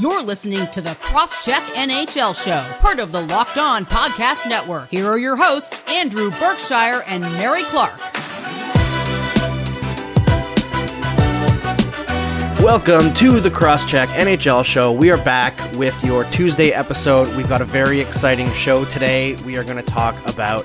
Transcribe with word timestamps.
You're 0.00 0.22
listening 0.22 0.66
to 0.68 0.80
the 0.80 0.92
Crosscheck 0.92 1.60
NHL 1.74 2.34
Show, 2.34 2.64
part 2.78 3.00
of 3.00 3.12
the 3.12 3.20
Locked 3.20 3.58
On 3.58 3.84
Podcast 3.84 4.48
Network. 4.48 4.88
Here 4.88 5.06
are 5.06 5.18
your 5.18 5.36
hosts, 5.36 5.84
Andrew 5.88 6.30
Berkshire 6.30 7.02
and 7.06 7.20
Mary 7.20 7.64
Clarke. 7.64 8.00
Welcome 12.62 13.12
to 13.12 13.40
the 13.40 13.50
Crosscheck 13.50 14.06
NHL 14.06 14.64
Show. 14.64 14.90
We 14.90 15.10
are 15.10 15.22
back 15.22 15.54
with 15.76 16.02
your 16.02 16.24
Tuesday 16.30 16.70
episode. 16.70 17.28
We've 17.36 17.50
got 17.50 17.60
a 17.60 17.66
very 17.66 18.00
exciting 18.00 18.50
show 18.52 18.86
today. 18.86 19.36
We 19.44 19.58
are 19.58 19.64
going 19.64 19.76
to 19.76 19.82
talk 19.82 20.16
about 20.26 20.64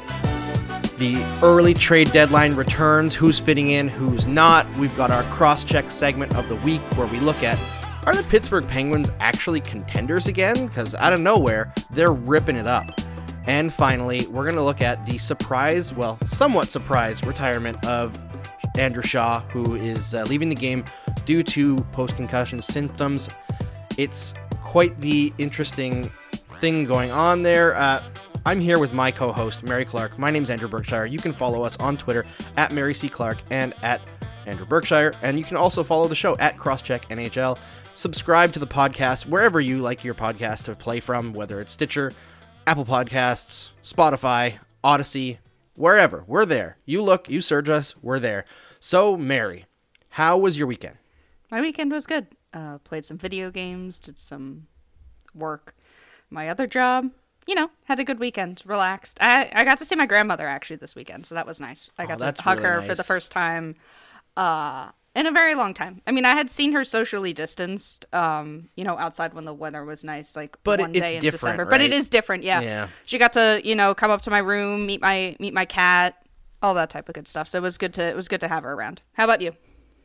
the 0.97 1.21
early 1.43 1.73
trade 1.73 2.09
deadline 2.13 2.55
returns, 2.55 3.13
who's 3.13 3.37
fitting 3.37 3.71
in, 3.71 3.89
who's 3.89 4.27
not. 4.27 4.65
We've 4.77 4.95
got 4.95 5.11
our 5.11 5.23
Crosscheck 5.23 5.91
segment 5.91 6.33
of 6.37 6.47
the 6.47 6.55
week 6.55 6.79
where 6.95 7.07
we 7.07 7.19
look 7.19 7.43
at 7.43 7.59
are 8.05 8.15
the 8.15 8.23
Pittsburgh 8.23 8.67
Penguins 8.67 9.11
actually 9.19 9.61
contenders 9.61 10.27
again? 10.27 10.67
Because 10.67 10.93
out 10.95 11.13
of 11.13 11.19
nowhere, 11.19 11.73
they're 11.91 12.13
ripping 12.13 12.55
it 12.55 12.67
up. 12.67 12.99
And 13.47 13.73
finally, 13.73 14.27
we're 14.27 14.43
going 14.43 14.55
to 14.55 14.63
look 14.63 14.81
at 14.81 15.05
the 15.05 15.17
surprise, 15.17 15.93
well, 15.93 16.19
somewhat 16.25 16.69
surprise 16.69 17.23
retirement 17.23 17.83
of 17.85 18.17
Andrew 18.77 19.01
Shaw, 19.01 19.41
who 19.49 19.75
is 19.75 20.13
uh, 20.13 20.23
leaving 20.23 20.49
the 20.49 20.55
game 20.55 20.85
due 21.25 21.43
to 21.43 21.77
post 21.91 22.15
concussion 22.15 22.61
symptoms. 22.61 23.29
It's 23.97 24.33
quite 24.63 24.99
the 25.01 25.33
interesting 25.37 26.11
thing 26.59 26.83
going 26.83 27.11
on 27.11 27.43
there. 27.43 27.75
Uh, 27.75 28.03
I'm 28.45 28.61
here 28.61 28.77
with 28.77 28.93
my 28.93 29.09
co 29.09 29.31
host, 29.31 29.63
Mary 29.63 29.85
Clarke. 29.85 30.19
My 30.19 30.29
name's 30.29 30.51
Andrew 30.51 30.67
Berkshire. 30.67 31.07
You 31.07 31.17
can 31.17 31.33
follow 31.33 31.63
us 31.63 31.77
on 31.77 31.97
Twitter 31.97 32.25
at 32.57 32.71
Mary 32.71 32.93
C. 32.93 33.09
Clark 33.09 33.39
and 33.49 33.73
at 33.81 34.01
Andrew 34.45 34.65
Berkshire. 34.65 35.13
And 35.21 35.39
you 35.39 35.45
can 35.45 35.57
also 35.57 35.83
follow 35.83 36.07
the 36.07 36.15
show 36.15 36.37
at 36.37 36.57
Crosscheck 36.57 37.09
NHL 37.09 37.57
subscribe 37.95 38.51
to 38.53 38.59
the 38.59 38.67
podcast 38.67 39.25
wherever 39.25 39.59
you 39.59 39.79
like 39.79 40.03
your 40.03 40.13
podcast 40.13 40.65
to 40.65 40.75
play 40.75 40.99
from, 40.99 41.33
whether 41.33 41.59
it's 41.61 41.71
Stitcher, 41.71 42.11
Apple 42.67 42.85
Podcasts, 42.85 43.69
Spotify, 43.83 44.59
Audacy, 44.83 45.39
wherever. 45.75 46.23
We're 46.27 46.45
there. 46.45 46.77
You 46.85 47.01
look, 47.01 47.29
you 47.29 47.41
search 47.41 47.69
us, 47.69 47.95
we're 48.01 48.19
there. 48.19 48.45
So, 48.79 49.17
Mary, 49.17 49.65
how 50.09 50.37
was 50.37 50.57
your 50.57 50.67
weekend? 50.67 50.97
My 51.49 51.61
weekend 51.61 51.91
was 51.91 52.05
good. 52.05 52.27
Uh, 52.53 52.77
played 52.79 53.05
some 53.05 53.17
video 53.17 53.49
games, 53.49 53.99
did 53.99 54.19
some 54.19 54.67
work. 55.33 55.75
My 56.29 56.49
other 56.49 56.67
job, 56.67 57.09
you 57.47 57.55
know, 57.55 57.69
had 57.85 57.99
a 57.99 58.03
good 58.03 58.19
weekend, 58.19 58.61
relaxed. 58.65 59.17
I, 59.21 59.49
I 59.53 59.63
got 59.63 59.77
to 59.77 59.85
see 59.85 59.95
my 59.95 60.05
grandmother 60.05 60.47
actually 60.47 60.77
this 60.77 60.95
weekend, 60.95 61.25
so 61.25 61.35
that 61.35 61.47
was 61.47 61.61
nice. 61.61 61.89
I 61.97 62.05
got 62.05 62.21
oh, 62.21 62.31
to 62.31 62.43
hug 62.43 62.57
really 62.57 62.69
her 62.69 62.77
nice. 62.79 62.87
for 62.87 62.95
the 62.95 63.03
first 63.03 63.31
time. 63.31 63.75
Uh, 64.35 64.89
in 65.15 65.25
a 65.25 65.31
very 65.31 65.55
long 65.55 65.73
time. 65.73 66.01
I 66.05 66.11
mean, 66.11 66.25
I 66.25 66.33
had 66.33 66.49
seen 66.49 66.73
her 66.73 66.83
socially 66.83 67.33
distanced, 67.33 68.05
um, 68.13 68.69
you 68.75 68.83
know, 68.83 68.97
outside 68.97 69.33
when 69.33 69.45
the 69.45 69.53
weather 69.53 69.83
was 69.85 70.03
nice, 70.03 70.35
like 70.35 70.57
but 70.63 70.79
one 70.79 70.91
day 70.91 71.15
in 71.15 71.21
December. 71.21 71.63
right? 71.63 71.69
But 71.69 71.81
it 71.81 71.93
is 71.93 72.09
different, 72.09 72.43
yeah. 72.43 72.61
Yeah. 72.61 72.87
She 73.05 73.17
got 73.17 73.33
to, 73.33 73.61
you 73.63 73.75
know, 73.75 73.95
come 73.95 74.11
up 74.11 74.21
to 74.23 74.29
my 74.29 74.39
room, 74.39 74.85
meet 74.85 75.01
my 75.01 75.35
meet 75.39 75.53
my 75.53 75.65
cat, 75.65 76.15
all 76.61 76.73
that 76.75 76.89
type 76.89 77.07
of 77.09 77.15
good 77.15 77.27
stuff. 77.27 77.47
So 77.47 77.57
it 77.57 77.61
was 77.61 77.77
good 77.77 77.93
to 77.95 78.03
it 78.03 78.15
was 78.15 78.27
good 78.27 78.41
to 78.41 78.47
have 78.47 78.63
her 78.63 78.73
around. 78.73 79.01
How 79.13 79.23
about 79.23 79.41
you? 79.41 79.53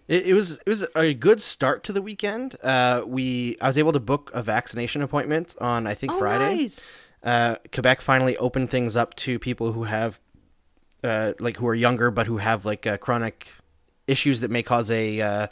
It, 0.08 0.26
it 0.26 0.34
was 0.34 0.58
it 0.64 0.68
was 0.68 0.84
a 0.96 1.12
good 1.14 1.40
start 1.42 1.82
to 1.84 1.92
the 1.92 2.02
weekend. 2.02 2.56
Uh, 2.62 3.02
we 3.06 3.56
I 3.60 3.66
was 3.66 3.78
able 3.78 3.92
to 3.92 4.00
book 4.00 4.30
a 4.32 4.42
vaccination 4.42 5.02
appointment 5.02 5.56
on 5.60 5.86
I 5.86 5.94
think 5.94 6.12
Oh, 6.12 6.18
Friday. 6.18 6.56
nice. 6.56 6.94
Uh, 7.22 7.56
Quebec 7.72 8.00
finally 8.00 8.36
opened 8.38 8.70
things 8.70 8.96
up 8.96 9.14
to 9.14 9.38
people 9.38 9.72
who 9.72 9.84
have, 9.84 10.18
uh, 11.04 11.34
like 11.38 11.58
who 11.58 11.66
are 11.68 11.74
younger 11.74 12.10
but 12.10 12.26
who 12.26 12.38
have 12.38 12.64
like 12.64 12.86
chronic 13.00 13.48
issues 14.10 14.40
that 14.40 14.50
may 14.50 14.62
cause 14.62 14.90
a 14.90 15.20
uh, 15.20 15.46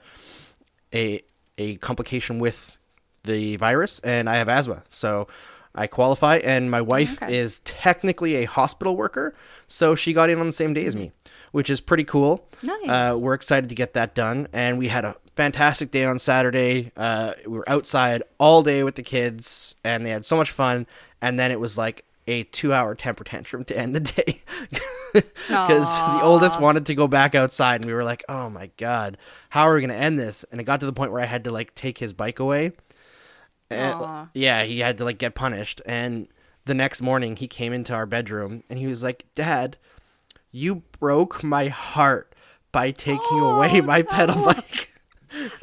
a 0.94 1.22
a 1.56 1.76
complication 1.76 2.38
with 2.38 2.76
the 3.24 3.56
virus, 3.56 3.98
and 4.00 4.28
I 4.28 4.36
have 4.36 4.48
asthma, 4.48 4.82
so 4.88 5.26
I 5.74 5.86
qualify. 5.86 6.36
And 6.38 6.70
my 6.70 6.80
wife 6.80 7.20
Okay. 7.22 7.36
is 7.36 7.58
technically 7.60 8.36
a 8.36 8.44
hospital 8.44 8.96
worker, 8.96 9.34
so 9.66 9.94
she 9.94 10.12
got 10.12 10.30
in 10.30 10.38
on 10.40 10.46
the 10.46 10.52
same 10.52 10.72
day 10.72 10.84
as 10.86 10.94
me, 10.96 11.12
which 11.52 11.68
is 11.70 11.80
pretty 11.80 12.04
cool. 12.04 12.48
Nice. 12.62 12.88
Uh, 12.88 13.18
we're 13.20 13.34
excited 13.34 13.68
to 13.68 13.74
get 13.74 13.94
that 13.94 14.14
done, 14.14 14.48
and 14.52 14.78
we 14.78 14.88
had 14.88 15.04
a 15.04 15.16
fantastic 15.36 15.90
day 15.90 16.04
on 16.04 16.18
Saturday. 16.18 16.90
Uh, 16.96 17.32
we 17.46 17.58
were 17.58 17.68
outside 17.68 18.22
all 18.38 18.62
day 18.62 18.82
with 18.82 18.94
the 18.94 19.02
kids, 19.02 19.74
and 19.84 20.06
they 20.06 20.10
had 20.10 20.24
so 20.24 20.36
much 20.36 20.50
fun. 20.50 20.86
And 21.20 21.38
then 21.38 21.50
it 21.50 21.58
was 21.58 21.76
like 21.76 22.04
a 22.28 22.44
two-hour 22.44 22.94
temper 22.94 23.24
tantrum 23.24 23.64
to 23.64 23.76
end 23.76 23.96
the 23.96 24.00
day 24.00 24.42
because 25.12 25.98
the 25.98 26.22
oldest 26.22 26.60
wanted 26.60 26.86
to 26.86 26.94
go 26.94 27.08
back 27.08 27.34
outside, 27.34 27.80
and 27.80 27.86
we 27.86 27.94
were 27.94 28.04
like, 28.04 28.22
"Oh 28.28 28.50
my 28.50 28.70
god, 28.76 29.16
how 29.48 29.62
are 29.62 29.74
we 29.74 29.80
gonna 29.80 29.94
end 29.94 30.18
this?" 30.18 30.44
And 30.52 30.60
it 30.60 30.64
got 30.64 30.80
to 30.80 30.86
the 30.86 30.92
point 30.92 31.10
where 31.10 31.22
I 31.22 31.26
had 31.26 31.44
to 31.44 31.50
like 31.50 31.74
take 31.74 31.98
his 31.98 32.12
bike 32.12 32.38
away. 32.38 32.72
Eh, 33.70 33.76
and- 33.76 34.28
yeah, 34.34 34.64
he 34.64 34.80
had 34.80 34.98
to 34.98 35.04
like 35.04 35.18
get 35.18 35.34
punished. 35.34 35.80
And 35.86 36.28
the 36.66 36.74
next 36.74 37.00
morning, 37.00 37.36
he 37.36 37.48
came 37.48 37.72
into 37.72 37.94
our 37.94 38.06
bedroom 38.06 38.62
and 38.68 38.78
he 38.78 38.86
was 38.86 39.02
like, 39.02 39.24
"Dad, 39.34 39.78
you 40.50 40.82
broke 41.00 41.42
my 41.42 41.68
heart 41.68 42.34
by 42.72 42.90
taking 42.90 43.22
oh, 43.30 43.56
away 43.56 43.80
my 43.80 44.02
pedal 44.02 44.44
bike." 44.44 44.92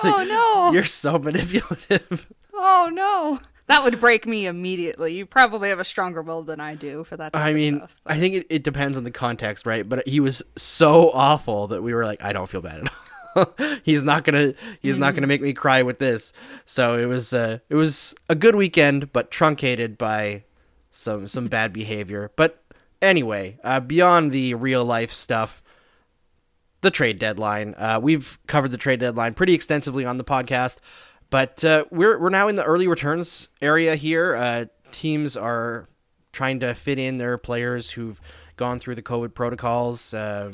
Oh 0.03 0.24
no. 0.24 0.72
You're 0.72 0.84
so 0.84 1.18
manipulative. 1.18 2.32
Oh 2.53 2.92
no. 2.94 3.40
That 3.68 3.84
would 3.84 4.00
break 4.00 4.28
me 4.28 4.46
immediately. 4.46 5.16
You 5.16 5.26
probably 5.26 5.70
have 5.70 5.80
a 5.80 5.86
stronger 5.86 6.22
will 6.22 6.44
than 6.44 6.59
I 6.59 6.76
do 6.76 7.03
for 7.03 7.18
that. 7.18 7.36
I 7.36 7.50
of 7.50 7.56
mean, 7.56 7.78
stuff. 7.78 7.96
I 8.06 8.18
think 8.20 8.36
it, 8.36 8.48
it 8.50 8.64
depends 8.64 8.98
on 8.98 9.03
the 9.03 9.12
context, 9.12 9.66
right? 9.66 9.88
But 9.88 10.08
he 10.08 10.20
was 10.20 10.44
so 10.56 11.09
awful 11.12 11.68
that 11.68 11.81
we 11.81 11.94
were 11.94 12.06
like, 12.06 12.24
I 12.24 12.31
don't 12.31 12.48
feel 12.48 12.62
bad 12.62 12.81
at 12.81 12.88
all. 12.88 12.96
he's 13.84 14.03
not 14.03 14.24
gonna 14.24 14.53
he's 14.80 14.98
not 14.98 15.14
gonna 15.14 15.28
make 15.28 15.42
me 15.42 15.52
cry 15.52 15.81
with 15.81 16.00
this. 16.00 16.31
So 16.66 16.98
it 16.98 17.06
was 17.06 17.34
uh, 17.34 17.59
it 17.70 17.76
was 17.76 18.16
a 18.30 18.36
good 18.36 18.56
weekend, 18.56 19.12
but 19.12 19.31
truncated 19.31 19.97
by 19.97 20.44
some 20.90 21.28
some 21.28 21.47
bad 21.47 21.74
behavior. 21.74 22.32
But 22.36 22.64
anyway, 23.02 23.59
uh, 23.64 23.80
beyond 23.82 24.32
the 24.32 24.53
real 24.53 24.86
life 24.86 25.12
stuff, 25.12 25.62
the 26.82 26.92
trade 26.92 27.20
deadline. 27.20 27.74
Uh, 27.78 28.00
we've 28.02 28.40
covered 28.47 28.72
the 28.72 28.78
trade 28.78 29.00
deadline 29.00 29.34
pretty 29.34 29.53
extensively 29.53 30.06
on 30.06 30.18
the 30.18 30.24
podcast, 30.24 30.78
but 31.35 31.66
uh, 31.66 31.84
we're 31.91 32.18
we're 32.18 32.29
now 32.29 32.47
in 32.47 32.56
the 32.56 32.63
early 32.63 32.88
returns 32.88 33.50
area 33.62 33.97
here. 33.97 34.35
Uh, 34.35 34.66
teams 34.94 35.35
are 35.35 35.90
trying 36.31 36.62
to 36.62 36.73
fit 36.73 36.97
in 36.97 37.18
their 37.18 37.38
players 37.38 37.91
who've 37.91 38.22
gone 38.56 38.79
through 38.79 38.96
the 38.96 39.01
COVID 39.01 39.34
protocols. 39.34 40.13
Uh, 40.13 40.53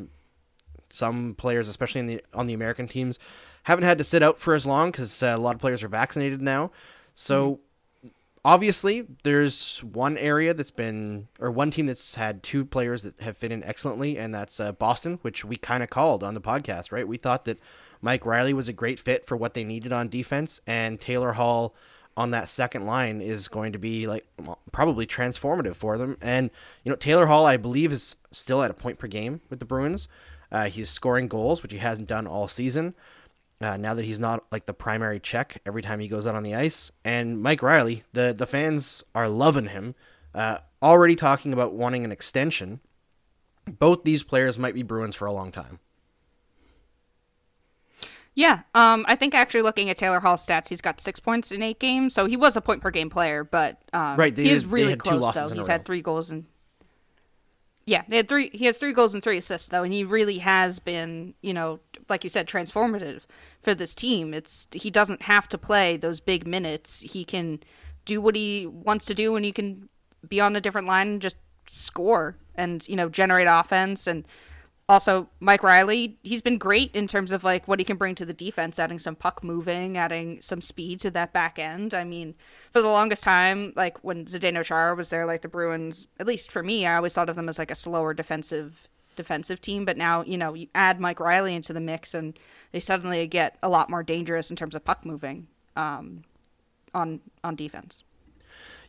some 0.89 1.35
players, 1.35 1.69
especially 1.69 1.99
in 1.99 2.07
the 2.07 2.23
on 2.33 2.47
the 2.47 2.55
American 2.55 2.87
teams, 2.87 3.19
haven't 3.65 3.83
had 3.83 3.99
to 3.99 4.03
sit 4.03 4.23
out 4.23 4.39
for 4.39 4.55
as 4.55 4.65
long 4.65 4.89
because 4.89 5.21
uh, 5.21 5.27
a 5.27 5.37
lot 5.37 5.53
of 5.53 5.61
players 5.61 5.83
are 5.83 5.87
vaccinated 5.87 6.41
now. 6.41 6.71
So 7.13 7.59
obviously, 8.43 9.05
there's 9.21 9.83
one 9.83 10.17
area 10.17 10.51
that's 10.51 10.71
been 10.71 11.27
or 11.39 11.51
one 11.51 11.69
team 11.69 11.85
that's 11.85 12.15
had 12.15 12.41
two 12.41 12.65
players 12.65 13.03
that 13.03 13.19
have 13.19 13.37
fit 13.37 13.51
in 13.51 13.63
excellently, 13.65 14.17
and 14.17 14.33
that's 14.33 14.59
uh, 14.59 14.71
Boston, 14.71 15.19
which 15.21 15.45
we 15.45 15.57
kind 15.57 15.83
of 15.83 15.91
called 15.91 16.23
on 16.23 16.33
the 16.33 16.41
podcast. 16.41 16.91
Right, 16.91 17.07
we 17.07 17.17
thought 17.17 17.45
that 17.45 17.59
Mike 18.01 18.25
Reilly 18.25 18.53
was 18.53 18.67
a 18.67 18.73
great 18.73 18.99
fit 18.99 19.25
for 19.25 19.37
what 19.37 19.53
they 19.53 19.63
needed 19.63 19.93
on 19.93 20.09
defense, 20.09 20.61
and 20.65 20.99
Taylor 20.99 21.33
Hall 21.33 21.75
on 22.17 22.31
that 22.31 22.49
second 22.49 22.85
line 22.85 23.21
is 23.21 23.47
going 23.47 23.71
to 23.71 23.79
be 23.79 24.05
like 24.05 24.25
probably 24.71 25.05
transformative 25.07 25.75
for 25.75 25.97
them. 25.97 26.17
And 26.21 26.49
you 26.83 26.89
know, 26.89 26.95
Taylor 26.95 27.27
Hall, 27.27 27.45
I 27.45 27.57
believe, 27.57 27.91
is 27.91 28.15
still 28.31 28.61
at 28.63 28.71
a 28.71 28.75
point 28.75 28.97
per 28.97 29.07
game 29.07 29.41
with 29.49 29.59
the 29.59 29.65
Bruins. 29.65 30.07
Uh, 30.51 30.65
he's 30.65 30.89
scoring 30.89 31.27
goals, 31.27 31.63
which 31.63 31.71
he 31.71 31.77
hasn't 31.77 32.09
done 32.09 32.27
all 32.27 32.47
season. 32.47 32.93
Uh, 33.61 33.77
now 33.77 33.93
that 33.93 34.05
he's 34.05 34.19
not 34.19 34.43
like 34.51 34.65
the 34.65 34.73
primary 34.73 35.19
check 35.19 35.61
every 35.65 35.83
time 35.83 35.99
he 35.99 36.07
goes 36.07 36.25
out 36.25 36.35
on 36.35 36.43
the 36.43 36.55
ice, 36.55 36.91
and 37.05 37.41
Mike 37.41 37.61
Reilly, 37.61 38.03
the 38.11 38.33
the 38.33 38.47
fans 38.47 39.03
are 39.13 39.29
loving 39.29 39.67
him. 39.67 39.95
Uh, 40.33 40.57
already 40.81 41.15
talking 41.15 41.53
about 41.53 41.73
wanting 41.73 42.03
an 42.03 42.11
extension. 42.11 42.79
Both 43.67 44.03
these 44.03 44.23
players 44.23 44.57
might 44.57 44.73
be 44.73 44.81
Bruins 44.81 45.15
for 45.15 45.27
a 45.27 45.31
long 45.31 45.51
time. 45.51 45.79
Yeah, 48.33 48.61
um, 48.73 49.05
I 49.09 49.15
think 49.15 49.35
actually 49.35 49.61
looking 49.61 49.89
at 49.89 49.97
Taylor 49.97 50.21
Hall's 50.21 50.45
stats, 50.45 50.69
he's 50.69 50.79
got 50.79 51.01
six 51.01 51.19
points 51.19 51.51
in 51.51 51.61
eight 51.61 51.79
games, 51.79 52.13
so 52.13 52.25
he 52.25 52.37
was 52.37 52.55
a 52.55 52.61
point 52.61 52.81
per 52.81 52.89
game 52.89 53.09
player, 53.09 53.43
but 53.43 53.81
um, 53.91 54.15
Right, 54.17 54.37
he 54.37 54.49
is 54.49 54.65
really 54.65 54.95
close 54.95 55.33
though. 55.33 55.49
He's 55.49 55.67
had 55.67 55.85
three 55.85 56.01
goals 56.01 56.31
and 56.31 56.45
yeah, 57.85 58.03
they 58.07 58.17
had 58.17 58.29
three. 58.29 58.49
He 58.53 58.65
has 58.65 58.77
three 58.77 58.93
goals 58.93 59.13
and 59.13 59.23
three 59.23 59.37
assists 59.37 59.67
though, 59.67 59.83
and 59.83 59.91
he 59.91 60.03
really 60.03 60.37
has 60.37 60.79
been, 60.79 61.33
you 61.41 61.53
know, 61.53 61.79
like 62.09 62.23
you 62.23 62.29
said, 62.29 62.47
transformative 62.47 63.23
for 63.63 63.73
this 63.73 63.95
team. 63.95 64.33
It's 64.33 64.67
he 64.71 64.91
doesn't 64.91 65.23
have 65.23 65.49
to 65.49 65.57
play 65.57 65.97
those 65.97 66.19
big 66.19 66.45
minutes. 66.45 67.01
He 67.01 67.25
can 67.25 67.59
do 68.05 68.21
what 68.21 68.35
he 68.35 68.67
wants 68.67 69.05
to 69.05 69.15
do, 69.15 69.35
and 69.35 69.43
he 69.43 69.51
can 69.51 69.89
be 70.27 70.39
on 70.39 70.55
a 70.55 70.61
different 70.61 70.87
line 70.87 71.07
and 71.07 71.21
just 71.21 71.35
score 71.67 72.37
and 72.55 72.87
you 72.87 72.95
know 72.95 73.09
generate 73.09 73.47
offense 73.49 74.05
and 74.07 74.25
also 74.91 75.29
Mike 75.39 75.63
Reilly, 75.63 76.17
he's 76.21 76.41
been 76.41 76.57
great 76.57 76.93
in 76.93 77.07
terms 77.07 77.31
of 77.31 77.43
like 77.43 77.67
what 77.67 77.79
he 77.79 77.85
can 77.85 77.97
bring 77.97 78.13
to 78.15 78.25
the 78.25 78.33
defense, 78.33 78.77
adding 78.77 78.99
some 78.99 79.15
puck 79.15 79.43
moving, 79.43 79.97
adding 79.97 80.41
some 80.41 80.61
speed 80.61 80.99
to 80.99 81.11
that 81.11 81.31
back 81.31 81.57
end. 81.57 81.93
I 81.93 82.03
mean, 82.03 82.35
for 82.71 82.81
the 82.81 82.89
longest 82.89 83.23
time, 83.23 83.71
like 83.75 84.03
when 84.03 84.25
Zdeno 84.25 84.63
Chara 84.63 84.93
was 84.93 85.09
there, 85.09 85.25
like 85.25 85.41
the 85.41 85.47
Bruins, 85.47 86.07
at 86.19 86.27
least 86.27 86.51
for 86.51 86.61
me, 86.61 86.85
I 86.85 86.97
always 86.97 87.13
thought 87.13 87.29
of 87.29 87.37
them 87.37 87.47
as 87.47 87.57
like 87.57 87.71
a 87.71 87.75
slower 87.75 88.13
defensive 88.13 88.89
defensive 89.15 89.61
team. 89.61 89.85
But 89.85 89.97
now, 89.97 90.23
you 90.23 90.37
know, 90.37 90.53
you 90.53 90.67
add 90.75 90.99
Mike 90.99 91.21
Reilly 91.21 91.55
into 91.55 91.71
the 91.73 91.79
mix, 91.81 92.13
and 92.13 92.37
they 92.71 92.79
suddenly 92.79 93.25
get 93.27 93.57
a 93.63 93.69
lot 93.69 93.89
more 93.89 94.03
dangerous 94.03 94.49
in 94.49 94.57
terms 94.57 94.75
of 94.75 94.83
puck 94.83 95.05
moving. 95.05 95.47
Um, 95.75 96.23
on 96.93 97.21
on 97.43 97.55
defense. 97.55 98.03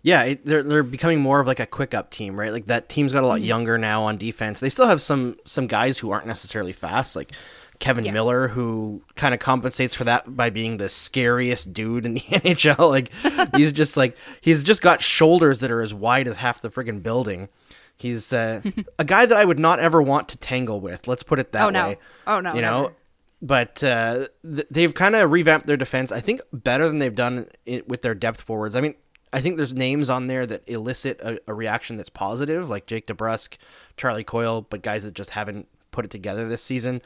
Yeah, 0.03 0.25
it, 0.25 0.45
they're 0.45 0.63
they're 0.63 0.83
becoming 0.83 1.21
more 1.21 1.39
of 1.41 1.47
like 1.47 1.61
a 1.61 1.67
quick 1.67 1.95
up 1.95 2.11
team, 2.11 2.39
right? 2.39 2.51
Like 2.53 2.67
that 2.67 2.89
team's 2.89 3.13
got 3.13 3.23
a 3.23 3.27
lot 3.27 3.37
Mm-hmm. 3.39 3.45
younger 3.47 3.79
now 3.79 4.03
on 4.03 4.17
defense. 4.19 4.59
They 4.61 4.69
still 4.69 4.87
have 4.87 5.01
some 5.01 5.37
some 5.47 5.67
guys 5.69 5.99
who 5.99 6.11
aren't 6.11 6.27
necessarily 6.27 6.73
fast, 6.73 7.15
like 7.15 7.33
Kevan 7.79 8.05
Yeah. 8.05 8.11
Miller, 8.13 8.49
who 8.49 9.03
kind 9.15 9.33
of 9.33 9.39
compensates 9.41 9.95
for 9.95 10.05
that 10.05 10.37
by 10.37 10.51
being 10.51 10.77
the 10.79 10.89
scariest 10.89 11.73
dude 11.73 12.05
in 12.05 12.15
the 12.15 12.21
NHL. 12.31 12.89
Like 12.91 13.11
he's 13.57 13.71
just 13.73 13.97
like 13.97 14.17
he's 14.41 14.65
just 14.65 14.83
got 14.83 15.01
shoulders 15.03 15.61
that 15.61 15.71
are 15.71 15.81
as 15.83 15.95
wide 15.95 16.27
as 16.27 16.37
half 16.37 16.61
the 16.61 16.71
friggin' 16.71 17.03
building. 17.03 17.49
He's 17.97 18.33
uh, 18.33 18.61
a 18.99 19.05
guy 19.05 19.27
that 19.27 19.37
I 19.39 19.45
would 19.45 19.61
not 19.61 19.79
ever 19.79 20.03
want 20.03 20.29
to 20.31 20.37
tangle 20.39 20.81
with. 20.81 21.07
Let's 21.07 21.23
put 21.23 21.39
it 21.39 21.53
that 21.53 21.67
Oh, 21.67 21.71
no. 21.71 21.87
way. 21.89 21.99
Oh, 22.27 22.41
no, 22.41 22.55
you 22.55 22.61
know. 22.63 22.83
never. 22.83 22.95
But 23.41 23.85
uh, 23.85 24.27
th- 24.45 24.67
they've 24.71 24.93
kind 24.95 25.15
of 25.15 25.31
revamped 25.31 25.67
their 25.67 25.77
defense. 25.77 26.11
I 26.13 26.21
think 26.21 26.41
better 26.53 26.89
than 26.89 26.99
they've 27.01 27.15
done 27.15 27.47
it 27.67 27.89
with 27.89 28.03
their 28.03 28.15
depth 28.15 28.41
forwards. 28.41 28.75
I 28.77 28.81
mean, 28.81 28.95
I 29.33 29.41
think 29.41 29.57
there's 29.57 29.73
names 29.73 30.11
on 30.11 30.27
there 30.27 30.47
that 30.47 30.69
elicit 30.69 31.21
a, 31.21 31.41
a 31.47 31.55
reaction 31.55 31.97
that's 31.97 32.11
positive, 32.11 32.69
like 32.69 32.87
Jake 32.87 33.07
DeBrusk, 33.07 33.57
Charlie 33.97 34.25
Coyle, 34.25 34.63
but 34.63 34.83
guys 34.83 35.05
that 35.05 35.15
just 35.15 35.31
haven't 35.31 35.69
put 35.91 36.05
it 36.05 36.11
together 36.11 36.49
this 36.49 36.63
season. 36.63 37.03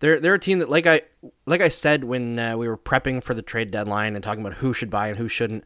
They're 0.00 0.18
they're 0.18 0.34
a 0.34 0.38
team 0.38 0.58
that, 0.58 0.68
like 0.68 0.86
I 0.86 1.02
like 1.46 1.60
I 1.60 1.68
said 1.68 2.04
when 2.04 2.38
uh, 2.38 2.56
we 2.56 2.66
were 2.68 2.76
prepping 2.76 3.22
for 3.22 3.34
the 3.34 3.42
trade 3.42 3.70
deadline 3.70 4.14
and 4.14 4.22
talking 4.24 4.44
about 4.44 4.58
who 4.58 4.72
should 4.74 4.90
buy 4.90 5.08
and 5.08 5.16
who 5.16 5.28
shouldn't. 5.28 5.64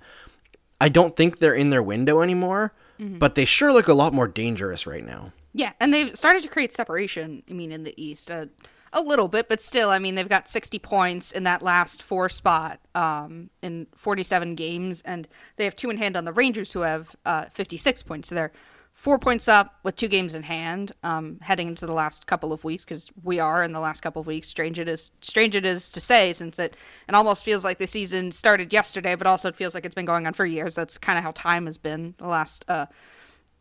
I 0.81 0.91
don't 0.91 1.17
think 1.17 1.38
they're 1.38 1.55
in 1.55 1.70
their 1.70 1.82
window 1.82 2.20
anymore, 2.20 2.75
but 2.99 3.35
they 3.35 3.47
sure 3.47 3.73
look 3.73 3.88
a 3.88 3.94
lot 3.94 4.12
more 4.12 4.29
dangerous 4.29 4.87
right 4.87 5.05
now. 5.05 5.32
Yeah, 5.55 5.73
and 5.81 5.93
they've 5.93 6.14
started 6.14 6.43
to 6.43 6.50
create 6.50 6.75
separation. 6.75 7.43
I 7.49 7.55
mean, 7.55 7.73
in 7.73 7.85
the 7.85 7.94
East, 7.97 8.31
uh, 8.31 8.47
a 8.92 9.00
little 9.00 9.28
bit, 9.28 9.48
but 9.48 9.60
still, 9.60 9.90
I 9.90 9.98
mean, 9.98 10.14
they've 10.14 10.28
got 10.28 10.48
60 10.48 10.78
points 10.78 11.32
in 11.32 11.44
that 11.44 11.62
last 11.62 12.02
four 12.02 12.28
spot 12.28 12.80
um, 12.94 13.50
in 13.62 13.86
47 13.96 14.54
games, 14.54 15.02
and 15.04 15.28
they 15.56 15.64
have 15.64 15.76
two 15.76 15.90
in 15.90 15.96
hand 15.96 16.16
on 16.16 16.24
the 16.24 16.32
Rangers, 16.32 16.72
who 16.72 16.80
have 16.80 17.14
uh, 17.24 17.46
56 17.52 18.02
points. 18.04 18.28
So 18.28 18.34
they're 18.34 18.52
four 18.94 19.18
points 19.18 19.48
up 19.48 19.74
with 19.82 19.96
two 19.96 20.08
games 20.08 20.34
in 20.34 20.42
hand, 20.42 20.92
um, 21.02 21.38
heading 21.42 21.68
into 21.68 21.86
the 21.86 21.92
last 21.92 22.26
couple 22.26 22.52
of 22.52 22.64
weeks, 22.64 22.84
because 22.84 23.10
we 23.22 23.38
are 23.38 23.62
in 23.62 23.72
the 23.72 23.80
last 23.80 24.00
couple 24.00 24.20
of 24.20 24.26
weeks. 24.26 24.48
Strange 24.48 24.78
it 24.78 24.88
is, 24.88 25.12
strange 25.20 25.54
it 25.54 25.66
is 25.66 25.90
to 25.90 26.00
say, 26.00 26.32
since 26.32 26.58
it 26.58 26.76
it 27.08 27.14
almost 27.14 27.44
feels 27.44 27.64
like 27.64 27.78
the 27.78 27.86
season 27.86 28.32
started 28.32 28.72
yesterday, 28.72 29.14
but 29.14 29.26
also 29.26 29.48
it 29.48 29.56
feels 29.56 29.74
like 29.74 29.84
it's 29.84 29.94
been 29.94 30.06
going 30.06 30.26
on 30.26 30.32
for 30.32 30.46
years. 30.46 30.74
That's 30.74 30.96
kind 30.96 31.18
of 31.18 31.24
how 31.24 31.32
time 31.32 31.66
has 31.66 31.78
been 31.78 32.14
the 32.18 32.28
last. 32.28 32.64
Uh, 32.68 32.86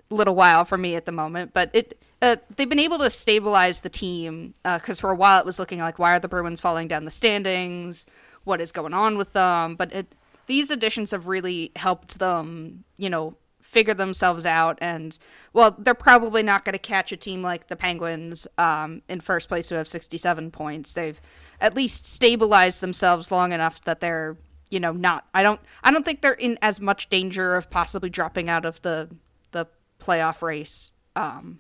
little 0.10 0.36
while 0.36 0.66
for 0.66 0.78
me 0.78 0.96
at 0.96 1.06
the 1.06 1.12
moment, 1.12 1.52
but 1.52 1.70
it 1.74 2.00
uh, 2.26 2.36
they've 2.56 2.70
been 2.70 2.80
able 2.80 2.98
to 2.98 3.10
stabilize 3.10 3.82
the 3.82 3.90
team 3.90 4.56
because 4.64 5.00
for 5.00 5.12
a 5.12 5.16
while 5.16 5.40
it 5.40 5.46
was 5.46 5.60
looking 5.60 5.80
like 5.80 6.00
why 6.00 6.16
are 6.16 6.20
the 6.20 6.28
Bruins 6.28 6.60
falling 6.60 6.88
down 6.88 7.06
the 7.06 7.12
standings? 7.12 8.08
What 8.44 8.62
is 8.62 8.72
going 8.72 8.94
on 8.94 9.18
with 9.18 9.34
them? 9.34 9.76
But 9.76 9.94
it, 9.94 10.16
these 10.48 10.72
additions 10.72 11.12
have 11.12 11.28
really 11.28 11.72
helped 11.76 12.18
them, 12.18 12.84
you 12.98 13.10
know, 13.10 13.36
figure 13.62 13.94
themselves 13.94 14.46
out. 14.46 14.80
And 14.82 15.18
well, 15.54 15.76
they're 15.78 15.94
probably 15.94 16.42
not 16.42 16.66
going 16.66 16.74
to 16.74 16.80
catch 16.80 17.12
a 17.12 17.18
team 17.18 17.44
like 17.44 17.68
the 17.68 17.76
Penguins 17.76 18.48
um, 18.58 19.04
in 19.08 19.22
first 19.22 19.48
place 19.48 19.70
who 19.70 19.76
have 19.76 19.88
67 19.88 20.50
points. 20.50 20.94
They've 20.94 21.22
at 21.62 21.76
least 21.76 22.06
stabilized 22.06 22.82
themselves 22.82 23.32
long 23.32 23.52
enough 23.52 23.84
that 23.84 24.00
they're 24.00 24.38
you 24.72 24.80
know 24.80 24.92
not 24.92 25.26
i 25.34 25.44
don't 25.44 25.62
i 25.84 25.92
don't 25.92 26.04
think 26.04 26.22
they're 26.22 26.34
in 26.34 26.58
as 26.62 26.82
much 26.82 27.08
danger 27.08 27.56
of 27.56 27.70
possibly 27.70 28.10
dropping 28.10 28.50
out 28.50 28.66
of 28.66 28.82
the 28.82 29.08
the 29.52 29.66
playoff 30.00 30.42
race 30.42 30.92
um, 31.16 31.60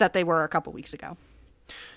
that 0.00 0.12
they 0.12 0.24
were 0.24 0.42
a 0.44 0.48
couple 0.48 0.72
weeks 0.72 0.92
ago. 0.92 1.16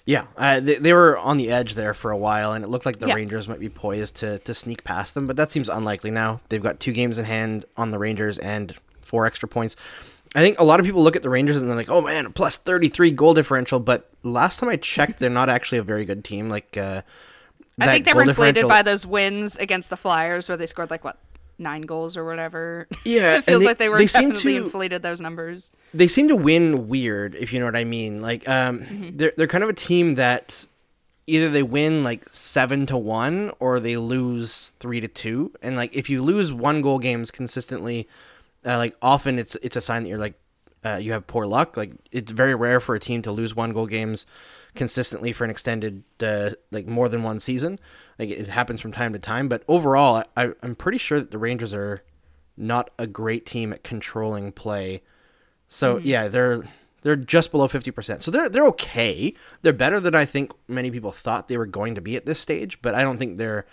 Yeah, 0.06 0.28
uh, 0.38 0.60
they, 0.60 0.76
they 0.76 0.94
were 0.94 1.18
on 1.18 1.38
the 1.38 1.50
edge 1.52 1.74
there 1.74 1.94
for 1.94 2.12
a 2.12 2.18
while, 2.18 2.52
and 2.52 2.64
it 2.64 2.68
looked 2.68 2.86
like 2.86 3.00
the 3.00 3.08
Yeah. 3.08 3.16
Rangers 3.16 3.48
might 3.48 3.60
be 3.60 3.70
poised 3.70 4.18
to, 4.18 4.38
to 4.40 4.54
sneak 4.54 4.84
past 4.84 5.14
them, 5.16 5.26
but 5.26 5.36
that 5.38 5.50
seems 5.50 5.70
unlikely 5.70 6.12
now. 6.12 6.42
They've 6.50 6.62
got 6.62 6.80
two 6.80 6.92
games 6.92 7.18
in 7.18 7.26
hand 7.26 7.66
on 7.76 7.92
the 7.92 7.98
Rangers 7.98 8.38
and 8.38 8.76
four 9.02 9.26
extra 9.26 9.50
points. 9.50 9.76
I 10.36 10.42
think 10.42 10.60
a 10.60 10.64
lot 10.64 10.80
of 10.80 10.86
people 10.86 11.04
look 11.04 11.16
at 11.16 11.22
the 11.22 11.30
Rangers 11.30 11.58
and 11.58 11.70
they're 11.70 11.76
like, 11.76 11.90
"Oh 11.90 12.02
man, 12.02 12.34
plus 12.34 12.56
thirty 12.56 12.90
three 12.90 13.12
goal 13.12 13.34
differential," 13.34 13.80
but 13.80 14.10
last 14.24 14.60
time 14.60 14.70
I 14.70 14.78
checked, 14.78 15.20
they're 15.20 15.30
not 15.30 15.48
actually 15.50 15.78
a 15.78 15.84
very 15.84 16.06
good 16.06 16.24
team. 16.24 16.50
Like, 16.50 16.76
uh, 16.76 17.02
I 17.80 17.88
think 17.88 18.06
they 18.06 18.14
were 18.14 18.24
inflated 18.24 18.68
by 18.68 18.82
those 18.82 19.06
wins 19.06 19.58
against 19.58 19.90
the 19.90 19.98
Flyers 19.98 20.50
where 20.50 20.58
they 20.58 20.66
scored 20.66 20.90
like 20.90 21.04
what 21.04 21.18
nine 21.64 21.82
goals 21.84 22.16
or 22.18 22.24
whatever. 22.26 22.88
Yeah, 23.06 23.38
it 23.38 23.46
feels 23.46 23.62
they- 23.62 23.66
like 23.68 23.78
they 23.80 23.90
were 23.90 23.98
they 23.98 24.08
seem 24.08 24.30
definitely 24.30 24.54
to- 24.60 24.64
inflated 24.66 25.02
those 25.02 25.20
numbers. 25.22 25.72
they 25.94 26.08
seem 26.08 26.28
to 26.28 26.36
win 26.36 26.88
weird, 26.88 27.34
if 27.36 27.52
you 27.52 27.60
know 27.60 27.66
what 27.66 27.76
I 27.76 27.84
mean. 27.86 28.22
Like, 28.22 28.48
um, 28.48 28.80
Mm-hmm. 28.82 29.18
they're 29.18 29.34
they're 29.38 29.48
kind 29.48 29.64
of 29.64 29.70
a 29.70 29.74
team 29.74 30.16
that 30.16 30.66
either 31.26 31.50
they 31.50 31.64
win 31.64 32.04
like 32.04 32.26
seven 32.32 32.86
to 32.88 32.98
one 32.98 33.52
or 33.60 33.80
they 33.80 33.96
lose 33.98 34.74
three 34.80 35.00
to 35.00 35.08
two. 35.08 35.52
And 35.62 35.76
like, 35.78 35.96
if 35.96 36.10
you 36.10 36.22
lose 36.22 36.52
one 36.52 36.82
goal 36.82 37.00
games 37.00 37.32
consistently, 37.32 38.08
uh, 38.66 38.78
like 38.78 38.96
often 39.02 39.40
it's 39.40 39.56
it's 39.64 39.76
a 39.78 39.82
sign 39.82 40.04
that 40.04 40.10
you're 40.10 40.18
like 40.20 40.34
uh, 40.86 40.98
you 41.02 41.14
have 41.14 41.26
poor 41.28 41.46
luck. 41.46 41.78
Like, 41.78 41.92
it's 42.12 42.32
very 42.32 42.54
rare 42.56 42.82
for 42.82 42.94
a 42.94 43.00
team 43.00 43.22
to 43.22 43.32
lose 43.32 43.56
one 43.56 43.72
goal 43.72 43.88
games 43.88 44.26
consistently 44.76 45.32
for 45.32 45.44
an 45.46 45.50
extended 45.50 46.04
uh, 46.22 46.52
like 46.72 46.88
more 46.88 47.08
than 47.08 47.24
one 47.24 47.40
season. 47.40 47.80
Like, 48.20 48.30
it 48.30 48.48
happens 48.48 48.80
from 48.80 48.92
time 48.92 49.14
to 49.14 49.20
time, 49.20 49.50
but 49.50 49.64
overall, 49.68 50.24
I, 50.38 50.52
I'm 50.62 50.76
pretty 50.76 50.98
sure 50.98 51.20
that 51.20 51.32
the 51.32 51.38
Rangers 51.38 51.74
are 51.74 52.04
not 52.56 52.92
a 53.00 53.08
great 53.08 53.46
team 53.46 53.74
at 53.74 53.84
controlling 53.84 54.52
play. 54.52 55.02
So 55.68 55.98
yeah, 55.98 56.28
they're 56.28 56.64
they're 57.02 57.16
just 57.16 57.52
below 57.52 57.68
fifty 57.68 57.90
percent. 57.90 58.22
So 58.22 58.30
they're 58.30 58.48
they're 58.48 58.68
okay. 58.68 59.34
They're 59.64 59.74
better 59.74 60.00
than 60.00 60.14
I 60.14 60.26
think 60.26 60.52
many 60.68 60.92
people 60.92 61.12
thought 61.12 61.48
they 61.48 61.58
were 61.58 61.66
going 61.66 61.96
to 61.96 62.02
be 62.02 62.16
at 62.16 62.28
this 62.28 62.40
stage. 62.40 62.80
But 62.84 62.94
I 62.94 63.02
don't 63.02 63.18
think 63.18 63.40
they're 63.40 63.66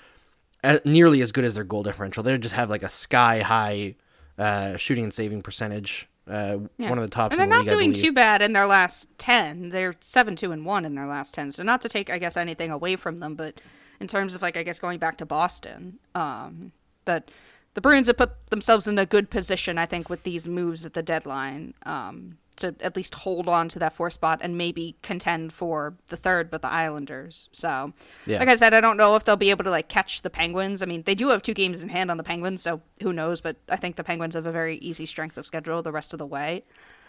nearly 0.87 1.21
as 1.21 1.31
good 1.31 1.45
as 1.45 1.57
their 1.57 1.65
goal 1.65 1.83
differential. 1.83 2.23
They 2.23 2.39
just 2.39 2.55
have 2.55 2.71
like 2.71 2.83
a 2.83 2.89
sky 2.89 3.41
high 3.43 3.97
uh, 4.39 4.79
shooting 4.79 5.05
and 5.05 5.13
saving 5.13 5.43
percentage. 5.43 6.09
Uh, 6.27 6.61
One 6.79 6.97
of 6.97 7.03
the 7.03 7.09
tops. 7.09 7.37
And 7.37 7.41
they're 7.41 7.47
the 7.47 7.65
not 7.65 7.79
league, 7.79 7.93
doing 7.93 7.93
too 7.93 8.13
bad 8.13 8.41
in 8.41 8.55
their 8.55 8.67
last 8.67 9.09
ten. 9.19 9.69
They're 9.69 9.97
seven 10.01 10.37
two 10.37 10.53
and 10.53 10.65
one 10.65 10.87
in 10.87 10.95
their 10.95 11.07
last 11.07 11.35
ten. 11.35 11.53
So 11.53 11.63
not 11.63 11.83
to 11.83 11.91
take, 11.91 12.09
I 12.09 12.19
guess, 12.19 12.37
anything 12.39 12.71
away 12.71 12.97
from 12.97 13.21
them, 13.21 13.35
but 13.35 13.61
in 14.00 14.06
terms 14.06 14.35
of 14.35 14.43
like, 14.43 14.56
I 14.56 14.62
guess, 14.62 14.81
going 14.81 14.99
back 14.99 15.19
to 15.19 15.26
Boston, 15.26 15.99
um, 16.14 16.73
that 17.05 17.31
the 17.75 17.81
Bruins 17.81 18.06
have 18.08 18.17
put 18.17 18.32
themselves 18.50 18.87
in 18.88 18.99
a 18.99 19.06
good 19.06 19.31
position, 19.31 19.79
I 19.79 19.87
think, 19.87 20.08
with 20.08 20.23
these 20.23 20.49
moves 20.49 20.85
at 20.87 20.94
the 20.94 21.02
deadline, 21.02 21.75
um, 21.85 22.37
to 22.56 22.75
at 22.81 22.97
least 22.97 23.14
hold 23.14 23.49
on 23.49 23.69
to 23.70 23.79
that 23.79 23.94
fourth 23.94 24.12
spot 24.14 24.41
and 24.43 24.58
maybe 24.58 24.94
contend 25.02 25.52
for 25.52 25.94
the 26.08 26.17
third, 26.17 26.50
but 26.50 26.61
the 26.62 26.69
Islanders. 26.69 27.49
So, 27.52 27.93
Yeah. 28.26 28.38
like 28.38 28.49
I 28.49 28.56
said, 28.56 28.75
I 28.75 28.81
don't 28.81 28.97
know 28.97 29.17
if 29.17 29.25
they'll 29.25 29.37
be 29.37 29.50
able 29.50 29.64
to 29.64 29.70
like 29.70 29.88
catch 29.88 30.23
the 30.23 30.31
Penguins. 30.31 30.82
I 30.82 30.87
mean, 30.87 31.03
they 31.06 31.14
do 31.14 31.29
have 31.29 31.43
two 31.43 31.55
games 31.55 31.82
in 31.82 31.88
hand 31.88 32.11
on 32.11 32.17
the 32.17 32.25
Penguins, 32.25 32.61
so 32.61 32.81
who 33.03 33.12
knows? 33.12 33.41
But 33.41 33.56
I 33.69 33.76
think 33.76 33.96
the 33.96 34.05
Penguins 34.05 34.34
have 34.34 34.46
a 34.46 34.53
very 34.53 34.77
easy 34.79 35.06
strength 35.06 35.36
of 35.39 35.46
schedule 35.46 35.82
the 35.82 35.93
rest 35.93 36.13
of 36.13 36.19
the 36.19 36.27
way. 36.27 36.65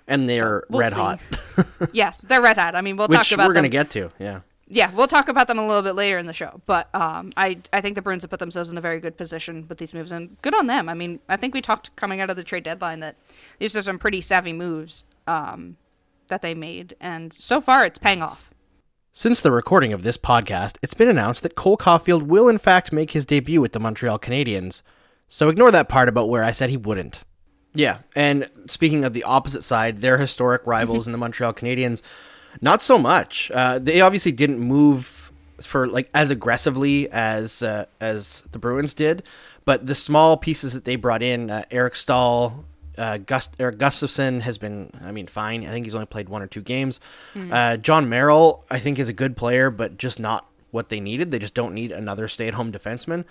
and 0.08 0.28
they're 0.30 0.64
we'll 0.70 0.80
red 0.82 0.94
see. 0.94 1.00
hot, 1.00 1.20
yes, 1.94 2.20
they're 2.22 2.42
red 2.42 2.58
hot. 2.58 2.76
I 2.76 2.82
mean, 2.82 2.96
we'll 2.98 3.08
which 3.08 3.18
talk 3.18 3.32
about 3.32 3.48
we're 3.48 3.54
gonna 3.54 3.68
get 3.70 3.90
to. 3.92 4.10
Yeah. 4.20 4.42
Yeah, 4.74 4.90
we'll 4.96 5.08
talk 5.08 5.28
about 5.28 5.50
them 5.50 5.60
a 5.60 5.68
little 5.68 5.82
bit 5.82 5.96
later 5.96 6.18
in 6.18 6.28
the 6.28 6.34
show. 6.34 6.62
But 6.66 6.88
um, 6.96 7.34
I 7.36 7.60
I 7.74 7.82
think 7.82 7.96
the 7.96 8.02
Bruins 8.02 8.24
have 8.24 8.30
put 8.30 8.40
themselves 8.40 8.72
in 8.72 8.78
a 8.78 8.82
very 8.82 9.02
good 9.02 9.18
position 9.18 9.66
with 9.68 9.78
these 9.78 9.94
moves, 9.94 10.14
and 10.14 10.42
good 10.42 10.56
on 10.56 10.68
them. 10.68 10.88
I 10.88 10.94
mean, 10.94 11.20
I 11.28 11.36
think 11.36 11.54
we 11.54 11.62
talked 11.62 11.94
coming 11.98 12.22
out 12.22 12.30
of 12.30 12.38
the 12.38 12.44
trade 12.44 12.64
deadline 12.64 13.02
that 13.02 13.18
these 13.60 13.76
are 13.76 13.82
some 13.82 14.00
pretty 14.00 14.22
savvy 14.22 14.54
moves 14.54 15.04
um, 15.28 15.76
that 16.30 16.42
they 16.42 16.54
made, 16.54 16.96
and 17.02 17.34
so 17.34 17.60
far 17.60 17.86
it's 17.86 18.00
paying 18.00 18.22
off. 18.22 18.50
Since 19.12 19.42
the 19.42 19.52
recording 19.52 19.92
of 19.92 20.04
this 20.04 20.18
podcast, 20.18 20.78
it's 20.82 20.94
been 20.94 21.10
announced 21.10 21.44
that 21.44 21.56
Cole 21.56 21.76
Caufield 21.76 22.24
will 22.28 22.48
in 22.48 22.58
fact 22.58 22.94
make 22.94 23.12
his 23.12 23.26
debut 23.26 23.60
with 23.60 23.74
the 23.74 23.80
Montreal 23.80 24.20
Canadiens. 24.20 24.84
So 25.28 25.50
ignore 25.50 25.72
that 25.72 25.90
part 25.90 26.08
about 26.08 26.30
where 26.30 26.46
I 26.46 26.52
said 26.54 26.70
he 26.70 26.78
wouldn't. 26.78 27.26
Yeah, 27.74 28.00
and 28.16 28.50
speaking 28.68 29.04
of 29.04 29.12
the 29.12 29.24
opposite 29.24 29.64
side, 29.64 30.00
their 30.00 30.18
historic 30.18 30.66
rivals 30.66 31.08
in 31.08 31.12
the 31.12 31.18
Montreal 31.18 31.54
Canadiens, 31.54 32.02
not 32.60 32.82
so 32.82 32.98
much. 32.98 33.52
Uh, 33.54 33.80
they 33.80 34.02
obviously 34.02 34.32
didn't 34.32 34.60
move 34.60 35.32
for 35.62 35.88
like 35.88 36.10
as 36.14 36.32
aggressively 36.32 37.10
as 37.12 37.62
uh, 37.62 37.86
as 38.00 38.44
the 38.52 38.60
Bruins 38.60 38.94
did, 38.94 39.24
but 39.66 39.86
the 39.86 39.96
small 39.96 40.38
pieces 40.38 40.74
that 40.74 40.86
they 40.86 40.96
brought 40.96 41.22
in, 41.22 41.50
uh, 41.50 41.64
Eric 41.72 41.96
Staal, 41.96 42.66
uh, 42.98 43.18
Gust- 43.18 43.56
Eric 43.60 43.78
Gustafson 43.78 44.42
has 44.42 44.58
been, 44.58 44.92
I 45.04 45.12
mean, 45.12 45.28
fine. 45.28 45.64
I 45.66 45.70
think 45.70 45.86
he's 45.86 45.96
only 45.96 46.08
played 46.08 46.30
one 46.30 46.42
or 46.42 46.48
two 46.48 46.62
games. 46.62 47.00
Uh, 47.36 47.78
John 47.78 48.10
Merrill, 48.10 48.66
I 48.70 48.80
think, 48.80 49.00
is 49.00 49.08
a 49.08 49.14
good 49.14 49.38
player, 49.38 49.70
but 49.70 49.98
just 49.98 50.20
not 50.20 50.48
what 50.72 50.90
they 50.90 51.00
needed. 51.00 51.32
They 51.32 51.40
just 51.40 51.54
don't 51.54 51.74
need 51.74 51.92
another 51.92 52.28
stay-at-home 52.28 52.72
defenseman 52.72 53.26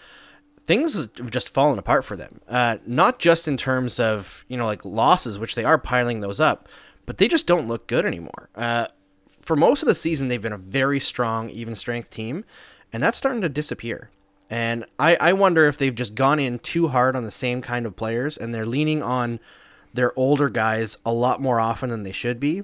things 0.64 0.94
have 0.94 1.30
just 1.30 1.52
fallen 1.52 1.78
apart 1.78 2.04
for 2.04 2.16
them. 2.16 2.40
Uh, 2.48 2.76
not 2.86 3.18
just 3.18 3.48
in 3.48 3.56
terms 3.56 3.98
of 3.98 4.44
you 4.46 4.56
know 4.56 4.66
like 4.66 4.84
losses, 4.84 5.38
which 5.38 5.54
they 5.54 5.64
are 5.64 5.78
piling 5.78 6.20
those 6.20 6.38
up, 6.38 6.68
but 7.06 7.18
they 7.18 7.26
just 7.26 7.46
don't 7.46 7.66
look 7.66 7.86
good 7.88 8.04
anymore. 8.06 8.50
Uh, 8.54 8.86
for 9.50 9.57
most 9.57 9.83
of 9.83 9.88
the 9.88 9.97
season, 9.97 10.28
they've 10.28 10.40
been 10.40 10.52
a 10.52 10.57
very 10.57 11.00
strong, 11.00 11.50
even 11.50 11.75
strength 11.75 12.09
team, 12.09 12.45
and 12.92 13.02
that's 13.02 13.19
starting 13.19 13.40
to 13.40 13.49
disappear. 13.49 14.09
And 14.49 14.85
I, 14.97 15.16
I 15.16 15.33
wonder 15.33 15.66
if 15.66 15.76
they've 15.76 15.92
just 15.92 16.14
gone 16.14 16.38
in 16.38 16.61
too 16.61 16.87
hard 16.87 17.16
on 17.16 17.25
the 17.25 17.33
same 17.33 17.61
kind 17.61 17.85
of 17.85 17.97
players, 17.97 18.37
and 18.37 18.54
they're 18.54 18.64
leaning 18.64 19.02
on 19.02 19.40
their 19.92 20.16
older 20.16 20.49
guys 20.50 20.99
a 21.04 21.12
lot 21.12 21.42
more 21.42 21.59
often 21.59 21.90
than 21.90 22.04
they 22.04 22.12
should 22.12 22.38
be. 22.38 22.62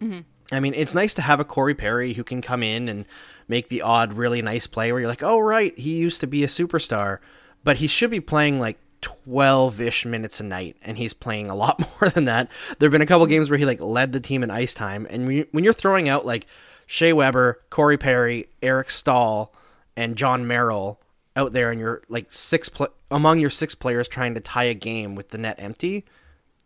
Mm-hmm. 0.00 0.20
I 0.52 0.60
mean, 0.60 0.74
it's 0.74 0.94
nice 0.94 1.14
to 1.14 1.22
have 1.22 1.40
a 1.40 1.44
Corey 1.44 1.74
Perry 1.74 2.12
who 2.12 2.22
can 2.22 2.40
come 2.40 2.62
in 2.62 2.88
and 2.88 3.06
make 3.48 3.68
the 3.68 3.82
odd, 3.82 4.12
really 4.12 4.40
nice 4.40 4.68
play 4.68 4.92
where 4.92 5.00
you're 5.00 5.10
like, 5.10 5.24
oh, 5.24 5.40
right, 5.40 5.76
he 5.76 5.96
used 5.96 6.20
to 6.20 6.28
be 6.28 6.44
a 6.44 6.46
superstar, 6.46 7.18
but 7.64 7.78
he 7.78 7.88
should 7.88 8.10
be 8.10 8.20
playing 8.20 8.60
like 8.60 8.78
12 9.04 9.82
ish 9.82 10.06
minutes 10.06 10.40
a 10.40 10.44
night, 10.44 10.76
and 10.82 10.96
he's 10.96 11.12
playing 11.12 11.50
a 11.50 11.54
lot 11.54 11.78
more 12.00 12.08
than 12.08 12.24
that. 12.24 12.48
There 12.78 12.86
have 12.86 12.92
been 12.92 13.02
a 13.02 13.06
couple 13.06 13.26
games 13.26 13.50
where 13.50 13.58
he 13.58 13.66
like 13.66 13.80
led 13.80 14.12
the 14.12 14.20
team 14.20 14.42
in 14.42 14.50
ice 14.50 14.72
time, 14.72 15.06
and 15.10 15.26
when, 15.26 15.36
you, 15.36 15.46
when 15.52 15.62
you're 15.62 15.74
throwing 15.74 16.08
out 16.08 16.24
like 16.24 16.46
Shea 16.86 17.12
Weber, 17.12 17.60
Corey 17.68 17.98
Perry, 17.98 18.48
Eric 18.62 18.88
Staal, 18.88 19.54
and 19.94 20.16
John 20.16 20.46
Merrill 20.46 21.00
out 21.36 21.52
there, 21.52 21.70
and 21.70 21.78
you're 21.78 22.02
like 22.08 22.32
six 22.32 22.70
pl- 22.70 22.94
among 23.10 23.40
your 23.40 23.50
six 23.50 23.74
players 23.74 24.08
trying 24.08 24.34
to 24.34 24.40
tie 24.40 24.64
a 24.64 24.74
game 24.74 25.14
with 25.14 25.28
the 25.28 25.38
net 25.38 25.56
empty, 25.58 26.06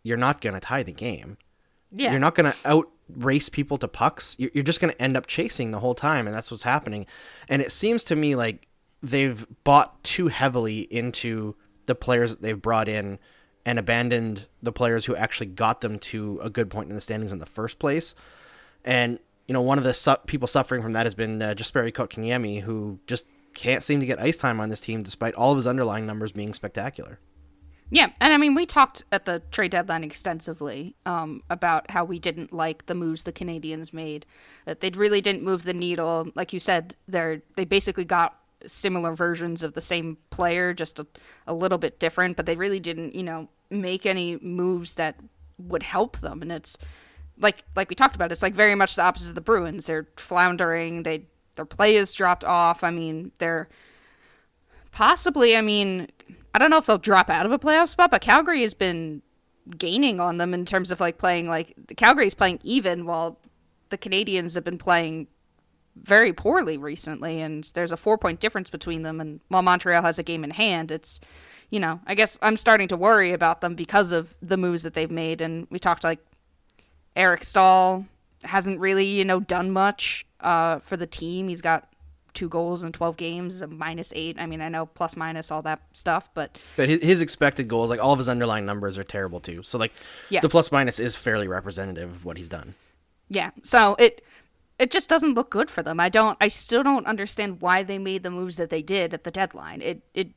you're 0.01 0.17
not 0.17 0.39
gonna 0.39 0.61
tie 0.61 0.83
the 0.83 0.93
game. 0.93 1.37
Yeah. 1.91 2.11
You're 2.11 2.19
not 2.19 2.35
gonna 2.35 2.55
out 2.63 2.89
race 3.09 3.49
people 3.49 3.77
to 3.79 3.87
pucks. 3.89 4.37
You're, 4.39 4.51
you're 4.53 4.63
just 4.63 4.79
gonna 4.79 4.95
end 4.97 5.17
up 5.17 5.27
chasing 5.27 5.71
the 5.71 5.79
whole 5.79 5.95
time, 5.95 6.25
and 6.25 6.33
that's 6.33 6.51
what's 6.51 6.63
happening. 6.63 7.05
And 7.49 7.61
it 7.61 7.73
seems 7.73 8.05
to 8.05 8.15
me 8.15 8.35
like 8.35 8.69
they've 9.03 9.45
bought 9.65 10.01
too 10.05 10.29
heavily 10.29 10.81
into 10.81 11.55
the 11.89 11.95
players 11.95 12.31
that 12.31 12.41
they've 12.41 12.61
brought 12.61 12.87
in 12.87 13.19
and 13.65 13.77
abandoned 13.77 14.47
the 14.63 14.71
players 14.71 15.05
who 15.05 15.15
actually 15.15 15.47
got 15.47 15.81
them 15.81 15.99
to 15.99 16.39
a 16.41 16.49
good 16.49 16.69
point 16.69 16.89
in 16.89 16.95
the 16.95 17.01
standings 17.01 17.33
in 17.33 17.39
the 17.39 17.45
first 17.45 17.79
place. 17.79 18.15
And 18.85 19.19
you 19.47 19.53
know, 19.53 19.61
one 19.61 19.79
of 19.79 19.83
the 19.83 19.95
su- 19.95 20.15
people 20.27 20.47
suffering 20.47 20.83
from 20.83 20.91
that 20.93 21.05
has 21.07 21.15
been 21.15 21.41
uh, 21.41 21.55
Jesperi 21.55 21.91
Kotkaniemi, 21.91 22.61
who 22.61 22.99
just 23.07 23.25
can't 23.55 23.83
seem 23.83 23.99
to 23.99 24.05
get 24.05 24.19
ice 24.19 24.37
time 24.37 24.59
on 24.59 24.69
this 24.69 24.79
team 24.79 25.01
despite 25.01 25.33
all 25.33 25.51
of 25.51 25.57
his 25.57 25.65
underlying 25.65 26.05
numbers 26.05 26.31
being 26.31 26.53
spectacular. 26.53 27.19
Yeah, 27.91 28.09
and 28.21 28.31
I 28.31 28.37
mean, 28.37 28.53
we 28.53 28.67
talked 28.67 29.03
at 29.11 29.25
the 29.25 29.41
trade 29.49 29.71
deadline 29.71 30.03
extensively 30.03 30.95
um, 31.07 31.41
about 31.49 31.89
how 31.89 32.05
we 32.05 32.19
didn't 32.19 32.53
like 32.53 32.85
the 32.85 32.93
moves 32.93 33.23
the 33.23 33.31
Canadiens 33.31 33.91
made. 33.91 34.27
That 34.65 34.81
they 34.81 34.91
really 34.91 35.21
didn't 35.21 35.43
move 35.43 35.63
the 35.63 35.73
needle. 35.73 36.29
Like 36.35 36.53
you 36.53 36.59
said, 36.59 36.95
they're 37.07 37.41
they 37.55 37.65
basically 37.65 38.05
got 38.05 38.38
similar 38.67 39.15
versions 39.15 39.63
of 39.63 39.73
the 39.73 39.81
same 39.81 40.17
player, 40.29 40.73
just 40.73 40.99
a, 40.99 41.07
a 41.47 41.53
little 41.53 41.77
bit 41.77 41.99
different. 41.99 42.37
But 42.37 42.45
they 42.45 42.55
really 42.55 42.79
didn't, 42.79 43.15
you 43.15 43.23
know, 43.23 43.49
make 43.69 44.05
any 44.05 44.37
moves 44.37 44.95
that 44.95 45.15
would 45.57 45.83
help 45.83 46.19
them. 46.19 46.41
And 46.41 46.51
it's 46.51 46.77
like 47.39 47.63
like 47.75 47.89
we 47.89 47.95
talked 47.95 48.15
about. 48.15 48.31
It's 48.31 48.41
like 48.41 48.53
very 48.53 48.75
much 48.75 48.95
the 48.95 49.03
opposite 49.03 49.29
of 49.29 49.35
the 49.35 49.41
Bruins. 49.41 49.85
They're 49.85 50.07
floundering. 50.17 51.03
They 51.03 51.25
their 51.55 51.65
play 51.65 51.95
is 51.95 52.13
dropped 52.13 52.43
off. 52.43 52.83
I 52.83 52.91
mean, 52.91 53.31
they're 53.37 53.69
possibly. 54.91 55.55
I 55.55 55.61
mean, 55.61 56.07
I 56.53 56.59
don't 56.59 56.69
know 56.69 56.77
if 56.77 56.85
they'll 56.85 56.97
drop 56.97 57.29
out 57.29 57.45
of 57.45 57.51
a 57.51 57.59
playoff 57.59 57.89
spot, 57.89 58.11
but 58.11 58.21
Calgary 58.21 58.61
has 58.61 58.73
been 58.73 59.21
gaining 59.77 60.19
on 60.19 60.37
them 60.37 60.53
in 60.53 60.65
terms 60.65 60.89
of 60.89 60.99
like 60.99 61.17
playing 61.17 61.47
like 61.47 61.73
the 61.87 61.95
Calgary 61.95 62.27
is 62.27 62.33
playing 62.33 62.59
even 62.63 63.05
while 63.05 63.39
the 63.89 63.97
Canadiens 63.97 64.55
have 64.55 64.63
been 64.63 64.77
playing 64.77 65.27
very 66.03 66.31
poorly 66.33 66.77
recently 66.77 67.39
and 67.41 67.71
there's 67.73 67.91
a 67.91 67.97
4 67.97 68.17
point 68.17 68.39
difference 68.39 68.69
between 68.69 69.01
them 69.03 69.19
and 69.19 69.39
while 69.49 69.61
Montreal 69.61 70.01
has 70.01 70.17
a 70.19 70.23
game 70.23 70.43
in 70.43 70.51
hand 70.51 70.91
it's 70.91 71.19
you 71.69 71.79
know 71.79 71.99
I 72.07 72.15
guess 72.15 72.37
I'm 72.41 72.57
starting 72.57 72.87
to 72.89 72.97
worry 72.97 73.31
about 73.33 73.61
them 73.61 73.75
because 73.75 74.11
of 74.11 74.35
the 74.41 74.57
moves 74.57 74.83
that 74.83 74.93
they've 74.93 75.11
made 75.11 75.41
and 75.41 75.67
we 75.69 75.79
talked 75.79 76.03
like 76.03 76.19
Eric 77.15 77.43
Staal 77.43 78.05
hasn't 78.43 78.79
really 78.79 79.05
you 79.05 79.25
know 79.25 79.39
done 79.39 79.71
much 79.71 80.25
uh, 80.39 80.79
for 80.79 80.95
the 80.97 81.07
team 81.07 81.47
he's 81.49 81.61
got 81.61 81.85
two 82.35 82.47
goals 82.47 82.83
in 82.83 82.91
12 82.91 83.17
games, 83.17 83.59
a 83.61 83.67
minus 83.67 84.13
eight. 84.15 84.37
I 84.39 84.45
mean, 84.45 84.61
I 84.61 84.69
know 84.69 84.85
plus 84.85 85.17
minus 85.17 85.49
all 85.49 85.63
that 85.63 85.81
stuff, 85.93 86.29
but 86.35 86.57
but 86.77 86.87
his, 86.87 87.01
his 87.01 87.21
expected 87.23 87.67
goals, 87.67 87.89
like 87.89 87.99
all 88.01 88.13
of 88.13 88.19
his 88.19 88.29
underlying 88.29 88.67
numbers, 88.67 88.99
are 88.99 89.03
terrible 89.03 89.39
too. 89.39 89.63
So 89.63 89.79
like 89.79 89.91
Yeah. 90.29 90.39
the 90.41 90.47
plus 90.47 90.71
minus 90.71 90.99
is 90.99 91.15
fairly 91.15 91.47
representative 91.47 92.09
of 92.11 92.25
what 92.25 92.37
he's 92.37 92.47
done. 92.47 92.75
yeah. 93.29 93.49
So 93.63 93.95
it 93.97 94.23
it 94.79 94.91
just 94.91 95.09
doesn't 95.09 95.33
look 95.33 95.49
good 95.49 95.69
for 95.69 95.83
them. 95.83 95.99
I 95.99 96.09
don't. 96.09 96.37
I 96.41 96.47
still 96.47 96.83
don't 96.83 97.05
understand 97.05 97.61
why 97.61 97.83
they 97.83 97.99
made 97.99 98.23
the 98.23 98.31
moves 98.31 98.57
that 98.57 98.69
they 98.69 98.81
did 98.81 99.13
at 99.13 99.25
the 99.25 99.31
deadline. 99.31 99.81
It 99.81 100.01
it. 100.13 100.29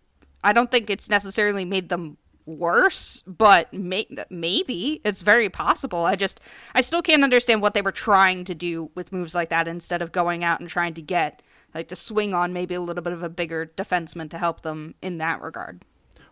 I 0.45 0.53
don't 0.53 0.71
think 0.71 0.91
it's 0.91 1.09
necessarily 1.09 1.65
made 1.65 1.89
them 1.89 2.19
worse, 2.45 3.23
but 3.27 3.73
may, 3.73 4.09
maybe 4.29 5.01
it's 5.05 5.23
very 5.23 5.49
possible. 5.49 6.05
I 6.05 6.17
just 6.17 6.41
I 6.75 6.81
still 6.81 7.03
can't 7.03 7.23
understand 7.23 7.63
what 7.63 7.75
they 7.75 7.83
were 7.83 7.93
trying 7.93 8.45
to 8.45 8.55
do 8.55 8.91
with 8.97 9.13
moves 9.13 9.35
like 9.35 9.51
that 9.51 9.69
instead 9.69 10.03
of 10.03 10.11
going 10.11 10.43
out 10.43 10.59
and 10.59 10.69
trying 10.69 10.95
to 10.95 11.03
get 11.03 11.43
like 11.75 11.89
to 11.89 11.97
swing 11.97 12.35
on 12.35 12.53
maybe 12.53 12.75
a 12.75 12.81
little 12.81 13.03
bit 13.03 13.13
of 13.13 13.23
a 13.23 13.29
bigger 13.29 13.73
defenseman 13.77 14.29
to 14.31 14.39
help 14.39 14.63
them 14.63 14.95
in 15.01 15.19
that 15.19 15.41
regard. 15.41 15.85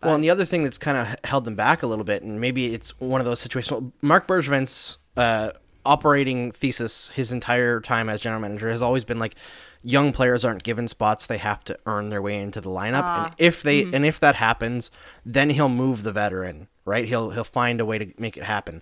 Well, 0.03 0.15
and 0.15 0.23
the 0.23 0.31
other 0.31 0.45
thing 0.45 0.63
that's 0.63 0.79
kind 0.79 0.97
of 0.97 1.15
held 1.23 1.45
them 1.45 1.55
back 1.55 1.83
a 1.83 1.87
little 1.87 2.03
bit, 2.03 2.23
and 2.23 2.41
maybe 2.41 2.73
it's 2.73 2.99
one 2.99 3.21
of 3.21 3.25
those 3.25 3.39
situations. 3.39 3.71
well, 3.71 3.91
Marc 4.01 4.27
Bergevin's 4.27 4.97
uh, 5.15 5.51
operating 5.85 6.51
thesis 6.51 7.09
his 7.09 7.31
entire 7.31 7.79
time 7.79 8.09
as 8.09 8.21
general 8.21 8.41
manager 8.41 8.69
has 8.69 8.81
always 8.81 9.03
been 9.03 9.19
like, 9.19 9.35
young 9.83 10.11
players 10.13 10.45
aren't 10.45 10.63
given 10.63 10.87
spots; 10.87 11.25
they 11.25 11.37
have 11.37 11.63
to 11.65 11.77
earn 11.85 12.09
their 12.09 12.21
way 12.21 12.37
into 12.39 12.61
the 12.61 12.69
lineup. 12.69 13.03
and 13.17 13.27
ah. 13.27 13.33
if 13.37 13.63
they 13.63 13.83
mm-hmm. 13.83 13.95
and 13.95 14.05
if 14.05 14.19
that 14.19 14.35
happens, 14.35 14.91
then 15.25 15.49
he'll 15.49 15.69
move 15.69 16.03
the 16.03 16.11
veteran. 16.11 16.67
Right? 16.85 17.05
He'll 17.05 17.31
he'll 17.31 17.43
find 17.43 17.79
a 17.79 17.85
way 17.85 17.99
to 17.99 18.13
make 18.17 18.37
it 18.37 18.43
happen. 18.43 18.81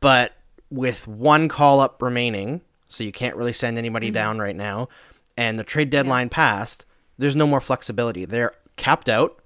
But 0.00 0.32
with 0.70 1.06
one 1.06 1.48
call 1.48 1.80
up 1.80 2.02
remaining, 2.02 2.60
so 2.88 3.04
you 3.04 3.12
can't 3.12 3.36
really 3.36 3.52
send 3.52 3.78
anybody 3.78 4.08
mm-hmm. 4.08 4.14
down 4.14 4.38
right 4.38 4.56
now, 4.56 4.88
and 5.36 5.58
the 5.58 5.64
trade 5.64 5.90
deadline 5.90 6.28
passed, 6.28 6.86
there's 7.18 7.36
no 7.36 7.46
more 7.46 7.60
flexibility. 7.60 8.24
They're 8.24 8.52
capped 8.76 9.08
out 9.08 9.40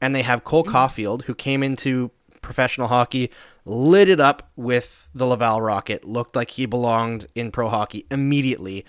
and 0.00 0.14
they 0.14 0.22
have 0.22 0.44
Cole 0.44 0.64
mm-hmm. 0.64 0.74
Caufield, 0.74 1.24
who 1.24 1.34
came 1.34 1.62
into 1.62 2.10
professional 2.40 2.88
hockey, 2.88 3.30
lit 3.64 4.08
it 4.08 4.20
up 4.20 4.50
with 4.56 5.08
the 5.14 5.26
Laval 5.26 5.60
Rocket, 5.60 6.04
looked 6.04 6.34
like 6.36 6.50
he 6.52 6.66
belonged 6.66 7.26
in 7.34 7.50
pro 7.50 7.68
hockey 7.68 8.06
immediately, 8.10 8.84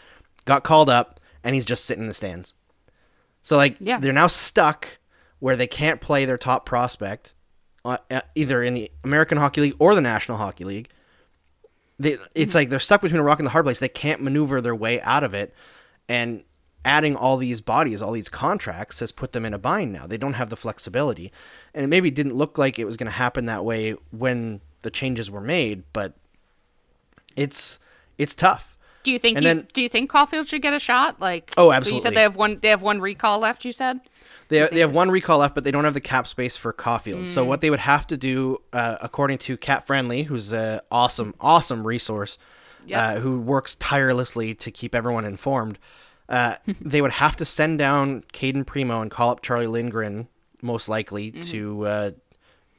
got 0.46 0.63
called 0.63 0.90
up, 0.90 1.20
and 1.44 1.56
he's 1.56 1.66
just 1.66 1.86
sitting 1.86 2.04
in 2.04 2.08
the 2.08 2.13
stands. 2.13 2.54
So 3.42 3.58
like 3.58 3.78
Yeah. 3.80 4.00
they're 4.00 4.13
now 4.13 4.28
stuck 4.28 5.00
where 5.40 5.56
they 5.56 5.68
can't 5.68 6.00
play 6.00 6.25
their 6.25 6.38
top 6.38 6.66
prospect, 6.66 7.34
uh, 7.84 7.98
uh, 8.12 8.22
either 8.36 8.62
in 8.63 8.74
the 8.75 8.92
American 9.04 9.38
Hockey 9.40 9.62
League 9.62 9.75
or 9.80 9.96
the 9.96 10.01
National 10.01 10.38
Hockey 10.38 10.63
League. 10.63 10.90
They, 12.00 12.18
it's 12.36 12.56
like 12.56 12.70
they're 12.70 12.80
stuck 12.80 13.01
between 13.01 13.20
a 13.20 13.24
rock 13.24 13.40
and 13.40 13.46
the 13.46 13.51
hard 13.51 13.66
place. 13.66 13.80
They 13.80 13.90
can't 13.90 14.22
maneuver 14.22 14.62
their 14.62 14.75
way 14.75 15.01
out 15.01 15.24
of 15.24 15.34
it, 15.34 15.54
and 16.10 16.44
adding 16.83 17.15
all 17.15 17.38
these 17.38 17.61
bodies, 17.61 18.01
all 18.01 18.11
these 18.11 18.29
contracts, 18.29 19.00
has 19.00 19.11
put 19.11 19.33
them 19.33 19.45
in 19.45 19.53
a 19.53 19.59
bind 19.59 19.91
now. 19.93 20.07
They 20.07 20.17
don't 20.17 20.33
have 20.33 20.50
the 20.50 20.57
flexibility, 20.57 21.31
and 21.73 21.83
it 21.83 21.88
maybe 21.88 22.09
didn't 22.11 22.35
look 22.35 22.57
like 22.57 22.79
it 22.79 22.85
was 22.85 22.97
going 22.97 23.05
to 23.11 23.17
happen 23.17 23.45
that 23.45 23.63
way 23.65 23.95
when 24.11 24.61
the 24.81 24.89
changes 24.91 25.29
were 25.29 25.41
made, 25.41 25.83
but 25.93 26.13
it's 27.35 27.79
it's 28.17 28.35
tough. 28.35 28.77
Do 29.03 29.11
you 29.11 29.17
think 29.17 29.38
And 29.38 29.43
you, 29.43 29.50
then- 29.55 29.67
do 29.73 29.81
you 29.81 29.89
think 29.89 30.11
Caufield 30.11 30.47
should 30.47 30.61
get 30.61 30.73
a 30.73 30.79
shot? 30.79 31.19
Like 31.19 31.53
Oh, 31.57 31.71
absolutely. 31.71 31.95
You 31.97 32.01
said 32.01 32.15
they 32.15 32.21
have 32.21 32.35
one 32.35 32.59
they 32.61 32.69
have 32.69 32.81
one 32.81 33.01
recall 33.01 33.39
left. 33.39 33.65
You 33.65 33.73
said. 33.73 34.00
They, 34.50 34.67
they 34.67 34.81
have 34.81 34.91
one 34.93 35.09
recall 35.09 35.38
left, 35.39 35.55
but 35.55 35.63
they 35.63 35.71
don't 35.71 35.85
have 35.85 35.93
the 35.93 36.01
cap 36.01 36.27
space 36.27 36.57
for 36.57 36.73
Caufield. 36.73 37.25
So 37.29 37.45
what 37.45 37.61
they 37.61 37.69
would 37.69 37.79
have 37.79 38.05
to 38.07 38.17
do, 38.17 38.57
uh, 38.73 38.97
according 39.00 39.38
to 39.39 39.55
CapFriendly, 39.55 40.25
who's 40.25 40.51
an 40.51 40.81
awesome, 40.91 41.33
awesome 41.39 41.88
resource, 41.88 42.38
Yep. 42.85 43.00
uh, 43.00 43.19
who 43.21 43.39
works 43.39 43.75
tirelessly 43.75 44.53
to 44.55 44.69
keep 44.69 44.93
everyone 44.93 45.23
informed, 45.23 45.79
uh, 46.31 46.55
they 46.81 47.01
would 47.01 47.11
have 47.11 47.35
to 47.35 47.45
send 47.45 47.77
down 47.77 48.23
Cayden 48.31 48.65
Primeau 48.65 49.01
and 49.01 49.11
call 49.11 49.29
up 49.29 49.43
Charlie 49.43 49.67
Lindgren, 49.67 50.29
most 50.61 50.89
likely, 50.89 51.31
to 51.31 51.85
uh, 51.85 52.11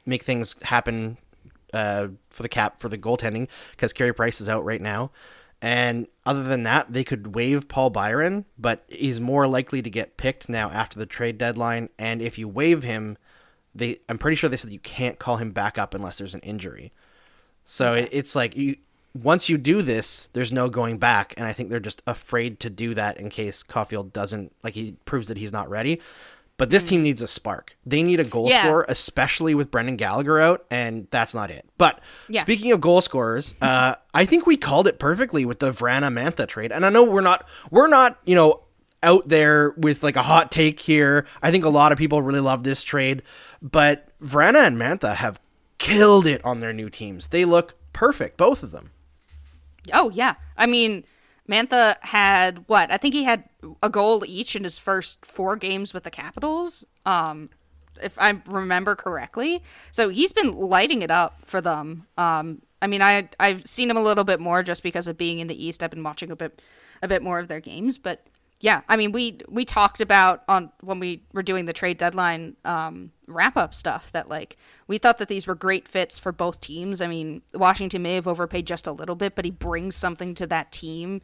make 0.05 0.23
things 0.23 0.55
happen 0.63 1.17
uh, 1.71 2.07
for 2.31 2.43
the 2.43 2.49
cap 2.49 2.81
for 2.81 2.89
the 2.89 2.97
goaltending 2.97 3.47
because 3.71 3.93
Carey 3.93 4.13
Price 4.13 4.41
is 4.41 4.49
out 4.49 4.65
right 4.65 4.81
now. 4.81 5.11
And 5.61 6.07
other 6.25 6.43
than 6.43 6.63
that, 6.63 6.91
they 6.91 7.05
could 7.05 7.35
waive 7.35 7.69
Paul 7.69 7.89
Byron, 7.89 8.45
but 8.57 8.83
he's 8.89 9.21
more 9.21 9.47
likely 9.47 9.81
to 9.81 9.89
get 9.89 10.17
picked 10.17 10.49
now 10.49 10.69
after 10.69 10.99
the 10.99 11.05
trade 11.05 11.37
deadline. 11.37 11.89
And 11.97 12.21
if 12.21 12.37
you 12.37 12.49
waive 12.49 12.83
him, 12.83 13.17
they 13.73 13.99
I'm 14.09 14.17
pretty 14.17 14.35
sure 14.35 14.49
they 14.49 14.57
said 14.57 14.73
you 14.73 14.79
can't 14.79 15.19
call 15.19 15.37
him 15.37 15.51
back 15.51 15.77
up 15.77 15.93
unless 15.93 16.17
there's 16.17 16.33
an 16.33 16.41
injury. 16.41 16.91
So 17.65 17.93
it, 17.93 18.09
it's 18.11 18.35
like 18.35 18.57
you 18.57 18.77
once 19.13 19.47
you 19.49 19.57
do 19.57 19.81
this, 19.81 20.29
there's 20.33 20.51
no 20.51 20.69
going 20.69 20.97
back, 20.97 21.33
and 21.37 21.45
I 21.45 21.53
think 21.53 21.69
they're 21.69 21.79
just 21.79 22.01
afraid 22.07 22.59
to 22.61 22.69
do 22.69 22.93
that 22.95 23.17
in 23.17 23.29
case 23.29 23.63
Caufield 23.63 24.11
doesn't 24.13 24.53
like 24.63 24.73
he 24.73 24.95
proves 25.05 25.27
that 25.27 25.37
he's 25.37 25.51
not 25.51 25.69
ready. 25.69 26.01
But 26.55 26.69
this 26.69 26.83
team 26.83 27.01
needs 27.01 27.21
a 27.23 27.27
spark. 27.27 27.75
They 27.83 28.03
need 28.03 28.19
a 28.19 28.23
goal 28.23 28.47
Yeah. 28.47 28.61
scorer, 28.63 28.85
especially 28.87 29.55
with 29.55 29.71
Brendan 29.71 29.97
Gallagher 29.97 30.39
out, 30.39 30.65
and 30.69 31.07
that's 31.09 31.33
not 31.33 31.49
it. 31.49 31.65
But 31.79 31.99
Yeah. 32.29 32.41
speaking 32.41 32.71
of 32.71 32.79
goal 32.79 33.01
scorers, 33.01 33.55
uh, 33.59 33.95
I 34.13 34.25
think 34.25 34.45
we 34.45 34.55
called 34.55 34.87
it 34.87 34.99
perfectly 34.99 35.45
with 35.45 35.59
the 35.59 35.71
Vrana 35.71 36.13
Mantha 36.13 36.47
trade. 36.47 36.71
And 36.71 36.85
I 36.85 36.89
know 36.89 37.03
we're 37.03 37.21
not 37.21 37.47
we're 37.71 37.87
not 37.87 38.19
you 38.23 38.35
know 38.35 38.61
out 39.01 39.27
there 39.29 39.71
with 39.77 40.03
like 40.03 40.15
a 40.15 40.23
hot 40.23 40.51
take 40.51 40.79
here. 40.79 41.25
I 41.41 41.49
think 41.51 41.65
a 41.65 41.69
lot 41.69 41.91
of 41.91 41.97
people 41.97 42.21
really 42.21 42.39
love 42.39 42.63
this 42.63 42.83
trade, 42.83 43.23
but 43.61 44.09
Vrana 44.23 44.65
and 44.67 44.77
Mantha 44.77 45.15
have 45.15 45.39
killed 45.79 46.27
it 46.27 46.39
on 46.45 46.59
their 46.59 46.71
new 46.71 46.89
teams. 46.89 47.29
They 47.29 47.45
look 47.45 47.73
perfect, 47.93 48.37
both 48.37 48.61
of 48.63 48.71
them. 48.71 48.91
Oh 49.91 50.09
yeah, 50.09 50.35
I 50.57 50.65
mean, 50.65 51.03
Mantha 51.49 51.95
had 52.01 52.63
what? 52.67 52.91
I 52.91 52.97
think 52.97 53.13
he 53.13 53.23
had 53.23 53.43
a 53.81 53.89
goal 53.89 54.23
each 54.25 54.55
in 54.55 54.63
his 54.63 54.77
first 54.77 55.25
four 55.25 55.55
games 55.55 55.93
with 55.93 56.03
the 56.03 56.11
Capitals. 56.11 56.85
Um, 57.05 57.49
if 58.01 58.13
I 58.17 58.41
remember 58.47 58.95
correctly, 58.95 59.61
so 59.91 60.09
he's 60.09 60.33
been 60.33 60.55
lighting 60.55 61.01
it 61.01 61.11
up 61.11 61.45
for 61.45 61.61
them. 61.61 62.07
Um, 62.17 62.61
I 62.81 62.87
mean, 62.87 63.01
I 63.01 63.29
I've 63.39 63.65
seen 63.67 63.89
him 63.89 63.97
a 63.97 64.03
little 64.03 64.23
bit 64.23 64.39
more 64.39 64.63
just 64.63 64.83
because 64.83 65.07
of 65.07 65.17
being 65.17 65.39
in 65.39 65.47
the 65.47 65.65
East. 65.65 65.83
I've 65.83 65.91
been 65.91 66.03
watching 66.03 66.31
a 66.31 66.35
bit 66.35 66.61
a 67.01 67.07
bit 67.07 67.21
more 67.21 67.39
of 67.39 67.47
their 67.47 67.59
games, 67.59 67.97
but 67.97 68.25
yeah, 68.63 68.79
I 68.87 68.95
mean, 68.95 69.11
we 69.11 69.39
we 69.49 69.65
talked 69.65 69.99
about 69.99 70.43
on 70.47 70.71
when 70.79 70.97
we 70.97 71.25
were 71.33 71.41
doing 71.41 71.65
the 71.65 71.73
trade 71.73 71.97
deadline 71.97 72.55
um, 72.63 73.11
wrap 73.27 73.57
up 73.57 73.75
stuff 73.75 74.09
that 74.13 74.29
like 74.29 74.55
we 74.87 74.97
thought 74.97 75.17
that 75.17 75.27
these 75.27 75.45
were 75.45 75.53
great 75.53 75.85
fits 75.85 76.17
for 76.17 76.31
both 76.31 76.61
teams. 76.61 77.01
I 77.01 77.07
mean, 77.07 77.41
Washington 77.53 78.01
may 78.03 78.15
have 78.15 78.25
overpaid 78.25 78.65
just 78.65 78.87
a 78.87 78.93
little 78.93 79.15
bit, 79.15 79.35
but 79.35 79.43
he 79.43 79.51
brings 79.51 79.97
something 79.97 80.33
to 80.35 80.47
that 80.47 80.71
team 80.71 81.21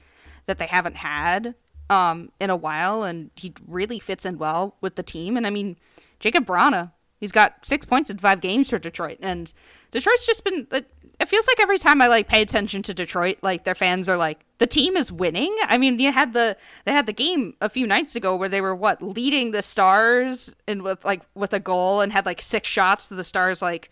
that 0.48 0.58
they 0.58 0.66
haven't 0.66 0.98
had 0.98 1.56
um, 1.90 2.30
in 2.42 2.50
a 2.50 2.58
while, 2.58 3.04
and 3.04 3.32
he 3.38 3.54
really 3.66 4.00
fits 4.00 4.26
in 4.26 4.38
well 4.38 4.76
with 4.82 4.98
the 4.98 5.04
team. 5.04 5.38
And 5.38 5.48
I 5.48 5.50
mean, 5.50 5.78
Jakub 6.20 6.46
Vrana, 6.46 6.92
he's 7.22 7.32
got 7.32 7.66
six 7.66 7.86
points 7.86 8.10
in 8.10 8.18
five 8.18 8.42
games 8.42 8.70
for 8.70 8.80
Detroit, 8.80 9.20
and 9.22 9.54
Detroit's 9.92 10.26
just 10.26 10.44
been. 10.44 10.68
It 10.74 11.30
feels 11.30 11.48
like 11.48 11.62
every 11.62 11.80
time 11.80 12.02
I 12.02 12.08
like 12.08 12.28
pay 12.28 12.42
attention 12.42 12.84
to 12.84 12.94
Detroit, 12.94 13.38
like 13.42 13.64
their 13.64 13.76
fans 13.76 14.10
are 14.10 14.18
like, 14.18 14.46
the 14.60 14.68
team 14.68 14.96
is 14.96 15.12
winning. 15.12 15.56
I 15.64 15.78
mean, 15.78 15.98
you 16.00 16.12
had 16.12 16.34
the 16.34 16.56
they 16.86 16.92
had 16.92 17.06
the 17.06 17.14
game 17.14 17.56
a 17.62 17.70
few 17.70 17.88
nights 17.88 18.16
ago 18.16 18.36
where 18.36 18.50
they 18.50 18.62
were 18.62 18.76
what 18.76 19.02
leading 19.02 19.52
the 19.52 19.64
Stars 19.64 20.54
and 20.68 20.84
with 20.84 21.04
like 21.04 21.22
with 21.34 21.54
a 21.54 21.60
goal 21.60 22.02
and 22.02 22.14
had 22.14 22.26
like 22.26 22.40
six 22.40 22.68
shots 22.68 23.08
to 23.08 23.16
the 23.16 23.24
Stars 23.24 23.62
like 23.62 23.90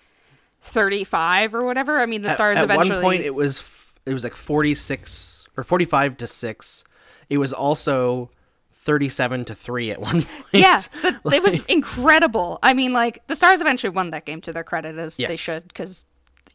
thirty 0.61 1.03
five 1.03 1.55
or 1.55 1.63
whatever. 1.65 1.99
I 1.99 2.05
mean, 2.05 2.21
the 2.21 2.33
Stars 2.33 2.57
at, 2.59 2.69
at 2.69 2.77
one 2.77 3.01
point 3.01 3.23
it 3.23 3.33
was 3.33 3.63
it 4.05 4.13
was 4.13 4.23
like 4.23 4.35
forty 4.35 4.75
six 4.75 5.47
or 5.57 5.63
forty 5.63 5.85
five 5.85 6.17
to 6.17 6.27
six. 6.27 6.83
It 7.29 7.39
was 7.39 7.51
also 7.51 8.29
37 8.87 9.43
to 9.43 9.53
3 9.53 9.91
at 9.91 9.99
one 9.99 10.21
point. 10.21 10.27
Yeah, 10.53 10.81
the, 11.01 11.19
like, 11.25 11.35
it 11.39 11.43
was 11.43 11.59
incredible. 11.65 12.57
I 12.63 12.73
mean, 12.73 12.93
like 12.93 13.21
the 13.27 13.35
Stars 13.35 13.59
eventually 13.59 13.89
won 13.89 14.11
that 14.11 14.25
game 14.25 14.39
to 14.41 14.53
their 14.53 14.63
credit 14.63 14.97
as 14.97 15.19
yes. 15.19 15.29
they 15.29 15.35
should 15.35 15.73
cuz 15.73 16.05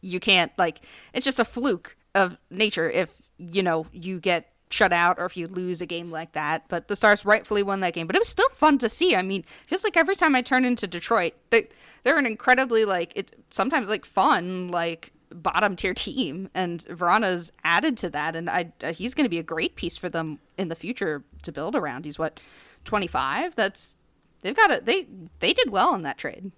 you 0.01 0.19
can't 0.19 0.51
like 0.57 0.81
it's 1.13 1.25
just 1.25 1.39
a 1.39 1.45
fluke 1.45 1.95
of 2.15 2.37
nature 2.49 2.89
if 2.89 3.09
you 3.51 3.63
know 3.63 3.85
you 3.91 4.19
get 4.19 4.49
shut 4.73 4.91
out 4.91 5.19
or 5.19 5.25
if 5.25 5.37
you 5.37 5.47
lose 5.47 5.81
a 5.81 5.85
game 5.85 6.11
like 6.11 6.33
that. 6.33 6.63
But 6.67 6.87
the 6.87 6.95
Stars 6.95 7.23
rightfully 7.23 7.63
won 7.63 7.79
that 7.81 7.93
game. 7.93 8.07
But 8.07 8.15
it 8.15 8.19
was 8.19 8.27
still 8.27 8.49
fun 8.49 8.79
to 8.79 8.89
see. 8.89 9.15
I 9.15 9.21
mean, 9.21 9.41
it 9.41 9.69
feels 9.69 9.83
like 9.83 9.95
every 9.95 10.15
time 10.15 10.35
I 10.35 10.41
turn 10.41 10.65
into 10.65 10.87
Detroit, 10.87 11.33
they 11.51 11.67
they're 12.03 12.17
an 12.17 12.25
incredibly 12.25 12.83
like 12.83 13.13
it 13.15 13.33
sometimes 13.49 13.87
like 13.87 14.05
fun 14.05 14.69
like 14.69 15.13
bottom 15.29 15.75
tier 15.75 15.93
team, 15.93 16.49
and 16.53 16.85
Vrana's 16.85 17.51
added 17.63 17.97
to 17.97 18.09
that, 18.09 18.35
and 18.35 18.49
I 18.49 18.71
uh, 18.83 18.93
he's 18.93 19.13
going 19.13 19.25
to 19.25 19.29
be 19.29 19.39
a 19.39 19.43
great 19.43 19.75
piece 19.75 19.95
for 19.95 20.09
them 20.09 20.39
in 20.57 20.67
the 20.67 20.75
future 20.75 21.23
to 21.43 21.51
build 21.51 21.75
around. 21.75 22.05
He's 22.05 22.19
what 22.19 22.39
twenty 22.83 23.07
five. 23.07 23.55
That's 23.55 23.97
they've 24.41 24.55
got 24.55 24.71
it. 24.71 24.85
They 24.85 25.07
they 25.39 25.53
did 25.53 25.69
well 25.69 25.93
in 25.93 26.01
that 26.01 26.17
trade. 26.17 26.51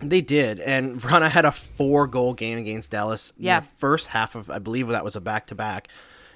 They 0.00 0.20
did, 0.20 0.58
and 0.60 1.00
Vrana 1.00 1.30
had 1.30 1.44
a 1.44 1.52
four 1.52 2.08
goal 2.08 2.34
game 2.34 2.58
against 2.58 2.90
Dallas. 2.90 3.32
Yeah, 3.38 3.60
first 3.78 4.08
half 4.08 4.34
of 4.34 4.50
I 4.50 4.58
believe 4.58 4.88
that 4.88 5.04
was 5.04 5.14
a 5.14 5.20
back 5.20 5.46
to 5.48 5.54
back 5.54 5.88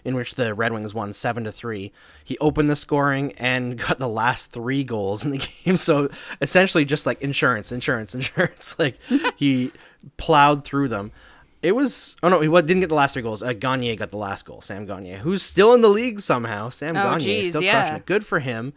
in 0.08 0.14
which 0.14 0.36
the 0.36 0.54
Red 0.54 0.72
Wings 0.72 0.94
won 0.94 1.12
seven 1.12 1.44
to 1.44 1.52
three. 1.52 1.92
He 2.24 2.38
opened 2.38 2.70
the 2.70 2.76
scoring 2.76 3.34
and 3.36 3.76
got 3.86 3.98
the 3.98 4.08
last 4.08 4.52
three 4.52 4.82
goals 4.82 5.22
in 5.22 5.30
the 5.30 5.38
game. 5.64 5.76
So 5.76 6.08
essentially, 6.40 6.86
just 6.86 7.04
like 7.04 7.20
insurance, 7.20 7.70
insurance, 7.70 8.14
insurance. 8.14 8.74
like 8.78 8.98
he 9.36 9.70
plowed 10.16 10.64
through 10.64 10.88
them. 10.88 11.12
It 11.60 11.72
was 11.72 12.16
oh 12.22 12.30
no, 12.30 12.40
he 12.40 12.48
didn't 12.48 12.80
get 12.80 12.88
the 12.88 12.94
last 12.94 13.12
three 13.12 13.22
goals. 13.22 13.42
Uh, 13.42 13.52
Gagner 13.52 13.96
got 13.96 14.10
the 14.10 14.16
last 14.16 14.46
goal. 14.46 14.62
Sam 14.62 14.86
Gagner, 14.86 15.18
who's 15.18 15.42
still 15.42 15.74
in 15.74 15.82
the 15.82 15.90
league 15.90 16.20
somehow. 16.20 16.70
Sam 16.70 16.96
oh, 16.96 17.02
Gagner 17.02 17.20
geez, 17.20 17.50
still 17.50 17.62
yeah. 17.62 17.72
crushing 17.72 17.96
it. 17.96 18.06
Good 18.06 18.24
for 18.24 18.40
him. 18.40 18.72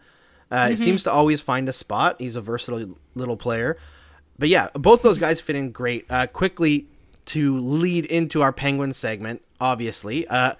Uh, 0.50 0.66
mm-hmm. 0.66 0.74
Seems 0.74 1.02
to 1.04 1.10
always 1.10 1.40
find 1.40 1.66
a 1.66 1.72
spot. 1.72 2.16
He's 2.18 2.36
a 2.36 2.42
versatile 2.42 2.98
little 3.14 3.38
player. 3.38 3.78
But 4.38 4.50
yeah, 4.50 4.68
both 4.74 5.00
those 5.00 5.18
guys 5.18 5.40
fit 5.40 5.56
in 5.56 5.70
great. 5.70 6.04
Uh, 6.10 6.26
quickly 6.26 6.88
to 7.24 7.56
lead 7.56 8.04
into 8.04 8.42
our 8.42 8.52
Penguins 8.52 8.98
segment, 8.98 9.40
obviously. 9.60 10.26
Uh, 10.26 10.56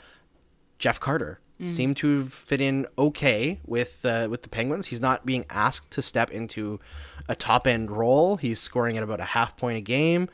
Jeff 0.83 0.99
Carter 0.99 1.39
mm. 1.61 1.69
seemed 1.69 1.97
to 1.99 2.25
fit 2.27 2.61
in 2.61 2.89
okay 2.99 3.61
with 3.65 4.05
uh, 4.05 4.27
with 4.29 4.43
the 4.43 4.49
Penguins. 4.49 4.89
He's 4.89 5.01
not 5.01 5.25
being 5.25 5.47
asked 5.49 5.93
to 5.93 6.03
step 6.03 6.33
into 6.33 6.81
a 7.29 7.37
top 7.37 7.69
end 7.69 7.89
role. 7.89 8.37
He's 8.37 8.59
scoring 8.59 8.97
at 8.97 9.05
about 9.05 9.21
a 9.21 9.25
half 9.25 9.57
point 9.57 9.79
a 9.79 9.81
game. 9.81 10.29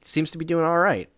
Seems 0.00 0.30
to 0.30 0.38
be 0.38 0.46
doing 0.46 0.64
all 0.64 0.78
right. 0.78 1.10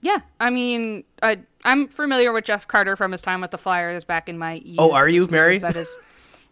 Yeah, 0.00 0.20
I 0.38 0.50
mean, 0.50 1.02
I 1.24 1.40
I'm 1.64 1.88
familiar 1.88 2.32
with 2.32 2.44
Jeff 2.44 2.68
Carter 2.68 2.94
from 2.94 3.10
his 3.10 3.20
time 3.20 3.40
with 3.40 3.50
the 3.50 3.58
Flyers 3.58 4.04
back 4.04 4.28
in 4.28 4.38
my. 4.38 4.54
Youth, 4.64 4.76
oh, 4.78 4.92
are 4.92 5.08
you, 5.08 5.26
Mary? 5.26 5.58
That 5.58 5.74
is. 5.74 5.92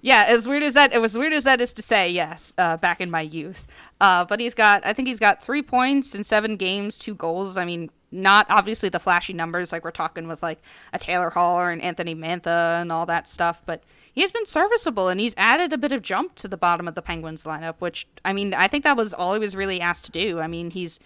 Yeah, 0.02 0.24
as 0.26 0.48
weird 0.48 0.64
as 0.64 0.74
that, 0.74 0.92
it 0.92 0.98
was 0.98 1.16
weird 1.16 1.32
as 1.32 1.44
that 1.44 1.60
is 1.60 1.74
to 1.74 1.82
say, 1.82 2.08
yes, 2.08 2.54
uh, 2.58 2.78
back 2.78 3.00
in 3.00 3.10
my 3.10 3.20
youth. 3.20 3.66
Uh, 4.00 4.24
but 4.24 4.40
he's 4.40 4.54
got, 4.54 4.84
I 4.84 4.94
think 4.94 5.06
he's 5.06 5.18
got 5.18 5.44
three 5.44 5.60
points 5.60 6.14
in 6.14 6.24
seven 6.24 6.56
games, 6.56 6.96
two 6.96 7.14
goals. 7.14 7.58
I 7.58 7.66
mean, 7.66 7.90
not 8.12 8.46
obviously 8.48 8.88
the 8.88 8.98
flashy 8.98 9.32
numbers 9.32 9.72
like 9.72 9.84
we're 9.84 9.90
talking 9.90 10.26
with 10.26 10.42
like 10.42 10.60
a 10.92 10.98
Taylor 10.98 11.30
Hall 11.30 11.56
or 11.56 11.70
an 11.70 11.80
Anthony 11.80 12.14
Mantha 12.14 12.80
and 12.80 12.90
all 12.90 13.06
that 13.06 13.28
stuff, 13.28 13.62
but 13.66 13.82
he's 14.12 14.32
been 14.32 14.46
serviceable 14.46 15.08
and 15.08 15.20
he's 15.20 15.34
added 15.36 15.72
a 15.72 15.78
bit 15.78 15.92
of 15.92 16.02
jump 16.02 16.34
to 16.36 16.48
the 16.48 16.56
bottom 16.56 16.88
of 16.88 16.94
the 16.94 17.02
Penguins 17.02 17.44
lineup, 17.44 17.76
which 17.78 18.06
I 18.24 18.32
mean, 18.32 18.54
I 18.54 18.68
think 18.68 18.84
that 18.84 18.96
was 18.96 19.14
all 19.14 19.34
he 19.34 19.40
was 19.40 19.56
really 19.56 19.80
asked 19.80 20.04
to 20.06 20.10
do. 20.10 20.40
I 20.40 20.46
mean, 20.46 20.70
he's 20.70 20.98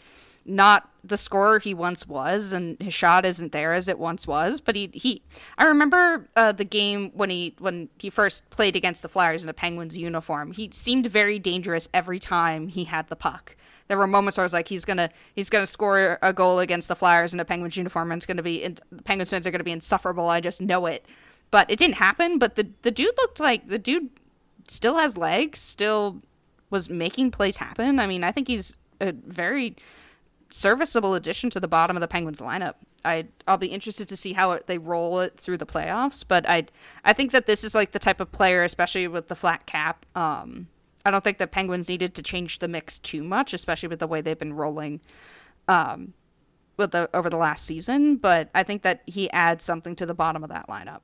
not 0.46 0.90
the 1.02 1.16
scorer 1.16 1.58
he 1.58 1.74
once 1.74 2.06
was, 2.06 2.52
and 2.52 2.80
his 2.80 2.92
shot 2.92 3.24
isn't 3.24 3.52
there 3.52 3.72
as 3.72 3.88
it 3.88 3.98
once 3.98 4.26
was. 4.26 4.60
But 4.60 4.76
he 4.76 4.90
he, 4.92 5.22
I 5.58 5.64
remember 5.64 6.28
uh, 6.36 6.52
the 6.52 6.64
game 6.64 7.10
when 7.14 7.30
he 7.30 7.54
when 7.58 7.88
he 7.98 8.10
first 8.10 8.48
played 8.50 8.76
against 8.76 9.02
the 9.02 9.08
Flyers 9.08 9.42
in 9.42 9.48
a 9.48 9.54
Penguins 9.54 9.96
uniform. 9.96 10.52
He 10.52 10.70
seemed 10.72 11.06
very 11.06 11.38
dangerous 11.38 11.88
every 11.94 12.18
time 12.18 12.68
he 12.68 12.84
had 12.84 13.08
the 13.08 13.16
puck 13.16 13.56
there 13.88 13.98
were 13.98 14.06
moments 14.06 14.38
where 14.38 14.42
I 14.42 14.46
was 14.46 14.52
like, 14.52 14.68
he's 14.68 14.84
gonna 14.84 15.10
he's 15.34 15.50
gonna 15.50 15.66
score 15.66 16.18
a 16.22 16.32
goal 16.32 16.58
against 16.58 16.88
the 16.88 16.96
Flyers 16.96 17.34
in 17.34 17.40
a 17.40 17.44
Penguins 17.44 17.76
uniform, 17.76 18.12
and 18.12 18.18
it's 18.18 18.26
gonna 18.26 18.42
be 18.42 18.66
the 18.66 19.02
Penguins 19.02 19.30
fans 19.30 19.46
are 19.46 19.50
gonna 19.50 19.64
be 19.64 19.72
insufferable. 19.72 20.28
I 20.28 20.40
just 20.40 20.60
know 20.60 20.86
it, 20.86 21.06
but 21.50 21.70
it 21.70 21.78
didn't 21.78 21.96
happen. 21.96 22.38
But 22.38 22.56
the 22.56 22.68
the 22.82 22.90
dude 22.90 23.14
looked 23.18 23.40
like 23.40 23.68
the 23.68 23.78
dude 23.78 24.10
still 24.68 24.96
has 24.96 25.16
legs, 25.16 25.58
still 25.58 26.22
was 26.70 26.88
making 26.88 27.30
plays 27.30 27.58
happen. 27.58 27.98
I 27.98 28.06
mean, 28.06 28.24
I 28.24 28.32
think 28.32 28.48
he's 28.48 28.76
a 29.00 29.12
very 29.12 29.76
serviceable 30.50 31.14
addition 31.14 31.50
to 31.50 31.60
the 31.60 31.68
bottom 31.68 31.96
of 31.96 32.00
the 32.00 32.08
Penguins 32.08 32.40
lineup. 32.40 32.74
I 33.04 33.26
I'll 33.46 33.58
be 33.58 33.66
interested 33.66 34.08
to 34.08 34.16
see 34.16 34.32
how 34.32 34.52
it, 34.52 34.66
they 34.66 34.78
roll 34.78 35.20
it 35.20 35.38
through 35.38 35.58
the 35.58 35.66
playoffs, 35.66 36.24
but 36.26 36.48
I 36.48 36.66
I 37.04 37.12
think 37.12 37.32
that 37.32 37.46
this 37.46 37.64
is 37.64 37.74
like 37.74 37.92
the 37.92 37.98
type 37.98 38.20
of 38.20 38.32
player, 38.32 38.64
especially 38.64 39.06
with 39.08 39.28
the 39.28 39.36
flat 39.36 39.66
cap, 39.66 40.06
um, 40.14 40.68
I 41.04 41.10
don't 41.10 41.22
think 41.22 41.38
the 41.38 41.46
Penguins 41.46 41.88
needed 41.88 42.14
to 42.14 42.22
change 42.22 42.58
the 42.58 42.68
mix 42.68 42.98
too 42.98 43.22
much, 43.22 43.52
especially 43.52 43.88
with 43.88 43.98
the 43.98 44.06
way 44.06 44.20
they've 44.20 44.38
been 44.38 44.54
rolling 44.54 45.00
um, 45.68 46.14
with 46.76 46.92
the 46.92 47.10
over 47.14 47.28
the 47.28 47.36
last 47.36 47.66
season. 47.66 48.16
But 48.16 48.48
I 48.54 48.62
think 48.62 48.82
that 48.82 49.02
he 49.06 49.30
adds 49.30 49.64
something 49.64 49.94
to 49.96 50.06
the 50.06 50.14
bottom 50.14 50.42
of 50.42 50.50
that 50.50 50.68
lineup. 50.68 51.00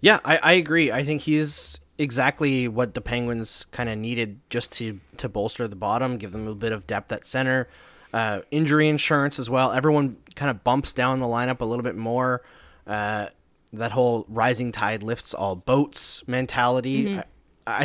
Yeah, 0.00 0.20
I, 0.24 0.38
I 0.38 0.52
agree. 0.52 0.92
I 0.92 1.02
think 1.02 1.22
he's 1.22 1.78
exactly 1.98 2.68
what 2.68 2.94
the 2.94 3.00
Penguins 3.00 3.66
kind 3.72 3.88
of 3.88 3.98
needed 3.98 4.40
just 4.48 4.70
to 4.72 5.00
to 5.16 5.28
bolster 5.28 5.66
the 5.66 5.76
bottom, 5.76 6.16
give 6.16 6.32
them 6.32 6.46
a 6.46 6.54
bit 6.54 6.72
of 6.72 6.86
depth 6.86 7.10
at 7.10 7.26
center, 7.26 7.68
uh, 8.12 8.42
injury 8.52 8.86
insurance 8.86 9.40
as 9.40 9.50
well. 9.50 9.72
Everyone 9.72 10.16
kind 10.36 10.50
of 10.50 10.62
bumps 10.62 10.92
down 10.92 11.18
the 11.18 11.26
lineup 11.26 11.60
a 11.60 11.64
little 11.64 11.82
bit 11.82 11.96
more. 11.96 12.42
Uh, 12.86 13.26
that 13.72 13.92
whole 13.92 14.24
rising 14.28 14.72
tide 14.72 15.02
lifts 15.02 15.34
all 15.34 15.56
boats 15.56 16.26
mentality. 16.26 17.04
Mm-hmm. 17.04 17.18
I 17.18 17.24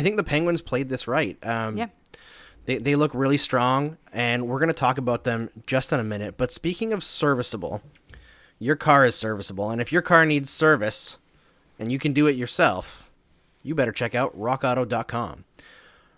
think 0.02 0.16
the 0.16 0.24
Penguins 0.24 0.60
played 0.60 0.88
this 0.88 1.06
right. 1.06 1.36
Um, 1.46 1.76
yeah. 1.76 1.88
They, 2.66 2.78
they 2.78 2.96
look 2.96 3.14
really 3.14 3.36
strong, 3.36 3.98
and 4.12 4.48
we're 4.48 4.58
going 4.58 4.68
to 4.68 4.74
talk 4.74 4.96
about 4.96 5.24
them 5.24 5.50
just 5.66 5.92
in 5.92 6.00
a 6.00 6.04
minute. 6.04 6.36
But 6.36 6.50
speaking 6.50 6.92
of 6.92 7.04
serviceable, 7.04 7.82
your 8.58 8.76
car 8.76 9.04
is 9.04 9.16
serviceable. 9.16 9.70
And 9.70 9.80
if 9.80 9.92
your 9.92 10.02
car 10.02 10.24
needs 10.24 10.50
service 10.50 11.18
and 11.78 11.92
you 11.92 11.98
can 11.98 12.12
do 12.12 12.26
it 12.26 12.36
yourself, 12.36 13.10
you 13.62 13.74
better 13.74 13.92
check 13.92 14.14
out 14.14 14.38
rockauto.com. 14.38 15.44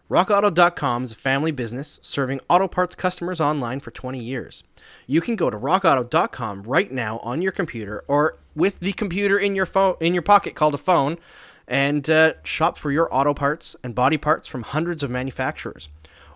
RockAuto.com 0.08 1.02
is 1.02 1.12
a 1.12 1.16
family 1.16 1.50
business 1.50 1.98
serving 2.00 2.38
auto 2.48 2.68
parts 2.68 2.94
customers 2.94 3.40
online 3.40 3.80
for 3.80 3.90
20 3.90 4.20
years. 4.20 4.62
You 5.08 5.20
can 5.20 5.34
go 5.34 5.50
to 5.50 5.58
rockauto.com 5.58 6.62
right 6.62 6.92
now 6.92 7.18
on 7.18 7.42
your 7.42 7.50
computer 7.50 8.04
or 8.06 8.38
with 8.54 8.78
the 8.78 8.92
computer 8.92 9.36
in 9.36 9.56
your 9.56 9.66
phone 9.66 9.96
in 10.00 10.14
your 10.14 10.22
pocket 10.22 10.54
called 10.54 10.74
a 10.74 10.78
phone 10.78 11.18
and 11.68 12.08
uh, 12.08 12.34
shop 12.44 12.78
for 12.78 12.90
your 12.90 13.12
auto 13.14 13.34
parts 13.34 13.76
and 13.82 13.94
body 13.94 14.16
parts 14.16 14.48
from 14.48 14.62
hundreds 14.62 15.02
of 15.02 15.10
manufacturers. 15.10 15.88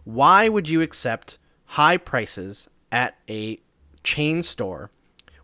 Why 0.04 0.48
would 0.48 0.68
you 0.68 0.82
accept 0.82 1.38
high 1.66 1.96
prices 1.96 2.68
at 2.90 3.16
a 3.28 3.58
chain 4.02 4.42
store 4.42 4.90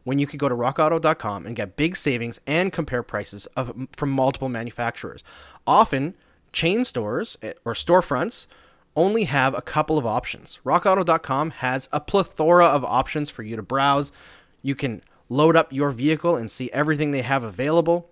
when 0.04 0.18
you 0.18 0.26
could 0.26 0.40
go 0.40 0.48
to 0.48 0.54
rockauto.com 0.54 1.46
and 1.46 1.54
get 1.54 1.76
big 1.76 1.96
savings 1.96 2.40
and 2.46 2.72
compare 2.72 3.02
prices 3.02 3.46
of, 3.56 3.88
from 3.92 4.10
multiple 4.10 4.48
manufacturers? 4.48 5.22
Often, 5.66 6.14
chain 6.52 6.84
stores 6.84 7.36
eh, 7.42 7.52
or 7.64 7.74
storefronts 7.74 8.46
only 8.96 9.24
have 9.24 9.54
a 9.54 9.62
couple 9.62 9.98
of 9.98 10.06
options. 10.06 10.58
RockAuto.com 10.64 11.50
has 11.50 11.88
a 11.92 12.00
plethora 12.00 12.66
of 12.66 12.82
options 12.82 13.28
for 13.28 13.42
you 13.42 13.54
to 13.54 13.62
browse. 13.62 14.10
You 14.62 14.74
can 14.74 15.02
load 15.28 15.54
up 15.54 15.72
your 15.72 15.90
vehicle 15.90 16.34
and 16.34 16.50
see 16.50 16.72
everything 16.72 17.10
they 17.10 17.22
have 17.22 17.42
available. 17.42 18.08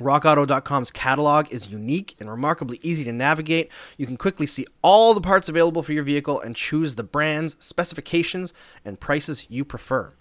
RockAuto.com's 0.00 0.90
catalog 0.90 1.50
is 1.50 1.70
unique 1.70 2.16
and 2.20 2.30
remarkably 2.30 2.78
easy 2.82 3.04
to 3.04 3.12
navigate. 3.12 3.70
You 3.96 4.06
can 4.06 4.16
quickly 4.16 4.46
see 4.46 4.66
all 4.82 5.14
the 5.14 5.20
parts 5.20 5.48
available 5.48 5.82
for 5.82 5.92
your 5.92 6.02
vehicle 6.02 6.40
and 6.40 6.54
choose 6.54 6.94
the 6.94 7.02
brands, 7.02 7.56
specifications, 7.58 8.52
and 8.84 9.00
prices 9.00 9.46
you 9.48 9.64
prefer. 9.64 10.12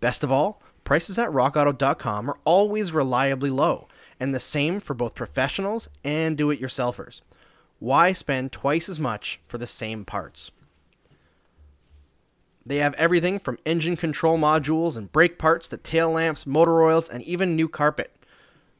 Best 0.00 0.22
of 0.22 0.30
all, 0.30 0.62
prices 0.84 1.18
at 1.18 1.30
RockAuto.com 1.30 2.28
are 2.30 2.38
always 2.44 2.92
reliably 2.92 3.50
low, 3.50 3.88
and 4.20 4.34
the 4.34 4.40
same 4.40 4.78
for 4.78 4.92
both 4.92 5.14
professionals 5.14 5.88
and 6.04 6.36
do 6.36 6.50
it 6.50 6.60
yourselfers. 6.60 7.22
Why 7.78 8.12
spend 8.12 8.52
twice 8.52 8.88
as 8.88 9.00
much 9.00 9.40
for 9.48 9.58
the 9.58 9.66
same 9.66 10.04
parts? 10.04 10.50
They 12.66 12.76
have 12.76 12.94
everything 12.94 13.38
from 13.38 13.58
engine 13.66 13.96
control 13.96 14.38
modules 14.38 14.96
and 14.96 15.12
brake 15.12 15.38
parts 15.38 15.68
to 15.68 15.76
tail 15.76 16.12
lamps, 16.12 16.46
motor 16.46 16.82
oils, 16.82 17.08
and 17.08 17.22
even 17.22 17.54
new 17.54 17.68
carpet. 17.68 18.13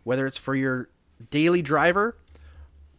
Whether 0.05 0.27
it's 0.27 0.39
for 0.39 0.55
your 0.55 0.91
daily 1.31 1.63
driver 1.63 2.17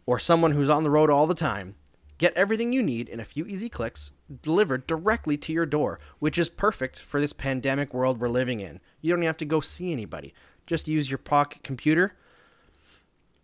or 0.04 0.18
someone 0.18 0.52
who's 0.52 0.68
on 0.68 0.82
the 0.82 0.90
road 0.90 1.10
all 1.10 1.26
the 1.26 1.34
time, 1.34 1.76
get 2.18 2.36
everything 2.36 2.72
you 2.72 2.82
need 2.82 3.08
in 3.08 3.20
a 3.20 3.24
few 3.24 3.46
easy 3.46 3.68
clicks 3.68 4.10
delivered 4.42 4.86
directly 4.86 5.36
to 5.36 5.52
your 5.52 5.66
door, 5.66 5.98
which 6.18 6.38
is 6.38 6.48
perfect 6.48 6.98
for 6.98 7.20
this 7.20 7.32
pandemic 7.32 7.94
world 7.94 8.20
we're 8.20 8.28
living 8.28 8.60
in. 8.60 8.80
You 9.00 9.14
don't 9.14 9.22
have 9.22 9.36
to 9.38 9.44
go 9.44 9.60
see 9.60 9.92
anybody. 9.92 10.34
Just 10.66 10.88
use 10.88 11.10
your 11.10 11.18
pocket 11.18 11.62
computer. 11.62 12.16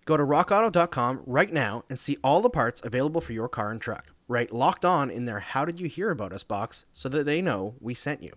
Go 0.05 0.17
to 0.17 0.25
rockauto.com 0.25 1.23
right 1.27 1.53
now 1.53 1.85
and 1.89 1.99
see 1.99 2.19
all 2.25 2.41
the 2.41 2.51
parts 2.51 2.83
available 2.85 3.21
for 3.21 3.33
your 3.33 3.49
car 3.49 3.71
and 3.71 3.81
truck. 3.81 4.07
Write 4.27 4.53
locked 4.53 4.85
on 4.85 5.11
in 5.11 5.27
their 5.27 5.41
How 5.41 5.65
Did 5.65 5.79
You 5.79 5.87
Hear 5.87 6.11
About 6.11 6.33
Us 6.33 6.43
box 6.43 6.85
so 6.93 7.09
that 7.11 7.25
they 7.25 7.41
know 7.41 7.75
we 7.81 7.95
sent 7.95 8.23
you. 8.23 8.33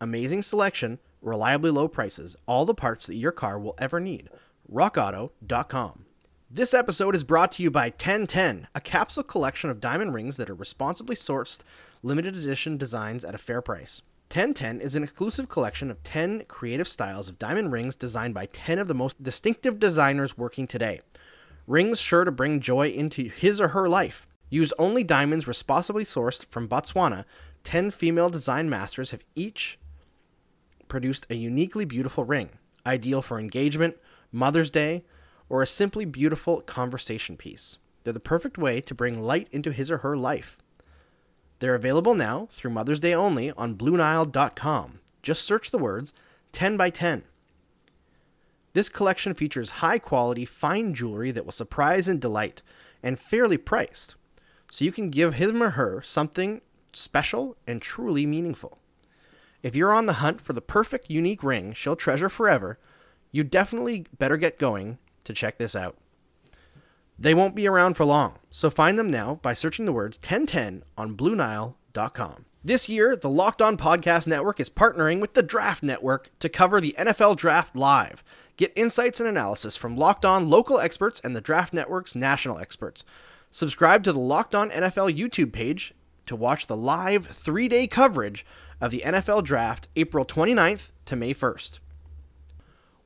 Amazing 0.00 0.42
selection, 0.42 0.98
reliably 1.20 1.70
low 1.70 1.88
prices, 1.88 2.36
all 2.46 2.64
the 2.64 2.74
parts 2.74 3.06
that 3.06 3.16
your 3.16 3.32
car 3.32 3.58
will 3.58 3.74
ever 3.78 4.00
need. 4.00 4.30
RockAuto.com. 4.70 6.06
This 6.50 6.74
episode 6.74 7.16
is 7.16 7.24
brought 7.24 7.52
to 7.52 7.62
you 7.62 7.70
by 7.70 7.86
1010, 7.86 8.68
a 8.74 8.80
capsule 8.80 9.22
collection 9.22 9.70
of 9.70 9.80
diamond 9.80 10.12
rings 10.12 10.36
that 10.36 10.50
are 10.50 10.54
responsibly 10.54 11.16
sourced, 11.16 11.60
limited 12.02 12.36
edition 12.36 12.76
designs 12.76 13.24
at 13.24 13.34
a 13.34 13.38
fair 13.38 13.62
price. 13.62 14.02
1010 14.28 14.80
is 14.80 14.94
an 14.94 15.02
exclusive 15.02 15.48
collection 15.48 15.90
of 15.90 16.02
10 16.02 16.44
creative 16.48 16.88
styles 16.88 17.28
of 17.28 17.38
diamond 17.38 17.72
rings 17.72 17.94
designed 17.94 18.34
by 18.34 18.46
10 18.46 18.78
of 18.78 18.88
the 18.88 18.94
most 18.94 19.22
distinctive 19.22 19.78
designers 19.78 20.36
working 20.36 20.66
today. 20.66 21.00
Rings 21.66 22.00
sure 22.00 22.24
to 22.24 22.30
bring 22.30 22.60
joy 22.60 22.88
into 22.88 23.28
his 23.28 23.60
or 23.60 23.68
her 23.68 23.88
life. 23.88 24.26
Use 24.50 24.72
only 24.78 25.04
diamonds 25.04 25.46
responsibly 25.46 26.04
sourced 26.04 26.44
from 26.50 26.68
Botswana. 26.68 27.24
10 27.64 27.90
female 27.90 28.28
design 28.28 28.68
masters 28.68 29.10
have 29.10 29.24
each 29.34 29.78
produced 30.88 31.26
a 31.30 31.34
uniquely 31.34 31.86
beautiful 31.86 32.24
ring, 32.24 32.50
ideal 32.84 33.22
for 33.22 33.38
engagement, 33.38 33.96
Mother's 34.32 34.70
Day, 34.70 35.04
or 35.48 35.62
a 35.62 35.66
simply 35.66 36.04
beautiful 36.04 36.62
conversation 36.62 37.36
piece. 37.36 37.78
They're 38.02 38.12
the 38.12 38.20
perfect 38.20 38.58
way 38.58 38.80
to 38.80 38.94
bring 38.94 39.22
light 39.22 39.48
into 39.52 39.70
his 39.70 39.90
or 39.90 39.98
her 39.98 40.16
life. 40.16 40.58
They're 41.58 41.74
available 41.74 42.14
now 42.14 42.48
through 42.50 42.72
Mother's 42.72 42.98
Day 42.98 43.14
only 43.14 43.52
on 43.52 43.76
BlueNile.com. 43.76 45.00
Just 45.22 45.44
search 45.44 45.70
the 45.70 45.78
words 45.78 46.12
10 46.52 46.76
by 46.76 46.90
10. 46.90 47.24
This 48.72 48.88
collection 48.88 49.34
features 49.34 49.70
high 49.70 49.98
quality, 49.98 50.44
fine 50.44 50.94
jewelry 50.94 51.30
that 51.30 51.44
will 51.44 51.52
surprise 51.52 52.08
and 52.08 52.20
delight, 52.20 52.62
and 53.02 53.18
fairly 53.18 53.58
priced 53.58 54.16
so 54.70 54.86
you 54.86 54.92
can 54.92 55.10
give 55.10 55.34
him 55.34 55.62
or 55.62 55.70
her 55.70 56.00
something 56.00 56.62
special 56.94 57.56
and 57.66 57.82
truly 57.82 58.24
meaningful. 58.24 58.78
If 59.62 59.76
you're 59.76 59.92
on 59.92 60.06
the 60.06 60.14
hunt 60.14 60.40
for 60.40 60.54
the 60.54 60.62
perfect 60.62 61.10
unique 61.10 61.42
ring 61.42 61.74
she'll 61.74 61.94
treasure 61.94 62.30
forever, 62.30 62.78
you 63.32 63.42
definitely 63.42 64.06
better 64.18 64.36
get 64.36 64.58
going 64.58 64.98
to 65.24 65.32
check 65.32 65.58
this 65.58 65.74
out. 65.74 65.96
They 67.18 67.34
won't 67.34 67.54
be 67.54 67.66
around 67.66 67.94
for 67.94 68.04
long, 68.04 68.38
so 68.50 68.70
find 68.70 68.98
them 68.98 69.10
now 69.10 69.40
by 69.42 69.54
searching 69.54 69.86
the 69.86 69.92
words 69.92 70.18
1010 70.18 70.82
on 70.96 71.16
BlueNile.com. 71.16 72.44
This 72.64 72.88
year, 72.88 73.16
the 73.16 73.30
Locked 73.30 73.60
On 73.60 73.76
Podcast 73.76 74.28
Network 74.28 74.60
is 74.60 74.70
partnering 74.70 75.20
with 75.20 75.34
the 75.34 75.42
Draft 75.42 75.82
Network 75.82 76.30
to 76.38 76.48
cover 76.48 76.80
the 76.80 76.94
NFL 76.96 77.36
Draft 77.36 77.74
live. 77.74 78.22
Get 78.56 78.72
insights 78.76 79.18
and 79.18 79.28
analysis 79.28 79.74
from 79.74 79.96
Locked 79.96 80.24
On 80.24 80.48
local 80.48 80.78
experts 80.78 81.20
and 81.24 81.34
the 81.34 81.40
Draft 81.40 81.72
Network's 81.72 82.14
national 82.14 82.58
experts. 82.58 83.04
Subscribe 83.50 84.04
to 84.04 84.12
the 84.12 84.20
Locked 84.20 84.54
On 84.54 84.70
NFL 84.70 85.16
YouTube 85.16 85.52
page 85.52 85.92
to 86.26 86.36
watch 86.36 86.66
the 86.66 86.76
live 86.76 87.26
three 87.26 87.68
day 87.68 87.86
coverage 87.86 88.46
of 88.80 88.90
the 88.90 89.02
NFL 89.04 89.44
Draft 89.44 89.88
April 89.96 90.24
29th 90.24 90.90
to 91.06 91.16
May 91.16 91.34
1st. 91.34 91.80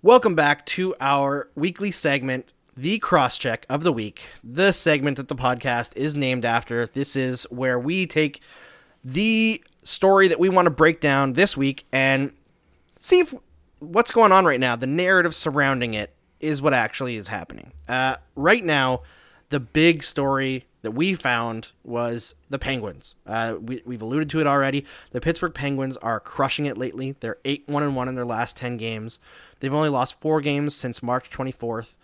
Welcome 0.06 0.36
back 0.36 0.64
to 0.66 0.94
our 1.00 1.50
weekly 1.56 1.90
segment, 1.90 2.52
The 2.76 3.00
Crosscheck 3.00 3.64
of 3.68 3.82
the 3.82 3.90
Week, 3.90 4.28
the 4.44 4.70
segment 4.70 5.16
that 5.16 5.26
the 5.26 5.34
podcast 5.34 5.96
is 5.96 6.14
named 6.14 6.44
after. 6.44 6.86
This 6.86 7.16
is 7.16 7.42
where 7.50 7.76
we 7.76 8.06
take 8.06 8.40
the 9.04 9.60
story 9.82 10.28
that 10.28 10.38
we 10.38 10.48
want 10.48 10.66
to 10.66 10.70
break 10.70 11.00
down 11.00 11.32
this 11.32 11.56
week 11.56 11.86
and 11.90 12.32
see 13.00 13.18
if 13.18 13.34
what's 13.80 14.12
going 14.12 14.30
on 14.30 14.44
right 14.44 14.60
now, 14.60 14.76
the 14.76 14.86
narrative 14.86 15.34
surrounding 15.34 15.94
it, 15.94 16.14
is 16.38 16.62
what 16.62 16.72
actually 16.72 17.16
is 17.16 17.26
happening. 17.26 17.72
Uh, 17.88 18.14
right 18.36 18.64
now, 18.64 19.02
the 19.48 19.58
big 19.58 20.04
story 20.04 20.66
that 20.86 20.92
we 20.92 21.14
found 21.14 21.72
was 21.82 22.36
the 22.48 22.60
Penguins. 22.60 23.16
Uh, 23.26 23.56
we, 23.60 23.82
we've 23.84 24.02
alluded 24.02 24.30
to 24.30 24.38
it 24.38 24.46
already. 24.46 24.86
The 25.10 25.20
Pittsburgh 25.20 25.52
Penguins 25.52 25.96
are 25.96 26.20
crushing 26.20 26.64
it 26.64 26.78
lately. 26.78 27.16
They're 27.18 27.38
8 27.44 27.64
1 27.66 27.82
and 27.82 27.96
1 27.96 28.06
in 28.08 28.14
their 28.14 28.24
last 28.24 28.56
10 28.56 28.76
games. 28.76 29.18
They've 29.58 29.74
only 29.74 29.88
lost 29.88 30.20
four 30.20 30.40
games 30.40 30.76
since 30.76 31.02
March 31.02 31.28
24th, 31.28 31.96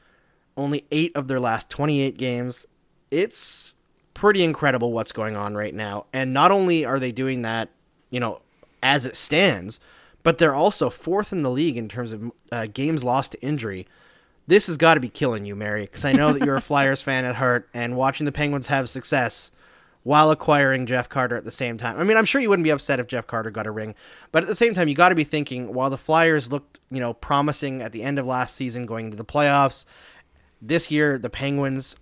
only 0.56 0.84
eight 0.90 1.12
of 1.14 1.28
their 1.28 1.38
last 1.38 1.70
28 1.70 2.18
games. 2.18 2.66
It's 3.12 3.72
pretty 4.14 4.42
incredible 4.42 4.92
what's 4.92 5.12
going 5.12 5.36
on 5.36 5.54
right 5.54 5.74
now. 5.74 6.06
And 6.12 6.32
not 6.32 6.50
only 6.50 6.84
are 6.84 6.98
they 6.98 7.12
doing 7.12 7.42
that, 7.42 7.68
you 8.10 8.18
know, 8.18 8.40
as 8.82 9.06
it 9.06 9.14
stands, 9.14 9.78
but 10.24 10.38
they're 10.38 10.56
also 10.56 10.90
fourth 10.90 11.32
in 11.32 11.44
the 11.44 11.50
league 11.50 11.76
in 11.76 11.88
terms 11.88 12.10
of 12.10 12.32
uh, 12.50 12.66
games 12.66 13.04
lost 13.04 13.30
to 13.30 13.42
injury 13.42 13.86
this 14.52 14.66
has 14.66 14.76
got 14.76 14.94
to 14.94 15.00
be 15.00 15.08
killing 15.08 15.46
you, 15.46 15.56
Mary, 15.56 15.82
because 15.82 16.04
I 16.04 16.12
know 16.12 16.34
that 16.34 16.44
you're 16.44 16.56
a 16.56 16.60
Flyers 16.70 17.00
fan 17.00 17.24
at 17.24 17.36
heart, 17.36 17.70
and 17.72 17.96
watching 17.96 18.26
the 18.26 18.32
Penguins 18.32 18.66
have 18.66 18.90
success 18.90 19.50
while 20.02 20.30
acquiring 20.30 20.84
Jeff 20.84 21.08
Carter 21.08 21.36
at 21.36 21.44
the 21.44 21.50
same 21.50 21.78
time. 21.78 21.98
I 21.98 22.04
mean, 22.04 22.18
I'm 22.18 22.26
sure 22.26 22.38
you 22.38 22.50
wouldn't 22.50 22.64
be 22.64 22.70
upset 22.70 23.00
if 23.00 23.06
Jeff 23.06 23.26
Carter 23.26 23.50
got 23.50 23.66
a 23.66 23.70
ring, 23.70 23.94
but 24.30 24.42
at 24.42 24.48
the 24.50 24.54
same 24.54 24.74
time, 24.74 24.88
you 24.88 24.94
got 24.94 25.08
to 25.08 25.14
be 25.14 25.24
thinking 25.24 25.72
while 25.72 25.88
the 25.88 25.96
Flyers 25.96 26.52
looked, 26.52 26.80
you 26.90 27.00
know, 27.00 27.14
promising 27.14 27.80
at 27.80 27.92
the 27.92 28.02
end 28.02 28.18
of 28.18 28.26
last 28.26 28.54
season 28.54 28.84
going 28.84 29.06
into 29.06 29.16
the 29.16 29.24
playoffs, 29.24 29.86
this 30.60 30.90
year 30.90 31.18
the 31.18 31.30
Penguins 31.30 31.96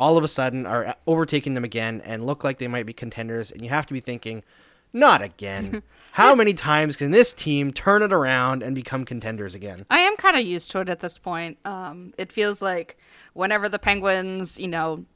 all 0.00 0.16
of 0.16 0.24
a 0.24 0.28
sudden 0.28 0.66
are 0.66 0.84
uh, 0.84 0.94
overtaking 1.06 1.54
them 1.54 1.62
again 1.62 2.02
and 2.04 2.26
look 2.26 2.42
like 2.42 2.58
they 2.58 2.66
might 2.66 2.86
be 2.86 2.92
contenders, 2.92 3.52
and 3.52 3.62
you 3.62 3.68
have 3.68 3.86
to 3.86 3.92
be 3.92 4.00
thinking, 4.00 4.42
not 4.92 5.22
again. 5.22 5.84
How 6.12 6.34
many 6.34 6.52
times 6.52 6.96
can 6.96 7.10
this 7.10 7.32
team 7.32 7.72
turn 7.72 8.02
it 8.02 8.12
around 8.12 8.62
and 8.62 8.74
become 8.74 9.06
contenders 9.06 9.54
again? 9.54 9.86
I 9.88 10.00
am 10.00 10.16
kind 10.16 10.36
of 10.36 10.44
used 10.44 10.70
to 10.72 10.80
it 10.80 10.90
at 10.90 11.00
this 11.00 11.16
point. 11.16 11.56
Um, 11.64 12.12
it 12.18 12.30
feels 12.30 12.60
like 12.60 12.98
whenever 13.32 13.66
the 13.66 13.78
Penguins, 13.78 14.58
you 14.58 14.68
know, 14.68 15.06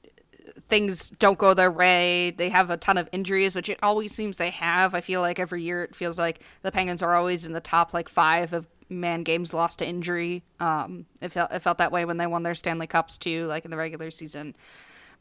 things 0.71 1.11
don't 1.11 1.39
go 1.39 1.53
their 1.53 1.71
way, 1.71 2.31
they 2.31 2.49
have 2.49 2.71
a 2.71 2.79
ton 2.79 2.97
of 2.97 3.11
injuries, 3.13 3.55
which 3.55 3.69
it 3.69 3.79
always 3.83 4.15
seems 4.15 4.39
they 4.39 4.49
have. 4.49 4.95
I 4.95 5.03
feel 5.03 5.21
like 5.21 5.39
every 5.39 5.63
year 5.63 5.85
it 5.85 5.95
feels 5.95 6.19
like 6.19 6.41
the 6.63 6.73
Penguins 6.73 7.03
are 7.03 7.15
always 7.15 7.45
in 7.45 7.53
the 7.53 7.61
top 7.61 7.93
like 7.93 8.09
five 8.09 8.55
of 8.55 8.67
man 8.89 9.23
games 9.23 9.53
lost 9.53 9.81
to 9.81 9.87
injury. 9.87 10.45
Um, 10.61 11.05
it 11.21 11.31
felt 11.31 11.53
it 11.53 11.61
felt 11.61 11.77
that 11.77 11.93
way 11.93 12.07
when 12.07 12.17
they 12.17 12.27
won 12.27 12.43
their 12.43 12.55
Stanley 12.55 12.87
Cups 12.87 13.19
too, 13.19 13.45
like 13.47 13.67
in 13.67 13.71
the 13.71 13.77
regular 13.77 14.11
season. 14.11 14.57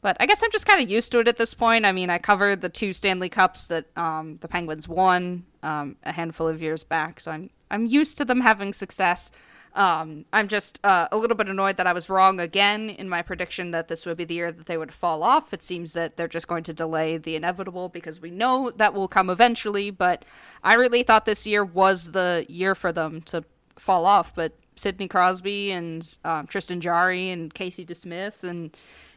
But 0.02 0.16
I 0.20 0.26
guess 0.26 0.42
I'm 0.42 0.50
just 0.50 0.66
kind 0.66 0.82
of 0.82 0.88
used 0.88 1.10
to 1.12 1.20
it 1.20 1.28
at 1.28 1.36
this 1.36 1.54
point. 1.54 1.84
I 1.84 1.92
mean, 1.92 2.10
I 2.10 2.18
covered 2.18 2.60
the 2.60 2.68
two 2.68 2.92
Stanley 2.92 3.28
Cups 3.28 3.66
that 3.68 3.86
um, 3.96 4.38
the 4.40 4.48
Penguins 4.48 4.86
won 4.86 5.44
um, 5.62 5.96
a 6.04 6.12
handful 6.12 6.46
of 6.48 6.62
years 6.62 6.84
back, 6.84 7.20
so 7.20 7.30
I'm 7.30 7.50
I'm 7.70 7.86
used 7.86 8.16
to 8.18 8.24
them 8.24 8.40
having 8.40 8.72
success. 8.72 9.32
Um, 9.74 10.24
I'm 10.32 10.48
just 10.48 10.80
uh, 10.84 11.06
a 11.12 11.18
little 11.18 11.36
bit 11.36 11.48
annoyed 11.48 11.76
that 11.76 11.86
I 11.86 11.92
was 11.92 12.08
wrong 12.08 12.40
again 12.40 12.88
in 12.88 13.10
my 13.10 13.20
prediction 13.20 13.72
that 13.72 13.88
this 13.88 14.06
would 14.06 14.16
be 14.16 14.24
the 14.24 14.34
year 14.34 14.50
that 14.50 14.64
they 14.64 14.78
would 14.78 14.92
fall 14.92 15.22
off. 15.22 15.52
It 15.52 15.60
seems 15.60 15.92
that 15.92 16.16
they're 16.16 16.28
just 16.28 16.48
going 16.48 16.64
to 16.64 16.72
delay 16.72 17.18
the 17.18 17.36
inevitable 17.36 17.90
because 17.90 18.18
we 18.18 18.30
know 18.30 18.72
that 18.76 18.94
will 18.94 19.06
come 19.06 19.28
eventually. 19.28 19.90
But 19.90 20.24
I 20.64 20.74
really 20.74 21.02
thought 21.02 21.26
this 21.26 21.46
year 21.46 21.62
was 21.62 22.12
the 22.12 22.46
year 22.48 22.74
for 22.74 22.90
them 22.90 23.20
to 23.22 23.44
fall 23.78 24.06
off. 24.06 24.34
But 24.34 24.52
Sidney 24.76 25.08
Crosby 25.08 25.72
and 25.72 26.18
um, 26.24 26.46
Tristan 26.46 26.80
Jarry 26.80 27.28
and 27.28 27.52
Casey 27.52 27.84
DeSmith 27.84 28.42
and 28.42 28.74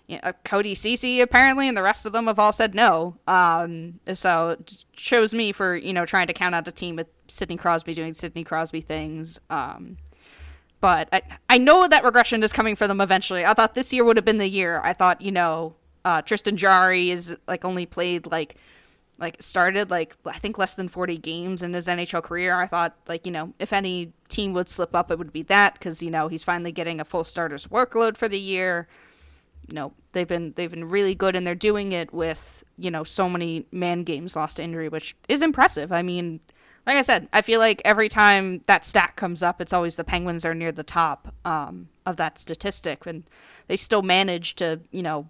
you 0.10 0.19
know, 0.24 0.34
Cody 0.43 0.74
Ceci 0.74 1.22
apparently, 1.22 1.67
and 1.67 1.78
the 1.78 1.84
rest 1.84 2.08
of 2.08 2.13
them 2.13 2.26
have 2.26 2.39
all 2.39 2.52
said 2.52 2.74
no. 2.74 3.15
Um, 3.28 4.00
so 4.15 4.50
it 4.50 4.84
shows 4.98 5.36
me 5.36 5.52
for 5.52 5.76
you 5.76 5.93
know 5.93 6.06
trying 6.06 6.26
to 6.28 6.34
count 6.34 6.56
out 6.56 6.67
a 6.67 6.72
team 6.72 6.95
with 6.95 7.08
Sidney 7.28 7.58
Crosby 7.58 7.93
doing 7.93 8.15
Sidney 8.15 8.43
Crosby 8.43 8.82
things. 8.82 9.39
Um, 9.52 9.98
but 10.82 11.10
I 11.13 11.22
I 11.48 11.58
know 11.60 11.88
that 11.88 12.04
regression 12.04 12.41
is 12.41 12.52
coming 12.52 12.76
for 12.76 12.88
them 12.88 13.00
eventually. 13.00 13.45
I 13.45 13.54
thought 13.54 13.76
this 13.76 13.93
year 13.93 14.04
would 14.04 14.17
have 14.17 14.26
been 14.26 14.39
the 14.39 14.50
year. 14.50 14.82
I 14.84 14.93
thought 14.93 15.22
you 15.22 15.32
know 15.32 15.76
uh, 16.04 16.24
Tristan 16.24 16.58
Jarry 16.58 17.12
is 17.12 17.38
like 17.48 17.63
only 17.63 17.86
played 17.86 18.26
like 18.26 18.56
like 19.19 19.39
started 19.39 19.91
like 19.91 20.15
I 20.26 20.39
think 20.39 20.58
less 20.58 20.74
than 20.74 20.88
40 20.88 21.19
games 21.19 21.62
in 21.62 21.74
his 21.74 21.86
NHL 21.86 22.24
career. 22.24 22.60
I 22.60 22.65
thought 22.65 22.95
like, 23.08 23.28
you 23.28 23.32
know, 23.32 23.54
if 23.60 23.74
any 23.74 24.13
team 24.28 24.54
would 24.54 24.69
slip 24.69 24.95
up 24.95 25.12
it 25.12 25.19
would 25.19 25.32
be 25.32 25.43
that 25.43 25.80
cuz 25.80 26.02
you 26.02 26.10
know, 26.10 26.30
he's 26.30 26.43
finally 26.43 26.72
getting 26.72 27.00
a 27.00 27.06
full 27.06 27.24
starter's 27.24 27.67
workload 27.67 28.17
for 28.17 28.28
the 28.28 28.39
year 28.39 28.88
know 29.73 29.93
they've 30.12 30.27
been 30.27 30.53
they've 30.55 30.71
been 30.71 30.89
really 30.89 31.15
good 31.15 31.36
and 31.36 31.45
they're 31.45 31.55
doing 31.55 31.91
it 31.91 32.13
with 32.13 32.63
you 32.77 32.91
know 32.91 33.03
so 33.03 33.29
many 33.29 33.65
man 33.71 34.03
games 34.03 34.36
lost 34.36 34.58
to 34.58 34.63
injury 34.63 34.89
which 34.89 35.15
is 35.27 35.41
impressive 35.41 35.91
i 35.91 36.01
mean 36.01 36.39
like 36.86 36.95
i 36.95 37.01
said 37.01 37.27
i 37.34 37.41
feel 37.41 37.60
like 37.60 37.82
every 37.86 38.10
time 38.10 38.62
that 38.67 38.86
stat 38.86 39.15
comes 39.15 39.43
up 39.43 39.62
it's 39.62 39.73
always 39.73 39.95
the 39.95 40.03
penguins 40.03 40.45
are 40.45 40.55
near 40.55 40.71
the 40.71 40.84
top 40.84 41.34
um, 41.45 41.89
of 42.10 42.17
that 42.17 42.38
statistic, 42.38 43.05
and 43.05 43.23
they 43.67 43.77
still 43.77 44.01
manage 44.01 44.55
to, 44.55 44.82
you 44.91 45.03
know, 45.03 45.27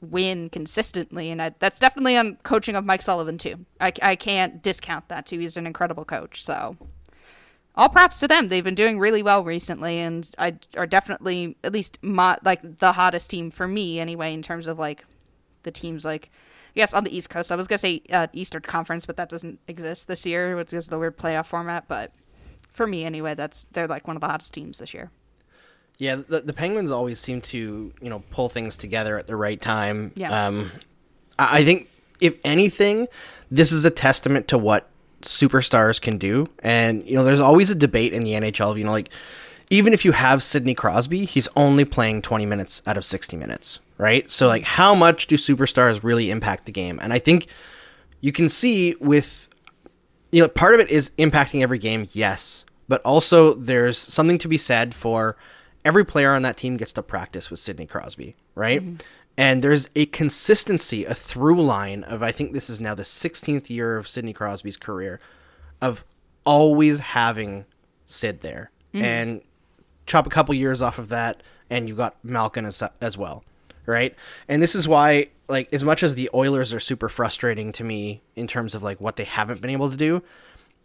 win 0.00 0.50
consistently. 0.50 1.30
And 1.30 1.40
I, 1.40 1.54
that's 1.58 1.78
definitely 1.78 2.16
on 2.16 2.36
coaching 2.42 2.76
of 2.76 2.84
Mike 2.84 3.02
Sullivan 3.02 3.38
too. 3.38 3.64
I, 3.80 3.92
I 4.02 4.16
can't 4.16 4.62
discount 4.62 5.08
that 5.08 5.26
too. 5.26 5.38
He's 5.38 5.56
an 5.56 5.66
incredible 5.66 6.04
coach. 6.04 6.44
So 6.44 6.76
all 7.76 7.88
props 7.88 8.20
to 8.20 8.28
them. 8.28 8.48
They've 8.48 8.64
been 8.64 8.74
doing 8.74 8.98
really 8.98 9.22
well 9.22 9.42
recently, 9.42 9.98
and 9.98 10.28
I 10.38 10.56
are 10.76 10.86
definitely 10.86 11.56
at 11.64 11.72
least 11.72 11.98
my, 12.02 12.38
like 12.44 12.78
the 12.78 12.92
hottest 12.92 13.30
team 13.30 13.50
for 13.50 13.66
me 13.66 13.98
anyway 13.98 14.32
in 14.32 14.42
terms 14.42 14.68
of 14.68 14.78
like 14.78 15.04
the 15.64 15.70
teams 15.70 16.04
like 16.04 16.30
yes 16.74 16.94
on 16.94 17.04
the 17.04 17.16
East 17.16 17.30
Coast. 17.30 17.50
I 17.50 17.56
was 17.56 17.66
gonna 17.66 17.78
say 17.78 18.02
uh, 18.10 18.28
Eastern 18.32 18.62
Conference, 18.62 19.06
but 19.06 19.16
that 19.16 19.28
doesn't 19.28 19.58
exist 19.66 20.06
this 20.06 20.24
year 20.24 20.56
because 20.56 20.86
of 20.86 20.90
the 20.90 20.98
weird 20.98 21.18
playoff 21.18 21.46
format. 21.46 21.88
But 21.88 22.12
for 22.72 22.86
me 22.86 23.04
anyway, 23.04 23.34
that's 23.34 23.64
they're 23.72 23.88
like 23.88 24.06
one 24.06 24.16
of 24.16 24.20
the 24.20 24.28
hottest 24.28 24.54
teams 24.54 24.78
this 24.78 24.94
year. 24.94 25.10
Yeah, 25.98 26.16
the, 26.16 26.40
the 26.40 26.52
Penguins 26.52 26.90
always 26.90 27.18
seem 27.20 27.40
to 27.42 27.92
you 28.00 28.10
know 28.10 28.22
pull 28.30 28.48
things 28.48 28.76
together 28.76 29.18
at 29.18 29.26
the 29.26 29.36
right 29.36 29.60
time. 29.60 30.12
Yeah. 30.14 30.46
Um, 30.46 30.70
I 31.38 31.58
I 31.58 31.64
think 31.64 31.88
if 32.20 32.38
anything, 32.44 33.08
this 33.50 33.72
is 33.72 33.84
a 33.84 33.90
testament 33.90 34.46
to 34.48 34.58
what 34.58 34.88
superstars 35.24 36.00
can 36.00 36.18
do. 36.18 36.48
And 36.60 37.04
you 37.06 37.14
know, 37.14 37.24
there's 37.24 37.40
always 37.40 37.70
a 37.70 37.74
debate 37.74 38.12
in 38.12 38.22
the 38.22 38.32
NHL. 38.32 38.78
You 38.78 38.84
know, 38.84 38.92
like 38.92 39.10
even 39.70 39.92
if 39.92 40.04
you 40.04 40.12
have 40.12 40.42
Sidney 40.42 40.74
Crosby, 40.74 41.24
he's 41.24 41.48
only 41.56 41.84
playing 41.84 42.22
20 42.22 42.46
minutes 42.46 42.82
out 42.86 42.96
of 42.96 43.04
60 43.04 43.36
minutes, 43.36 43.80
right? 43.98 44.30
So 44.30 44.46
like, 44.46 44.62
how 44.62 44.94
much 44.94 45.26
do 45.26 45.36
superstars 45.36 46.02
really 46.02 46.30
impact 46.30 46.66
the 46.66 46.72
game? 46.72 46.98
And 47.02 47.12
I 47.12 47.18
think 47.18 47.48
you 48.24 48.32
can 48.32 48.48
see 48.48 48.94
with 49.00 49.50
you 50.32 50.40
know 50.40 50.48
part 50.48 50.72
of 50.72 50.80
it 50.80 50.90
is 50.90 51.10
impacting 51.18 51.60
every 51.60 51.78
game 51.78 52.08
yes 52.12 52.64
but 52.88 53.02
also 53.02 53.52
there's 53.52 53.98
something 53.98 54.38
to 54.38 54.48
be 54.48 54.56
said 54.56 54.94
for 54.94 55.36
every 55.84 56.06
player 56.06 56.34
on 56.34 56.40
that 56.40 56.56
team 56.56 56.78
gets 56.78 56.94
to 56.94 57.02
practice 57.02 57.50
with 57.50 57.60
sidney 57.60 57.84
crosby 57.84 58.34
right 58.54 58.80
mm-hmm. 58.80 58.96
And 59.36 59.62
there's 59.62 59.88
a 59.96 60.06
consistency 60.06 61.04
a 61.04 61.14
through 61.14 61.60
line 61.60 62.04
of 62.04 62.22
i 62.22 62.30
think 62.30 62.52
this 62.52 62.70
is 62.70 62.80
now 62.80 62.94
the 62.94 63.02
16th 63.02 63.68
year 63.68 63.96
of 63.96 64.06
sidney 64.06 64.32
crosby's 64.32 64.76
career 64.76 65.18
of 65.82 66.04
always 66.46 67.00
having 67.00 67.64
sid 68.06 68.40
there. 68.42 68.70
Mm-hmm. 68.94 69.04
And 69.04 69.40
chop 70.06 70.26
a 70.26 70.30
couple 70.30 70.54
years 70.54 70.82
off 70.82 70.98
of 70.98 71.08
that 71.08 71.42
and 71.68 71.88
you 71.88 71.94
got 71.94 72.16
malkin 72.22 72.64
as, 72.66 72.82
as 73.00 73.18
well 73.18 73.44
right? 73.86 74.14
And 74.48 74.62
this 74.62 74.74
is 74.74 74.88
why 74.88 75.28
like 75.48 75.72
as 75.72 75.84
much 75.84 76.02
as 76.02 76.14
the 76.14 76.30
oilers 76.32 76.72
are 76.72 76.80
super 76.80 77.08
frustrating 77.08 77.70
to 77.72 77.84
me 77.84 78.22
in 78.34 78.46
terms 78.46 78.74
of 78.74 78.82
like 78.82 79.00
what 79.00 79.16
they 79.16 79.24
haven't 79.24 79.60
been 79.60 79.70
able 79.70 79.90
to 79.90 79.96
do 79.96 80.22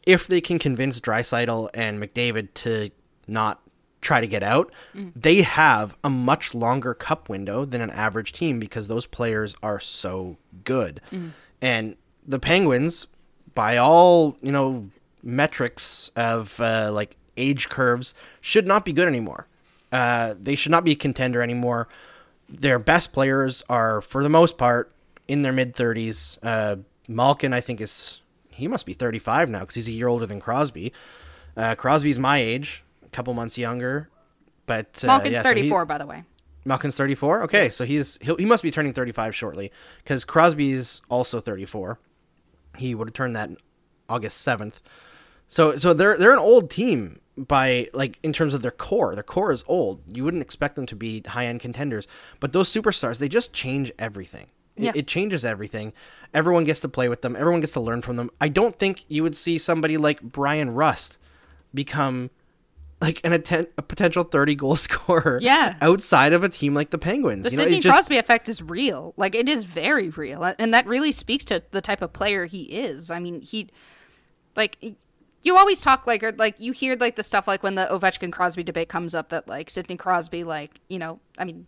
if 0.06 0.28
they 0.28 0.42
can 0.42 0.60
convince 0.60 1.00
Draisaitl 1.00 1.70
and 1.74 2.02
McDavid 2.02 2.50
to 2.56 2.90
not 3.28 3.62
try 4.02 4.22
to 4.22 4.28
get 4.28 4.44
out, 4.44 4.72
they 5.16 5.42
have 5.42 5.98
a 6.04 6.10
much 6.10 6.54
longer 6.54 6.94
cup 6.94 7.30
window 7.30 7.66
than 7.66 7.82
an 7.82 7.90
average 7.90 8.32
team 8.32 8.60
because 8.60 8.88
those 8.88 9.06
players 9.06 9.56
are 9.62 9.80
so 9.80 10.38
good. 10.64 11.02
And 11.62 11.96
the 12.26 12.40
Penguins, 12.40 13.08
by 13.56 13.78
all 13.78 14.38
you 14.42 14.52
know 14.52 14.90
metrics 15.22 16.12
of 16.16 16.60
uh, 16.62 16.92
like 16.94 17.16
age 17.36 17.68
curves, 17.70 18.14
should 18.42 18.68
not 18.68 18.86
be 18.86 18.94
good 18.94 19.08
anymore. 19.08 19.48
Uh, 19.92 20.36
they 20.42 20.56
should 20.56 20.72
not 20.72 20.84
be 20.84 20.92
a 20.92 20.96
contender 20.96 21.42
anymore. 21.42 21.88
Their 22.48 22.80
best 22.80 23.12
players 23.12 23.64
are, 23.70 24.02
for 24.02 24.24
the 24.24 24.30
most 24.30 24.58
part, 24.58 24.92
in 25.28 25.42
their 25.42 25.54
mid 25.54 25.76
thirties. 25.76 26.38
Uh, 26.42 26.78
Malkin, 27.08 27.54
I 27.54 27.62
think, 27.62 27.82
is 27.82 28.22
he 28.50 28.68
must 28.68 28.86
be 28.86 28.94
thirty 28.94 29.20
five 29.20 29.50
now 29.50 29.60
because 29.62 29.76
he's 29.76 29.90
a 29.90 29.92
year 29.92 30.08
older 30.08 30.26
than 30.26 30.40
Crosby. 30.40 30.94
Uh, 31.58 31.76
Crosby's 31.76 32.20
my 32.20 32.38
age, 32.38 32.84
a 33.12 33.16
couple 33.16 33.34
months 33.34 33.58
younger, 33.58 34.10
but 34.66 35.02
uh, 35.04 35.08
Malkin's 35.08 35.34
yeah, 35.34 35.44
so 35.44 35.50
he- 35.50 35.62
34, 35.62 35.86
by 35.86 35.98
the 35.98 36.06
way. 36.06 36.24
Malkin's 36.66 36.96
34. 36.98 37.44
Okay, 37.44 37.70
so 37.70 37.86
he's 37.86 38.18
he'll, 38.22 38.36
he 38.38 38.46
must 38.46 38.62
be 38.64 38.70
turning 38.70 38.94
35 38.94 39.34
shortly 39.36 39.72
because 40.04 40.26
Crosby's 40.26 41.02
also 41.10 41.40
34. 41.40 42.00
He 42.78 42.94
would 42.94 43.08
have 43.10 43.14
turned 43.14 43.36
that 43.36 43.50
August 44.10 44.46
7th. 44.46 44.76
So 45.48 45.78
so 45.78 45.94
they're 45.94 46.18
they're 46.18 46.34
an 46.34 46.38
old 46.40 46.70
team 46.70 47.20
by 47.38 47.88
like 47.94 48.20
in 48.22 48.34
terms 48.34 48.54
of 48.54 48.62
their 48.62 48.72
core. 48.72 49.16
Their 49.16 49.24
core 49.24 49.52
is 49.52 49.64
old. 49.68 50.02
You 50.14 50.24
wouldn't 50.26 50.44
expect 50.44 50.76
them 50.76 50.86
to 50.88 50.96
be 50.96 51.24
high 51.26 51.46
end 51.48 51.62
contenders, 51.62 52.08
but 52.40 52.52
those 52.54 52.72
superstars 52.72 53.18
they 53.18 53.30
just 53.30 53.54
change 53.54 53.92
everything. 53.98 54.48
It- 54.76 54.84
Yeah. 54.84 54.92
It, 54.96 55.08
changes 55.08 55.44
everything. 55.46 55.94
Everyone 56.34 56.66
gets 56.66 56.82
to 56.82 56.90
play 56.90 57.10
with 57.10 57.22
them. 57.22 57.36
Everyone 57.36 57.62
gets 57.62 57.74
to 57.74 57.80
learn 57.82 58.02
from 58.02 58.18
them. 58.18 58.30
I 58.40 58.50
don't 58.50 58.78
think 58.78 59.06
you 59.08 59.24
would 59.24 59.36
see 59.36 59.58
somebody 59.58 59.98
like 59.98 60.22
Bryan 60.22 60.70
Rust 60.72 61.18
become 61.74 62.30
like 63.02 63.22
an 63.24 63.32
atten- 63.34 63.68
a 63.78 63.82
potential 63.82 64.24
30 64.24 64.56
goal 64.56 64.76
scorer 64.88 65.40
Yeah. 65.42 65.76
outside 65.82 66.34
of 66.34 66.44
a 66.44 66.50
team 66.50 66.74
like 66.74 66.90
the 66.90 66.98
Penguins. 66.98 67.46
The 67.46 67.52
you 67.52 67.58
know, 67.58 67.64
Sidney 67.64 67.80
just 67.80 67.94
Crosby 67.96 68.18
effect 68.18 68.50
is 68.50 68.62
real. 68.62 69.14
Like 69.18 69.36
it 69.36 69.48
is 69.48 69.64
very 69.64 70.10
real, 70.10 70.44
and 70.60 70.74
that 70.74 70.86
really 70.86 71.12
speaks 71.12 71.46
to 71.46 71.64
the 71.72 71.82
type 71.82 72.02
of 72.02 72.12
player 72.14 72.46
he 72.46 72.64
is. 72.64 73.10
I 73.10 73.20
mean, 73.20 73.42
he, 73.42 73.70
like, 74.56 74.78
you 75.42 75.56
always 75.58 75.80
talk 75.82 76.06
like, 76.06 76.22
or 76.24 76.34
like 76.34 76.56
you 76.60 76.74
hear 76.74 76.98
like 76.98 77.16
the 77.16 77.24
stuff 77.24 77.48
like 77.48 77.64
when 77.64 77.76
the 77.76 77.88
Ovechkin 77.90 78.32
Crosby 78.32 78.64
debate 78.64 78.90
comes 78.90 79.16
up 79.16 79.30
that 79.30 79.48
like 79.48 79.70
Sidney 79.70 79.96
Crosby, 79.96 80.44
like 80.44 80.82
you 80.90 81.00
know, 81.00 81.20
I 81.38 81.46
mean, 81.46 81.66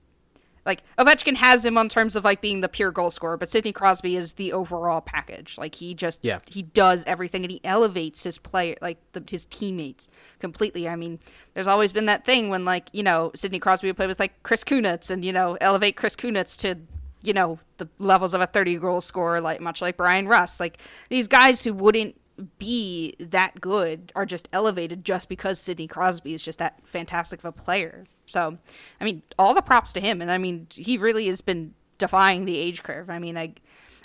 like 0.66 0.84
Ovechkin 0.98 1.36
has 1.36 1.66
him 1.66 1.78
on 1.78 1.90
terms 1.90 2.16
of 2.16 2.24
like 2.24 2.42
being 2.42 2.62
the 2.62 2.70
pure 2.70 2.92
goal 2.92 3.10
scorer, 3.10 3.38
but 3.38 3.50
Sidney 3.50 3.72
Crosby 3.72 4.16
is 4.16 4.34
the 4.34 4.54
overall 4.54 5.02
package. 5.02 5.58
Like 5.58 5.74
he 5.76 5.94
just 5.94 6.20
Yeah. 6.24 6.40
he 6.46 6.64
does 6.64 7.04
everything 7.06 7.44
and 7.44 7.52
he 7.52 7.62
elevates 7.64 8.24
his 8.24 8.38
player 8.38 8.76
like 8.82 8.98
the, 9.14 9.24
his 9.28 9.46
teammates 9.48 10.10
completely. 10.40 10.88
I 10.88 10.96
mean, 10.96 11.20
there's 11.54 11.68
always 11.68 11.92
been 11.92 12.06
that 12.06 12.26
thing 12.26 12.50
when 12.50 12.64
like 12.66 12.90
you 12.94 13.04
know 13.04 13.32
Sidney 13.36 13.60
Crosby 13.60 13.88
would 13.88 13.98
play 13.98 14.08
with 14.08 14.20
like 14.20 14.42
Chris 14.44 14.64
Kunitz 14.64 15.10
and 15.10 15.26
you 15.26 15.34
know 15.34 15.58
elevate 15.62 15.98
Chris 15.98 16.16
Kunitz 16.16 16.58
to 16.60 16.78
you 17.24 17.34
know 17.34 17.60
the 17.78 17.88
levels 18.00 18.34
of 18.34 18.42
a 18.42 18.48
30 18.48 18.78
goal 18.78 19.02
scorer, 19.02 19.42
like 19.42 19.62
much 19.62 19.82
like 19.82 19.98
Bryan 19.98 20.28
Rust. 20.28 20.60
Like 20.60 20.78
these 21.10 21.28
guys 21.28 21.64
who 21.64 21.74
wouldn't 21.74 22.16
be 22.58 23.14
that 23.20 23.60
good 23.62 24.12
are 24.16 24.26
just 24.26 24.50
elevated 24.54 25.04
just 25.06 25.30
because 25.30 25.60
Sidney 25.60 25.88
Crosby 25.88 26.34
is 26.34 26.42
just 26.42 26.60
that 26.60 26.80
fantastic 26.84 27.40
of 27.40 27.46
a 27.46 27.52
player. 27.52 28.06
So, 28.32 28.58
I 29.00 29.04
mean, 29.04 29.22
all 29.38 29.54
the 29.54 29.62
props 29.62 29.94
to 29.94 30.00
him, 30.00 30.22
and 30.22 30.32
I 30.32 30.38
mean, 30.38 30.68
he 30.72 30.98
really 30.98 31.28
has 31.28 31.42
been 31.42 31.74
defying 31.98 32.46
the 32.46 32.58
age 32.58 32.84
curve. 32.84 33.10
I 33.10 33.20
mean, 33.20 33.38
I, 33.38 33.54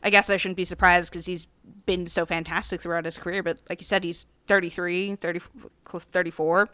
I 0.03 0.11
guess 0.11 0.29
I 0.29 0.37
shouldn't 0.37 0.57
be 0.57 0.65
surprised 0.65 1.11
because 1.13 1.27
he's 1.27 1.47
been 1.87 2.07
so 2.07 2.27
fantastic 2.27 2.81
throughout 2.81 3.05
his 3.05 3.19
career. 3.19 3.43
But 3.43 3.59
like 3.69 3.81
you 3.81 3.87
said, 3.87 4.05
he's 4.05 4.27
33, 4.47 5.17
30, 5.17 5.41
34. 5.89 6.69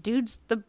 Dude's 0.00 0.40
the 0.48 0.62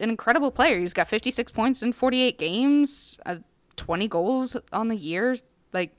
an 0.00 0.10
incredible 0.10 0.50
player. 0.50 0.78
He's 0.78 0.94
got 0.94 1.08
56 1.08 1.52
points 1.52 1.82
in 1.82 1.92
48 1.92 2.38
games, 2.38 3.18
uh, 3.26 3.36
20 3.76 4.08
goals 4.08 4.56
on 4.72 4.88
the 4.88 4.96
year. 4.96 5.36
Like 5.72 5.94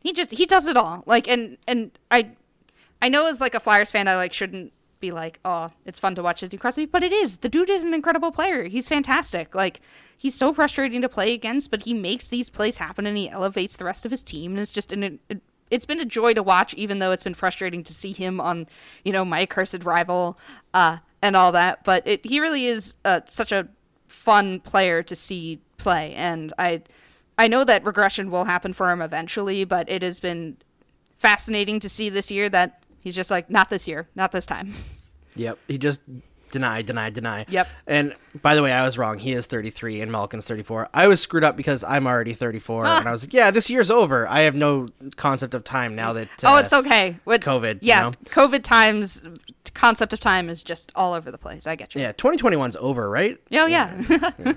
he 0.00 0.12
just 0.12 0.30
he 0.30 0.46
does 0.46 0.66
it 0.66 0.76
all. 0.76 1.02
Like 1.06 1.28
and 1.28 1.56
and 1.66 1.90
I 2.10 2.30
I 3.02 3.08
know 3.08 3.26
as 3.26 3.40
like 3.40 3.54
a 3.54 3.60
Flyers 3.60 3.90
fan 3.90 4.08
I 4.08 4.16
like 4.16 4.32
shouldn't 4.32 4.72
be 5.00 5.10
like, 5.10 5.40
"Oh, 5.44 5.70
it's 5.84 5.98
fun 5.98 6.14
to 6.14 6.22
watch 6.22 6.40
the 6.40 6.44
Sidney 6.46 6.58
Crosby," 6.58 6.86
but 6.86 7.02
it 7.02 7.12
is. 7.12 7.38
The 7.38 7.48
dude 7.48 7.70
is 7.70 7.84
an 7.84 7.94
incredible 7.94 8.32
player. 8.32 8.64
He's 8.64 8.88
fantastic. 8.88 9.54
Like 9.54 9.80
he's 10.16 10.34
so 10.34 10.52
frustrating 10.52 11.00
to 11.02 11.08
play 11.08 11.32
against, 11.32 11.70
but 11.70 11.82
he 11.82 11.94
makes 11.94 12.28
these 12.28 12.50
plays 12.50 12.76
happen 12.76 13.06
and 13.06 13.16
he 13.16 13.28
elevates 13.30 13.76
the 13.76 13.84
rest 13.84 14.04
of 14.04 14.10
his 14.10 14.22
team 14.22 14.52
and 14.52 14.60
it's 14.60 14.72
just 14.72 14.92
an 14.92 15.18
it, 15.28 15.40
it's 15.70 15.86
been 15.86 16.00
a 16.00 16.04
joy 16.04 16.34
to 16.34 16.42
watch 16.42 16.74
even 16.74 16.98
though 16.98 17.12
it's 17.12 17.24
been 17.24 17.34
frustrating 17.34 17.82
to 17.84 17.94
see 17.94 18.12
him 18.12 18.40
on, 18.40 18.66
you 19.04 19.12
know, 19.12 19.24
my 19.24 19.46
cursed 19.46 19.84
rival 19.84 20.38
uh 20.74 20.98
and 21.22 21.36
all 21.36 21.52
that, 21.52 21.84
but 21.84 22.06
it 22.06 22.24
he 22.24 22.40
really 22.40 22.66
is 22.66 22.96
uh, 23.04 23.20
such 23.26 23.52
a 23.52 23.68
fun 24.08 24.60
player 24.60 25.02
to 25.02 25.16
see 25.16 25.60
play 25.78 26.14
and 26.14 26.52
I 26.58 26.82
I 27.38 27.48
know 27.48 27.64
that 27.64 27.84
regression 27.84 28.30
will 28.30 28.44
happen 28.44 28.74
for 28.74 28.90
him 28.90 29.00
eventually, 29.00 29.64
but 29.64 29.88
it 29.88 30.02
has 30.02 30.20
been 30.20 30.58
fascinating 31.16 31.80
to 31.80 31.88
see 31.88 32.10
this 32.10 32.30
year 32.30 32.50
that 32.50 32.82
he's 33.02 33.14
just 33.14 33.30
like 33.30 33.50
not 33.50 33.70
this 33.70 33.86
year, 33.88 34.08
not 34.14 34.32
this 34.32 34.46
time. 34.46 34.74
Yep. 35.36 35.58
He 35.68 35.78
just 35.78 36.00
deny, 36.50 36.82
deny, 36.82 37.10
deny. 37.10 37.46
Yep. 37.48 37.68
And 37.86 38.14
by 38.42 38.56
the 38.56 38.62
way, 38.62 38.72
I 38.72 38.84
was 38.84 38.98
wrong. 38.98 39.18
He 39.20 39.32
is 39.32 39.46
33 39.46 40.00
and 40.00 40.10
Malkin's 40.10 40.44
34. 40.46 40.88
I 40.92 41.06
was 41.06 41.20
screwed 41.20 41.44
up 41.44 41.56
because 41.56 41.84
I'm 41.84 42.06
already 42.06 42.32
34, 42.34 42.84
Ah. 42.86 42.98
and 42.98 43.08
I 43.08 43.12
was 43.12 43.22
like, 43.22 43.32
yeah, 43.32 43.52
this 43.52 43.70
year's 43.70 43.90
over. 43.90 44.26
I 44.28 44.40
have 44.40 44.56
no 44.56 44.88
concept 45.16 45.54
of 45.54 45.62
time 45.62 45.94
now 45.94 46.12
that. 46.14 46.28
oh, 46.42 46.56
uh, 46.56 46.60
it's 46.60 46.72
okay. 46.72 47.16
With 47.24 47.42
COVID, 47.42 47.74
you 47.74 47.78
yeah, 47.82 48.00
know? 48.02 48.10
COVID 48.24 48.64
times 48.64 49.22
concept 49.74 50.12
of 50.12 50.18
time 50.18 50.48
is 50.48 50.64
just 50.64 50.90
all 50.96 51.12
over 51.12 51.30
the 51.30 51.38
place. 51.38 51.66
I 51.68 51.76
get 51.76 51.94
you. 51.94 52.00
Yeah, 52.00 52.12
2021's 52.12 52.76
over, 52.80 53.08
right? 53.08 53.38
Oh 53.52 53.66
yeah. 53.66 54.02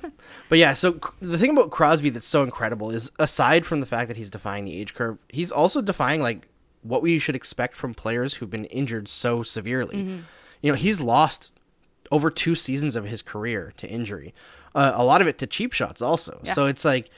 But 0.49 0.57
yeah, 0.59 0.73
so 0.73 0.99
the 1.21 1.37
thing 1.37 1.51
about 1.51 1.71
Crosby 1.71 2.09
that's 2.09 2.27
so 2.27 2.43
incredible 2.43 2.89
is 2.91 3.11
aside 3.19 3.65
from 3.65 3.79
the 3.79 3.85
fact 3.85 4.07
that 4.07 4.17
he's 4.17 4.29
defying 4.29 4.65
the 4.65 4.75
age 4.75 4.93
curve, 4.93 5.17
he's 5.29 5.51
also 5.51 5.81
defying 5.81 6.21
like 6.21 6.47
what 6.83 7.01
we 7.01 7.19
should 7.19 7.35
expect 7.35 7.75
from 7.75 7.93
players 7.93 8.35
who've 8.35 8.49
been 8.49 8.65
injured 8.65 9.07
so 9.07 9.43
severely. 9.43 10.23
You 10.61 10.71
know, 10.71 10.75
he's 10.77 11.01
lost 11.01 11.51
over 12.11 12.29
two 12.29 12.55
seasons 12.55 12.95
of 12.95 13.05
his 13.05 13.21
career 13.21 13.73
to 13.77 13.87
injury. 13.87 14.33
Uh, 14.75 14.91
a 14.95 15.03
lot 15.03 15.21
of 15.21 15.27
it 15.27 15.37
to 15.39 15.47
cheap 15.47 15.73
shots 15.73 16.01
also. 16.01 16.39
Yeah. 16.43 16.53
So 16.53 16.65
it's 16.65 16.85
like 16.85 17.09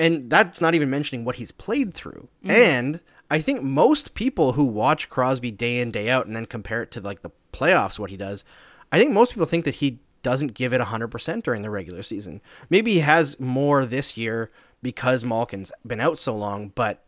and 0.00 0.30
that's 0.30 0.62
not 0.62 0.74
even 0.74 0.88
mentioning 0.88 1.26
what 1.26 1.36
he's 1.36 1.52
played 1.52 1.92
through. 1.92 2.28
And 2.42 3.00
I 3.30 3.40
think 3.40 3.62
most 3.62 4.14
people 4.14 4.52
who 4.52 4.64
watch 4.64 5.10
Crosby 5.10 5.50
day 5.50 5.78
in 5.78 5.90
day 5.90 6.08
out 6.08 6.26
and 6.26 6.34
then 6.34 6.46
compare 6.46 6.82
it 6.82 6.90
to 6.92 7.00
like 7.02 7.20
the 7.20 7.30
playoffs 7.52 7.98
what 7.98 8.10
he 8.10 8.16
does, 8.16 8.42
I 8.90 8.98
think 8.98 9.12
most 9.12 9.32
people 9.32 9.46
think 9.46 9.66
that 9.66 9.76
he 9.76 9.98
doesn't 10.22 10.54
give 10.54 10.72
it 10.72 10.80
100% 10.80 11.42
during 11.42 11.60
the 11.60 11.70
regular 11.70 12.02
season. 12.02 12.40
Maybe 12.70 12.94
he 12.94 13.00
has 13.00 13.38
more 13.38 13.84
this 13.84 14.16
year 14.16 14.50
because 14.82 15.22
Malkin's 15.22 15.70
been 15.86 16.00
out 16.00 16.18
so 16.18 16.34
long, 16.34 16.72
but 16.74 17.04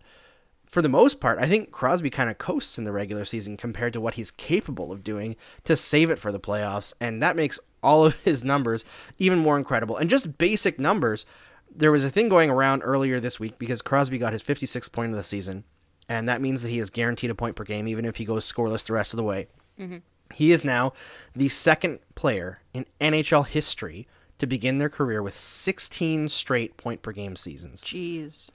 for 0.73 0.81
the 0.81 0.89
most 0.89 1.21
part, 1.21 1.39
I 1.39 1.47
think 1.47 1.71
Crosby 1.71 2.09
kind 2.09 2.31
of 2.31 2.39
coasts 2.39 2.79
in 2.79 2.85
the 2.85 2.93
regular 2.93 3.27
season 3.27 3.59
compared 3.59 3.93
to 3.93 4.01
what 4.01 4.15
he's 4.15 4.31
capable 4.31 4.91
of 4.91 5.05
doing 5.05 5.37
to 5.65 5.77
save 5.77 6.09
it 6.09 6.19
for 6.19 6.33
the 6.33 6.41
playoffs, 6.41 6.95
and 6.99 7.23
that 7.23 7.37
makes 7.37 7.61
all 7.83 8.07
of 8.07 8.19
his 8.23 8.43
numbers 8.43 8.83
even 9.19 9.39
more 9.39 9.59
incredible. 9.59 9.99
And 9.99 10.09
just 10.09 10.39
basic 10.39 10.79
numbers, 10.79 11.27
there 11.71 11.93
was 11.93 12.07
a 12.07 12.11
thing 12.11 12.31
going 12.31 12.49
around 12.49 12.81
earlier 12.81 13.21
this 13.21 13.39
week 13.39 13.59
because 13.59 13.83
Crosby 13.83 14.17
got 14.17 14.33
his 14.33 14.43
56th 14.43 14.91
point 14.93 15.13
of 15.13 15.19
the 15.19 15.25
season, 15.25 15.65
and 16.09 16.27
that 16.27 16.41
means 16.41 16.63
that 16.63 16.71
he 16.71 16.79
is 16.79 16.89
guaranteed 16.89 17.29
a 17.29 17.35
point 17.35 17.55
per 17.55 17.65
game 17.65 17.87
even 17.87 18.07
if 18.07 18.17
he 18.17 18.25
goes 18.25 18.51
scoreless 18.51 18.87
the 18.87 18.95
rest 18.95 19.13
of 19.13 19.19
the 19.19 19.25
way. 19.25 19.49
Mm-hmm. 19.79 19.99
He 20.33 20.53
is 20.53 20.65
now 20.65 20.95
the 21.37 21.51
second 21.51 21.99
player 22.15 22.61
in 22.73 22.87
NHL 22.99 23.47
history 23.47 24.09
to 24.39 24.47
begin 24.47 24.79
their 24.79 24.89
career 24.89 25.23
with 25.23 25.37
16 25.37 26.31
straight 26.31 26.79
point 26.79 27.03
per 27.03 27.13
game 27.13 27.37
seasons. 27.37 27.85
Jeez. 27.85 28.49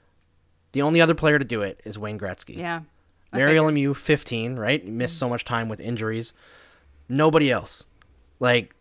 The 0.73 0.81
only 0.81 1.01
other 1.01 1.15
player 1.15 1.39
to 1.39 1.45
do 1.45 1.61
it 1.61 1.81
is 1.85 1.97
Wayne 1.97 2.19
Gretzky. 2.19 2.57
Yeah. 2.57 2.81
I 3.33 3.37
Mario 3.37 3.67
figured. 3.67 3.95
Lemieux, 3.95 3.95
15, 3.95 4.55
right? 4.57 4.83
He 4.83 4.91
missed 4.91 5.17
so 5.17 5.27
much 5.29 5.43
time 5.43 5.69
with 5.69 5.79
injuries. 5.79 6.33
Nobody 7.09 7.51
else. 7.51 7.85
Like, 8.39 8.75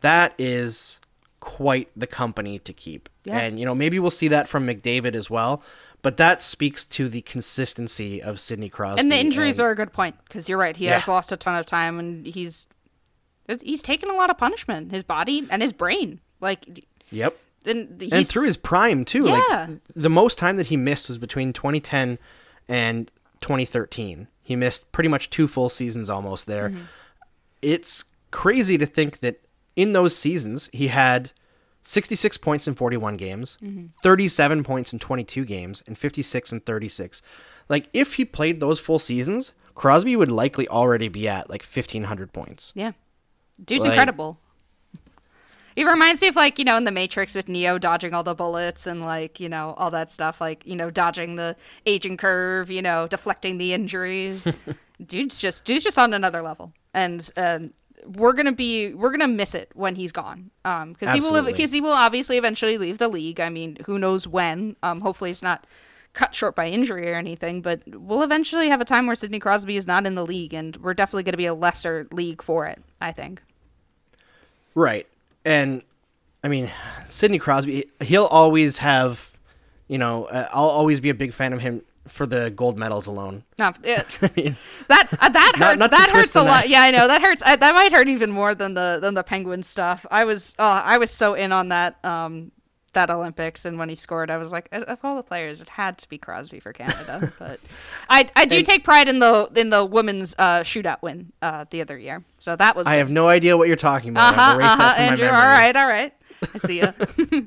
that 0.00 0.34
is 0.38 1.00
quite 1.40 1.88
the 1.96 2.06
company 2.06 2.58
to 2.60 2.72
keep. 2.72 3.08
Yeah. 3.24 3.38
And, 3.38 3.58
you 3.58 3.64
know, 3.64 3.74
maybe 3.74 3.98
we'll 3.98 4.10
see 4.10 4.28
that 4.28 4.48
from 4.48 4.66
McDavid 4.66 5.14
as 5.14 5.30
well. 5.30 5.62
But 6.02 6.16
that 6.18 6.42
speaks 6.42 6.84
to 6.84 7.08
the 7.08 7.22
consistency 7.22 8.22
of 8.22 8.38
Sidney 8.38 8.68
Crosby. 8.68 9.00
And 9.00 9.10
the 9.10 9.16
injuries 9.18 9.58
and- 9.58 9.66
are 9.66 9.70
a 9.70 9.76
good 9.76 9.92
point 9.92 10.16
because 10.24 10.48
you're 10.48 10.58
right. 10.58 10.76
He 10.76 10.86
has 10.86 11.08
lost 11.08 11.32
a 11.32 11.36
ton 11.36 11.56
of 11.56 11.66
time, 11.66 11.98
and 11.98 12.26
he's 12.26 12.68
he's 13.62 13.82
taken 13.82 14.10
a 14.10 14.14
lot 14.14 14.28
of 14.30 14.36
punishment. 14.38 14.90
His 14.92 15.02
body 15.04 15.46
and 15.50 15.62
his 15.62 15.72
brain, 15.72 16.20
like, 16.40 16.84
Yep. 17.10 17.38
He's, 17.66 18.12
and 18.12 18.26
through 18.28 18.44
his 18.46 18.56
prime 18.56 19.04
too. 19.04 19.26
Yeah. 19.26 19.66
Like 19.68 19.78
the 19.94 20.10
most 20.10 20.38
time 20.38 20.56
that 20.56 20.66
he 20.68 20.76
missed 20.76 21.08
was 21.08 21.18
between 21.18 21.52
2010 21.52 22.18
and 22.68 23.10
2013. 23.40 24.28
He 24.42 24.56
missed 24.56 24.90
pretty 24.92 25.08
much 25.08 25.30
two 25.30 25.48
full 25.48 25.68
seasons 25.68 26.08
almost 26.08 26.46
there. 26.46 26.70
Mm-hmm. 26.70 26.82
It's 27.62 28.04
crazy 28.30 28.78
to 28.78 28.86
think 28.86 29.20
that 29.20 29.40
in 29.74 29.92
those 29.92 30.16
seasons 30.16 30.68
he 30.72 30.88
had 30.88 31.32
66 31.82 32.36
points 32.38 32.66
in 32.68 32.74
41 32.74 33.16
games, 33.16 33.58
Mm-hmm. 33.62 33.86
37 34.02 34.64
points 34.64 34.92
in 34.92 34.98
22 34.98 35.44
games, 35.44 35.82
and 35.86 35.96
56 35.98 36.52
and 36.52 36.64
36. 36.64 37.22
Like 37.68 37.88
if 37.92 38.14
he 38.14 38.24
played 38.24 38.60
those 38.60 38.78
full 38.80 38.98
seasons, 38.98 39.52
Crosby 39.74 40.16
would 40.16 40.30
likely 40.30 40.66
already 40.68 41.08
be 41.08 41.28
at 41.28 41.50
like 41.50 41.62
1500 41.62 42.32
points. 42.32 42.72
yeah, 42.74 42.92
dude's 43.62 43.82
Like- 43.84 43.92
incredible. 43.92 44.38
It 45.76 45.86
reminds 45.86 46.22
me 46.22 46.28
of 46.28 46.36
like 46.36 46.58
you 46.58 46.64
know 46.64 46.76
in 46.76 46.84
the 46.84 46.90
Matrix 46.90 47.34
with 47.34 47.48
Neo 47.48 47.78
dodging 47.78 48.14
all 48.14 48.22
the 48.22 48.34
bullets 48.34 48.86
and 48.86 49.02
like 49.02 49.38
you 49.38 49.48
know 49.48 49.74
all 49.76 49.90
that 49.90 50.10
stuff 50.10 50.40
like 50.40 50.66
you 50.66 50.74
know 50.74 50.90
dodging 50.90 51.36
the 51.36 51.54
aging 51.84 52.16
curve, 52.16 52.70
you 52.70 52.82
know 52.82 53.06
deflecting 53.06 53.58
the 53.58 53.72
injuries. 53.72 54.52
dude's 55.06 55.38
just 55.38 55.64
dude's 55.64 55.84
just 55.84 55.98
on 55.98 56.14
another 56.14 56.40
level, 56.40 56.72
and 56.94 57.30
um, 57.36 57.72
we're 58.06 58.32
gonna 58.32 58.52
be 58.52 58.94
we're 58.94 59.10
gonna 59.10 59.28
miss 59.28 59.54
it 59.54 59.70
when 59.74 59.94
he's 59.94 60.12
gone. 60.12 60.50
Um, 60.64 60.94
because 60.94 61.12
he 61.12 61.20
will 61.20 61.42
because 61.42 61.72
he 61.72 61.80
will 61.80 61.92
obviously 61.92 62.38
eventually 62.38 62.78
leave 62.78 62.98
the 62.98 63.08
league. 63.08 63.40
I 63.40 63.50
mean, 63.50 63.76
who 63.84 63.98
knows 63.98 64.26
when? 64.26 64.76
Um, 64.82 65.00
hopefully 65.02 65.30
it's 65.30 65.42
not 65.42 65.66
cut 66.14 66.34
short 66.34 66.56
by 66.56 66.66
injury 66.66 67.10
or 67.10 67.14
anything, 67.14 67.60
but 67.60 67.82
we'll 67.86 68.22
eventually 68.22 68.70
have 68.70 68.80
a 68.80 68.86
time 68.86 69.06
where 69.06 69.14
Sidney 69.14 69.38
Crosby 69.38 69.76
is 69.76 69.86
not 69.86 70.06
in 70.06 70.14
the 70.14 70.24
league, 70.24 70.54
and 70.54 70.74
we're 70.78 70.94
definitely 70.94 71.24
going 71.24 71.34
to 71.34 71.38
be 71.38 71.46
a 71.46 71.54
lesser 71.54 72.08
league 72.10 72.42
for 72.42 72.66
it. 72.66 72.82
I 73.00 73.12
think. 73.12 73.42
Right. 74.74 75.06
And 75.46 75.82
I 76.42 76.48
mean, 76.48 76.70
Sidney 77.06 77.38
Crosby, 77.38 77.88
he'll 78.02 78.26
always 78.26 78.78
have, 78.78 79.32
you 79.86 79.96
know, 79.96 80.24
uh, 80.24 80.48
I'll 80.52 80.68
always 80.68 81.00
be 81.00 81.08
a 81.08 81.14
big 81.14 81.32
fan 81.32 81.52
of 81.52 81.62
him 81.62 81.82
for 82.08 82.26
the 82.26 82.50
gold 82.50 82.76
medals 82.76 83.06
alone. 83.06 83.44
No, 83.58 83.72
it, 83.84 84.16
I 84.20 84.30
mean, 84.36 84.56
that 84.88 85.08
uh, 85.20 85.28
that 85.28 85.52
hurts. 85.56 85.78
not 85.78 85.90
to 85.92 85.96
that 85.96 86.10
hurts 86.10 86.34
a 86.34 86.42
lot. 86.42 86.62
that. 86.62 86.68
Yeah, 86.68 86.82
I 86.82 86.90
know 86.90 87.06
that 87.06 87.22
hurts. 87.22 87.42
I, 87.44 87.54
that 87.56 87.74
might 87.74 87.92
hurt 87.92 88.08
even 88.08 88.30
more 88.30 88.54
than 88.54 88.74
the 88.74 88.98
than 89.00 89.14
the 89.14 89.22
Penguin 89.22 89.62
stuff. 89.62 90.04
I 90.10 90.24
was 90.24 90.54
oh, 90.58 90.64
I 90.64 90.98
was 90.98 91.10
so 91.12 91.34
in 91.34 91.52
on 91.52 91.68
that 91.68 92.04
um 92.04 92.50
that 92.96 93.08
Olympics, 93.10 93.64
and 93.64 93.78
when 93.78 93.88
he 93.88 93.94
scored, 93.94 94.30
I 94.30 94.36
was 94.36 94.50
like, 94.52 94.68
of 94.72 94.98
all 95.04 95.16
the 95.16 95.22
players, 95.22 95.62
it 95.62 95.68
had 95.68 95.96
to 95.98 96.08
be 96.08 96.18
Crosby 96.18 96.58
for 96.60 96.72
Canada. 96.72 97.32
but 97.38 97.60
I 98.10 98.28
I 98.36 98.44
do 98.44 98.56
And- 98.56 98.66
take 98.66 98.82
pride 98.84 99.08
in 99.08 99.20
the 99.20 99.48
in 99.54 99.70
the 99.70 99.84
women's 99.84 100.34
uh, 100.38 100.60
shootout 100.64 101.00
win 101.02 101.32
uh, 101.40 101.64
the 101.70 101.80
other 101.80 101.96
year. 101.96 102.24
So 102.40 102.56
that 102.56 102.74
was 102.76 102.86
I 102.86 102.96
have 102.96 103.08
no 103.10 103.28
idea 103.28 103.56
what 103.56 103.68
you're 103.68 103.76
talking 103.76 104.10
about. 104.10 104.34
uh 104.36 104.36
I've 104.36 104.36
huh 104.36 104.54
erased 104.58 104.72
uh 104.72 104.76
that 104.76 104.82
huh 104.82 104.94
from 104.96 105.04
my 105.06 105.10
Andrew. 105.12 105.26
All 105.28 105.32
right, 105.32 105.76
all 105.76 105.88
right. 105.88 106.12
I 106.54 106.58
see 106.58 106.80
ya. 106.80 106.92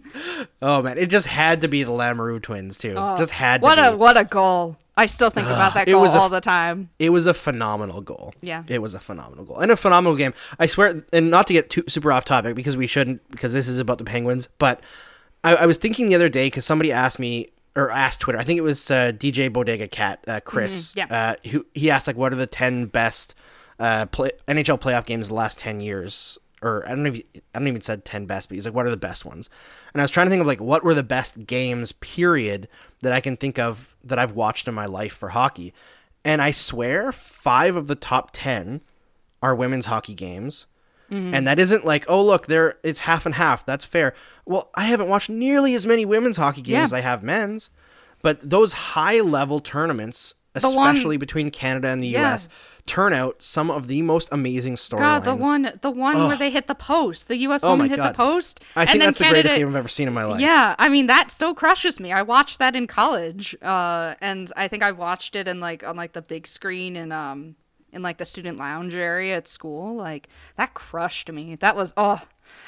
Oh 0.61 0.81
man, 0.81 0.97
it 0.97 1.07
just 1.09 1.27
had 1.27 1.61
to 1.61 1.67
be 1.67 1.83
the 1.83 1.91
Lamoureux 1.91 2.41
twins 2.41 2.77
too. 2.77 2.93
just 3.17 3.31
had 3.31 3.61
to 3.61 3.63
what 3.63 3.75
be. 3.75 3.81
a 3.83 3.95
what 3.95 4.17
a 4.17 4.23
goal! 4.25 4.77
I 4.97 5.05
still 5.05 5.29
think 5.29 5.47
about 5.47 5.73
that 5.75 5.85
goal 5.87 6.01
was 6.01 6.15
a 6.15 6.19
all 6.19 6.25
f- 6.25 6.31
the 6.31 6.41
time. 6.41 6.89
it 6.99 7.09
was 7.09 7.25
a 7.25 7.33
phenomenal 7.33 8.01
goal. 8.01 8.33
Yeah. 8.41 8.63
It 8.67 8.79
was 8.81 8.95
a 8.95 8.99
phenomenal 8.99 9.45
goal. 9.45 9.59
And 9.59 9.71
a 9.71 9.77
phenomenal 9.77 10.17
game. 10.17 10.33
I 10.59 10.65
swear 10.67 11.03
and 11.13 11.29
not 11.31 11.47
to 11.47 11.53
get 11.53 11.69
too 11.69 11.83
super 11.87 12.11
off 12.11 12.25
topic 12.25 12.55
because 12.55 12.75
we 12.75 12.85
shouldn't 12.87 13.21
because 13.31 13.53
this 13.53 13.69
is 13.69 13.79
about 13.79 13.97
the 13.99 14.03
Penguins, 14.03 14.49
but 14.57 14.83
I, 15.43 15.55
I 15.55 15.65
was 15.65 15.77
thinking 15.77 16.07
the 16.07 16.15
other 16.15 16.29
day 16.29 16.47
because 16.47 16.65
somebody 16.65 16.91
asked 16.91 17.19
me 17.19 17.49
or 17.75 17.91
asked 17.91 18.21
Twitter. 18.21 18.39
I 18.39 18.43
think 18.43 18.57
it 18.57 18.63
was 18.63 18.89
uh, 18.91 19.11
DJ 19.15 19.51
Bodega 19.51 19.87
Cat, 19.87 20.23
uh, 20.27 20.39
Chris. 20.41 20.93
Mm-hmm. 20.93 21.11
yeah. 21.11 21.29
Uh, 21.29 21.49
who 21.49 21.65
he 21.73 21.89
asked 21.89 22.07
like, 22.07 22.17
what 22.17 22.33
are 22.33 22.37
the 22.37 22.47
ten 22.47 22.85
best 22.85 23.35
uh, 23.79 24.05
play, 24.07 24.31
NHL 24.47 24.79
playoff 24.79 25.05
games 25.05 25.29
the 25.29 25.33
last 25.35 25.59
ten 25.59 25.79
years? 25.79 26.37
Or 26.61 26.85
I 26.85 26.89
don't 26.89 27.03
know 27.03 27.13
if 27.13 27.23
I 27.55 27.59
don't 27.59 27.67
even 27.67 27.81
said 27.81 28.03
ten 28.03 28.25
best, 28.25 28.49
but 28.49 28.55
he's 28.55 28.65
like, 28.65 28.73
what 28.73 28.85
are 28.85 28.91
the 28.91 28.97
best 28.97 29.25
ones? 29.25 29.49
And 29.93 30.01
I 30.01 30.03
was 30.03 30.11
trying 30.11 30.27
to 30.27 30.29
think 30.29 30.41
of 30.41 30.47
like 30.47 30.61
what 30.61 30.83
were 30.83 30.93
the 30.93 31.03
best 31.03 31.45
games 31.45 31.93
period 31.93 32.67
that 33.01 33.13
I 33.13 33.21
can 33.21 33.37
think 33.37 33.57
of 33.57 33.95
that 34.03 34.19
I've 34.19 34.33
watched 34.33 34.67
in 34.67 34.73
my 34.73 34.85
life 34.85 35.13
for 35.13 35.29
hockey. 35.29 35.73
And 36.25 36.41
I 36.41 36.51
swear, 36.51 37.13
five 37.13 37.77
of 37.77 37.87
the 37.87 37.95
top 37.95 38.31
ten 38.33 38.81
are 39.41 39.55
women's 39.55 39.85
hockey 39.85 40.13
games. 40.13 40.65
Mm-hmm. 41.11 41.33
And 41.33 41.47
that 41.47 41.59
isn't 41.59 41.85
like, 41.85 42.05
oh 42.07 42.23
look, 42.23 42.47
there 42.47 42.77
it's 42.83 42.99
half 43.01 43.25
and 43.25 43.35
half. 43.35 43.65
That's 43.65 43.85
fair. 43.85 44.13
Well, 44.45 44.69
I 44.75 44.85
haven't 44.85 45.07
watched 45.09 45.29
nearly 45.29 45.73
as 45.75 45.85
many 45.85 46.05
women's 46.05 46.37
hockey 46.37 46.61
games 46.61 46.73
Yeah. 46.73 46.83
as 46.83 46.93
I 46.93 47.01
have 47.01 47.23
men's. 47.23 47.69
But 48.21 48.47
those 48.49 48.73
high 48.73 49.19
level 49.21 49.59
tournaments, 49.59 50.33
one- 50.61 50.63
especially 50.95 51.17
between 51.17 51.51
Canada 51.51 51.87
and 51.87 52.03
the 52.03 52.07
Yeah. 52.09 52.33
US, 52.33 52.49
turn 52.85 53.13
out 53.13 53.35
some 53.39 53.69
of 53.69 53.87
the 53.87 54.01
most 54.01 54.27
amazing 54.31 54.75
storylines. 54.75 54.99
God, 54.99 55.23
the 55.23 55.35
one, 55.35 55.71
the 55.83 55.91
one 55.91 56.27
where 56.27 56.35
they 56.35 56.49
hit 56.49 56.65
the 56.67 56.73
post, 56.75 57.27
the 57.27 57.37
U.S. 57.37 57.63
Oh 57.63 57.69
woman 57.71 57.87
hit 57.89 57.97
the 58.01 58.13
post. 58.13 58.65
I 58.75 58.81
and 58.81 58.89
think 58.89 59.03
that's 59.03 59.17
the 59.19 59.25
greatest 59.25 59.53
game 59.55 59.67
I've 59.67 59.75
ever 59.75 59.87
seen 59.87 60.07
in 60.07 60.13
my 60.13 60.23
life. 60.25 60.39
Yeah, 60.41 60.75
I 60.79 60.89
mean 60.89 61.05
that 61.07 61.29
still 61.29 61.53
crushes 61.53 61.99
me. 61.99 62.11
I 62.11 62.23
watched 62.23 62.57
that 62.59 62.75
in 62.75 62.87
college, 62.87 63.55
uh, 63.61 64.15
and 64.21 64.51
I 64.57 64.67
think 64.67 64.81
I 64.81 64.91
watched 64.91 65.35
it 65.35 65.47
in 65.47 65.59
like 65.59 65.83
on 65.83 65.97
like 65.97 66.13
the 66.13 66.21
big 66.23 66.47
screen 66.47 66.95
in 66.95 67.11
um 67.11 67.55
in 67.91 68.01
like 68.01 68.17
the 68.17 68.25
student 68.25 68.57
lounge 68.57 68.95
area 68.95 69.37
at 69.37 69.47
school. 69.47 69.95
Like 69.95 70.27
that 70.55 70.73
crushed 70.73 71.31
me. 71.31 71.55
That 71.55 71.75
was 71.75 71.93
oh, 71.97 72.21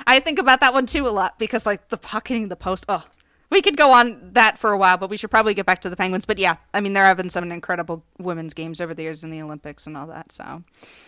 I 0.05 0.19
think 0.19 0.39
about 0.39 0.59
that 0.61 0.73
one 0.73 0.85
too 0.85 1.07
a 1.07 1.09
lot 1.09 1.39
because 1.39 1.65
like 1.65 1.89
the 1.89 1.97
pocketing 1.97 2.47
the 2.47 2.55
post. 2.55 2.85
Oh, 2.87 3.03
we 3.51 3.61
could 3.61 3.77
go 3.77 3.91
on 3.91 4.31
that 4.33 4.57
for 4.57 4.71
a 4.71 4.77
while, 4.77 4.97
but 4.97 5.09
we 5.09 5.17
should 5.17 5.29
probably 5.29 5.53
get 5.53 5.65
back 5.65 5.81
to 5.81 5.89
the 5.89 5.95
Penguins. 5.95 6.25
But 6.25 6.39
yeah, 6.39 6.55
I 6.73 6.81
mean 6.81 6.93
there 6.93 7.03
have 7.05 7.17
been 7.17 7.29
some 7.29 7.51
incredible 7.51 8.03
women's 8.17 8.53
games 8.55 8.81
over 8.81 8.93
the 8.93 9.03
years 9.03 9.23
in 9.23 9.29
the 9.29 9.41
Olympics 9.41 9.85
and 9.85 9.95
all 9.97 10.07
that. 10.07 10.31
So 10.31 10.63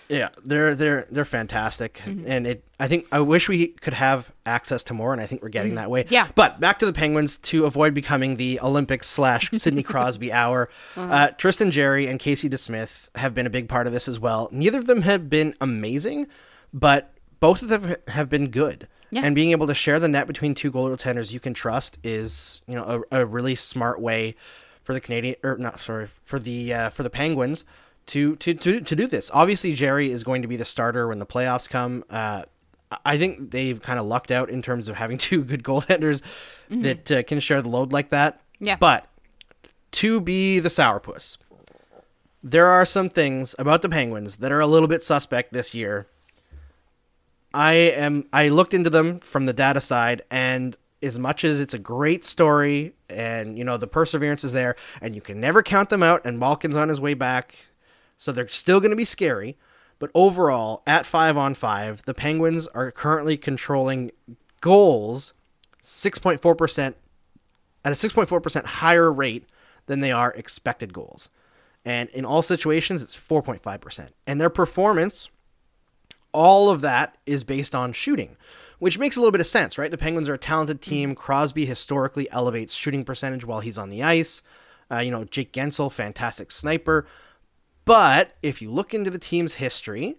Yeah, 0.10 0.30
they're 0.46 0.76
they're 0.76 1.08
they're 1.10 1.26
fantastic, 1.26 2.02
Mm-hmm. 2.06 2.26
and 2.30 2.46
it. 2.48 2.64
I 2.80 2.88
think 2.90 3.08
I 3.14 3.22
wish 3.22 3.48
we 3.48 3.68
could 3.68 3.94
have 3.94 4.32
access 4.46 4.84
to 4.86 4.94
more, 4.94 5.14
and 5.14 5.22
I 5.22 5.26
think 5.26 5.42
we're 5.42 5.48
getting 5.50 5.76
that 5.76 5.90
way. 5.90 6.04
Mm-hmm. 6.04 6.14
Yeah. 6.14 6.28
But 6.36 6.60
back 6.60 6.80
to 6.80 6.86
the 6.86 6.92
Penguins 6.92 7.38
to 7.38 7.66
avoid 7.66 7.94
becoming 7.94 8.36
the 8.36 8.60
Olympics 8.62 9.08
slash 9.10 9.50
Sidney 9.58 9.84
Crosby 9.92 10.34
hour. 10.34 10.70
Uh-huh. 10.98 11.14
uh 11.14 11.30
Tristan 11.32 11.72
Jarry 11.72 12.08
and 12.08 12.20
Casey 12.20 12.50
DeSmith 12.50 13.08
have 13.16 13.34
been 13.34 13.48
a 13.48 13.50
big 13.50 13.70
part 13.70 13.88
of 13.88 13.94
this 13.94 14.08
as 14.10 14.20
well. 14.20 14.50
Neither 14.52 14.80
of 14.80 14.88
them 14.88 15.04
have 15.04 15.30
been 15.30 15.56
amazing, 15.62 16.28
but 16.74 17.14
both 17.40 17.62
of 17.62 17.70
them 17.70 17.96
have 18.10 18.30
been 18.30 18.50
good. 18.50 18.88
Yeah. 19.14 19.22
And 19.24 19.36
being 19.36 19.52
able 19.52 19.68
to 19.68 19.74
share 19.74 20.00
the 20.00 20.08
net 20.08 20.26
between 20.28 20.56
two 20.56 20.72
goaltenders 20.72 21.32
you 21.32 21.40
can 21.40 21.54
trust 21.54 22.00
is, 22.04 22.62
you 22.68 22.76
know, 22.76 23.04
a, 23.12 23.20
a 23.20 23.26
really 23.26 23.56
smart 23.56 24.02
way 24.02 24.36
for 24.82 24.94
the 24.94 25.00
Canadian 25.00 25.36
or 25.44 25.58
not 25.58 25.80
sorry 25.80 26.10
for 26.26 26.40
the 26.40 26.74
uh, 26.74 26.90
for 26.90 27.04
the 27.04 27.10
Penguins 27.10 27.64
to, 28.08 28.36
to 28.38 28.54
to 28.56 28.82
to 28.82 28.96
do 28.96 29.08
this. 29.08 29.30
Obviously, 29.34 29.76
Jarry 29.76 30.12
is 30.12 30.24
going 30.24 30.42
to 30.42 30.48
be 30.48 30.58
the 30.58 30.66
starter 30.66 31.08
when 31.08 31.20
the 31.20 31.26
playoffs 31.26 31.70
come. 31.70 32.04
Uh, 32.10 32.44
I 33.06 33.18
think 33.18 33.52
they've 33.52 33.82
kind 33.82 34.00
of 34.00 34.06
lucked 34.06 34.32
out 34.32 34.50
in 34.50 34.62
terms 34.62 34.90
of 34.90 34.96
having 34.96 35.18
two 35.30 35.44
good 35.44 35.64
goaltenders 35.64 36.22
that 36.70 37.12
uh, 37.12 37.24
can 37.24 37.40
share 37.40 37.62
the 37.62 37.70
load 37.70 37.92
like 37.92 38.10
that. 38.10 38.40
Mm-hmm. 38.56 38.66
Yeah. 38.66 38.76
But 38.78 39.08
to 39.92 40.20
be 40.20 40.60
the 40.60 40.70
sourpuss, 40.70 41.38
there 42.44 42.68
are 42.68 42.86
some 42.86 43.10
things 43.10 43.56
about 43.58 43.82
the 43.82 43.90
Penguins 43.90 44.38
that 44.38 44.52
are 44.52 44.60
a 44.60 44.68
little 44.68 44.88
bit 44.88 45.04
suspect 45.04 45.54
this 45.54 45.74
year. 45.74 46.08
I 47.54 47.74
am 47.74 48.28
I 48.34 48.50
looked 48.50 48.74
into 48.74 48.90
them 48.90 49.20
from 49.20 49.46
the 49.46 49.54
data 49.54 49.82
side 49.82 50.22
and 50.32 50.76
as 51.02 51.20
much 51.20 51.44
as 51.44 51.60
it's 51.60 51.74
a 51.74 51.80
great 51.80 52.24
story 52.24 52.94
and 53.10 53.58
you 53.58 53.64
know 53.64 53.78
the 53.78 53.88
perseverance 53.88 54.44
is 54.44 54.54
there 54.54 54.76
and 55.02 55.16
you 55.16 55.22
can 55.22 55.40
never 55.40 55.62
count 55.62 55.90
them 55.90 56.02
out 56.04 56.26
and 56.26 56.40
Malkin's 56.40 56.78
on 56.78 56.90
his 56.90 57.02
way 57.02 57.14
back 57.14 57.68
so 58.18 58.32
they're 58.32 58.48
still 58.48 58.80
going 58.80 58.92
to 58.92 58.96
be 58.98 59.06
scary 59.06 59.58
But 60.00 60.12
overall, 60.14 60.84
at 60.86 61.06
five 61.06 61.38
on 61.38 61.54
five, 61.54 62.04
the 62.06 62.14
Penguins 62.14 62.68
are 62.68 62.92
currently 62.92 63.38
controlling 63.38 64.12
goals 64.62 65.34
6.4% 65.84 66.94
at 67.86 67.92
a 67.92 67.96
6.4% 67.96 68.66
higher 68.66 69.12
rate 69.12 69.46
than 69.86 70.00
they 70.00 70.12
are 70.12 70.32
expected 70.34 70.94
goals. 70.94 71.30
And 71.86 72.10
in 72.10 72.26
all 72.26 72.42
situations, 72.42 73.02
it's 73.04 73.16
4.5%. 73.16 74.10
And 74.26 74.40
their 74.40 74.50
performance, 74.50 75.30
all 76.34 76.70
of 76.70 76.82
that 76.82 77.18
is 77.26 77.44
based 77.44 77.74
on 77.74 77.94
shooting, 77.94 78.36
which 78.80 79.00
makes 79.00 79.16
a 79.16 79.20
little 79.20 79.32
bit 79.32 79.42
of 79.42 79.48
sense, 79.48 79.78
right? 79.78 79.92
The 79.92 79.98
Penguins 79.98 80.30
are 80.30 80.34
a 80.34 80.40
talented 80.40 80.82
team. 80.82 81.16
Crosby 81.16 81.66
historically 81.66 82.30
elevates 82.32 82.74
shooting 82.74 83.04
percentage 83.06 83.46
while 83.46 83.62
he's 83.62 83.78
on 83.78 83.90
the 83.90 84.04
ice. 84.04 84.42
Uh, 84.92 85.00
you 85.00 85.12
know, 85.12 85.24
Jake 85.24 85.54
Guentzel, 85.54 85.92
fantastic 85.92 86.52
sniper. 86.52 87.06
But 87.86 88.34
if 88.42 88.62
you 88.62 88.72
look 88.72 88.94
into 88.94 89.10
the 89.10 89.20
team's 89.20 89.56
history, 89.56 90.16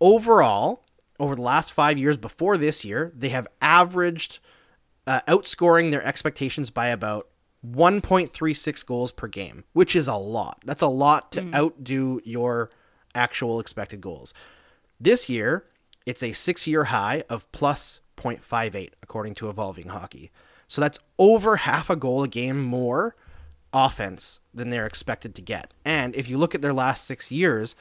overall, 0.00 0.84
over 1.18 1.34
the 1.34 1.42
last 1.42 1.72
five 1.72 1.98
years 1.98 2.16
before 2.16 2.56
this 2.56 2.84
year, 2.84 3.12
they 3.14 3.30
have 3.30 3.46
averaged 3.60 4.38
uh, 5.06 5.20
outscoring 5.28 5.90
their 5.90 6.04
expectations 6.04 6.70
by 6.70 6.88
about 6.88 7.28
1.36 7.66 8.86
goals 8.86 9.12
per 9.12 9.28
game, 9.28 9.64
which 9.72 9.96
is 9.96 10.08
a 10.08 10.16
lot. 10.16 10.60
That's 10.64 10.82
a 10.82 10.88
lot 10.88 11.32
to 11.32 11.48
outdo 11.54 12.20
your 12.24 12.70
actual 13.14 13.60
expected 13.60 14.00
goals. 14.00 14.34
This 15.00 15.28
year, 15.28 15.64
it's 16.04 16.22
a 16.22 16.32
six 16.32 16.66
year 16.66 16.84
high 16.84 17.24
of 17.28 17.50
plus 17.52 18.00
0.58, 18.16 18.90
according 19.02 19.34
to 19.36 19.48
Evolving 19.48 19.88
Hockey. 19.88 20.30
So 20.68 20.80
that's 20.80 20.98
over 21.18 21.56
half 21.56 21.90
a 21.90 21.96
goal 21.96 22.22
a 22.22 22.28
game 22.28 22.62
more 22.62 23.14
offense 23.72 24.40
than 24.54 24.70
they're 24.70 24.86
expected 24.86 25.34
to 25.34 25.42
get. 25.42 25.72
And 25.84 26.14
if 26.16 26.28
you 26.28 26.38
look 26.38 26.54
at 26.54 26.62
their 26.62 26.72
last 26.72 27.04
six 27.04 27.30
years, 27.30 27.76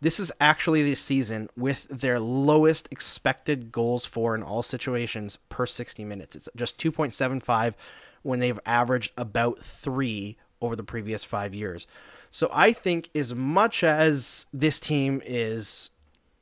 this 0.00 0.18
is 0.18 0.32
actually 0.40 0.82
the 0.82 0.94
season 0.94 1.48
with 1.56 1.86
their 1.88 2.18
lowest 2.20 2.88
expected 2.90 3.72
goals 3.72 4.04
for 4.04 4.34
in 4.34 4.42
all 4.42 4.62
situations 4.62 5.38
per 5.48 5.66
60 5.66 6.04
minutes. 6.04 6.36
It's 6.36 6.48
just 6.56 6.78
2.75 6.78 7.74
when 8.22 8.40
they've 8.40 8.60
averaged 8.66 9.12
about 9.16 9.60
three 9.60 10.36
over 10.60 10.74
the 10.74 10.82
previous 10.82 11.24
five 11.24 11.54
years. 11.54 11.86
So 12.30 12.50
I 12.52 12.72
think 12.72 13.10
as 13.14 13.34
much 13.34 13.84
as 13.84 14.46
this 14.52 14.80
team 14.80 15.22
is, 15.24 15.90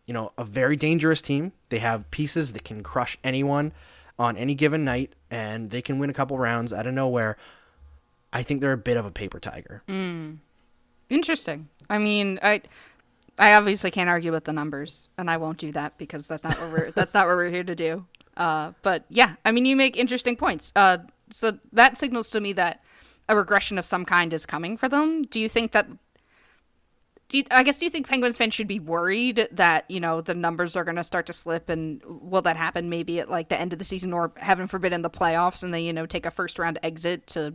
you 0.07 0.15
know, 0.15 0.33
a 0.37 0.45
very 0.45 0.77
dangerous 0.77 1.23
team, 1.23 1.53
they 1.69 1.79
have 1.79 2.11
pieces 2.11 2.53
that 2.53 2.65
can 2.65 2.83
crush 2.83 3.19
anyone 3.25 3.73
on 4.19 4.37
any 4.37 4.55
given 4.55 4.85
night 4.85 5.15
and 5.31 5.71
they 5.71 5.83
can 5.83 5.99
win 5.99 6.11
a 6.11 6.13
couple 6.13 6.39
rounds 6.39 6.73
out 6.73 6.87
of 6.87 6.95
nowhere. 6.95 7.37
I 8.33 8.43
think 8.43 8.61
they're 8.61 8.73
a 8.73 8.79
bit 8.79 8.97
of 8.97 9.07
a 9.07 9.11
paper 9.11 9.41
tiger. 9.41 9.83
Mm. 9.89 10.39
Interesting. 11.09 11.69
I 11.89 11.99
mean, 11.99 12.39
I 12.43 12.63
I 13.39 13.55
obviously 13.55 13.91
can't 13.91 14.09
argue 14.09 14.33
with 14.33 14.45
the 14.45 14.53
numbers, 14.53 15.09
and 15.19 15.31
I 15.31 15.37
won't 15.37 15.59
do 15.59 15.73
that 15.73 15.99
because 15.99 16.27
that's 16.27 16.45
not 16.45 16.59
what 16.59 16.73
we're 16.73 16.91
that's 16.91 17.15
not 17.15 17.27
what 17.27 17.37
we're 17.37 17.51
here 17.51 17.65
to 17.65 17.75
do. 17.75 18.07
Uh, 18.37 18.73
but 18.83 19.05
yeah, 19.09 19.35
I 19.45 19.53
mean, 19.53 19.65
you 19.65 19.77
make 19.77 19.97
interesting 19.97 20.37
points. 20.37 20.73
Uh, 20.75 20.99
so 21.31 21.59
that 21.73 21.97
signals 21.97 22.31
to 22.31 22.41
me 22.41 22.53
that 22.55 22.83
a 23.29 23.37
regression 23.37 23.79
of 23.79 23.85
some 23.85 24.05
kind 24.05 24.33
is 24.33 24.47
coming 24.47 24.77
for 24.77 24.89
them. 24.89 25.23
Do 25.23 25.41
you 25.41 25.49
think 25.49 25.73
that? 25.73 25.87
Do 27.29 27.39
you, 27.39 27.45
I 27.51 27.63
guess 27.63 27.79
do 27.79 27.87
you 27.87 27.91
think 27.91 28.07
Penguins 28.07 28.37
fans 28.37 28.55
should 28.55 28.69
be 28.69 28.81
worried 28.81 29.49
that 29.53 29.91
you 29.91 29.99
know 29.99 30.21
the 30.21 30.35
numbers 30.35 30.77
are 30.77 30.85
going 30.85 30.97
to 30.97 31.05
start 31.05 31.27
to 31.27 31.33
slip, 31.33 31.69
and 31.69 32.03
will 32.05 32.43
that 32.43 32.57
happen 32.57 32.89
maybe 32.91 33.19
at 33.21 33.31
like 33.31 33.49
the 33.49 33.59
end 33.59 33.73
of 33.73 33.79
the 33.79 33.85
season, 33.85 34.13
or 34.13 34.33
heaven 34.37 34.69
forbid 34.69 34.93
in 34.93 35.03
the 35.03 35.11
playoffs, 35.11 35.63
and 35.63 35.73
they 35.73 35.83
you 35.83 35.93
know 35.93 36.07
take 36.07 36.27
a 36.27 36.31
first 36.31 36.59
round 36.59 36.79
exit 36.83 37.27
to 37.29 37.55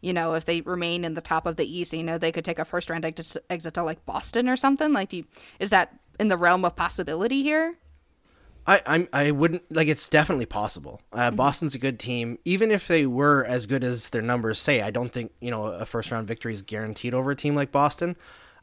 you 0.00 0.12
know, 0.12 0.34
if 0.34 0.44
they 0.44 0.60
remain 0.60 1.04
in 1.04 1.14
the 1.14 1.20
top 1.20 1.46
of 1.46 1.56
the 1.56 1.66
East, 1.66 1.92
you 1.92 2.04
know, 2.04 2.18
they 2.18 2.32
could 2.32 2.44
take 2.44 2.58
a 2.58 2.64
first 2.64 2.90
round 2.90 3.04
exit, 3.04 3.42
exit 3.50 3.74
to 3.74 3.82
like 3.82 4.04
Boston 4.06 4.48
or 4.48 4.56
something. 4.56 4.92
Like, 4.92 5.08
do 5.08 5.18
you, 5.18 5.24
is 5.58 5.70
that 5.70 5.98
in 6.20 6.28
the 6.28 6.36
realm 6.36 6.64
of 6.64 6.76
possibility 6.76 7.42
here? 7.42 7.76
I 8.66 8.82
I'm, 8.86 9.08
I 9.12 9.30
wouldn't 9.30 9.70
like 9.72 9.88
it's 9.88 10.08
definitely 10.08 10.46
possible. 10.46 11.00
Uh, 11.12 11.30
Boston's 11.30 11.74
a 11.74 11.78
good 11.78 12.00
team, 12.00 12.38
even 12.44 12.70
if 12.70 12.88
they 12.88 13.06
were 13.06 13.44
as 13.44 13.66
good 13.66 13.84
as 13.84 14.08
their 14.08 14.22
numbers 14.22 14.58
say. 14.58 14.80
I 14.80 14.90
don't 14.90 15.12
think 15.12 15.32
you 15.40 15.50
know 15.50 15.66
a 15.66 15.86
first 15.86 16.10
round 16.10 16.26
victory 16.26 16.52
is 16.52 16.62
guaranteed 16.62 17.14
over 17.14 17.30
a 17.30 17.36
team 17.36 17.54
like 17.54 17.70
Boston. 17.70 18.16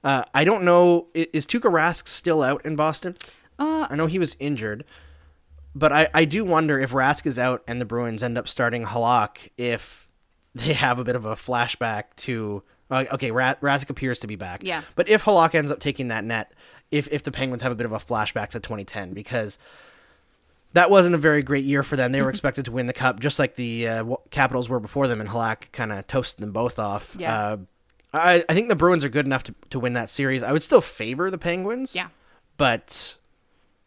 Uh, 0.04 0.24
I 0.34 0.44
don't 0.44 0.64
know 0.64 1.08
is 1.14 1.48
Tuukka 1.48 1.72
Rask 1.72 2.08
still 2.08 2.44
out 2.44 2.66
in 2.66 2.76
Boston? 2.76 3.18
Uh, 3.58 3.88
I 3.90 3.96
know 3.96 4.08
he 4.08 4.20
was 4.20 4.36
injured, 4.40 4.84
but 5.74 5.92
I 5.94 6.10
I 6.14 6.26
do 6.26 6.44
wonder 6.44 6.80
if 6.80 6.92
Rask 6.92 7.26
is 7.26 7.40
out 7.40 7.64
and 7.68 7.80
the 7.80 7.86
Bruins 7.86 8.22
end 8.24 8.38
up 8.38 8.48
starting 8.48 8.86
Halak 8.86 9.50
if 9.58 10.10
they 10.56 10.74
have 10.74 11.00
a 11.00 11.04
bit 11.04 11.16
of 11.16 11.26
a 11.26 11.36
flashback 11.36 12.16
to. 12.18 12.64
Uh, 12.92 13.06
okay, 13.14 13.32
Rask 13.32 13.90
appears 13.90 14.20
to 14.20 14.28
be 14.28 14.36
back. 14.36 14.62
Yeah. 14.64 14.84
But 14.96 15.10
if 15.10 15.24
Halak 15.24 15.56
ends 15.56 15.72
up 15.72 15.80
taking 15.80 16.10
that 16.10 16.24
net, 16.24 16.54
if 16.92 17.08
if 17.12 17.24
the 17.24 17.32
Penguins 17.32 17.64
have 17.64 17.72
a 17.72 17.76
bit 17.76 17.86
of 17.86 17.94
a 17.94 17.98
flashback 17.98 18.50
to 18.50 18.60
2010, 18.60 19.14
because 19.14 19.58
that 20.74 20.92
wasn't 20.92 21.16
a 21.16 21.18
very 21.18 21.42
great 21.42 21.66
year 21.66 21.82
for 21.82 21.96
them. 21.96 22.12
They 22.12 22.22
were 22.22 22.30
expected 22.32 22.66
to 22.66 22.72
win 22.72 22.86
the 22.88 22.94
cup, 22.94 23.20
just 23.20 23.40
like 23.40 23.56
the 23.56 23.88
uh, 23.88 24.16
Capitals 24.32 24.70
were 24.70 24.80
before 24.80 25.08
them, 25.08 25.22
and 25.22 25.30
Halak 25.30 25.72
kind 25.72 25.92
of 25.92 26.06
toasted 26.08 26.44
them 26.44 26.52
both 26.52 26.78
off. 26.78 27.16
Yeah. 27.18 27.36
Uh, 27.36 27.58
I, 28.14 28.44
I 28.48 28.54
think 28.54 28.70
the 28.70 28.76
Bruins 28.76 29.04
are 29.04 29.10
good 29.10 29.26
enough 29.26 29.44
to, 29.44 29.56
to 29.72 29.80
win 29.80 29.94
that 29.94 30.10
series. 30.10 30.44
I 30.44 30.52
would 30.52 30.64
still 30.64 30.82
favor 30.82 31.32
the 31.32 31.38
Penguins. 31.38 31.96
Yeah. 31.96 32.10
But 32.58 33.16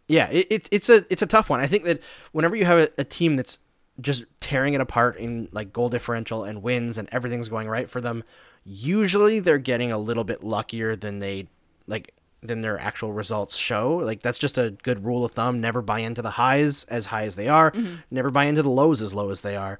yeah, 0.09 0.29
it, 0.31 0.47
it's 0.51 0.68
it's 0.72 0.89
a 0.89 1.05
it's 1.11 1.22
a 1.22 1.27
tough 1.27 1.49
one. 1.49 1.61
I 1.61 1.66
think 1.66 1.85
that 1.85 2.01
whenever 2.33 2.57
you 2.57 2.64
have 2.64 2.79
a, 2.79 2.89
a 2.99 3.05
team 3.05 3.37
that's 3.37 3.59
just 4.01 4.24
tearing 4.41 4.74
it 4.74 4.81
apart 4.81 5.16
in 5.16 5.49
like 5.53 5.72
goal 5.72 5.89
differential 5.89 6.45
and 6.45 6.62
wins 6.62 6.99
and 6.99 7.09
everything's 7.12 7.49
going 7.49 7.68
right 7.68 7.89
for 7.89 8.01
them, 8.01 8.24
usually 8.64 9.41
they're 9.41 9.59
getting 9.59 9.93
a 9.93 9.99
little 9.99 10.24
bit 10.24 10.43
luckier 10.43 10.97
than 10.97 11.20
they 11.20 11.49
like 11.87 12.12
than 12.43 12.61
their 12.61 12.79
actual 12.79 13.12
results 13.12 13.57
show. 13.57 13.97
Like 13.97 14.22
that's 14.22 14.39
just 14.39 14.59
a 14.59 14.77
good 14.83 15.05
rule 15.05 15.24
of 15.24 15.33
thumb. 15.33 15.61
Never 15.61 15.83
buy 15.83 16.01
into 16.01 16.22
the 16.22 16.31
highs 16.31 16.85
as 16.85 17.07
high 17.07 17.24
as 17.24 17.37
they 17.37 17.49
are. 17.49 17.70
Mm-hmm. 17.70 17.97
Never 18.11 18.31
buy 18.31 18.45
into 18.45 18.62
the 18.62 18.70
lows 18.70 19.03
as 19.03 19.14
low 19.14 19.31
as 19.31 19.41
they 19.41 19.57
are. 19.57 19.79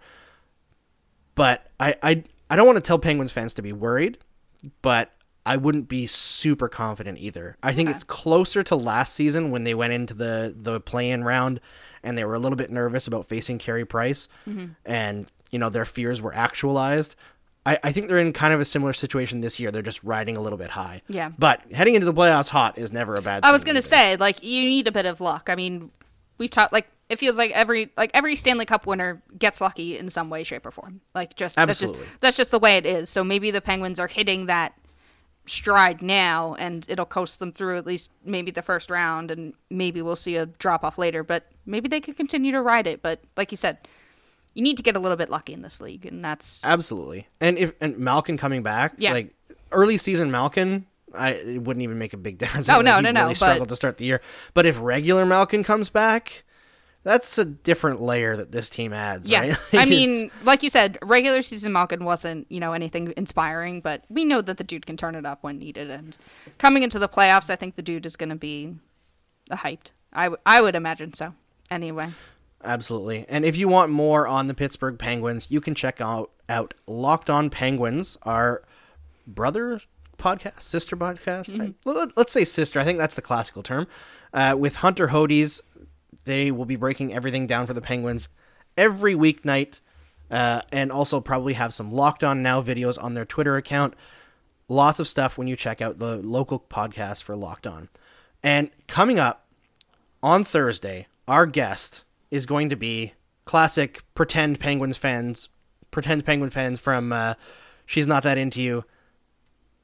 But 1.35 1.67
I 1.79 1.97
I 2.03 2.25
I 2.49 2.57
don't 2.57 2.67
want 2.67 2.77
to 2.77 2.83
tell 2.83 2.99
Penguins 2.99 3.33
fans 3.33 3.55
to 3.55 3.63
be 3.63 3.73
worried, 3.73 4.19
but 4.83 5.13
I 5.47 5.57
wouldn't 5.57 5.89
be 5.89 6.07
super 6.07 6.69
confident 6.69 7.19
either. 7.19 7.57
I 7.63 7.73
think 7.73 7.89
it's 7.89 8.03
closer 8.03 8.63
to 8.65 8.75
last 8.77 9.15
season 9.15 9.51
when 9.51 9.65
they 9.65 9.75
went 9.75 9.93
into 9.93 10.13
the 10.13 10.55
the 10.57 10.81
play-in 10.81 11.23
round 11.25 11.61
and 12.03 12.19
they 12.19 12.25
were 12.25 12.35
a 12.35 12.39
little 12.39 12.57
bit 12.57 12.71
nervous 12.71 13.07
about 13.07 13.29
facing 13.29 13.59
Carey 13.59 13.85
Price, 13.85 14.29
mm-hmm. 14.49 14.73
and 14.85 15.31
you 15.51 15.59
know 15.59 15.69
their 15.69 15.85
fears 15.85 16.21
were 16.21 16.35
actualized. 16.35 17.15
I, 17.65 17.79
I 17.83 17.93
think 17.93 18.09
they're 18.09 18.19
in 18.19 18.33
kind 18.33 18.55
of 18.55 18.61
a 18.61 18.65
similar 18.65 18.93
situation 18.93 19.41
this 19.41 19.59
year. 19.59 19.71
They're 19.73 19.83
just 19.83 20.03
riding 20.05 20.37
a 20.37 20.41
little 20.41 20.59
bit 20.59 20.71
high. 20.71 21.03
Yeah. 21.09 21.33
But 21.37 21.63
heading 21.73 21.95
into 21.95 22.05
the 22.05 22.15
playoffs 22.15 22.49
hot 22.49 22.79
is 22.79 22.93
never 22.93 23.17
a 23.17 23.23
bad. 23.23 23.43
Thing. 23.43 23.49
I 23.49 23.53
was 23.53 23.65
gonna 23.65 23.79
either. 23.79 23.89
say, 23.89 24.17
like, 24.17 24.43
you 24.43 24.65
need 24.65 24.87
a 24.87 24.93
bit 24.93 25.05
of 25.05 25.21
luck. 25.21 25.49
I 25.49 25.57
mean, 25.57 25.91
we've 26.39 26.51
talked 26.51 26.73
like 26.73 26.89
it 27.09 27.19
feels 27.19 27.37
like 27.37 27.51
every 27.53 27.91
like 27.97 28.11
every 28.15 28.35
Stanley 28.37 28.65
Cup 28.65 28.87
winner 28.87 29.23
gets 29.39 29.61
lucky 29.61 29.97
in 29.99 30.09
some 30.11 30.29
way, 30.31 30.43
shape, 30.45 30.67
or 30.67 30.71
form. 30.71 31.01
Like, 31.15 31.37
just 31.37 31.57
Absolutely. 31.59 31.99
that's 31.99 32.09
just 32.09 32.21
that's 32.21 32.37
just 32.37 32.51
the 32.51 32.59
way 32.59 32.77
it 32.77 32.87
is. 32.87 33.09
So 33.11 33.23
maybe 33.23 33.51
the 33.51 33.61
Penguins 33.61 34.01
are 34.01 34.09
hitting 34.09 34.47
that 34.47 34.75
stride 35.47 36.03
now, 36.03 36.55
and 36.59 36.85
it'll 36.89 37.07
coast 37.07 37.39
them 37.39 37.53
through 37.53 37.79
at 37.79 37.87
least 37.87 38.11
maybe 38.25 38.51
the 38.51 38.63
first 38.63 38.91
round, 38.91 39.31
and 39.31 39.55
maybe 39.71 40.03
we'll 40.03 40.17
see 40.17 40.37
a 40.37 40.47
drop 40.47 40.85
off 40.85 40.99
later. 40.99 41.23
But 41.23 41.47
maybe 41.65 41.89
they 41.89 42.01
could 42.01 42.17
continue 42.17 42.53
to 42.53 42.61
ride 42.61 42.87
it. 42.87 43.03
But 43.03 43.21
like 43.37 43.51
you 43.53 43.57
said, 43.57 43.79
you 44.55 44.63
need 44.63 44.77
to 44.79 44.83
get 44.83 44.97
a 44.97 44.99
little 44.99 45.17
bit 45.17 45.31
lucky 45.31 45.53
in 45.53 45.63
this 45.63 45.81
league, 45.81 46.05
and 46.07 46.25
that's 46.25 46.61
Absolutely. 46.65 47.29
And 47.41 47.57
if 47.59 47.73
and 47.81 47.99
Malkin 47.99 48.37
coming 48.37 48.63
back, 48.63 48.95
Yeah. 48.99 49.13
like 49.13 49.33
early 49.71 49.99
season 49.99 50.31
Malkin, 50.33 50.87
I 51.15 51.31
it 51.35 51.63
wouldn't 51.63 51.83
even 51.85 51.99
make 51.99 52.13
a 52.13 52.17
big 52.17 52.39
difference. 52.43 52.69
Oh, 52.69 52.81
no, 52.81 52.99
no, 53.01 53.13
no, 53.13 53.21
Really 53.23 53.35
but- 53.35 53.37
struggled 53.37 53.69
to 53.69 53.77
start 53.77 53.99
the 53.99 54.05
year. 54.05 54.21
But 54.55 54.67
if 54.67 54.81
regular 54.81 55.25
Malkin 55.25 55.63
comes 55.63 55.89
back, 55.91 56.43
that's 57.07 57.39
a 57.39 57.45
different 57.45 58.03
layer 58.03 58.35
that 58.37 58.51
this 58.51 58.69
team 58.69 58.93
adds. 58.93 59.31
Yeah, 59.31 59.41
right? 59.43 59.59
I 59.75 59.85
mean, 59.85 60.29
like 60.43 60.65
you 60.65 60.71
said, 60.71 60.99
regular 61.03 61.41
season 61.41 61.73
Malkin 61.73 62.05
wasn't, 62.05 62.47
you 62.51 62.59
know, 62.59 62.73
anything 62.73 63.15
inspiring, 63.17 63.81
but 63.81 64.03
we 64.09 64.25
know 64.25 64.43
that 64.43 64.57
the 64.57 64.65
dude 64.65 64.87
can 64.87 64.97
turn 64.97 65.15
it 65.15 65.25
up 65.25 65.45
when 65.45 65.57
needed. 65.59 65.89
And 65.89 66.19
coming 66.59 66.83
into 66.83 66.99
the 66.99 67.09
playoffs, 67.09 67.49
I 67.49 67.55
think 67.55 67.77
the 67.77 67.83
dude 67.83 68.07
is 68.07 68.17
going 68.17 68.31
to 68.31 68.35
be 68.35 68.75
hyped. 69.53 69.93
I, 70.13 70.25
w- 70.25 70.41
I 70.45 70.61
would 70.61 70.75
imagine 70.75 71.13
so. 71.13 71.33
Anyway, 71.71 72.11
Absolutely. 72.65 73.25
And 73.29 73.45
if 73.45 73.57
you 73.57 73.69
want 73.69 73.93
more 73.93 74.27
on 74.27 74.49
the 74.49 74.55
Pittsburgh 74.55 74.99
Penguins, 74.99 75.49
you 75.49 75.61
can 75.61 75.75
check 75.77 76.01
out 76.01 76.33
out 76.49 76.75
Locked 76.89 77.31
On 77.31 77.51
Penguins, 77.51 78.17
our 78.23 78.65
brother 79.29 79.81
podcast, 80.19 80.63
sister 80.63 80.97
podcast. 80.97 81.61
I- 81.61 81.75
let- 81.89 82.17
let's 82.17 82.33
say 82.33 82.45
sister. 82.45 82.81
I 82.81 82.85
think 82.85 82.99
that's 82.99 83.15
the 83.15 83.23
classical 83.23 83.63
term. 83.63 83.87
Uh, 84.35 84.57
with 84.59 84.77
Hunter 84.77 85.09
Hodes, 85.09 85.61
they 86.25 86.51
will 86.51 86.65
be 86.65 86.77
breaking 86.77 87.15
everything 87.15 87.47
down 87.47 87.67
for 87.67 87.75
the 87.75 87.81
Penguins 87.81 88.29
every 88.77 89.15
weeknight, 89.15 89.81
uh, 90.31 90.63
and 90.73 90.91
also 90.93 91.21
probably 91.21 91.55
have 91.55 91.73
some 91.73 91.93
Locked 91.93 92.25
On 92.25 92.43
Now 92.43 92.63
videos 92.63 93.03
on 93.03 93.15
their 93.15 93.25
Twitter 93.25 93.57
account. 93.57 93.95
Lots 94.69 94.99
of 94.99 95.07
stuff 95.07 95.39
when 95.39 95.47
you 95.47 95.57
check 95.57 95.81
out 95.81 95.99
the 95.99 96.17
local 96.17 96.59
podcast 96.59 97.23
for 97.23 97.37
Locked 97.37 97.67
On. 97.67 97.89
And 98.43 98.71
coming 98.89 99.19
up 99.19 99.47
on 100.23 100.45
Thursday, 100.45 101.07
our 101.29 101.47
guest 101.47 102.05
is 102.31 102.47
going 102.47 102.69
to 102.69 102.77
be 102.77 103.13
classic 103.45 104.03
pretend 104.15 104.59
Penguins 104.61 104.97
fans, 104.97 105.49
pretend 105.91 106.27
Penguin 106.27 106.51
fans 106.51 106.81
from 106.81 107.13
uh, 107.13 107.35
She's 107.87 108.07
Not 108.07 108.25
That 108.25 108.39
Into 108.39 108.61
You, 108.61 108.85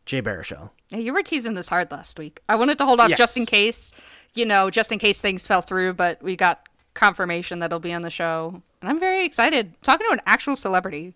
Jay 0.04 0.20
Baruchel. 0.20 0.70
Yeah, 0.90 0.98
you 0.98 1.12
were 1.12 1.22
teasing 1.22 1.54
this 1.54 1.68
hard 1.68 1.90
last 1.90 2.18
week. 2.18 2.40
I 2.48 2.56
wanted 2.56 2.76
to 2.78 2.84
hold 2.84 3.00
off 3.00 3.10
just 3.12 3.36
in 3.36 3.46
case, 3.46 3.92
you 4.34 4.44
know, 4.44 4.70
just 4.70 4.92
in 4.92 4.98
case 4.98 5.20
things 5.20 5.46
fell 5.46 5.60
through, 5.60 5.94
but 5.94 6.22
we 6.22 6.36
got 6.36 6.68
confirmation 6.94 7.58
that 7.60 7.70
he'll 7.70 7.78
be 7.78 7.92
on 7.92 8.02
the 8.02 8.10
show, 8.10 8.62
and 8.80 8.90
I'm 8.90 9.00
very 9.00 9.24
excited. 9.24 9.74
Talking 9.82 10.06
to 10.08 10.12
an 10.12 10.20
actual 10.26 10.56
celebrity, 10.56 11.14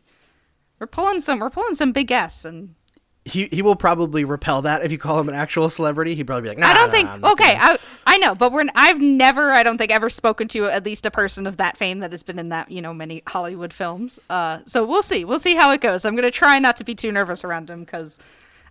we're 0.79 0.87
pulling 0.87 1.21
some, 1.21 1.39
we're 1.41 1.51
pulling 1.51 1.75
some 1.75 1.93
big 1.93 2.07
guests, 2.09 2.45
and 2.45 2.75
He 3.25 3.49
he 3.51 3.61
will 3.63 3.77
probably 3.77 4.25
repel 4.25 4.63
that 4.63 4.85
if 4.85 4.93
you 4.93 4.99
call 4.99 5.19
him 5.19 5.29
an 5.29 5.35
actual 5.35 5.69
celebrity. 5.69 6.15
He'd 6.15 6.27
probably 6.27 6.43
be 6.43 6.49
like, 6.51 6.59
nah, 6.59 6.69
I 6.69 6.75
don't 6.75 6.89
nah, 6.89 6.93
think. 6.93 7.09
I'm 7.09 7.25
okay. 7.25 7.57
I 7.59 7.79
I 8.07 8.19
know, 8.19 8.35
but 8.35 8.53
we're. 8.53 8.67
I've 8.75 9.01
never. 9.01 9.51
I 9.51 9.63
don't 9.63 9.79
think 9.79 9.91
ever 9.91 10.09
spoken 10.09 10.47
to 10.49 10.67
at 10.67 10.85
least 10.85 11.07
a 11.07 11.11
person 11.11 11.47
of 11.47 11.57
that 11.57 11.77
fame 11.77 11.99
that 12.01 12.13
has 12.13 12.23
been 12.23 12.39
in 12.39 12.51
that 12.51 12.71
you 12.71 12.81
know 12.81 12.95
many 12.95 13.23
Hollywood 13.27 13.73
films. 13.73 14.21
Uh, 14.31 14.61
so 14.65 14.87
we'll 14.87 15.03
see. 15.03 15.25
We'll 15.25 15.41
see 15.41 15.57
how 15.57 15.73
it 15.73 15.81
goes. 15.81 16.05
I'm 16.05 16.15
gonna 16.15 16.31
try 16.31 16.59
not 16.59 16.77
to 16.77 16.85
be 16.85 16.95
too 16.95 17.11
nervous 17.11 17.43
around 17.43 17.69
him 17.69 17.81
because 17.81 18.19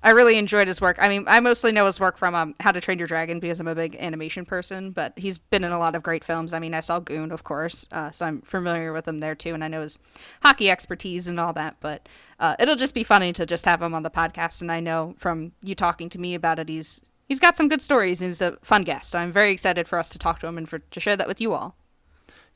I 0.03 0.11
really 0.11 0.37
enjoyed 0.37 0.67
his 0.67 0.81
work. 0.81 0.97
I 0.99 1.07
mean, 1.07 1.23
I 1.27 1.39
mostly 1.39 1.71
know 1.71 1.85
his 1.85 1.99
work 1.99 2.17
from 2.17 2.35
um, 2.35 2.55
How 2.59 2.71
to 2.71 2.81
Train 2.81 2.99
Your 2.99 3.07
Dragon 3.07 3.39
because 3.39 3.59
I'm 3.59 3.67
a 3.67 3.75
big 3.75 3.95
animation 3.95 4.45
person, 4.45 4.91
but 4.91 5.13
he's 5.17 5.37
been 5.37 5.63
in 5.63 5.71
a 5.71 5.79
lot 5.79 5.95
of 5.95 6.03
great 6.03 6.23
films. 6.23 6.53
I 6.53 6.59
mean, 6.59 6.73
I 6.73 6.79
saw 6.79 6.99
Goon, 6.99 7.31
of 7.31 7.43
course, 7.43 7.87
uh, 7.91 8.11
so 8.11 8.25
I'm 8.25 8.41
familiar 8.41 8.93
with 8.93 9.07
him 9.07 9.19
there 9.19 9.35
too, 9.35 9.53
and 9.53 9.63
I 9.63 9.67
know 9.67 9.81
his 9.81 9.97
hockey 10.43 10.69
expertise 10.69 11.27
and 11.27 11.39
all 11.39 11.53
that. 11.53 11.77
But 11.79 12.07
uh, 12.39 12.55
it'll 12.59 12.75
just 12.75 12.93
be 12.93 13.03
funny 13.03 13.33
to 13.33 13.45
just 13.45 13.65
have 13.65 13.81
him 13.81 13.93
on 13.93 14.03
the 14.03 14.11
podcast, 14.11 14.61
and 14.61 14.71
I 14.71 14.79
know 14.79 15.15
from 15.17 15.51
you 15.63 15.75
talking 15.75 16.09
to 16.09 16.19
me 16.19 16.35
about 16.35 16.59
it, 16.59 16.69
he's 16.69 17.03
he's 17.27 17.39
got 17.39 17.57
some 17.57 17.69
good 17.69 17.81
stories. 17.81 18.19
He's 18.19 18.41
a 18.41 18.57
fun 18.61 18.83
guest. 18.83 19.11
So 19.11 19.19
I'm 19.19 19.31
very 19.31 19.51
excited 19.51 19.87
for 19.87 19.97
us 19.97 20.09
to 20.09 20.19
talk 20.19 20.39
to 20.39 20.47
him 20.47 20.57
and 20.57 20.69
for 20.69 20.79
to 20.79 20.99
share 20.99 21.17
that 21.17 21.27
with 21.27 21.41
you 21.41 21.53
all. 21.53 21.75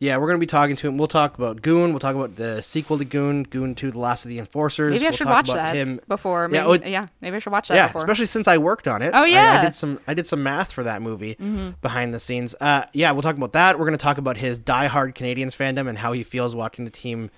Yeah, 0.01 0.15
we're 0.15 0.27
gonna 0.27 0.39
be 0.39 0.45
talking 0.45 0.77
to 0.77 0.87
him. 0.87 0.97
We'll 0.97 1.09
talk 1.09 1.37
about 1.37 1.61
Goon. 1.61 1.89
We'll 1.91 1.99
talk 1.99 2.15
about 2.15 2.35
the 2.37 2.61
sequel 2.61 2.97
to 2.99 3.03
Goon, 3.03 3.43
Goon 3.43 3.75
Two: 3.75 3.91
The 3.91 3.99
Last 3.99 4.23
of 4.23 4.29
the 4.29 4.39
Enforcers. 4.39 4.93
Maybe 4.93 5.05
I 5.05 5.09
We'll 5.09 5.17
should 5.17 5.23
talk 5.27 5.33
watch 5.33 5.49
about 5.49 5.55
that 5.55 5.75
him. 5.75 5.99
before. 6.07 6.49
Yeah, 6.53 6.65
Maybe, 6.67 6.85
oh, 6.85 6.87
yeah, 6.87 7.07
maybe 7.19 7.35
I 7.35 7.39
should 7.39 7.51
watch 7.51 7.67
that 7.67 7.75
yeah, 7.75 7.87
before. 7.87 8.01
especially 8.03 8.27
since 8.27 8.47
I 8.47 8.57
worked 8.59 8.87
on 8.87 9.01
it. 9.01 9.11
Oh, 9.13 9.19
I- 9.19 9.23
I, 9.23 9.25
yeah. 9.27 9.55
Mm-hmm. 9.57 9.65
did 9.65 9.75
some 9.75 9.99
I 10.07 10.13
did 10.13 10.25
some 10.25 10.41
math 10.41 10.71
for 10.71 10.83
that 10.85 11.01
movie 11.01 11.35
behind 11.81 12.13
the 12.13 12.19
scenes. 12.21 12.55
Uh, 12.61 12.85
yeah, 12.93 13.11
we'll 13.11 13.23
talk 13.23 13.35
about 13.35 13.51
that. 13.53 13.77
We're 13.77 13.85
gonna 13.85 13.97
talk 13.97 14.17
about 14.17 14.37
his 14.37 14.57
diehard 14.57 15.15
Canadiens 15.15 15.53
fandom 15.53 15.89
and 15.89 15.97
how 15.97 16.13
he 16.13 16.23
feels 16.23 16.55
watching 16.55 16.85
the 16.85 16.91
team 16.91 17.29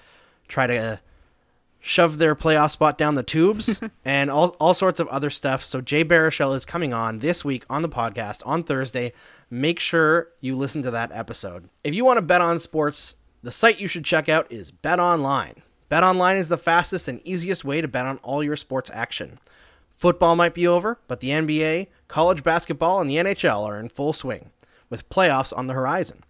try 0.47 0.67
to 0.67 0.77
uh, 0.77 0.97
shove 1.79 2.19
their 2.19 2.35
playoff 2.35 2.69
spot 2.69 2.95
down 2.95 3.15
the 3.15 3.23
tubes 3.23 3.79
and 4.05 4.29
all 4.29 4.49
all 4.59 4.75
sorts 4.75 4.99
of 4.99 5.07
other 5.07 5.31
stuff. 5.31 5.63
So 5.63 5.81
Jay 5.81 6.05
Baruchel 6.05 6.55
is 6.55 6.65
coming 6.65 6.93
on 6.93 7.19
this 7.19 7.43
week 7.43 7.65
on 7.71 7.81
the 7.81 7.89
podcast 7.89 8.43
on 8.45 8.61
Thursday. 8.61 9.13
Make 9.53 9.81
sure 9.81 10.29
you 10.39 10.55
listen 10.55 10.81
to 10.83 10.91
that 10.91 11.11
episode. 11.11 11.67
If 11.83 11.93
you 11.93 12.05
want 12.05 12.15
to 12.15 12.21
bet 12.21 12.39
on 12.39 12.57
sports, 12.57 13.15
the 13.43 13.51
site 13.51 13.81
you 13.81 13.87
should 13.89 14.05
check 14.05 14.29
out 14.29 14.49
is 14.49 14.71
Bet 14.71 14.97
Online. 14.97 15.55
Bet 15.89 16.05
Online 16.05 16.37
is 16.37 16.47
the 16.47 16.57
fastest 16.57 17.09
and 17.09 17.19
easiest 17.27 17.65
way 17.65 17.81
to 17.81 17.87
bet 17.89 18.05
on 18.05 18.19
all 18.19 18.41
your 18.41 18.55
sports 18.55 18.89
action. 18.93 19.39
Football 19.89 20.37
might 20.37 20.53
be 20.53 20.65
over, 20.65 20.99
but 21.09 21.19
the 21.19 21.31
NBA, 21.31 21.87
college 22.07 22.43
basketball, 22.43 23.01
and 23.01 23.09
the 23.09 23.17
NHL 23.17 23.65
are 23.65 23.77
in 23.77 23.89
full 23.89 24.13
swing, 24.13 24.51
with 24.89 25.09
playoffs 25.09 25.51
on 25.55 25.67
the 25.67 25.73
horizon. 25.73 26.23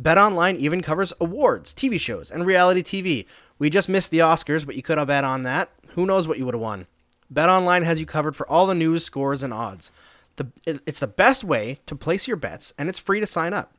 BetOnline 0.00 0.56
even 0.58 0.80
covers 0.80 1.12
awards, 1.20 1.74
TV 1.74 1.98
shows, 1.98 2.30
and 2.30 2.46
reality 2.46 2.84
TV. 2.84 3.26
We 3.58 3.68
just 3.68 3.88
missed 3.88 4.12
the 4.12 4.20
Oscars, 4.20 4.64
but 4.64 4.76
you 4.76 4.82
could 4.84 4.96
have 4.96 5.08
bet 5.08 5.24
on 5.24 5.42
that. 5.42 5.70
Who 5.94 6.06
knows 6.06 6.28
what 6.28 6.38
you 6.38 6.44
would 6.44 6.54
have 6.54 6.62
won? 6.62 6.86
BetOnline 7.34 7.82
has 7.82 7.98
you 7.98 8.06
covered 8.06 8.36
for 8.36 8.48
all 8.48 8.68
the 8.68 8.76
news, 8.76 9.04
scores, 9.04 9.42
and 9.42 9.52
odds. 9.52 9.90
The, 10.40 10.80
it's 10.86 11.00
the 11.00 11.06
best 11.06 11.44
way 11.44 11.80
to 11.84 11.94
place 11.94 12.26
your 12.26 12.38
bets, 12.38 12.72
and 12.78 12.88
it's 12.88 12.98
free 12.98 13.20
to 13.20 13.26
sign 13.26 13.52
up. 13.52 13.74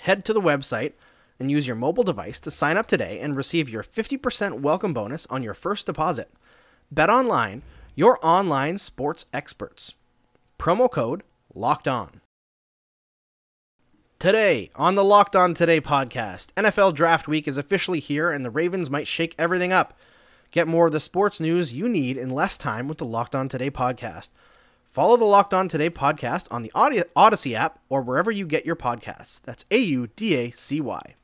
Head 0.00 0.26
to 0.26 0.34
the 0.34 0.40
website 0.40 0.92
and 1.38 1.50
use 1.50 1.66
your 1.66 1.74
mobile 1.74 2.04
device 2.04 2.38
to 2.40 2.50
sign 2.50 2.76
up 2.76 2.86
today 2.86 3.18
and 3.18 3.34
receive 3.34 3.70
your 3.70 3.82
50% 3.82 4.60
welcome 4.60 4.92
bonus 4.92 5.26
on 5.30 5.42
your 5.42 5.54
first 5.54 5.86
deposit. 5.86 6.30
Bet 6.90 7.08
online, 7.08 7.62
your 7.94 8.18
online 8.20 8.76
sports 8.76 9.24
experts. 9.32 9.94
Promo 10.58 10.90
code 10.90 11.22
LOCKED 11.54 11.88
ON. 11.88 12.20
Today, 14.18 14.70
on 14.76 14.96
the 14.96 15.04
Locked 15.04 15.34
On 15.34 15.54
Today 15.54 15.80
podcast, 15.80 16.52
NFL 16.58 16.94
Draft 16.94 17.26
Week 17.26 17.48
is 17.48 17.56
officially 17.56 18.00
here 18.00 18.30
and 18.30 18.44
the 18.44 18.50
Ravens 18.50 18.90
might 18.90 19.08
shake 19.08 19.34
everything 19.38 19.72
up. 19.72 19.98
Get 20.50 20.68
more 20.68 20.88
of 20.88 20.92
the 20.92 21.00
sports 21.00 21.40
news 21.40 21.72
you 21.72 21.88
need 21.88 22.18
in 22.18 22.28
less 22.28 22.58
time 22.58 22.86
with 22.86 22.98
the 22.98 23.06
Locked 23.06 23.34
On 23.34 23.48
Today 23.48 23.70
podcast. 23.70 24.28
Follow 24.90 25.16
the 25.16 25.24
Locked 25.24 25.54
On 25.54 25.68
Today 25.68 25.88
podcast 25.88 26.48
on 26.50 26.64
the 26.64 26.72
Audacy 26.74 27.54
app 27.54 27.78
or 27.88 28.02
wherever 28.02 28.28
you 28.28 28.44
get 28.44 28.66
your 28.66 28.74
podcasts. 28.74 29.40
That's 29.42 29.64
A 29.70 29.78
U 29.78 30.08
D 30.16 30.34
A 30.34 30.50
C 30.50 30.80
Y. 30.80 31.14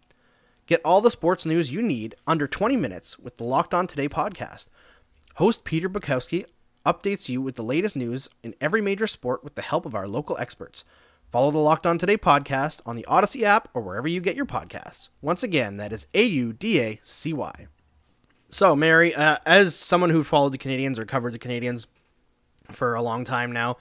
Get 0.66 0.80
all 0.84 1.00
the 1.00 1.10
sports 1.10 1.44
news 1.44 1.72
you 1.72 1.82
need 1.82 2.14
under 2.28 2.46
20 2.46 2.76
minutes 2.76 3.18
with 3.18 3.38
the 3.38 3.44
Locked 3.44 3.74
On 3.74 3.88
Today 3.88 4.08
podcast. 4.08 4.68
Host 5.34 5.64
Peter 5.64 5.88
Bukowski 5.88 6.44
updates 6.84 7.28
you 7.28 7.42
with 7.42 7.56
the 7.56 7.64
latest 7.64 7.96
news 7.96 8.28
in 8.44 8.54
every 8.60 8.80
major 8.80 9.08
sport 9.08 9.42
with 9.42 9.56
the 9.56 9.62
help 9.62 9.84
of 9.84 9.96
our 9.96 10.06
local 10.06 10.38
experts. 10.38 10.84
Follow 11.32 11.50
the 11.50 11.58
Locked 11.58 11.86
On 11.86 11.98
Today 11.98 12.16
podcast 12.16 12.80
on 12.86 12.94
the 12.94 13.06
Audacy 13.08 13.42
app 13.42 13.68
or 13.74 13.82
wherever 13.82 14.06
you 14.06 14.20
get 14.20 14.36
your 14.36 14.46
podcasts. 14.46 15.08
Once 15.20 15.42
again, 15.42 15.76
that 15.78 15.92
is 15.92 16.06
A 16.14 16.22
U 16.22 16.52
D 16.52 16.80
A 16.80 17.00
C 17.02 17.32
Y. 17.32 17.66
So, 18.48 18.76
Mary, 18.76 19.12
uh, 19.12 19.38
as 19.44 19.74
someone 19.74 20.10
who 20.10 20.22
followed 20.22 20.52
the 20.52 20.58
Canadiens 20.58 21.00
or 21.00 21.04
covered 21.04 21.34
the 21.34 21.38
Canadiens 21.40 21.86
for 22.70 22.94
a 22.94 23.02
long 23.02 23.24
time 23.24 23.52
now, 23.52 23.76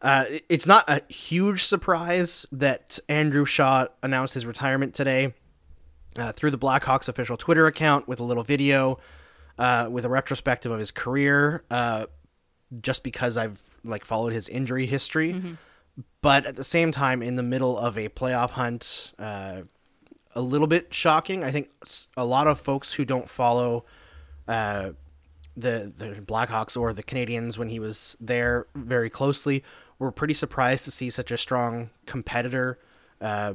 uh, 0.00 0.24
it's 0.48 0.66
not 0.66 0.84
a 0.88 1.02
huge 1.12 1.64
surprise 1.64 2.46
that 2.52 2.98
Andrew 3.08 3.44
Shaw 3.44 3.86
announced 4.02 4.34
his 4.34 4.46
retirement 4.46 4.94
today 4.94 5.34
uh, 6.16 6.32
through 6.32 6.52
the 6.52 6.58
Blackhawks 6.58 7.08
official 7.08 7.36
Twitter 7.36 7.66
account 7.66 8.06
with 8.06 8.20
a 8.20 8.24
little 8.24 8.44
video 8.44 8.98
uh, 9.58 9.88
with 9.90 10.04
a 10.04 10.08
retrospective 10.08 10.70
of 10.70 10.78
his 10.78 10.90
career. 10.90 11.64
Uh, 11.70 12.06
just 12.80 13.02
because 13.02 13.36
I've 13.36 13.62
like 13.82 14.04
followed 14.04 14.32
his 14.32 14.48
injury 14.48 14.86
history, 14.86 15.56
but 16.20 16.44
at 16.44 16.56
the 16.56 16.64
same 16.64 16.92
time, 16.92 17.22
in 17.22 17.36
the 17.36 17.42
middle 17.42 17.78
of 17.78 17.96
a 17.96 18.08
playoff 18.08 18.50
hunt, 18.50 19.12
uh, 19.18 19.62
a 20.34 20.40
little 20.42 20.66
bit 20.66 20.92
shocking. 20.92 21.42
I 21.42 21.50
think 21.50 21.70
a 22.16 22.24
lot 22.24 22.46
of 22.46 22.60
folks 22.60 22.92
who 22.92 23.04
don't 23.04 23.28
follow 23.28 23.84
uh, 24.46 24.90
the 25.58 25.92
the 25.96 26.06
Blackhawks 26.20 26.76
or 26.76 26.92
the 26.92 27.02
Canadiens 27.02 27.58
when 27.58 27.68
he 27.68 27.78
was 27.80 28.16
there 28.20 28.66
very 28.74 29.10
closely 29.10 29.62
were 29.98 30.12
pretty 30.12 30.34
surprised 30.34 30.84
to 30.84 30.90
see 30.90 31.10
such 31.10 31.30
a 31.30 31.36
strong 31.36 31.90
competitor 32.06 32.78
uh, 33.20 33.54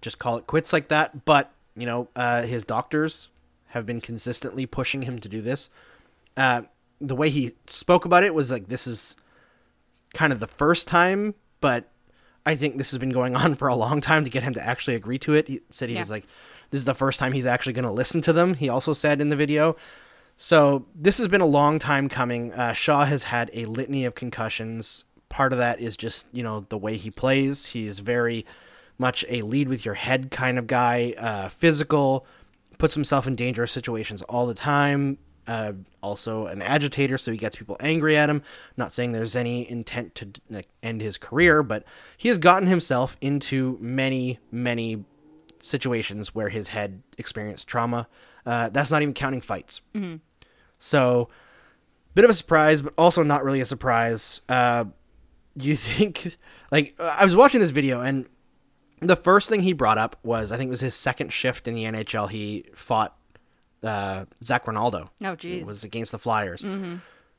just 0.00 0.18
call 0.18 0.36
it 0.36 0.46
quits 0.46 0.72
like 0.72 0.88
that. 0.88 1.24
But 1.24 1.50
you 1.76 1.86
know, 1.86 2.08
uh, 2.14 2.42
his 2.42 2.64
doctors 2.64 3.28
have 3.68 3.86
been 3.86 4.00
consistently 4.00 4.66
pushing 4.66 5.02
him 5.02 5.18
to 5.20 5.28
do 5.28 5.40
this. 5.40 5.70
Uh, 6.36 6.62
the 7.00 7.16
way 7.16 7.30
he 7.30 7.54
spoke 7.66 8.04
about 8.04 8.22
it 8.24 8.34
was 8.34 8.50
like 8.50 8.68
this 8.68 8.86
is 8.86 9.16
kind 10.12 10.32
of 10.32 10.40
the 10.40 10.46
first 10.46 10.86
time, 10.86 11.34
but 11.60 11.88
I 12.46 12.54
think 12.54 12.76
this 12.78 12.90
has 12.90 12.98
been 12.98 13.10
going 13.10 13.34
on 13.36 13.54
for 13.54 13.68
a 13.68 13.74
long 13.74 14.00
time 14.00 14.22
to 14.24 14.30
get 14.30 14.42
him 14.42 14.54
to 14.54 14.64
actually 14.64 14.94
agree 14.94 15.18
to 15.20 15.34
it. 15.34 15.48
He 15.48 15.60
said 15.70 15.88
he 15.88 15.94
Yeah. 15.94 16.02
was 16.02 16.10
like, 16.10 16.26
this 16.70 16.78
is 16.78 16.84
the 16.84 16.94
first 16.94 17.18
time 17.18 17.32
he's 17.32 17.46
actually 17.46 17.72
going 17.72 17.84
to 17.86 17.90
listen 17.90 18.20
to 18.22 18.32
them. 18.32 18.54
He 18.54 18.68
also 18.68 18.92
said 18.92 19.20
in 19.20 19.28
the 19.28 19.36
video. 19.36 19.76
So 20.36 20.86
this 20.94 21.18
has 21.18 21.28
been 21.28 21.40
a 21.40 21.46
long 21.46 21.78
time 21.78 22.08
coming. 22.08 22.52
Uh, 22.52 22.72
Shaw 22.72 23.04
has 23.04 23.24
had 23.24 23.50
a 23.52 23.66
litany 23.66 24.04
of 24.04 24.14
concussions. 24.14 25.04
Part 25.28 25.52
of 25.52 25.58
that 25.58 25.80
is 25.80 25.96
just 25.96 26.26
you 26.32 26.42
know 26.42 26.66
the 26.68 26.78
way 26.78 26.96
he 26.96 27.10
plays. 27.10 27.66
He's 27.66 28.00
very 28.00 28.44
much 28.98 29.24
a 29.28 29.42
lead 29.42 29.68
with 29.68 29.84
your 29.84 29.94
head 29.94 30.30
kind 30.30 30.58
of 30.58 30.66
guy. 30.66 31.14
Uh, 31.18 31.48
physical, 31.48 32.26
puts 32.78 32.94
himself 32.94 33.26
in 33.26 33.34
dangerous 33.34 33.72
situations 33.72 34.22
all 34.22 34.46
the 34.46 34.54
time. 34.54 35.18
Uh, 35.46 35.74
also 36.02 36.46
an 36.46 36.62
agitator, 36.62 37.18
so 37.18 37.30
he 37.30 37.36
gets 37.36 37.56
people 37.56 37.76
angry 37.80 38.16
at 38.16 38.30
him. 38.30 38.42
Not 38.76 38.92
saying 38.92 39.12
there's 39.12 39.36
any 39.36 39.70
intent 39.70 40.14
to 40.16 40.30
like, 40.48 40.68
end 40.82 41.02
his 41.02 41.18
career, 41.18 41.62
but 41.62 41.84
he 42.16 42.28
has 42.28 42.38
gotten 42.38 42.66
himself 42.66 43.16
into 43.20 43.76
many, 43.80 44.38
many 44.50 45.04
situations 45.64 46.34
where 46.34 46.48
his 46.50 46.68
head 46.68 47.02
experienced 47.18 47.66
trauma. 47.66 48.06
Uh, 48.46 48.68
that's 48.68 48.90
not 48.90 49.02
even 49.02 49.14
counting 49.14 49.40
fights. 49.40 49.80
So, 50.78 51.28
bit 52.14 52.24
of 52.24 52.30
a 52.30 52.34
surprise, 52.34 52.82
but 52.82 52.92
also 52.98 53.22
not 53.22 53.42
really 53.44 53.60
a 53.60 53.66
surprise. 53.66 54.40
Uh, 54.48 54.84
you 55.56 55.74
think, 55.76 56.36
like, 56.70 56.94
I 57.00 57.24
was 57.24 57.34
watching 57.36 57.60
this 57.60 57.70
video 57.70 58.00
and 58.00 58.26
the 59.00 59.16
first 59.16 59.48
thing 59.48 59.62
he 59.62 59.72
brought 59.72 59.98
up 59.98 60.16
was, 60.22 60.52
I 60.52 60.56
think 60.56 60.68
it 60.68 60.70
was 60.70 60.80
his 60.80 60.94
second 60.94 61.32
shift 61.32 61.66
in 61.68 61.74
the 61.74 61.84
NHL. 61.84 62.30
He 62.30 62.66
fought 62.74 63.16
uh, 63.82 64.26
Zac 64.42 64.66
Rinaldo. 64.66 65.10
Oh, 65.22 65.32
It 65.32 65.38
geez. 65.38 65.64
was 65.66 65.84
against 65.84 66.12
the 66.12 66.18
Flyers. 66.18 66.64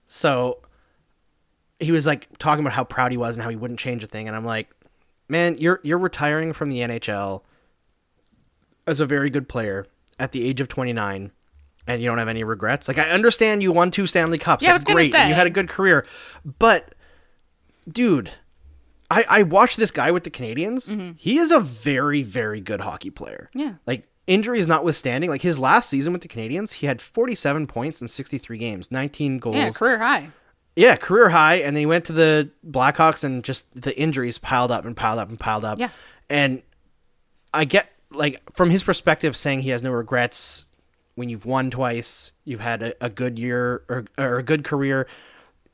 So 0.08 0.60
he 1.80 1.92
was 1.92 2.06
like 2.06 2.28
talking 2.38 2.64
about 2.64 2.74
how 2.74 2.84
proud 2.84 3.12
he 3.12 3.18
was 3.18 3.36
and 3.36 3.44
how 3.44 3.50
he 3.50 3.56
wouldn't 3.56 3.80
change 3.80 4.04
a 4.04 4.08
thing. 4.08 4.28
And 4.28 4.36
I'm 4.36 4.46
like, 4.46 4.70
man, 5.28 5.58
you're 5.58 5.80
you're 5.84 5.98
retiring 5.98 6.54
from 6.54 6.70
the 6.70 6.80
NHL 6.80 7.42
as 8.88 9.00
a 9.00 9.06
very 9.06 9.30
good 9.30 9.48
player 9.50 9.86
at 10.20 10.32
the 10.32 10.48
age 10.48 10.62
of 10.62 10.68
29 10.68 11.32
and 11.88 12.02
you 12.02 12.08
don't 12.10 12.18
have 12.18 12.28
any 12.28 12.44
regrets. 12.44 12.88
Like 12.88 12.98
I 12.98 13.10
understand 13.10 13.62
you 13.62 13.72
won 13.72 13.92
two 13.92 14.08
Stanley 14.08 14.38
Cups. 14.38 14.64
Yeah, 14.64 14.74
That's 14.74 14.86
great. 14.86 15.14
and 15.14 15.30
you 15.30 15.36
had 15.36 15.48
a 15.48 15.52
good 15.52 15.70
career. 15.70 16.06
But 16.60 16.96
dude, 17.88 18.32
I 19.12 19.26
I 19.30 19.44
watched 19.44 19.78
this 19.78 19.92
guy 19.92 20.12
with 20.12 20.24
the 20.24 20.32
Canadiens. 20.32 21.16
He 21.20 21.38
is 21.38 21.52
a 21.52 21.60
very 21.60 22.24
very 22.24 22.60
good 22.62 22.82
hockey 22.82 23.10
player. 23.12 23.50
Mm-hmm. 23.52 23.60
Yeah. 23.60 23.74
Like 23.86 24.08
injuries 24.28 24.68
notwithstanding, 24.68 25.30
like 25.30 25.44
his 25.44 25.60
last 25.60 25.90
season 25.90 26.12
with 26.14 26.24
the 26.24 26.28
Canadiens, 26.28 26.74
he 26.74 26.88
had 26.88 27.00
47 27.02 27.68
points 27.68 28.02
in 28.02 28.08
63 28.08 28.58
games, 28.58 28.92
19 28.92 29.38
goals. 29.38 29.56
Yeah, 29.56 29.70
career 29.70 30.00
high. 30.00 30.30
Yeah, 30.76 30.96
career 30.96 31.30
high, 31.30 31.56
and 31.56 31.76
then 31.76 31.82
he 31.82 31.86
went 31.86 32.06
to 32.06 32.14
the 32.14 32.50
Blackhawks, 32.68 33.24
and 33.24 33.44
just 33.44 33.68
the 33.80 33.98
injuries 33.98 34.38
piled 34.40 34.72
up 34.72 34.84
and 34.84 34.98
piled 34.98 35.20
up 35.20 35.30
and 35.30 35.40
piled 35.40 35.64
up. 35.64 35.80
Yeah. 35.80 35.90
and 36.30 36.64
I 37.54 37.64
get 37.66 37.88
like 38.16 38.42
from 38.54 38.70
his 38.70 38.84
perspective, 38.84 39.36
saying 39.36 39.62
he 39.62 39.70
has 39.70 39.84
no 39.84 39.92
regrets 39.92 40.66
when 41.16 41.30
you've 41.30 41.46
won 41.46 41.72
twice, 41.72 42.32
you've 42.44 42.60
had 42.60 42.84
a, 42.84 43.06
a 43.06 43.10
good 43.10 43.40
year 43.40 43.84
or, 43.90 44.06
or 44.18 44.38
a 44.38 44.44
good 44.44 44.64
career. 44.64 45.08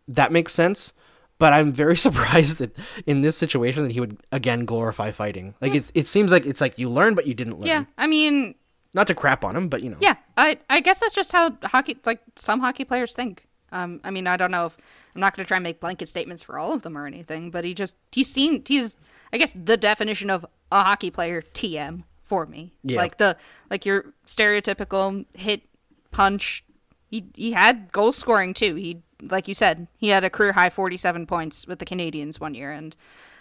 That 0.08 0.32
makes 0.32 0.54
sense. 0.54 0.94
But 1.40 1.54
I'm 1.54 1.74
very 1.74 1.98
surprised 2.08 2.60
that 2.60 2.78
in 3.08 3.22
this 3.22 3.36
situation 3.38 3.84
that 3.84 3.92
he 3.92 4.00
would 4.00 4.18
again 4.32 4.66
glorify 4.66 5.12
fighting. 5.12 5.56
Like 5.60 5.74
it's 5.74 5.92
it 5.96 6.06
seems 6.06 6.32
like 6.32 6.46
it's 6.46 6.62
like 6.62 6.78
you 6.78 6.90
learn 6.90 7.16
but 7.16 7.26
you 7.26 7.34
didn't 7.34 7.58
learn. 7.60 7.68
Yeah, 7.68 7.86
I 7.98 8.06
mean, 8.08 8.54
Not 8.94 9.08
to 9.08 9.16
crap 9.16 9.44
on 9.44 9.56
him, 9.56 9.68
but 9.68 9.82
you 9.82 9.90
know. 9.90 9.98
yeah, 10.00 10.16
I 10.38 10.60
I 10.70 10.80
guess 10.82 11.00
that's 11.00 11.16
just 11.16 11.32
how 11.32 11.58
hockey 11.64 11.98
like 12.06 12.22
some 12.36 12.60
hockey 12.60 12.86
players 12.86 13.14
think. 13.16 13.48
Um, 13.72 14.02
I 14.04 14.12
mean, 14.12 14.28
I 14.28 14.38
don't 14.38 14.52
know 14.52 14.66
if 14.68 14.78
I'm 15.16 15.22
not 15.22 15.36
going 15.36 15.46
to 15.46 15.48
try 15.48 15.58
and 15.58 15.64
make 15.64 15.80
blanket 15.80 16.10
statements 16.10 16.44
for 16.44 16.60
all 16.60 16.74
of 16.74 16.84
them 16.84 16.98
or 16.98 17.08
anything, 17.08 17.50
but 17.50 17.64
he 17.64 17.74
just 17.74 17.96
he 18.12 18.24
seemed 18.24 18.68
he's 18.68 18.96
I 19.34 19.38
guess 19.38 19.56
the 19.56 19.78
definition 19.78 20.30
of 20.30 20.46
a 20.72 20.84
hockey 20.84 21.10
player 21.10 21.42
TM 21.42 22.04
for 22.32 22.46
me. 22.46 22.72
Yeah. 22.84 22.96
Like 22.98 23.18
the 23.18 23.36
like 23.70 23.86
your 23.86 24.06
stereotypical 24.26 25.26
hit 25.34 25.64
punch. 26.12 26.64
He 27.10 27.26
he 27.36 27.52
had 27.52 27.92
goal 27.92 28.14
scoring 28.14 28.54
too. 28.54 28.76
He 28.76 29.02
like 29.22 29.50
you 29.50 29.54
said, 29.54 29.88
he 29.98 30.08
had 30.08 30.24
a 30.24 30.30
career 30.30 30.54
high 30.54 30.70
47 30.70 31.28
points 31.28 31.68
with 31.68 31.80
the 31.80 31.86
Canadiens 31.86 32.40
one 32.40 32.54
year 32.54 32.72
and 32.72 32.96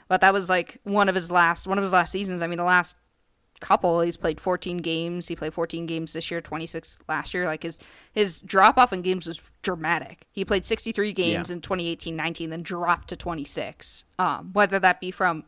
but 0.09 0.21
that 0.23 0.33
was 0.33 0.49
like 0.49 0.81
one 0.83 1.09
of 1.09 1.15
his 1.15 1.31
last 1.31 1.69
one 1.69 1.79
of 1.79 1.85
his 1.85 1.93
last 1.93 2.11
seasons. 2.11 2.43
I 2.43 2.49
mean, 2.49 2.59
the 2.59 2.65
last 2.65 2.97
couple 3.61 4.01
he's 4.01 4.17
played 4.17 4.41
14 4.41 4.79
games. 4.79 5.29
He 5.29 5.37
played 5.37 5.55
14 5.55 5.87
games 5.87 6.13
this 6.15 6.31
year, 6.31 6.41
26 6.41 6.99
last 7.09 7.33
year. 7.33 7.45
Like 7.47 7.63
his 7.63 7.79
his 8.13 8.41
drop 8.41 8.77
off 8.77 8.93
in 8.93 9.03
games 9.03 9.29
was 9.29 9.41
dramatic. 9.63 10.27
He 10.33 10.45
played 10.45 10.65
63 10.67 11.13
games 11.13 11.49
Yeah. 11.51 11.55
in 11.57 11.61
2018-19 11.61 12.51
then 12.51 12.63
dropped 12.65 13.09
to 13.11 13.17
26. 13.17 14.05
Um 14.19 14.51
whether 14.53 14.81
that 14.81 15.01
be 15.01 15.13
from 15.13 15.45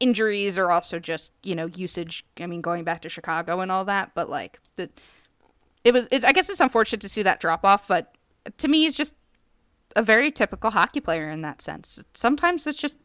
injuries 0.00 0.58
or 0.58 0.70
also 0.70 0.98
just, 0.98 1.32
you 1.42 1.54
know, 1.54 1.66
usage, 1.66 2.24
I 2.38 2.46
mean, 2.46 2.60
going 2.60 2.84
back 2.84 3.02
to 3.02 3.08
Chicago 3.08 3.60
and 3.60 3.70
all 3.70 3.84
that, 3.84 4.12
but 4.14 4.28
like 4.28 4.58
the 4.76 4.90
it 5.84 5.92
was 5.92 6.08
it's, 6.10 6.24
I 6.24 6.32
guess 6.32 6.48
it's 6.48 6.60
unfortunate 6.60 7.00
to 7.02 7.08
see 7.08 7.22
that 7.22 7.40
drop 7.40 7.64
off, 7.64 7.88
but 7.88 8.14
to 8.58 8.68
me 8.68 8.82
he's 8.82 8.96
just 8.96 9.14
a 9.96 10.02
very 10.02 10.30
typical 10.30 10.70
hockey 10.70 11.00
player 11.00 11.30
in 11.30 11.42
that 11.42 11.62
sense. 11.62 12.02
Sometimes 12.14 12.66
it's 12.66 12.78
just 12.78 12.96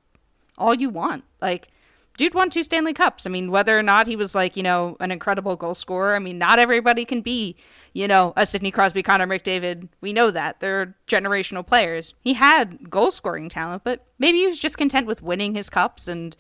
all 0.57 0.73
you 0.73 0.89
want. 0.89 1.23
Like, 1.41 1.69
dude 2.17 2.33
won 2.33 2.49
two 2.49 2.63
Stanley 2.63 2.93
Cups. 2.93 3.25
I 3.25 3.29
mean, 3.29 3.51
whether 3.51 3.77
or 3.77 3.83
not 3.83 4.07
he 4.07 4.15
was 4.15 4.33
like, 4.33 4.57
you 4.57 4.63
know, 4.63 4.97
an 4.99 5.11
incredible 5.11 5.55
goal 5.55 5.75
scorer, 5.75 6.15
I 6.15 6.19
mean, 6.19 6.37
not 6.37 6.59
everybody 6.59 7.05
can 7.05 7.21
be, 7.21 7.55
you 7.93 8.07
know, 8.07 8.33
a 8.35 8.45
Sidney 8.45 8.71
Crosby, 8.71 9.03
Connor 9.03 9.27
McDavid. 9.27 9.87
We 10.01 10.13
know 10.13 10.31
that. 10.31 10.59
They're 10.59 10.95
generational 11.07 11.65
players. 11.65 12.13
He 12.21 12.33
had 12.33 12.89
goal 12.89 13.11
scoring 13.11 13.49
talent, 13.49 13.83
but 13.83 14.07
maybe 14.17 14.39
he 14.39 14.47
was 14.47 14.59
just 14.59 14.77
content 14.77 15.07
with 15.07 15.21
winning 15.21 15.55
his 15.55 15.69
cups 15.69 16.07
and, 16.07 16.35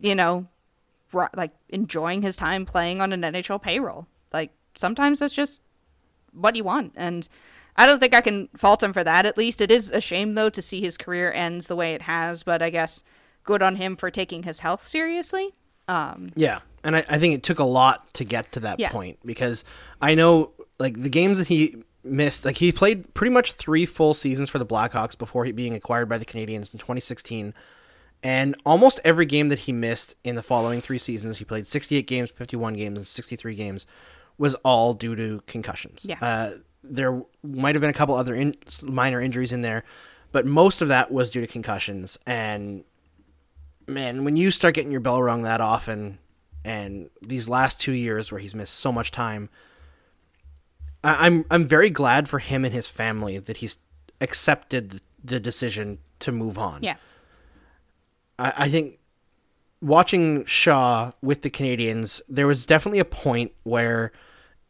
you 0.00 0.14
know, 0.14 0.46
like 1.34 1.52
enjoying 1.68 2.22
his 2.22 2.36
time 2.36 2.66
playing 2.66 3.00
on 3.00 3.12
an 3.12 3.22
NHL 3.22 3.60
payroll. 3.62 4.06
Like, 4.32 4.52
sometimes 4.74 5.18
that's 5.18 5.34
just 5.34 5.60
what 6.32 6.54
you 6.56 6.64
want. 6.64 6.92
And 6.96 7.28
I 7.76 7.86
don't 7.86 7.98
think 7.98 8.14
I 8.14 8.20
can 8.20 8.48
fault 8.56 8.82
him 8.82 8.92
for 8.92 9.02
that. 9.04 9.26
At 9.26 9.36
least 9.38 9.60
it 9.60 9.70
is 9.70 9.90
a 9.90 10.00
shame 10.00 10.34
though 10.34 10.50
to 10.50 10.62
see 10.62 10.80
his 10.80 10.96
career 10.96 11.32
ends 11.32 11.66
the 11.66 11.76
way 11.76 11.94
it 11.94 12.02
has. 12.02 12.42
But 12.42 12.62
I 12.62 12.70
guess 12.70 13.02
good 13.44 13.62
on 13.62 13.76
him 13.76 13.96
for 13.96 14.10
taking 14.10 14.42
his 14.44 14.60
health 14.60 14.86
seriously. 14.86 15.52
Um, 15.88 16.30
Yeah, 16.36 16.60
and 16.84 16.94
I, 16.96 17.04
I 17.08 17.18
think 17.18 17.34
it 17.34 17.42
took 17.42 17.58
a 17.58 17.64
lot 17.64 18.12
to 18.14 18.24
get 18.24 18.52
to 18.52 18.60
that 18.60 18.78
Yeah. 18.78 18.90
point 18.90 19.18
because 19.24 19.64
I 20.00 20.14
know 20.14 20.52
like 20.78 21.00
the 21.02 21.08
games 21.08 21.38
that 21.38 21.48
he 21.48 21.82
missed, 22.04 22.44
like 22.44 22.58
he 22.58 22.70
played 22.70 23.12
pretty 23.14 23.32
much 23.32 23.52
three 23.52 23.86
full 23.86 24.14
seasons 24.14 24.48
for 24.48 24.58
the 24.58 24.66
Blackhawks 24.66 25.18
before 25.18 25.44
he 25.44 25.52
being 25.52 25.74
acquired 25.74 26.08
by 26.08 26.18
the 26.18 26.24
Canadiens 26.24 26.72
in 26.72 26.78
2016. 26.78 27.54
And 28.22 28.54
almost 28.66 29.00
every 29.04 29.24
game 29.26 29.48
that 29.48 29.60
he 29.60 29.72
missed 29.72 30.14
in 30.24 30.34
the 30.34 30.42
following 30.42 30.80
three 30.82 30.98
seasons, 30.98 31.38
he 31.38 31.44
played 31.44 31.66
68 31.66 32.06
games, 32.06 32.30
51 32.30 32.74
games, 32.74 32.98
and 32.98 33.06
63 33.06 33.54
games, 33.54 33.86
was 34.36 34.54
all 34.56 34.92
due 34.94 35.16
to 35.16 35.42
concussions. 35.46 36.04
Yeah. 36.06 36.18
Uh, 36.20 36.50
there 36.84 37.22
might 37.42 37.74
have 37.74 37.80
been 37.80 37.90
a 37.90 37.94
couple 37.94 38.14
other 38.14 38.34
in- 38.34 38.56
minor 38.82 39.20
injuries 39.20 39.52
in 39.52 39.62
there, 39.62 39.84
but 40.32 40.44
most 40.46 40.80
of 40.82 40.88
that 40.88 41.10
was 41.10 41.30
due 41.30 41.40
to 41.40 41.46
concussions. 41.46 42.18
And 42.26 42.84
man, 43.86 44.24
when 44.24 44.36
you 44.36 44.50
start 44.50 44.74
getting 44.74 44.90
your 44.92 45.00
bell 45.00 45.22
rung 45.22 45.42
that 45.44 45.60
often, 45.62 46.18
and 46.64 47.08
these 47.22 47.48
last 47.48 47.80
two 47.80 47.92
years 47.92 48.30
where 48.30 48.38
he's 48.38 48.54
missed 48.54 48.74
so 48.74 48.92
much 48.92 49.10
time, 49.10 49.48
I- 51.02 51.26
I'm 51.26 51.44
I'm 51.50 51.66
very 51.66 51.88
glad 51.90 52.28
for 52.28 52.38
him 52.38 52.64
and 52.64 52.74
his 52.74 52.88
family 52.88 53.38
that 53.38 53.58
he's 53.58 53.78
accepted 54.20 55.00
the 55.24 55.40
decision 55.40 55.98
to 56.20 56.32
move 56.32 56.58
on. 56.58 56.82
yeah, 56.82 56.96
I, 58.40 58.52
I 58.64 58.68
think 58.70 58.98
watching 59.80 60.44
Shaw 60.44 61.12
with 61.22 61.42
the 61.42 61.50
Canadiens, 61.50 62.20
there 62.28 62.46
was 62.46 62.66
definitely 62.66 62.98
a 62.98 63.04
point 63.04 63.52
where 63.62 64.12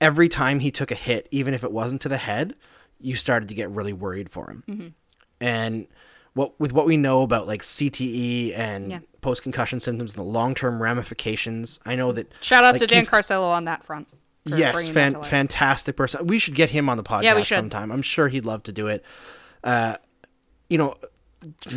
every 0.01 0.29
time 0.29 0.61
he 0.61 0.71
took 0.71 0.91
a 0.91 0.95
hit, 0.95 1.29
even 1.31 1.55
if 1.55 1.65
it 1.65 1.73
wasn't 1.73 2.01
to 2.03 2.09
the 2.09 2.17
head, 2.19 2.55
you 3.01 3.17
started 3.17 3.49
to 3.49 3.55
get 3.55 3.71
really 3.71 3.93
worried 3.93 4.29
for 4.31 4.51
him. 4.51 4.95
And 5.41 5.87
what 6.35 6.59
with 6.61 6.73
what 6.73 6.87
we 6.87 6.97
know 6.97 7.23
about 7.23 7.47
like 7.47 7.63
CTE 7.63 8.57
and 8.57 8.91
Yeah. 8.91 8.99
post 9.21 9.43
concussion 9.43 9.81
symptoms 9.81 10.13
and 10.15 10.21
the 10.21 10.29
long 10.31 10.55
term 10.55 10.81
ramifications, 10.83 11.81
I 11.85 11.97
know 11.97 12.13
that 12.13 12.33
shout 12.41 12.63
out 12.65 12.75
like, 12.75 12.81
to 12.83 12.87
Dan 12.87 13.03
Keith- 13.03 13.11
Carcillo 13.11 13.49
on 13.51 13.65
that 13.65 13.85
front. 13.85 14.07
Yes, 14.45 14.89
fan, 14.89 15.21
fantastic 15.23 15.97
person. 15.97 16.27
We 16.27 16.39
should 16.39 16.55
get 16.55 16.71
him 16.71 16.89
on 16.89 16.97
the 16.97 17.03
podcast 17.03 17.23
Yeah, 17.25 17.43
sometime. 17.43 17.93
I'm 17.93 18.01
sure 18.03 18.29
he'd 18.29 18.47
love 18.47 18.63
to 18.65 18.73
do 18.73 18.87
it. 18.87 19.05
Uh, 19.63 19.97
you 20.71 20.79
know, 20.79 20.97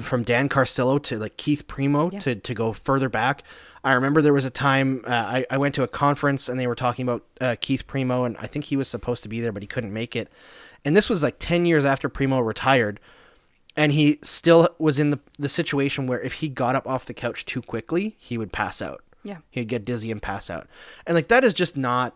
from 0.01 0.23
Dan 0.23 0.49
Carcillo 0.49 1.01
to 1.03 1.17
like 1.17 1.37
Keith 1.37 1.67
Primeau 1.67 2.09
to, 2.09 2.35
to 2.35 2.53
go 2.53 2.73
further 2.73 3.09
back. 3.09 3.43
I 3.83 3.93
remember 3.93 4.21
there 4.21 4.33
was 4.33 4.45
a 4.45 4.49
time 4.49 5.03
uh, 5.05 5.11
I, 5.11 5.45
I 5.49 5.57
went 5.57 5.75
to 5.75 5.83
a 5.83 5.87
conference 5.87 6.47
and 6.47 6.59
they 6.59 6.67
were 6.67 6.75
talking 6.75 7.03
about 7.03 7.25
uh, 7.41 7.55
Keith 7.59 7.85
Primeau, 7.85 8.23
and 8.23 8.37
I 8.37 8.47
think 8.47 8.65
he 8.65 8.77
was 8.77 8.87
supposed 8.87 9.23
to 9.23 9.29
be 9.29 9.41
there, 9.41 9.51
but 9.51 9.61
he 9.61 9.67
couldn't 9.67 9.93
make 9.93 10.15
it. 10.15 10.29
And 10.85 10.95
this 10.95 11.09
was 11.09 11.23
like 11.23 11.35
10 11.39 11.65
years 11.65 11.85
after 11.85 12.09
Primeau 12.09 12.39
retired. 12.39 12.99
And 13.75 13.91
he 13.91 14.19
still 14.21 14.69
was 14.77 14.99
in 14.99 15.09
the, 15.09 15.19
the 15.39 15.49
situation 15.49 16.05
where 16.05 16.21
if 16.21 16.33
he 16.33 16.49
got 16.49 16.75
up 16.75 16.87
off 16.87 17.05
the 17.05 17.13
couch 17.13 17.43
too 17.43 17.61
quickly, 17.61 18.15
he 18.19 18.37
would 18.37 18.53
pass 18.53 18.81
out. 18.81 19.01
Yeah. 19.23 19.37
He'd 19.49 19.67
get 19.67 19.85
dizzy 19.85 20.11
and 20.11 20.21
pass 20.21 20.49
out. 20.49 20.67
And 21.07 21.15
like 21.15 21.29
that 21.29 21.43
is 21.43 21.53
just 21.53 21.75
not 21.75 22.15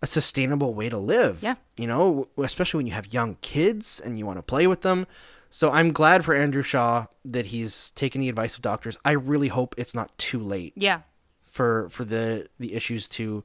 a 0.00 0.06
sustainable 0.06 0.72
way 0.72 0.88
to 0.88 0.98
live. 0.98 1.42
Yeah. 1.42 1.56
You 1.76 1.86
know, 1.86 2.28
especially 2.38 2.78
when 2.78 2.86
you 2.86 2.92
have 2.94 3.12
young 3.12 3.36
kids 3.42 4.00
and 4.00 4.18
you 4.18 4.24
want 4.24 4.38
to 4.38 4.42
play 4.42 4.66
with 4.66 4.82
them. 4.82 5.06
So 5.54 5.70
I'm 5.70 5.92
glad 5.92 6.24
for 6.24 6.34
Andrew 6.34 6.62
Shaw 6.62 7.06
that 7.24 7.46
he's 7.46 7.90
taken 7.90 8.20
the 8.20 8.28
advice 8.28 8.56
of 8.56 8.62
doctors. 8.62 8.98
I 9.04 9.12
really 9.12 9.46
hope 9.46 9.76
it's 9.78 9.94
not 9.94 10.10
too 10.18 10.40
late 10.40 10.72
Yeah, 10.74 11.02
for 11.44 11.88
for 11.90 12.04
the 12.04 12.48
the 12.58 12.74
issues 12.74 13.06
to, 13.10 13.44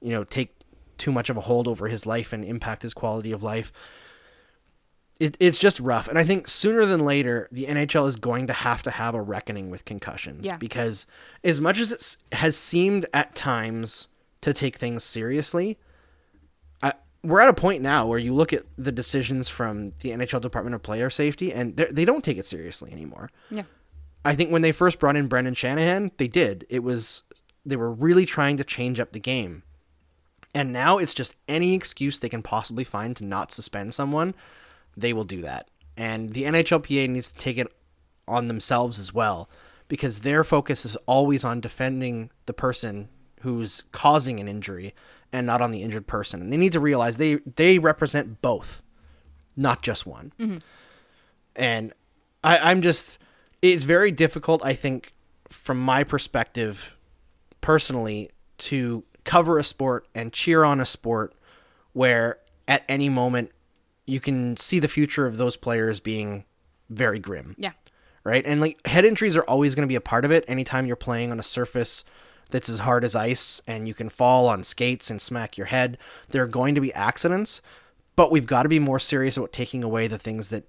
you 0.00 0.10
know, 0.10 0.24
take 0.24 0.56
too 0.98 1.12
much 1.12 1.30
of 1.30 1.36
a 1.36 1.42
hold 1.42 1.68
over 1.68 1.86
his 1.86 2.04
life 2.04 2.32
and 2.32 2.44
impact 2.44 2.82
his 2.82 2.92
quality 2.94 3.30
of 3.30 3.44
life. 3.44 3.72
It, 5.20 5.36
it's 5.38 5.60
just 5.60 5.78
rough, 5.78 6.08
and 6.08 6.18
I 6.18 6.24
think 6.24 6.48
sooner 6.48 6.84
than 6.84 7.04
later 7.04 7.48
the 7.52 7.66
NHL 7.66 8.08
is 8.08 8.16
going 8.16 8.48
to 8.48 8.52
have 8.52 8.82
to 8.82 8.90
have 8.90 9.14
a 9.14 9.22
reckoning 9.22 9.70
with 9.70 9.84
concussions 9.84 10.46
Yeah. 10.46 10.56
because 10.56 11.06
as 11.44 11.60
much 11.60 11.78
as 11.78 11.92
it 11.92 12.16
has 12.36 12.56
seemed 12.56 13.06
at 13.14 13.36
times 13.36 14.08
to 14.40 14.52
take 14.52 14.76
things 14.78 15.04
seriously, 15.04 15.78
we're 17.26 17.40
at 17.40 17.48
a 17.48 17.54
point 17.54 17.82
now 17.82 18.06
where 18.06 18.18
you 18.18 18.32
look 18.34 18.52
at 18.52 18.64
the 18.78 18.92
decisions 18.92 19.48
from 19.48 19.90
the 20.00 20.10
NHL 20.10 20.40
Department 20.40 20.74
of 20.74 20.82
Player 20.82 21.10
Safety, 21.10 21.52
and 21.52 21.76
they're- 21.76 21.92
don't 21.92 22.24
take 22.24 22.38
it 22.38 22.46
seriously 22.46 22.92
anymore. 22.92 23.30
yeah, 23.50 23.62
I 24.24 24.34
think 24.34 24.50
when 24.50 24.62
they 24.62 24.72
first 24.72 24.98
brought 24.98 25.16
in 25.16 25.28
Brendan 25.28 25.54
Shanahan, 25.54 26.10
they 26.16 26.28
did. 26.28 26.66
It 26.68 26.80
was 26.82 27.22
they 27.64 27.76
were 27.76 27.90
really 27.92 28.24
trying 28.26 28.56
to 28.56 28.64
change 28.64 29.00
up 29.00 29.10
the 29.12 29.18
game. 29.20 29.62
And 30.54 30.72
now 30.72 30.98
it's 30.98 31.12
just 31.14 31.34
any 31.48 31.74
excuse 31.74 32.18
they 32.18 32.28
can 32.28 32.42
possibly 32.42 32.84
find 32.84 33.14
to 33.16 33.24
not 33.24 33.52
suspend 33.52 33.92
someone, 33.92 34.34
they 34.96 35.12
will 35.12 35.24
do 35.24 35.42
that. 35.42 35.68
And 35.96 36.32
the 36.32 36.44
NHLPA 36.44 37.08
needs 37.08 37.32
to 37.32 37.38
take 37.38 37.58
it 37.58 37.66
on 38.28 38.46
themselves 38.46 38.98
as 38.98 39.12
well 39.12 39.48
because 39.88 40.20
their 40.20 40.44
focus 40.44 40.84
is 40.84 40.96
always 41.06 41.44
on 41.44 41.60
defending 41.60 42.30
the 42.46 42.52
person 42.52 43.08
who's 43.42 43.82
causing 43.92 44.40
an 44.40 44.48
injury 44.48 44.94
and 45.36 45.46
not 45.46 45.60
on 45.62 45.70
the 45.70 45.82
injured 45.82 46.06
person. 46.06 46.40
And 46.40 46.52
they 46.52 46.56
need 46.56 46.72
to 46.72 46.80
realize 46.80 47.16
they 47.16 47.36
they 47.56 47.78
represent 47.78 48.40
both, 48.42 48.82
not 49.56 49.82
just 49.82 50.06
one 50.06 50.32
mm-hmm. 50.38 50.58
and 51.54 51.92
I, 52.44 52.58
I'm 52.58 52.82
just 52.82 53.18
it's 53.62 53.84
very 53.84 54.12
difficult 54.12 54.64
I 54.64 54.74
think 54.74 55.14
from 55.48 55.80
my 55.80 56.04
perspective 56.04 56.96
personally 57.60 58.30
to 58.58 59.04
cover 59.24 59.58
a 59.58 59.64
sport 59.64 60.06
and 60.14 60.32
cheer 60.32 60.64
on 60.64 60.80
a 60.80 60.86
sport 60.86 61.34
where 61.92 62.38
at 62.68 62.84
any 62.88 63.08
moment 63.08 63.50
you 64.06 64.20
can 64.20 64.56
see 64.56 64.78
the 64.78 64.88
future 64.88 65.26
of 65.26 65.36
those 65.36 65.56
players 65.56 65.98
being 65.98 66.44
very 66.90 67.18
grim 67.18 67.54
yeah, 67.58 67.72
right? 68.26 68.44
And 68.46 68.60
like 68.60 68.84
head 68.86 69.04
injuries 69.04 69.36
are 69.36 69.42
always 69.44 69.74
going 69.74 69.86
to 69.86 69.88
be 69.88 69.96
a 69.96 70.00
part 70.00 70.24
of 70.24 70.30
it. 70.30 70.44
Anytime 70.48 70.86
you're 70.86 70.96
playing 70.96 71.30
on 71.30 71.40
a 71.40 71.44
surface 71.44 72.04
that's 72.50 72.68
as 72.68 72.80
hard 72.80 73.04
as 73.04 73.16
ice 73.16 73.60
and 73.66 73.88
you 73.88 73.94
can 73.94 74.08
fall 74.08 74.48
on 74.48 74.64
skates 74.64 75.10
and 75.10 75.20
smack 75.20 75.56
your 75.56 75.66
head, 75.66 75.98
there 76.28 76.42
are 76.42 76.48
going 76.48 76.74
to 76.74 76.80
be 76.80 76.92
accidents. 76.94 77.60
But 78.14 78.30
we've 78.30 78.46
got 78.46 78.62
to 78.62 78.68
be 78.68 78.78
more 78.78 78.98
serious 78.98 79.36
about 79.36 79.52
taking 79.52 79.82
away 79.82 80.06
the 80.06 80.18
things 80.18 80.48
that 80.48 80.64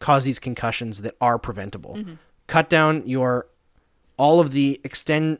cause 0.00 0.24
these 0.24 0.38
concussions 0.38 1.02
that 1.02 1.14
are 1.20 1.38
preventable. 1.38 1.94
Mm-hmm. 1.96 2.14
Cut 2.48 2.68
down 2.68 3.06
your 3.06 3.46
all 4.16 4.40
of 4.40 4.52
the 4.52 4.80
extend 4.84 5.38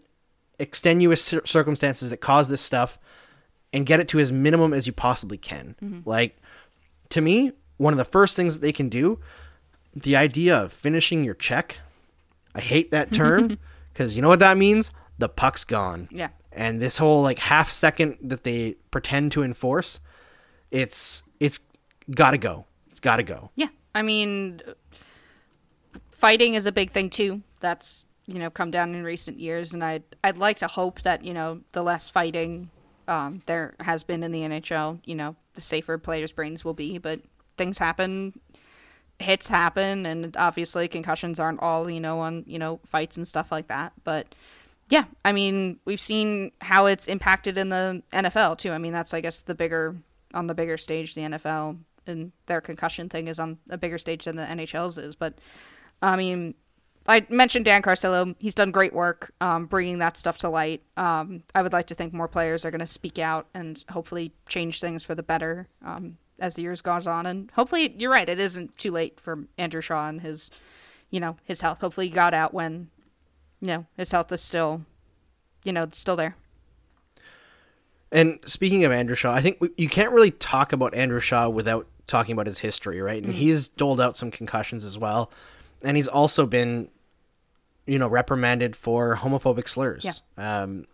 extenuous 0.58 1.34
circumstances 1.44 2.10
that 2.10 2.18
cause 2.18 2.48
this 2.48 2.60
stuff 2.60 2.98
and 3.72 3.86
get 3.86 4.00
it 4.00 4.08
to 4.08 4.20
as 4.20 4.30
minimum 4.30 4.72
as 4.72 4.86
you 4.86 4.92
possibly 4.92 5.36
can. 5.38 5.74
Mm-hmm. 5.82 6.08
Like 6.08 6.36
to 7.10 7.20
me, 7.20 7.52
one 7.76 7.92
of 7.92 7.98
the 7.98 8.04
first 8.04 8.36
things 8.36 8.54
that 8.54 8.60
they 8.60 8.72
can 8.72 8.88
do, 8.88 9.18
the 9.94 10.16
idea 10.16 10.56
of 10.56 10.72
finishing 10.72 11.24
your 11.24 11.34
check. 11.34 11.78
I 12.54 12.60
hate 12.60 12.90
that 12.90 13.12
term 13.12 13.58
because 13.92 14.14
you 14.14 14.22
know 14.22 14.28
what 14.28 14.38
that 14.38 14.56
means? 14.56 14.92
The 15.22 15.28
puck's 15.28 15.62
gone. 15.62 16.08
Yeah. 16.10 16.30
And 16.50 16.80
this 16.80 16.98
whole 16.98 17.22
like 17.22 17.38
half 17.38 17.70
second 17.70 18.18
that 18.22 18.42
they 18.42 18.74
pretend 18.90 19.30
to 19.32 19.44
enforce, 19.44 20.00
it's 20.72 21.22
it's 21.38 21.60
got 22.10 22.32
to 22.32 22.38
go. 22.38 22.66
It's 22.90 22.98
got 22.98 23.18
to 23.18 23.22
go. 23.22 23.52
Yeah, 23.54 23.68
I 23.94 24.02
mean, 24.02 24.60
fighting 26.10 26.54
is 26.54 26.66
a 26.66 26.72
big 26.72 26.90
thing 26.90 27.08
too. 27.08 27.42
That's 27.60 28.04
you 28.26 28.40
know 28.40 28.50
come 28.50 28.72
down 28.72 28.96
in 28.96 29.04
recent 29.04 29.38
years, 29.38 29.72
and 29.72 29.84
I'd 29.84 30.02
I'd 30.24 30.38
like 30.38 30.58
to 30.58 30.66
hope 30.66 31.02
that 31.02 31.22
you 31.22 31.32
know 31.32 31.60
the 31.70 31.84
less 31.84 32.08
fighting 32.08 32.68
um, 33.06 33.42
there 33.46 33.76
has 33.78 34.02
been 34.02 34.24
in 34.24 34.32
the 34.32 34.40
NHL, 34.40 34.98
you 35.04 35.14
know, 35.14 35.36
the 35.54 35.60
safer 35.60 35.98
players' 35.98 36.32
brains 36.32 36.64
will 36.64 36.74
be. 36.74 36.98
But 36.98 37.20
things 37.56 37.78
happen, 37.78 38.40
hits 39.20 39.46
happen, 39.46 40.04
and 40.04 40.36
obviously 40.36 40.88
concussions 40.88 41.38
aren't 41.38 41.60
all 41.60 41.88
you 41.88 42.00
know 42.00 42.18
on 42.18 42.42
you 42.48 42.58
know 42.58 42.80
fights 42.84 43.16
and 43.16 43.28
stuff 43.28 43.52
like 43.52 43.68
that. 43.68 43.92
But 44.02 44.34
yeah, 44.92 45.04
I 45.24 45.32
mean, 45.32 45.80
we've 45.86 46.02
seen 46.02 46.52
how 46.60 46.84
it's 46.84 47.08
impacted 47.08 47.56
in 47.56 47.70
the 47.70 48.02
NFL 48.12 48.58
too. 48.58 48.72
I 48.72 48.76
mean, 48.78 48.92
that's 48.92 49.14
I 49.14 49.22
guess 49.22 49.40
the 49.40 49.54
bigger 49.54 49.96
on 50.34 50.48
the 50.48 50.54
bigger 50.54 50.76
stage, 50.76 51.14
the 51.14 51.22
NFL 51.22 51.78
and 52.06 52.30
their 52.44 52.60
concussion 52.60 53.08
thing 53.08 53.28
is 53.28 53.38
on 53.38 53.56
a 53.70 53.78
bigger 53.78 53.96
stage 53.96 54.26
than 54.26 54.36
the 54.36 54.42
NHL's 54.42 54.98
is. 54.98 55.16
But 55.16 55.38
I 56.02 56.16
mean, 56.16 56.54
I 57.08 57.24
mentioned 57.30 57.64
Dan 57.64 57.80
Carcillo. 57.80 58.34
He's 58.38 58.54
done 58.54 58.70
great 58.70 58.92
work 58.92 59.32
um, 59.40 59.64
bringing 59.64 60.00
that 60.00 60.18
stuff 60.18 60.36
to 60.38 60.50
light. 60.50 60.82
Um, 60.98 61.42
I 61.54 61.62
would 61.62 61.72
like 61.72 61.86
to 61.86 61.94
think 61.94 62.12
more 62.12 62.28
players 62.28 62.66
are 62.66 62.70
going 62.70 62.80
to 62.80 62.86
speak 62.86 63.18
out 63.18 63.46
and 63.54 63.82
hopefully 63.88 64.34
change 64.46 64.78
things 64.78 65.02
for 65.02 65.14
the 65.14 65.22
better 65.22 65.68
um, 65.82 66.18
as 66.38 66.56
the 66.56 66.60
years 66.60 66.82
goes 66.82 67.06
on. 67.06 67.24
And 67.24 67.50
hopefully, 67.52 67.94
you're 67.96 68.10
right. 68.10 68.28
It 68.28 68.38
isn't 68.38 68.76
too 68.76 68.90
late 68.90 69.18
for 69.18 69.38
Andrew 69.56 69.80
Shaw 69.80 70.10
and 70.10 70.20
his, 70.20 70.50
you 71.08 71.18
know, 71.18 71.38
his 71.44 71.62
health. 71.62 71.80
Hopefully, 71.80 72.08
he 72.08 72.14
got 72.14 72.34
out 72.34 72.52
when, 72.52 72.90
you 73.62 73.68
know, 73.68 73.86
his 73.96 74.10
health 74.10 74.30
is 74.32 74.42
still, 74.42 74.82
you 75.62 75.72
know, 75.72 75.88
still 75.92 76.16
there. 76.16 76.34
And 78.10 78.40
speaking 78.44 78.84
of 78.84 78.92
Andrew 78.92 79.14
Shaw, 79.14 79.32
I 79.32 79.40
think 79.40 79.58
we, 79.60 79.70
you 79.78 79.88
can't 79.88 80.10
really 80.10 80.32
talk 80.32 80.72
about 80.72 80.94
Andrew 80.94 81.20
Shaw 81.20 81.48
without 81.48 81.86
talking 82.08 82.32
about 82.32 82.46
his 82.46 82.58
history, 82.58 83.00
right? 83.00 83.22
And 83.22 83.32
he's 83.32 83.68
doled 83.68 84.00
out 84.00 84.16
some 84.18 84.30
concussions 84.30 84.84
as 84.84 84.98
well, 84.98 85.30
and 85.82 85.96
he's 85.96 86.08
also 86.08 86.44
been, 86.44 86.88
you 87.86 87.98
know, 87.98 88.08
reprimanded 88.08 88.74
for 88.76 89.16
homophobic 89.16 89.68
slurs. 89.68 90.20
Yeah. 90.36 90.62
Um, 90.62 90.86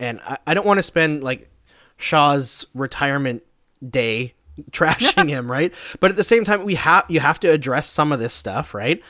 and 0.00 0.20
I, 0.26 0.38
I 0.48 0.54
don't 0.54 0.66
want 0.66 0.78
to 0.78 0.82
spend 0.82 1.22
like 1.22 1.48
Shaw's 1.96 2.66
retirement 2.74 3.44
day 3.88 4.34
trashing 4.72 5.28
him, 5.28 5.50
right? 5.50 5.72
But 6.00 6.10
at 6.10 6.16
the 6.16 6.24
same 6.24 6.44
time, 6.44 6.64
we 6.64 6.74
have 6.74 7.04
you 7.08 7.20
have 7.20 7.38
to 7.40 7.48
address 7.48 7.88
some 7.88 8.10
of 8.10 8.18
this 8.18 8.34
stuff, 8.34 8.74
right? 8.74 9.00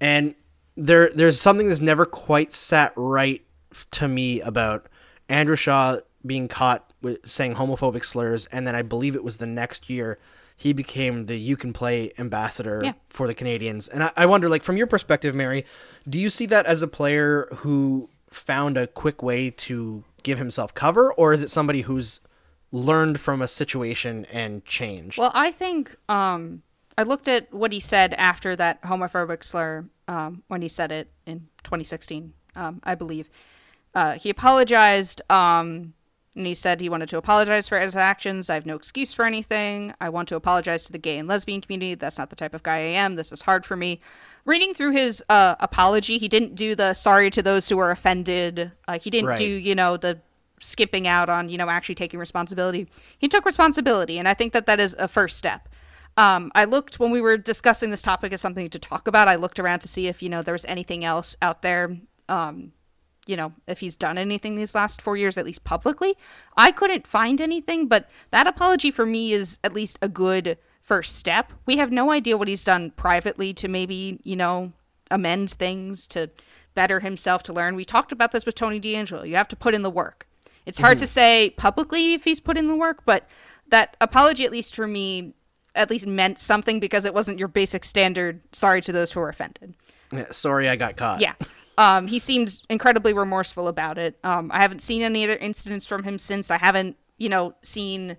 And 0.00 0.34
there 0.78 1.10
there's 1.10 1.40
something 1.40 1.68
that's 1.68 1.80
never 1.80 2.06
quite 2.06 2.52
sat 2.52 2.92
right 2.96 3.44
to 3.92 4.08
me 4.08 4.40
about 4.40 4.86
Andrew 5.28 5.56
Shaw 5.56 5.98
being 6.24 6.48
caught 6.48 6.92
with 7.02 7.18
saying 7.30 7.54
homophobic 7.56 8.04
slurs, 8.04 8.46
and 8.46 8.66
then 8.66 8.74
I 8.74 8.82
believe 8.82 9.14
it 9.14 9.24
was 9.24 9.36
the 9.38 9.46
next 9.46 9.90
year 9.90 10.18
he 10.56 10.72
became 10.72 11.26
the 11.26 11.36
you 11.38 11.56
can 11.56 11.72
play 11.72 12.12
ambassador 12.18 12.80
Yeah. 12.82 12.92
for 13.08 13.26
the 13.28 13.34
Canadiens. 13.34 13.88
And 13.92 14.02
I, 14.02 14.10
I 14.16 14.26
wonder, 14.26 14.48
like 14.48 14.64
from 14.64 14.76
your 14.76 14.88
perspective, 14.88 15.32
Mary, 15.34 15.64
do 16.08 16.18
you 16.18 16.28
see 16.30 16.46
that 16.46 16.66
as 16.66 16.82
a 16.82 16.88
player 16.88 17.46
who 17.58 18.08
found 18.30 18.76
a 18.76 18.86
quick 18.88 19.22
way 19.22 19.50
to 19.50 20.02
give 20.24 20.38
himself 20.38 20.74
cover, 20.74 21.12
or 21.12 21.32
is 21.32 21.44
it 21.44 21.50
somebody 21.50 21.82
who's 21.82 22.20
learned 22.72 23.20
from 23.20 23.40
a 23.40 23.46
situation 23.48 24.26
and 24.32 24.64
changed? 24.64 25.16
Well, 25.18 25.30
I 25.32 25.52
think 25.52 25.94
um, 26.08 26.62
I 26.98 27.04
looked 27.04 27.28
at 27.28 27.54
what 27.54 27.72
he 27.72 27.78
said 27.78 28.12
after 28.14 28.56
that 28.56 28.82
homophobic 28.82 29.44
slur 29.44 29.84
um, 30.08 30.42
when 30.48 30.62
he 30.62 30.68
said 30.68 30.90
it 30.90 31.08
in 31.26 31.46
2016, 31.62 32.32
um, 32.56 32.80
I 32.82 32.96
believe. 32.96 33.30
Uh, 33.94 34.14
he 34.14 34.30
apologized 34.30 35.22
um, 35.30 35.94
and 36.34 36.44
he 36.44 36.54
said 36.54 36.80
he 36.80 36.88
wanted 36.88 37.08
to 37.10 37.16
apologize 37.16 37.68
for 37.68 37.78
his 37.78 37.94
actions. 37.94 38.50
I 38.50 38.54
have 38.54 38.66
no 38.66 38.74
excuse 38.74 39.12
for 39.12 39.24
anything. 39.24 39.94
I 40.00 40.08
want 40.08 40.28
to 40.30 40.34
apologize 40.34 40.84
to 40.86 40.92
the 40.92 40.98
gay 40.98 41.18
and 41.18 41.28
lesbian 41.28 41.60
community. 41.60 41.94
That's 41.94 42.18
not 42.18 42.30
the 42.30 42.36
type 42.36 42.52
of 42.52 42.64
guy 42.64 42.78
I 42.78 42.80
am. 42.80 43.14
This 43.14 43.30
is 43.30 43.42
hard 43.42 43.64
for 43.64 43.76
me. 43.76 44.00
Reading 44.44 44.74
through 44.74 44.90
his 44.90 45.22
uh, 45.28 45.54
apology, 45.60 46.18
he 46.18 46.26
didn't 46.26 46.56
do 46.56 46.74
the 46.74 46.94
sorry 46.94 47.30
to 47.30 47.44
those 47.44 47.68
who 47.68 47.76
were 47.76 47.92
offended. 47.92 48.72
Like 48.88 49.02
he 49.02 49.10
didn't 49.10 49.28
Right. 49.28 49.38
do, 49.38 49.44
you 49.44 49.76
know, 49.76 49.96
the 49.96 50.20
skipping 50.60 51.06
out 51.06 51.28
on, 51.28 51.48
you 51.48 51.58
know, 51.58 51.68
actually 51.68 51.94
taking 51.94 52.18
responsibility. 52.18 52.88
He 53.18 53.28
took 53.28 53.44
responsibility, 53.46 54.18
and 54.18 54.26
I 54.26 54.34
think 54.34 54.52
that 54.52 54.66
that 54.66 54.80
is 54.80 54.96
a 54.98 55.06
first 55.06 55.36
step. 55.38 55.68
Um, 56.18 56.50
I 56.56 56.64
looked 56.64 56.98
when 56.98 57.12
we 57.12 57.20
were 57.20 57.36
discussing 57.36 57.90
this 57.90 58.02
topic 58.02 58.32
as 58.32 58.40
something 58.40 58.68
to 58.70 58.78
talk 58.80 59.06
about. 59.06 59.28
I 59.28 59.36
looked 59.36 59.60
around 59.60 59.78
to 59.80 59.88
see 59.88 60.08
if 60.08 60.20
you 60.20 60.28
know 60.28 60.42
there 60.42 60.52
was 60.52 60.64
anything 60.64 61.04
else 61.04 61.36
out 61.40 61.62
there. 61.62 61.96
Um, 62.28 62.72
you 63.28 63.36
know, 63.36 63.52
if 63.68 63.78
he's 63.78 63.94
done 63.94 64.18
anything 64.18 64.56
these 64.56 64.74
last 64.74 65.00
four 65.00 65.16
years, 65.16 65.38
at 65.38 65.44
least 65.44 65.62
publicly. 65.62 66.16
I 66.56 66.72
couldn't 66.72 67.06
find 67.06 67.40
anything, 67.40 67.86
but 67.86 68.10
that 68.32 68.48
apology 68.48 68.90
for 68.90 69.06
me 69.06 69.32
is 69.32 69.60
at 69.62 69.74
least 69.74 69.96
a 70.02 70.08
good 70.08 70.58
first 70.82 71.14
step. 71.14 71.52
We 71.66 71.76
have 71.76 71.92
no 71.92 72.10
idea 72.10 72.36
what 72.36 72.48
he's 72.48 72.64
done 72.64 72.90
privately 72.90 73.54
to 73.54 73.68
maybe 73.68 74.18
you 74.24 74.34
know 74.34 74.72
amend 75.12 75.52
things 75.52 76.08
to 76.08 76.30
better 76.74 76.98
himself 76.98 77.44
to 77.44 77.52
learn. 77.52 77.76
We 77.76 77.84
talked 77.84 78.10
about 78.10 78.32
this 78.32 78.44
with 78.44 78.56
Tony 78.56 78.80
DeAngelo. 78.80 79.28
You 79.28 79.36
have 79.36 79.48
to 79.48 79.56
put 79.56 79.72
in 79.72 79.82
the 79.82 79.90
work. 79.90 80.26
It's 80.66 80.80
hard 80.80 80.98
to 80.98 81.06
say 81.06 81.50
publicly 81.56 82.12
if 82.12 82.24
he's 82.24 82.40
put 82.40 82.58
in 82.58 82.66
the 82.66 82.74
work, 82.74 83.04
but 83.06 83.28
that 83.68 83.96
apology, 84.00 84.44
at 84.44 84.52
least 84.52 84.74
for 84.74 84.86
me, 84.86 85.34
at 85.78 85.88
least 85.88 86.06
meant 86.06 86.38
something 86.38 86.80
because 86.80 87.04
it 87.04 87.14
wasn't 87.14 87.38
your 87.38 87.48
basic 87.48 87.84
standard 87.84 88.40
sorry 88.52 88.82
to 88.82 88.92
those 88.92 89.12
who 89.12 89.20
are 89.20 89.28
offended. 89.28 89.74
Sorry, 90.30 90.68
I 90.68 90.76
got 90.76 90.96
caught. 90.96 91.20
Yeah. 91.20 91.34
Um, 91.78 92.08
he 92.08 92.18
seems 92.18 92.62
incredibly 92.68 93.12
remorseful 93.12 93.68
about 93.68 93.98
it. 93.98 94.18
Um, 94.24 94.50
I 94.52 94.60
haven't 94.60 94.80
seen 94.80 95.02
any 95.02 95.22
other 95.22 95.36
incidents 95.36 95.86
from 95.86 96.02
him 96.02 96.18
since. 96.18 96.50
I 96.50 96.58
haven't, 96.58 96.96
you 97.18 97.28
know, 97.28 97.54
seen 97.62 98.16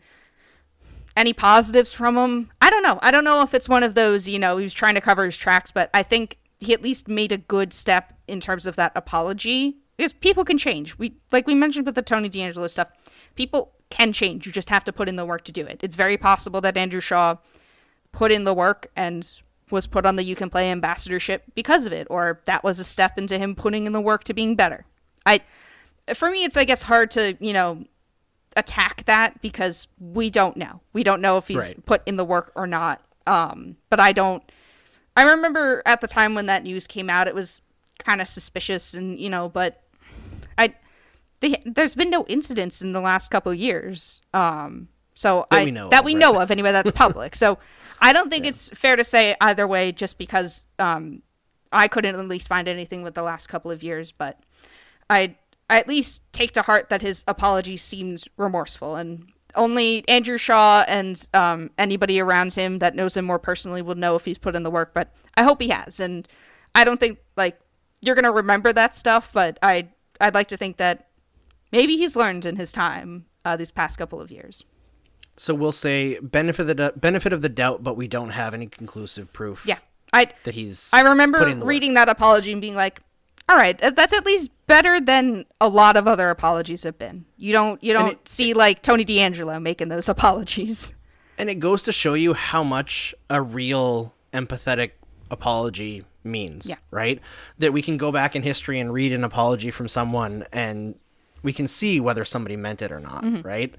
any 1.17 1.33
positives 1.33 1.91
from 1.91 2.17
him. 2.17 2.51
I 2.61 2.69
don't 2.69 2.83
know. 2.83 2.99
I 3.01 3.11
don't 3.11 3.25
know 3.25 3.41
if 3.41 3.53
it's 3.53 3.67
one 3.67 3.83
of 3.83 3.95
those, 3.95 4.27
you 4.27 4.39
know, 4.39 4.57
he 4.57 4.63
was 4.63 4.73
trying 4.73 4.95
to 4.95 5.01
cover 5.01 5.25
his 5.25 5.35
tracks, 5.35 5.71
but 5.71 5.89
I 5.93 6.03
think 6.03 6.37
he 6.59 6.73
at 6.73 6.81
least 6.81 7.09
made 7.09 7.33
a 7.33 7.37
good 7.37 7.73
step 7.73 8.13
in 8.27 8.39
terms 8.39 8.65
of 8.65 8.77
that 8.77 8.93
apology. 8.95 9.77
Because 9.97 10.13
people 10.13 10.45
can 10.45 10.57
change. 10.57 10.97
We 10.97 11.17
like 11.33 11.45
we 11.45 11.55
mentioned 11.55 11.85
with 11.85 11.95
the 11.95 12.01
Tony 12.01 12.29
DeAngelo 12.29 12.69
stuff, 12.69 12.89
people 13.35 13.71
can 13.89 14.13
change. 14.13 14.45
You 14.45 14.51
just 14.51 14.69
have 14.69 14.83
to 14.85 14.93
put 14.93 15.09
in 15.09 15.15
the 15.15 15.25
work 15.25 15.43
to 15.45 15.51
do 15.51 15.65
it. 15.65 15.79
It's 15.81 15.95
very 15.95 16.17
possible 16.17 16.61
that 16.61 16.77
Andrew 16.77 16.99
Shaw 16.99 17.37
put 18.11 18.31
in 18.31 18.43
the 18.43 18.53
work 18.53 18.91
and 18.95 19.29
was 19.71 19.87
put 19.87 20.05
on 20.05 20.15
the 20.15 20.23
You 20.23 20.35
Can 20.35 20.49
Play 20.49 20.69
ambassadorship 20.71 21.43
because 21.55 21.85
of 21.85 21.93
it, 21.93 22.07
or 22.09 22.41
that 22.45 22.63
was 22.63 22.79
a 22.79 22.83
step 22.83 23.17
into 23.17 23.37
him 23.37 23.55
putting 23.55 23.85
in 23.87 23.93
the 23.93 24.01
work 24.01 24.23
to 24.25 24.33
being 24.33 24.55
better. 24.55 24.85
I, 25.25 25.41
for 26.15 26.29
me, 26.31 26.43
it's 26.43 26.57
I 26.57 26.63
guess 26.63 26.81
hard 26.83 27.11
to 27.11 27.37
you 27.39 27.53
know 27.53 27.83
attack 28.57 29.05
that 29.05 29.41
because 29.41 29.87
we 29.99 30.29
don't 30.29 30.57
know. 30.57 30.81
We 30.93 31.03
don't 31.03 31.21
know 31.21 31.37
if 31.37 31.47
he's 31.47 31.57
Right. 31.57 31.85
put 31.85 32.01
in 32.07 32.15
the 32.15 32.25
work 32.25 32.51
or 32.55 32.65
not. 32.67 33.01
Um, 33.27 33.75
but 33.89 33.99
I 33.99 34.11
don't. 34.11 34.41
I 35.15 35.23
remember 35.23 35.83
at 35.85 36.01
the 36.01 36.07
time 36.07 36.33
when 36.33 36.47
that 36.47 36.63
news 36.63 36.87
came 36.87 37.09
out, 37.09 37.27
it 37.27 37.35
was 37.35 37.61
kind 37.99 38.21
of 38.21 38.27
suspicious, 38.27 38.93
and 38.93 39.19
you 39.19 39.29
know, 39.29 39.49
but 39.49 39.83
I. 40.57 40.73
They, 41.39 41.61
there's 41.65 41.95
been 41.95 42.09
no 42.09 42.25
incidents 42.27 42.81
in 42.81 42.91
the 42.91 43.01
last 43.01 43.31
couple 43.31 43.51
of 43.51 43.57
years. 43.57 44.21
Um, 44.33 44.89
so 45.15 45.45
That 45.51 45.59
I 45.59 45.65
we 45.65 45.71
know 45.71 45.89
that 45.89 45.99
of, 45.99 46.05
we 46.05 46.13
right. 46.13 46.19
know 46.19 46.39
of 46.39 46.51
anyway. 46.51 46.71
That's 46.71 46.91
public. 46.91 47.35
so 47.35 47.57
I 48.01 48.13
don't 48.13 48.29
think 48.29 48.45
it's 48.45 48.69
fair 48.69 48.95
to 48.95 49.03
say 49.03 49.35
either 49.41 49.67
way, 49.67 49.91
just 49.91 50.17
because 50.17 50.65
um, 50.79 51.21
I 51.71 51.87
couldn't 51.87 52.15
at 52.15 52.27
least 52.27 52.47
find 52.47 52.67
anything 52.67 53.03
with 53.03 53.15
the 53.15 53.21
last 53.21 53.47
couple 53.47 53.69
of 53.71 53.83
years. 53.83 54.11
But 54.11 54.39
I 55.09 55.35
I 55.69 55.79
at 55.79 55.87
least 55.87 56.23
take 56.31 56.53
to 56.53 56.61
heart 56.61 56.89
that 56.89 57.01
his 57.01 57.23
apology 57.27 57.77
seemed 57.77 58.23
remorseful, 58.37 58.95
and 58.95 59.27
only 59.55 60.07
Andrew 60.07 60.37
Shaw 60.37 60.85
and 60.87 61.27
um, 61.33 61.69
anybody 61.77 62.19
around 62.19 62.53
him 62.53 62.79
that 62.79 62.95
knows 62.95 63.17
him 63.17 63.25
more 63.25 63.39
personally 63.39 63.81
will 63.81 63.95
know 63.95 64.15
if 64.15 64.23
he's 64.23 64.37
put 64.37 64.55
in 64.55 64.63
the 64.63 64.71
work. 64.71 64.93
But 64.93 65.13
I 65.35 65.43
hope 65.43 65.61
he 65.61 65.69
has, 65.69 65.99
and 65.99 66.27
I 66.75 66.85
don't 66.85 66.99
think 66.99 67.19
like 67.35 67.59
you're 68.01 68.15
gonna 68.15 68.31
remember 68.31 68.71
that 68.71 68.95
stuff. 68.95 69.31
But 69.33 69.59
I 69.61 69.89
I'd 70.21 70.33
like 70.33 70.47
to 70.49 70.57
think 70.57 70.77
that 70.77 71.08
maybe 71.71 71.97
he's 71.97 72.15
learned 72.15 72.45
in 72.45 72.55
his 72.55 72.71
time 72.71 73.25
uh, 73.45 73.55
these 73.55 73.71
past 73.71 73.97
couple 73.97 74.19
of 74.21 74.31
years. 74.31 74.63
So 75.37 75.53
we'll 75.53 75.71
say 75.71 76.19
benefit 76.19 76.69
of 76.69 76.77
the 76.77 76.93
benefit 76.97 77.31
of 77.33 77.41
the 77.41 77.49
doubt, 77.49 77.83
but 77.83 77.95
we 77.95 78.07
don't 78.07 78.31
have 78.31 78.53
any 78.53 78.67
conclusive 78.67 79.31
proof. 79.31 79.65
Yeah, 79.65 79.77
I 80.11 80.27
that 80.43 80.53
he's. 80.53 80.89
I 80.91 81.01
remember 81.01 81.39
the 81.49 81.55
work. 81.57 81.65
reading 81.65 81.93
that 81.93 82.09
apology 82.09 82.51
and 82.51 82.59
being 82.59 82.75
like, 82.75 82.99
"All 83.47 83.55
right, 83.55 83.77
that's 83.77 84.11
at 84.11 84.25
least 84.25 84.51
better 84.67 84.99
than 84.99 85.45
a 85.61 85.69
lot 85.69 85.95
of 85.95 86.07
other 86.09 86.29
apologies 86.29 86.83
have 86.83 86.97
been." 86.97 87.23
You 87.37 87.53
don't 87.53 87.81
you 87.81 87.93
don't 87.93 88.11
it- 88.13 88.27
see 88.27 88.53
like 88.53 88.81
Tony 88.81 89.05
DeAngelo 89.05 89.61
making 89.61 89.87
those 89.87 90.09
apologies. 90.15 90.91
and 91.37 91.49
it 91.49 91.55
goes 91.61 91.83
to 91.83 91.93
show 91.93 92.15
you 92.15 92.33
how 92.33 92.61
much 92.63 93.15
a 93.29 93.41
real 93.41 94.13
empathetic 94.33 94.91
apology 95.31 96.03
means, 96.25 96.67
Yeah. 96.67 96.75
right? 96.91 97.21
That 97.59 97.71
we 97.71 97.81
can 97.81 97.95
go 97.97 98.11
back 98.11 98.35
in 98.35 98.43
history 98.43 98.77
and 98.79 98.91
read 98.91 99.13
an 99.13 99.23
apology 99.23 99.71
from 99.71 99.87
someone 99.87 100.45
and 100.51 100.95
we 101.43 101.53
can 101.53 101.67
see 101.67 101.99
whether 101.99 102.25
somebody 102.25 102.55
meant 102.55 102.81
it 102.81 102.91
or 102.91 102.99
not, 102.99 103.23
Mm-hmm. 103.23 103.47
right? 103.47 103.73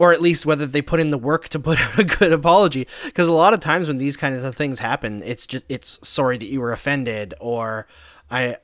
Or 0.00 0.12
at 0.12 0.22
least 0.22 0.46
whether 0.46 0.64
they 0.66 0.80
put 0.80 1.00
in 1.00 1.10
the 1.10 1.18
work 1.18 1.48
to 1.48 1.58
put 1.58 1.80
out 1.84 1.98
a 1.98 2.04
good 2.04 2.32
apology. 2.32 2.86
Because 3.04 3.26
a 3.26 3.32
lot 3.32 3.52
of 3.54 3.60
times 3.60 3.88
when 3.88 3.98
these 3.98 4.16
kinds 4.16 4.44
of 4.44 4.54
things 4.56 4.78
happen, 4.78 5.22
it's 5.24 5.46
just 5.46 5.64
it's 5.68 5.98
sorry 6.06 6.38
that 6.38 6.46
you 6.46 6.60
were 6.60 6.72
offended, 6.72 7.34
or 7.40 7.86
I, 8.30 8.58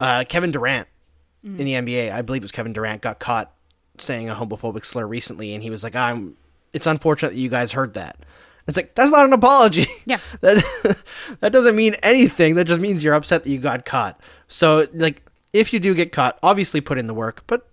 uh, 0.00 0.24
Kevin 0.28 0.50
Durant 0.52 0.86
in 1.44 1.56
the 1.56 1.72
NBA, 1.72 2.12
I 2.12 2.22
believe 2.22 2.42
it 2.42 2.44
was 2.44 2.52
Kevin 2.52 2.72
Durant, 2.72 3.00
got 3.02 3.18
caught 3.20 3.52
saying 3.98 4.28
a 4.28 4.34
homophobic 4.34 4.84
slur 4.84 5.06
recently, 5.06 5.54
and 5.54 5.62
he 5.62 5.70
was 5.70 5.82
like, 5.82 5.96
"I'm." 5.96 6.36
It's 6.74 6.86
unfortunate 6.86 7.30
that 7.30 7.38
you 7.38 7.48
guys 7.48 7.72
heard 7.72 7.94
that. 7.94 8.18
It's 8.66 8.76
like 8.76 8.94
that's 8.94 9.10
not 9.10 9.24
an 9.24 9.32
apology. 9.32 9.86
Yeah. 10.04 10.18
that 10.42 11.02
that 11.40 11.50
doesn't 11.52 11.74
mean 11.74 11.94
anything. 12.02 12.54
That 12.56 12.66
just 12.66 12.80
means 12.80 13.02
you're 13.02 13.14
upset 13.14 13.42
that 13.44 13.50
you 13.50 13.58
got 13.58 13.84
caught. 13.86 14.20
So 14.46 14.86
like, 14.92 15.22
if 15.52 15.72
you 15.72 15.80
do 15.80 15.94
get 15.94 16.12
caught, 16.12 16.38
obviously 16.42 16.80
put 16.80 16.98
in 16.98 17.06
the 17.06 17.14
work, 17.14 17.44
but 17.46 17.68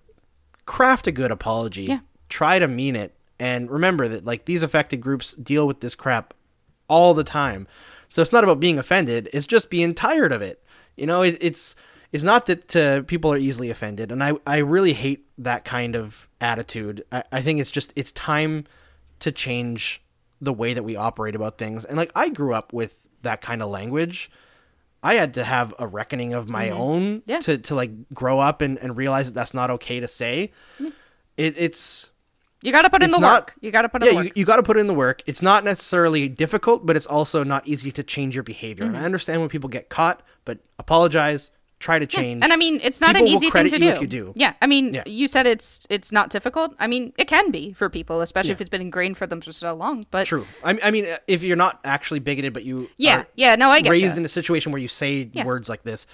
craft 0.65 1.07
a 1.07 1.11
good 1.11 1.31
apology. 1.31 1.83
Yeah. 1.83 1.99
Try 2.29 2.59
to 2.59 2.67
mean 2.67 2.95
it, 2.95 3.15
and 3.39 3.69
remember 3.69 4.07
that 4.07 4.25
like 4.25 4.45
these 4.45 4.63
affected 4.63 5.01
groups 5.01 5.33
deal 5.33 5.67
with 5.67 5.81
this 5.81 5.95
crap 5.95 6.33
all 6.87 7.13
the 7.13 7.23
time. 7.23 7.67
So 8.09 8.21
it's 8.21 8.33
not 8.33 8.43
about 8.43 8.59
being 8.59 8.79
offended; 8.79 9.29
it's 9.33 9.45
just 9.45 9.69
being 9.69 9.93
tired 9.93 10.31
of 10.31 10.41
it. 10.41 10.63
You 10.95 11.05
know, 11.05 11.21
it, 11.21 11.37
it's 11.39 11.75
it's 12.11 12.23
not 12.23 12.45
that 12.47 12.75
uh, 12.75 13.01
people 13.03 13.31
are 13.31 13.37
easily 13.37 13.69
offended, 13.69 14.11
and 14.11 14.23
I 14.23 14.33
I 14.47 14.57
really 14.57 14.93
hate 14.93 15.27
that 15.37 15.65
kind 15.65 15.95
of 15.95 16.27
attitude. 16.41 17.03
I, 17.11 17.23
I 17.31 17.41
think 17.41 17.59
it's 17.59 17.71
just 17.71 17.93
it's 17.95 18.11
time 18.11 18.65
to 19.19 19.31
change 19.31 20.01
the 20.41 20.53
way 20.53 20.73
that 20.73 20.83
we 20.83 20.95
operate 20.95 21.35
about 21.35 21.57
things. 21.57 21.85
And 21.85 21.97
like 21.97 22.11
I 22.15 22.29
grew 22.29 22.53
up 22.53 22.73
with 22.73 23.07
that 23.21 23.41
kind 23.41 23.61
of 23.61 23.69
language. 23.69 24.31
I 25.05 25.13
had 25.15 25.33
to 25.35 25.43
have 25.43 25.73
a 25.79 25.85
reckoning 25.87 26.33
of 26.33 26.49
my 26.49 26.69
own 26.71 27.21
Mm-hmm. 27.21 27.29
Yeah. 27.31 27.39
to, 27.41 27.57
to 27.59 27.75
like 27.75 27.91
grow 28.13 28.39
up 28.39 28.61
and, 28.61 28.77
and 28.79 28.97
realize 28.97 29.27
that 29.27 29.35
that's 29.35 29.53
not 29.53 29.69
okay 29.71 29.99
to 29.99 30.07
say. 30.07 30.51
It, 31.37 31.55
it's 31.57 32.09
You 32.61 32.71
got 32.71 32.81
to 32.83 32.89
put 32.89 33.03
in 33.03 33.11
the 33.11 33.19
not- 33.19 33.41
work. 33.41 33.53
You 33.61 33.71
got 33.71 33.83
to 33.83 33.89
put 33.89 34.01
in 34.01 34.07
yeah, 34.07 34.11
the 34.11 34.15
work. 34.17 34.25
you, 34.27 34.31
you 34.35 34.45
got 34.45 34.55
to 34.57 34.63
put 34.63 34.77
in 34.77 34.87
the 34.87 34.93
work. 34.93 35.21
It's 35.25 35.41
not 35.41 35.63
necessarily 35.63 36.27
difficult, 36.29 36.85
but 36.85 36.95
it's 36.95 37.05
also 37.05 37.43
not 37.43 37.67
easy 37.67 37.91
to 37.91 38.03
change 38.03 38.35
your 38.35 38.43
behavior. 38.43 38.85
Mm-hmm. 38.85 38.95
And 38.95 39.03
I 39.03 39.05
understand 39.05 39.41
when 39.41 39.49
people 39.49 39.69
get 39.69 39.89
caught, 39.89 40.21
but 40.45 40.59
apologize, 40.79 41.51
try 41.79 41.99
to 41.99 42.05
change. 42.07 42.41
And 42.43 42.51
I 42.53 42.55
mean, 42.55 42.79
it's 42.81 43.01
not 43.01 43.15
People 43.15 43.27
an 43.27 43.33
easy 43.35 43.49
thing 43.51 43.69
to 43.69 43.77
do. 43.79 43.89
if 43.89 44.01
you 44.01 44.07
do. 44.07 44.33
Yeah, 44.35 44.53
I 44.61 44.67
mean, 44.67 44.93
Yeah. 44.93 45.03
you 45.05 45.27
said 45.27 45.45
it's 45.45 45.85
it's 45.89 46.11
not 46.11 46.29
difficult. 46.29 46.73
I 46.79 46.87
mean, 46.87 47.13
it 47.17 47.27
can 47.27 47.51
be 47.51 47.73
for 47.73 47.89
people, 47.89 48.21
especially 48.21 48.51
if 48.51 48.61
it's 48.61 48.69
been 48.69 48.81
ingrained 48.81 49.17
for 49.17 49.27
them 49.27 49.41
for 49.41 49.51
so 49.51 49.73
long. 49.73 50.05
But 50.09 50.25
True. 50.27 50.45
I, 50.63 50.79
I 50.81 50.91
mean, 50.91 51.05
if 51.27 51.43
you're 51.43 51.57
not 51.57 51.79
actually 51.83 52.19
bigoted, 52.19 52.53
but 52.53 52.63
you 52.63 52.89
Yeah, 52.97 53.19
are 53.21 53.27
yeah, 53.35 53.55
no, 53.55 53.69
I 53.69 53.81
get 53.81 53.91
raised 53.91 54.15
ya. 54.15 54.19
in 54.19 54.25
a 54.25 54.29
situation 54.29 54.71
where 54.71 54.81
you 54.81 54.87
say 54.87 55.29
Yeah. 55.33 55.43
words 55.45 55.67
like 55.69 55.83
this, 55.83 56.07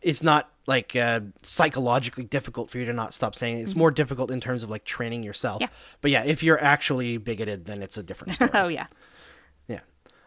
it's 0.00 0.22
not 0.22 0.50
like 0.66 0.94
uh, 0.96 1.20
psychologically 1.42 2.24
difficult 2.24 2.70
for 2.70 2.78
you 2.78 2.84
to 2.86 2.92
not 2.92 3.12
stop 3.14 3.34
saying 3.34 3.58
it. 3.58 3.62
It's 3.62 3.76
more 3.76 3.90
difficult 3.90 4.30
in 4.30 4.40
terms 4.40 4.62
of 4.62 4.70
like 4.70 4.84
training 4.84 5.22
yourself. 5.22 5.60
Mm-hmm. 5.60 5.72
Yeah. 5.72 5.98
But 6.00 6.10
yeah, 6.12 6.24
if 6.24 6.42
you're 6.42 6.62
actually 6.62 7.16
bigoted, 7.18 7.66
then 7.66 7.82
it's 7.82 7.98
a 7.98 8.02
different 8.02 8.34
story. 8.36 8.50
oh 8.54 8.68
yeah, 8.68 8.86
Yeah. 9.68 9.80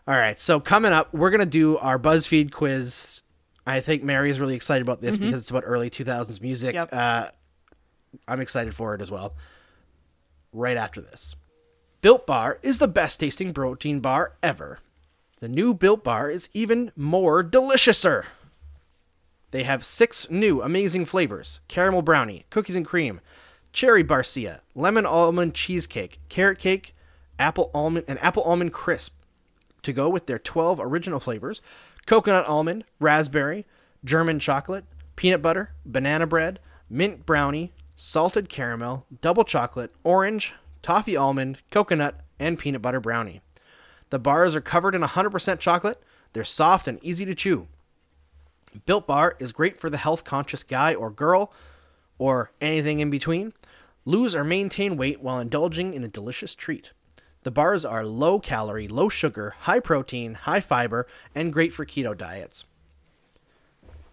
All 0.07 0.15
right. 0.15 0.37
So 0.39 0.59
coming 0.59 0.91
up, 0.91 1.13
we're 1.13 1.29
gonna 1.31 1.45
do 1.45 1.77
our 1.77 1.97
BuzzFeed 1.97 2.51
quiz. 2.51 3.21
I 3.67 3.81
think 3.81 4.01
Mary 4.01 4.31
is 4.31 4.39
really 4.39 4.55
excited 4.55 4.81
about 4.81 5.01
this 5.01 5.17
because 5.17 5.41
it's 5.41 5.49
about 5.49 5.63
early 5.65 5.89
2000s 5.89 6.41
music. 6.41 6.69
Mm-hmm. 6.73 6.75
Yep. 6.75 6.89
Uh, 6.93 7.29
I'm 8.25 8.39
excited 8.39 8.73
for 8.73 8.95
it 8.95 9.01
as 9.01 9.11
well. 9.11 9.35
Right 10.53 10.77
after 10.77 11.01
this, 11.01 11.35
Built 12.01 12.25
Bar 12.25 12.59
is 12.63 12.79
the 12.79 12.87
best 12.87 13.19
tasting 13.19 13.53
protein 13.53 13.99
bar 13.99 14.35
ever. 14.41 14.79
The 15.41 15.49
new 15.49 15.73
Built 15.73 16.03
Bar 16.03 16.31
is 16.31 16.49
even 16.53 16.93
more 16.95 17.43
deliciouser. 17.43 18.23
They 19.51 19.63
have 19.63 19.83
six 19.83 20.31
new 20.31 20.61
amazing 20.61 21.05
flavors: 21.05 21.59
caramel 21.67 22.01
brownie, 22.01 22.45
cookies 22.49 22.77
and 22.77 22.85
cream, 22.85 23.19
cherry 23.73 24.03
barcia, 24.03 24.61
lemon 24.75 25.05
almond 25.05 25.53
cheesecake, 25.53 26.19
carrot 26.29 26.59
cake, 26.59 26.95
apple 27.37 27.69
almond, 27.73 28.05
and 28.07 28.17
apple 28.23 28.43
almond 28.43 28.71
crisp. 28.71 29.13
To 29.83 29.93
go 29.93 30.09
with 30.09 30.25
their 30.25 30.39
12 30.39 30.79
original 30.79 31.19
flavors: 31.19 31.61
coconut 32.07 32.47
almond, 32.47 32.85
raspberry, 32.99 33.65
German 34.03 34.39
chocolate, 34.39 34.85
peanut 35.15 35.41
butter, 35.41 35.73
banana 35.85 36.25
bread, 36.25 36.59
mint 36.89 37.25
brownie, 37.25 37.73
salted 37.95 38.49
caramel, 38.49 39.05
double 39.21 39.43
chocolate, 39.43 39.91
orange, 40.03 40.53
toffee 40.81 41.17
almond, 41.17 41.59
coconut, 41.69 42.21
and 42.39 42.57
peanut 42.57 42.81
butter 42.81 42.99
brownie. 42.99 43.41
The 44.09 44.19
bars 44.19 44.55
are 44.55 44.61
covered 44.61 44.95
in 44.95 45.01
100% 45.01 45.59
chocolate. 45.59 46.01
They're 46.33 46.43
soft 46.43 46.87
and 46.87 47.03
easy 47.03 47.25
to 47.25 47.35
chew. 47.35 47.67
Built 48.85 49.05
Bar 49.05 49.35
is 49.39 49.51
great 49.51 49.79
for 49.79 49.89
the 49.89 49.97
health 49.97 50.23
conscious 50.23 50.63
guy 50.63 50.93
or 50.95 51.09
girl, 51.09 51.51
or 52.17 52.51
anything 52.61 52.99
in 52.99 53.09
between. 53.09 53.53
Lose 54.05 54.35
or 54.35 54.43
maintain 54.43 54.95
weight 54.95 55.19
while 55.21 55.39
indulging 55.39 55.93
in 55.93 56.03
a 56.03 56.07
delicious 56.07 56.55
treat. 56.55 56.93
The 57.47 57.51
bars 57.51 57.85
are 57.85 58.03
low 58.03 58.41
calorie, 58.41 58.89
low 58.89 59.07
sugar, 59.07 59.55
high 59.59 59.79
protein, 59.79 60.33
high 60.33 60.59
fiber, 60.59 61.07
and 61.33 61.53
great 61.53 61.71
for 61.71 61.85
keto 61.85 62.13
diets. 62.13 62.65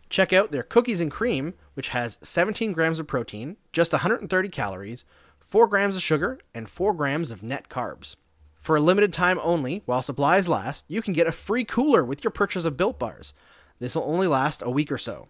Check 0.08 0.32
out 0.32 0.52
their 0.52 0.62
cookies 0.62 1.00
and 1.00 1.10
cream, 1.10 1.54
which 1.74 1.88
has 1.88 2.20
17 2.22 2.70
grams 2.70 3.00
of 3.00 3.08
protein, 3.08 3.56
just 3.72 3.90
130 3.90 4.48
calories, 4.50 5.04
4 5.40 5.66
grams 5.66 5.96
of 5.96 6.02
sugar, 6.02 6.38
and 6.54 6.70
4 6.70 6.94
grams 6.94 7.32
of 7.32 7.42
net 7.42 7.68
carbs. 7.68 8.14
For 8.54 8.76
a 8.76 8.80
limited 8.80 9.12
time 9.12 9.40
only, 9.42 9.82
while 9.84 10.00
supplies 10.00 10.48
last, 10.48 10.84
you 10.86 11.02
can 11.02 11.12
get 11.12 11.26
a 11.26 11.32
free 11.32 11.64
cooler 11.64 12.04
with 12.04 12.22
your 12.22 12.30
purchase 12.30 12.64
of 12.64 12.76
Built 12.76 13.00
Bars. 13.00 13.34
This 13.80 13.96
will 13.96 14.04
only 14.04 14.28
last 14.28 14.62
a 14.62 14.70
week 14.70 14.92
or 14.92 14.98
so. 14.98 15.26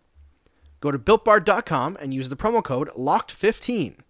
Go 0.80 0.90
to 0.90 0.98
builtbar.com 0.98 1.96
and 1.98 2.12
use 2.12 2.28
the 2.28 2.36
promo 2.36 2.62
code 2.62 2.90
LOCKED15 2.90 4.00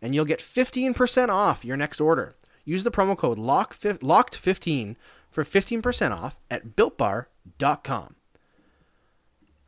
and 0.00 0.14
you'll 0.14 0.24
get 0.24 0.40
15% 0.40 1.28
off 1.28 1.64
your 1.64 1.76
next 1.76 2.00
order. 2.00 2.34
Use 2.64 2.84
the 2.84 2.90
promo 2.90 3.16
code 3.16 3.38
LOCK, 3.38 3.74
LOCKED15 3.78 4.96
for 5.30 5.44
15% 5.44 6.10
off 6.12 6.38
at 6.50 6.76
builtbar.com. 6.76 8.16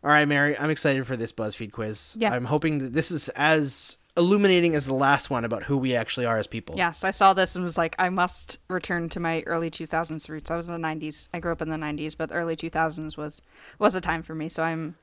All 0.05 0.11
right, 0.11 0.28
Mary, 0.28 0.57
I'm 0.59 0.70
excited 0.70 1.07
for 1.07 1.16
this 1.16 1.32
BuzzFeed 1.32 1.72
quiz. 1.72 2.14
Yeah. 2.18 2.32
I'm 2.32 2.45
hoping 2.45 2.78
that 2.78 2.92
this 2.92 3.11
is 3.11 3.30
as 3.30 3.97
illuminating 4.16 4.76
as 4.76 4.86
the 4.86 4.95
last 4.95 5.30
one 5.30 5.45
about 5.45 5.64
who 5.64 5.76
we 5.76 5.97
actually 5.97 6.26
are 6.26 6.36
as 6.36 6.47
people. 6.47 6.76
yes, 6.76 7.03
I 7.03 7.11
saw 7.11 7.32
this 7.32 7.57
and 7.57 7.64
was 7.64 7.78
like, 7.78 7.97
I 7.99 8.11
must 8.11 8.59
return 8.68 9.09
to 9.09 9.20
my 9.20 9.42
early 9.47 9.70
2000s 9.70 10.28
roots. 10.28 10.51
I 10.51 10.57
was 10.57 10.68
in 10.68 10.80
the 10.80 10.88
90s. 10.88 11.28
I 11.32 11.40
grew 11.40 11.53
up 11.53 11.62
in 11.62 11.70
the 11.70 11.76
90s, 11.76 12.16
but 12.16 12.28
the 12.28 12.34
early 12.36 12.55
2000s 12.55 13.16
was 13.16 13.40
was 13.78 13.95
a 13.95 14.01
time 14.01 14.22
for 14.22 14.34
me. 14.34 14.49
So 14.49 14.62
I'm 14.62 14.95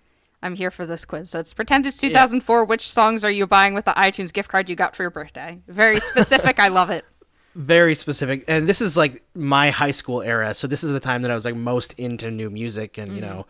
I'm 0.43 0.55
here 0.55 0.71
for 0.71 0.85
this 0.85 1.03
quiz. 1.03 1.29
So 1.29 1.39
it's 1.39 1.53
pretend 1.53 1.85
it's 1.85 1.97
2004. 1.97 2.63
Which 2.65 2.91
songs 2.91 3.25
are 3.25 3.31
you 3.31 3.45
buying 3.45 3.73
with 3.73 3.85
the 3.85 3.93
iTunes 3.93 4.31
gift 4.31 4.49
card 4.49 4.69
you 4.69 4.75
got 4.75 4.95
for 4.95 5.03
your 5.03 5.11
birthday? 5.11 5.59
Very 5.67 5.99
specific. 5.99 6.59
I 6.59 6.69
love 6.69 6.89
it. 6.89 7.05
Very 7.53 7.95
specific 7.95 8.45
and 8.47 8.69
this 8.69 8.79
is 8.79 8.95
like 8.95 9.23
my 9.35 9.71
high 9.71 9.91
school 9.91 10.21
era 10.21 10.53
so 10.53 10.67
this 10.67 10.83
is 10.83 10.91
the 10.91 11.01
time 11.01 11.21
that 11.21 11.31
i 11.31 11.35
was 11.35 11.43
like 11.43 11.55
most 11.55 11.91
into 11.93 12.31
new 12.31 12.49
music 12.49 12.97
and 12.97 13.13
you 13.13 13.19
know 13.21 13.45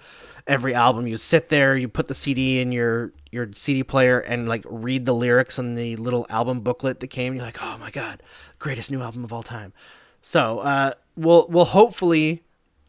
every 0.47 0.73
album 0.73 1.05
you 1.05 1.17
sit 1.19 1.49
there 1.49 1.77
you 1.77 1.87
put 1.87 2.07
the 2.07 2.15
cd 2.15 2.59
in 2.59 2.71
your 2.71 3.13
your 3.29 3.47
cd 3.53 3.83
player 3.83 4.19
and 4.19 4.49
like 4.49 4.63
read 4.67 5.05
the 5.05 5.13
lyrics 5.13 5.59
on 5.59 5.75
the 5.75 5.95
little 5.97 6.25
album 6.29 6.61
booklet 6.61 6.99
that 6.99 7.07
came 7.09 7.35
you're 7.35 7.43
like 7.43 7.61
oh 7.61 7.77
my 7.77 7.91
god 7.91 8.23
greatest 8.61 8.91
new 8.91 9.01
album 9.01 9.25
of 9.25 9.33
all 9.33 9.43
time. 9.43 9.73
So 10.21 10.59
uh 10.59 10.93
we'll 11.17 11.47
we'll 11.49 11.65
hopefully 11.65 12.43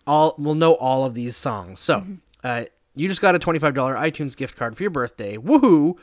all 0.06 0.36
we'll 0.38 0.54
know 0.54 0.74
all 0.74 1.04
of 1.04 1.14
these 1.14 1.36
songs. 1.36 1.80
So 1.80 2.06
uh 2.44 2.66
you 2.94 3.08
just 3.08 3.22
got 3.22 3.34
a 3.34 3.38
$25 3.38 3.72
itunes 3.74 4.36
gift 4.36 4.54
card 4.54 4.76
for 4.76 4.82
your 4.82 4.90
birthday. 4.90 5.38
Woohoo! 5.38 5.96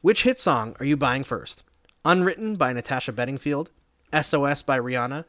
Which 0.00 0.22
hit 0.22 0.40
song 0.40 0.74
are 0.80 0.86
you 0.86 0.96
buying 0.96 1.22
first? 1.24 1.62
Unwritten 2.04 2.56
by 2.56 2.72
Natasha 2.72 3.12
Bedingfield, 3.12 3.70
SOS 4.12 4.62
by 4.62 4.78
Rihanna, 4.78 5.24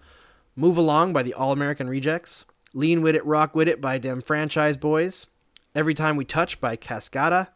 Move 0.56 0.78
Along 0.78 1.14
by 1.14 1.24
the 1.24 1.34
All 1.34 1.52
American 1.52 1.90
Rejects, 1.90 2.46
Lean 2.74 3.02
With 3.02 3.16
It, 3.16 3.26
Rock 3.26 3.56
With 3.56 3.68
It 3.68 3.82
by 3.82 3.98
Dem 3.98 4.22
Franchise 4.22 4.78
Boys, 4.78 5.28
Every 5.76 5.94
Time 5.94 6.16
We 6.16 6.26
Touch 6.26 6.60
by 6.62 6.76
Cascada, 6.76 7.50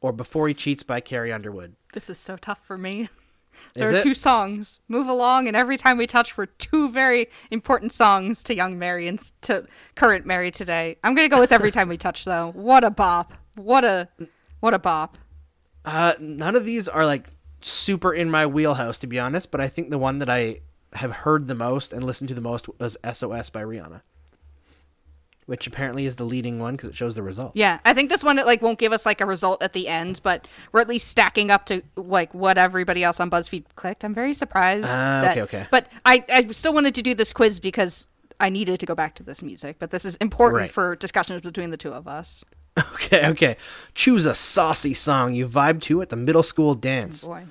or 0.00 0.12
Before 0.12 0.48
He 0.48 0.54
Cheats 0.54 0.82
by 0.82 1.00
Carrie 1.00 1.32
Underwood. 1.32 1.74
This 1.92 2.10
is 2.10 2.18
so 2.18 2.36
tough 2.36 2.60
for 2.66 2.76
me. 2.76 3.08
There 3.74 3.86
Is 3.86 3.92
are 3.92 3.96
it? 3.96 4.02
two 4.02 4.14
songs, 4.14 4.80
"Move 4.88 5.06
Along" 5.08 5.48
and 5.48 5.56
"Every 5.56 5.76
Time 5.76 5.96
We 5.96 6.06
Touch" 6.06 6.36
were 6.36 6.46
two 6.46 6.90
very 6.90 7.28
important 7.50 7.92
songs 7.92 8.42
to 8.44 8.54
young 8.54 8.78
Mary 8.78 9.08
and 9.08 9.18
to 9.42 9.66
current 9.94 10.26
Mary 10.26 10.50
today. 10.50 10.96
I'm 11.02 11.14
gonna 11.14 11.28
go 11.28 11.40
with 11.40 11.52
"Every 11.52 11.70
Time 11.70 11.88
We 11.88 11.96
Touch" 11.96 12.24
though. 12.24 12.50
What 12.54 12.84
a 12.84 12.90
bop! 12.90 13.32
What 13.56 13.84
a 13.84 14.08
what 14.60 14.74
a 14.74 14.78
bop! 14.78 15.16
Uh, 15.84 16.14
none 16.20 16.56
of 16.56 16.64
these 16.64 16.88
are 16.88 17.06
like 17.06 17.30
super 17.66 18.12
in 18.12 18.30
my 18.30 18.46
wheelhouse, 18.46 18.98
to 19.00 19.06
be 19.06 19.18
honest, 19.18 19.50
but 19.50 19.60
I 19.60 19.68
think 19.68 19.90
the 19.90 19.98
one 19.98 20.18
that 20.18 20.28
I 20.28 20.60
have 20.94 21.10
heard 21.10 21.48
the 21.48 21.54
most 21.54 21.92
and 21.92 22.04
listened 22.04 22.28
to 22.28 22.34
the 22.34 22.40
most 22.40 22.68
was 22.78 22.96
SOS 23.12 23.50
by 23.50 23.62
Rihanna, 23.62 24.02
which 25.46 25.66
apparently 25.66 26.06
is 26.06 26.16
the 26.16 26.24
leading 26.24 26.58
one 26.60 26.76
because 26.76 26.88
it 26.90 26.96
shows 26.96 27.14
the 27.14 27.22
results. 27.22 27.52
Yeah, 27.56 27.78
I 27.84 27.92
think 27.94 28.10
this 28.10 28.22
one 28.22 28.38
it 28.38 28.46
like 28.46 28.62
won't 28.62 28.78
give 28.78 28.92
us 28.92 29.04
like 29.04 29.20
a 29.20 29.26
result 29.26 29.62
at 29.62 29.72
the 29.72 29.88
end, 29.88 30.20
but 30.22 30.46
we're 30.72 30.80
at 30.80 30.88
least 30.88 31.08
stacking 31.08 31.50
up 31.50 31.66
to 31.66 31.82
like 31.96 32.32
what 32.32 32.58
everybody 32.58 33.02
else 33.02 33.18
on 33.20 33.30
BuzzFeed 33.30 33.64
clicked. 33.76 34.04
I'm 34.04 34.14
very 34.14 34.34
surprised. 34.34 34.86
Ah, 34.88 35.22
that- 35.22 35.32
okay, 35.32 35.42
okay. 35.42 35.66
But 35.70 35.88
I 36.06 36.24
I 36.28 36.46
still 36.52 36.74
wanted 36.74 36.94
to 36.96 37.02
do 37.02 37.14
this 37.14 37.32
quiz 37.32 37.58
because 37.60 38.08
I 38.40 38.48
needed 38.50 38.80
to 38.80 38.86
go 38.86 38.94
back 38.94 39.14
to 39.16 39.22
this 39.22 39.42
music, 39.42 39.76
but 39.78 39.90
this 39.90 40.04
is 40.04 40.16
important 40.16 40.60
Right. 40.60 40.70
for 40.72 40.96
discussions 40.96 41.40
between 41.42 41.70
the 41.70 41.76
two 41.76 41.92
of 41.92 42.06
us. 42.08 42.44
Okay, 42.94 43.26
okay. 43.28 43.56
Choose 43.94 44.24
a 44.26 44.34
saucy 44.34 44.94
song 44.94 45.34
you 45.34 45.46
vibe 45.46 45.80
to 45.82 46.00
at 46.02 46.08
the 46.08 46.16
middle 46.16 46.42
school 46.42 46.74
dance. 46.74 47.24
Boy. 47.24 47.44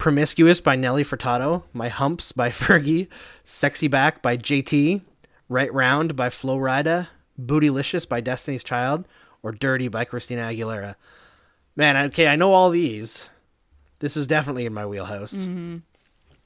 Promiscuous 0.00 0.62
by 0.62 0.76
Nelly 0.76 1.04
Furtado, 1.04 1.64
My 1.74 1.90
Humps 1.90 2.32
by 2.32 2.48
Fergie, 2.50 3.06
Sexy 3.44 3.86
Back 3.86 4.22
by 4.22 4.34
JT, 4.34 5.02
Right 5.50 5.72
Round 5.74 6.16
by 6.16 6.30
Flo 6.30 6.56
Rida, 6.56 7.08
Bootylicious 7.38 8.08
by 8.08 8.22
Destiny's 8.22 8.64
Child, 8.64 9.06
or 9.42 9.52
Dirty 9.52 9.88
by 9.88 10.06
Christina 10.06 10.40
Aguilera. 10.40 10.94
Man, 11.76 11.98
okay, 12.06 12.28
I 12.28 12.36
know 12.36 12.54
all 12.54 12.70
these. 12.70 13.28
This 13.98 14.16
is 14.16 14.26
definitely 14.26 14.64
in 14.64 14.72
my 14.72 14.86
wheelhouse. 14.86 15.44
Uh, 15.44 15.78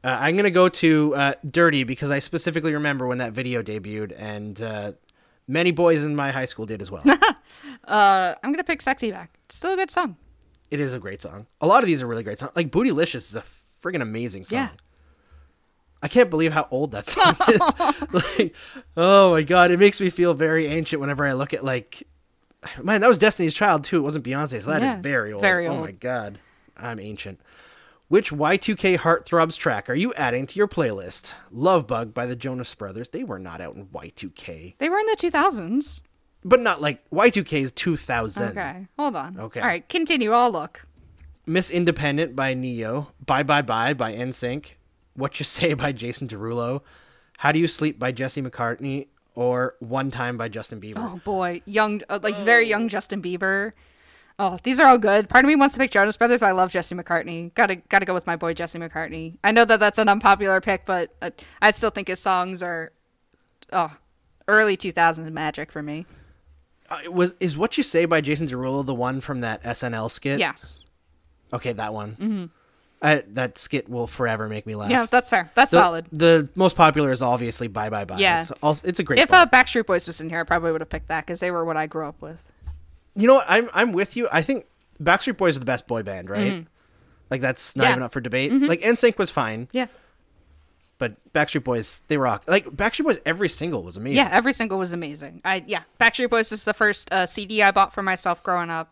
I'm 0.03 0.35
gonna 0.35 0.51
go 0.51 0.69
to 0.69 1.15
uh, 1.15 1.35
Dirty 1.49 1.85
because 1.85 2.11
I 2.11 2.19
specifically 2.19 2.75
remember 2.75 3.07
when 3.07 3.19
that 3.19 3.35
video 3.35 3.63
debuted, 3.63 4.17
and 4.19 4.61
uh, 4.61 4.93
many 5.47 5.71
boys 5.71 6.03
in 6.03 6.17
my 6.17 6.33
high 6.33 6.47
school 6.47 6.67
did 6.67 6.83
as 6.83 6.91
well. 6.91 7.05
Uh, 7.87 8.35
I'm 8.43 8.51
gonna 8.51 8.65
pick 8.65 8.81
"Sexy 8.81 9.11
Back." 9.11 9.39
It's 9.45 9.57
still 9.57 9.75
a 9.75 9.77
good 9.77 9.91
song. 9.91 10.17
It 10.75 10.81
is 10.81 10.93
a 10.93 10.99
great 10.99 11.21
song. 11.23 11.47
A 11.61 11.67
lot 11.67 11.83
of 11.83 11.87
these 11.87 12.03
are 12.03 12.07
really 12.07 12.23
great 12.25 12.39
songs. 12.39 12.53
Like 12.57 12.71
Bootylicious 12.71 13.15
is 13.29 13.35
a 13.37 13.45
friggin' 13.83 14.03
amazing 14.03 14.45
song. 14.45 14.59
Yeah. 14.59 14.69
I 16.03 16.09
can't 16.09 16.29
believe 16.29 16.53
how 16.53 16.69
old 16.71 16.91
that 16.93 17.07
song 17.15 17.37
is. 17.49 17.61
like, 18.39 18.55
oh 18.97 19.31
my 19.31 19.43
god, 19.43 19.71
it 19.71 19.79
makes 19.79 20.01
me 20.01 20.11
feel 20.11 20.35
very 20.35 20.67
ancient 20.67 21.01
whenever 21.01 21.25
I 21.25 21.33
look 21.33 21.55
at 21.55 21.65
like, 21.65 22.03
man, 22.83 23.01
that 23.01 23.09
was 23.09 23.19
Destiny's 23.19 23.55
Child 23.55 23.85
too. 23.85 23.99
It 23.99 24.03
wasn't 24.03 24.25
Beyonce's. 24.25 24.65
so 24.65 24.71
that 24.71 24.83
is 24.83 24.87
Yeah, 24.87 25.01
very 25.01 25.33
old. 25.33 25.43
very 25.43 25.67
old. 25.67 25.79
Oh 25.79 25.83
my 25.85 25.93
god, 25.93 26.41
I'm 26.77 26.99
ancient. 27.01 27.41
Which 28.09 28.31
Y2K 28.31 28.99
Heartthrobs 28.99 29.57
track 29.57 29.89
are 29.89 29.95
you 29.95 30.13
adding 30.15 30.47
to 30.47 30.57
your 30.59 30.69
playlist? 30.69 31.33
Love 31.51 31.87
Bug 31.87 32.13
by 32.13 32.27
the 32.27 32.37
Jonas 32.37 32.75
Brothers. 32.75 33.09
They 33.09 33.25
were 33.25 33.39
not 33.39 33.63
out 33.63 33.77
in 33.77 33.87
Y2K, 33.87 34.75
They 34.79 34.89
were 34.91 34.99
in 34.99 35.07
the 35.07 35.17
2000s. 35.17 36.03
But 36.45 36.61
not 36.61 36.83
like 36.83 37.09
Y2K 37.11 37.63
is 37.63 37.73
2000. 37.73 38.51
Okay, 38.51 38.87
hold 38.99 39.17
on. 39.17 39.39
Okay. 39.39 39.61
All 39.61 39.67
right, 39.67 39.89
continue. 39.89 40.33
I'll 40.33 40.53
look. 40.53 40.83
Miss 41.47 41.71
Independent 41.71 42.35
by 42.35 42.55
Ne-Yo, 42.55 43.09
Bye 43.25 43.43
Bye 43.43 43.63
Bye 43.63 43.95
by 43.95 44.15
NSYNC, 44.15 44.75
What 45.15 45.39
You 45.39 45.45
Say 45.45 45.75
by 45.75 45.93
Jason 45.93 46.27
Derulo, 46.29 46.83
How 47.39 47.53
Do 47.53 47.59
You 47.59 47.67
Sleep 47.67 47.99
by 47.99 48.13
Jesse 48.13 48.41
McCartney, 48.43 49.09
or 49.35 49.75
One 49.81 50.11
Time 50.11 50.37
by 50.37 50.49
Justin 50.49 50.81
Bieber. 50.81 50.99
Oh 50.99 51.21
boy, 51.25 51.63
young, 51.67 52.03
uh, 52.09 52.19
like 52.23 52.37
very 52.39 52.69
young 52.69 52.89
Justin 52.89 53.21
Bieber. 53.21 53.73
Oh, 54.39 54.59
these 54.65 54.81
are 54.81 54.89
all 54.89 54.99
good. 54.99 55.29
Part 55.29 55.45
of 55.45 55.49
me 55.49 55.55
wants 55.55 55.75
to 55.75 55.79
pick 55.81 55.93
Jonas 55.93 56.17
Brothers, 56.17 56.41
but 56.41 56.47
I 56.47 56.53
love 56.53 56.73
Jesse 56.73 56.95
McCartney. 56.95 57.55
Gotta, 57.55 57.77
gotta 57.77 58.05
go 58.05 58.15
with 58.15 58.27
my 58.27 58.35
boy 58.37 58.53
Jesse 58.53 58.79
McCartney. 58.79 59.37
I 59.45 59.53
know 59.53 59.65
that 59.65 59.79
that's 59.79 59.99
an 59.99 60.09
unpopular 60.09 60.61
pick, 60.61 60.87
but 60.87 61.15
uh, 61.23 61.31
I 61.63 61.71
still 61.71 61.91
think 61.91 62.09
his 62.09 62.19
songs 62.19 62.63
are, 62.63 62.91
oh, 63.73 63.93
early 64.49 64.77
2000s 64.77 65.31
magic 65.31 65.71
for 65.71 65.83
me. 65.83 66.07
Uh, 67.07 67.11
was 67.11 67.35
is 67.41 67.57
What 67.57 67.77
You 67.79 67.85
Say 67.85 68.05
by 68.05 68.21
Jason 68.21 68.47
Derulo 68.47 68.85
the 68.85 68.95
one 68.95 69.21
from 69.21 69.41
that 69.43 69.63
SNL 69.63 70.11
skit? 70.11 70.39
Yes. 70.39 70.79
Okay, 71.53 71.73
that 71.73 71.93
one. 71.95 72.11
Mm-hmm. 72.13 72.45
I, 73.03 73.23
that 73.35 73.59
skit 73.59 73.89
will 73.89 74.07
forever 74.07 74.49
make 74.49 74.67
me 74.67 74.75
laugh. 74.75 74.91
Yeah, 74.91 75.07
that's 75.11 75.29
fair. 75.29 75.51
That's 75.55 75.71
the, 75.71 75.77
solid. 75.79 76.07
The 76.11 76.49
most 76.55 76.75
popular 76.75 77.13
is 77.13 77.21
obviously 77.21 77.69
Bye 77.69 77.91
Bye 77.91 78.07
Bye. 78.07 78.19
Yeah. 78.19 78.41
It's, 78.41 78.51
also, 78.63 78.89
it's 78.89 78.99
a 78.99 79.03
great 79.03 79.19
If 79.21 79.31
one. 79.31 79.41
uh, 79.41 79.47
Backstreet 79.47 79.85
Boys 79.87 80.07
was 80.07 80.21
in 80.23 80.31
here, 80.31 80.41
I 80.41 80.45
probably 80.45 80.73
would 80.73 80.81
have 80.81 80.89
picked 80.89 81.09
that 81.09 81.27
because 81.27 81.41
they 81.41 81.51
were 81.51 81.65
what 81.67 81.77
I 81.77 81.87
grew 81.87 82.07
up 82.09 82.21
with. 82.23 82.43
you 83.15 83.27
know 83.27 83.35
what? 83.35 83.47
I'm, 83.49 83.69
I'm 83.75 83.93
with 83.93 84.17
you. 84.17 84.27
I 84.33 84.41
think 84.41 84.65
Backstreet 85.03 85.37
Boys 85.37 85.57
are 85.57 85.61
the 85.61 85.67
best 85.67 85.87
boy 85.87 86.03
band, 86.03 86.31
right? 86.31 86.67
Like, 87.31 87.41
that's 87.43 87.77
not 87.77 87.83
Mm-hmm. 87.85 87.89
Yeah. 87.89 87.93
even 87.93 88.03
up 88.05 88.13
for 88.13 88.21
debate. 88.23 88.53
Like, 88.53 88.81
NSYNC 88.81 89.19
was 89.19 89.31
fine. 89.31 89.69
Yeah. 89.73 89.87
But 91.05 91.35
Backstreet 91.35 91.65
Boys, 91.65 92.01
they 92.09 92.17
rock. 92.17 92.45
Like 92.47 92.65
Backstreet 92.65 93.05
Boys, 93.05 93.21
every 93.27 93.51
single 93.51 93.83
was 93.83 93.99
amazing. 93.99 94.17
Yeah, 94.17 94.31
every 94.33 94.55
single 94.55 94.79
was 94.79 94.95
amazing. 94.95 95.43
I 95.45 95.63
yeah, 95.67 95.83
Backstreet 96.01 96.31
Boys 96.31 96.51
is 96.51 96.65
the 96.65 96.73
first 96.73 97.13
uh, 97.13 97.27
CD 97.27 97.63
I 97.63 97.73
bought 97.73 97.93
for 97.93 98.03
myself 98.03 98.43
growing 98.43 98.71
up. 98.71 98.91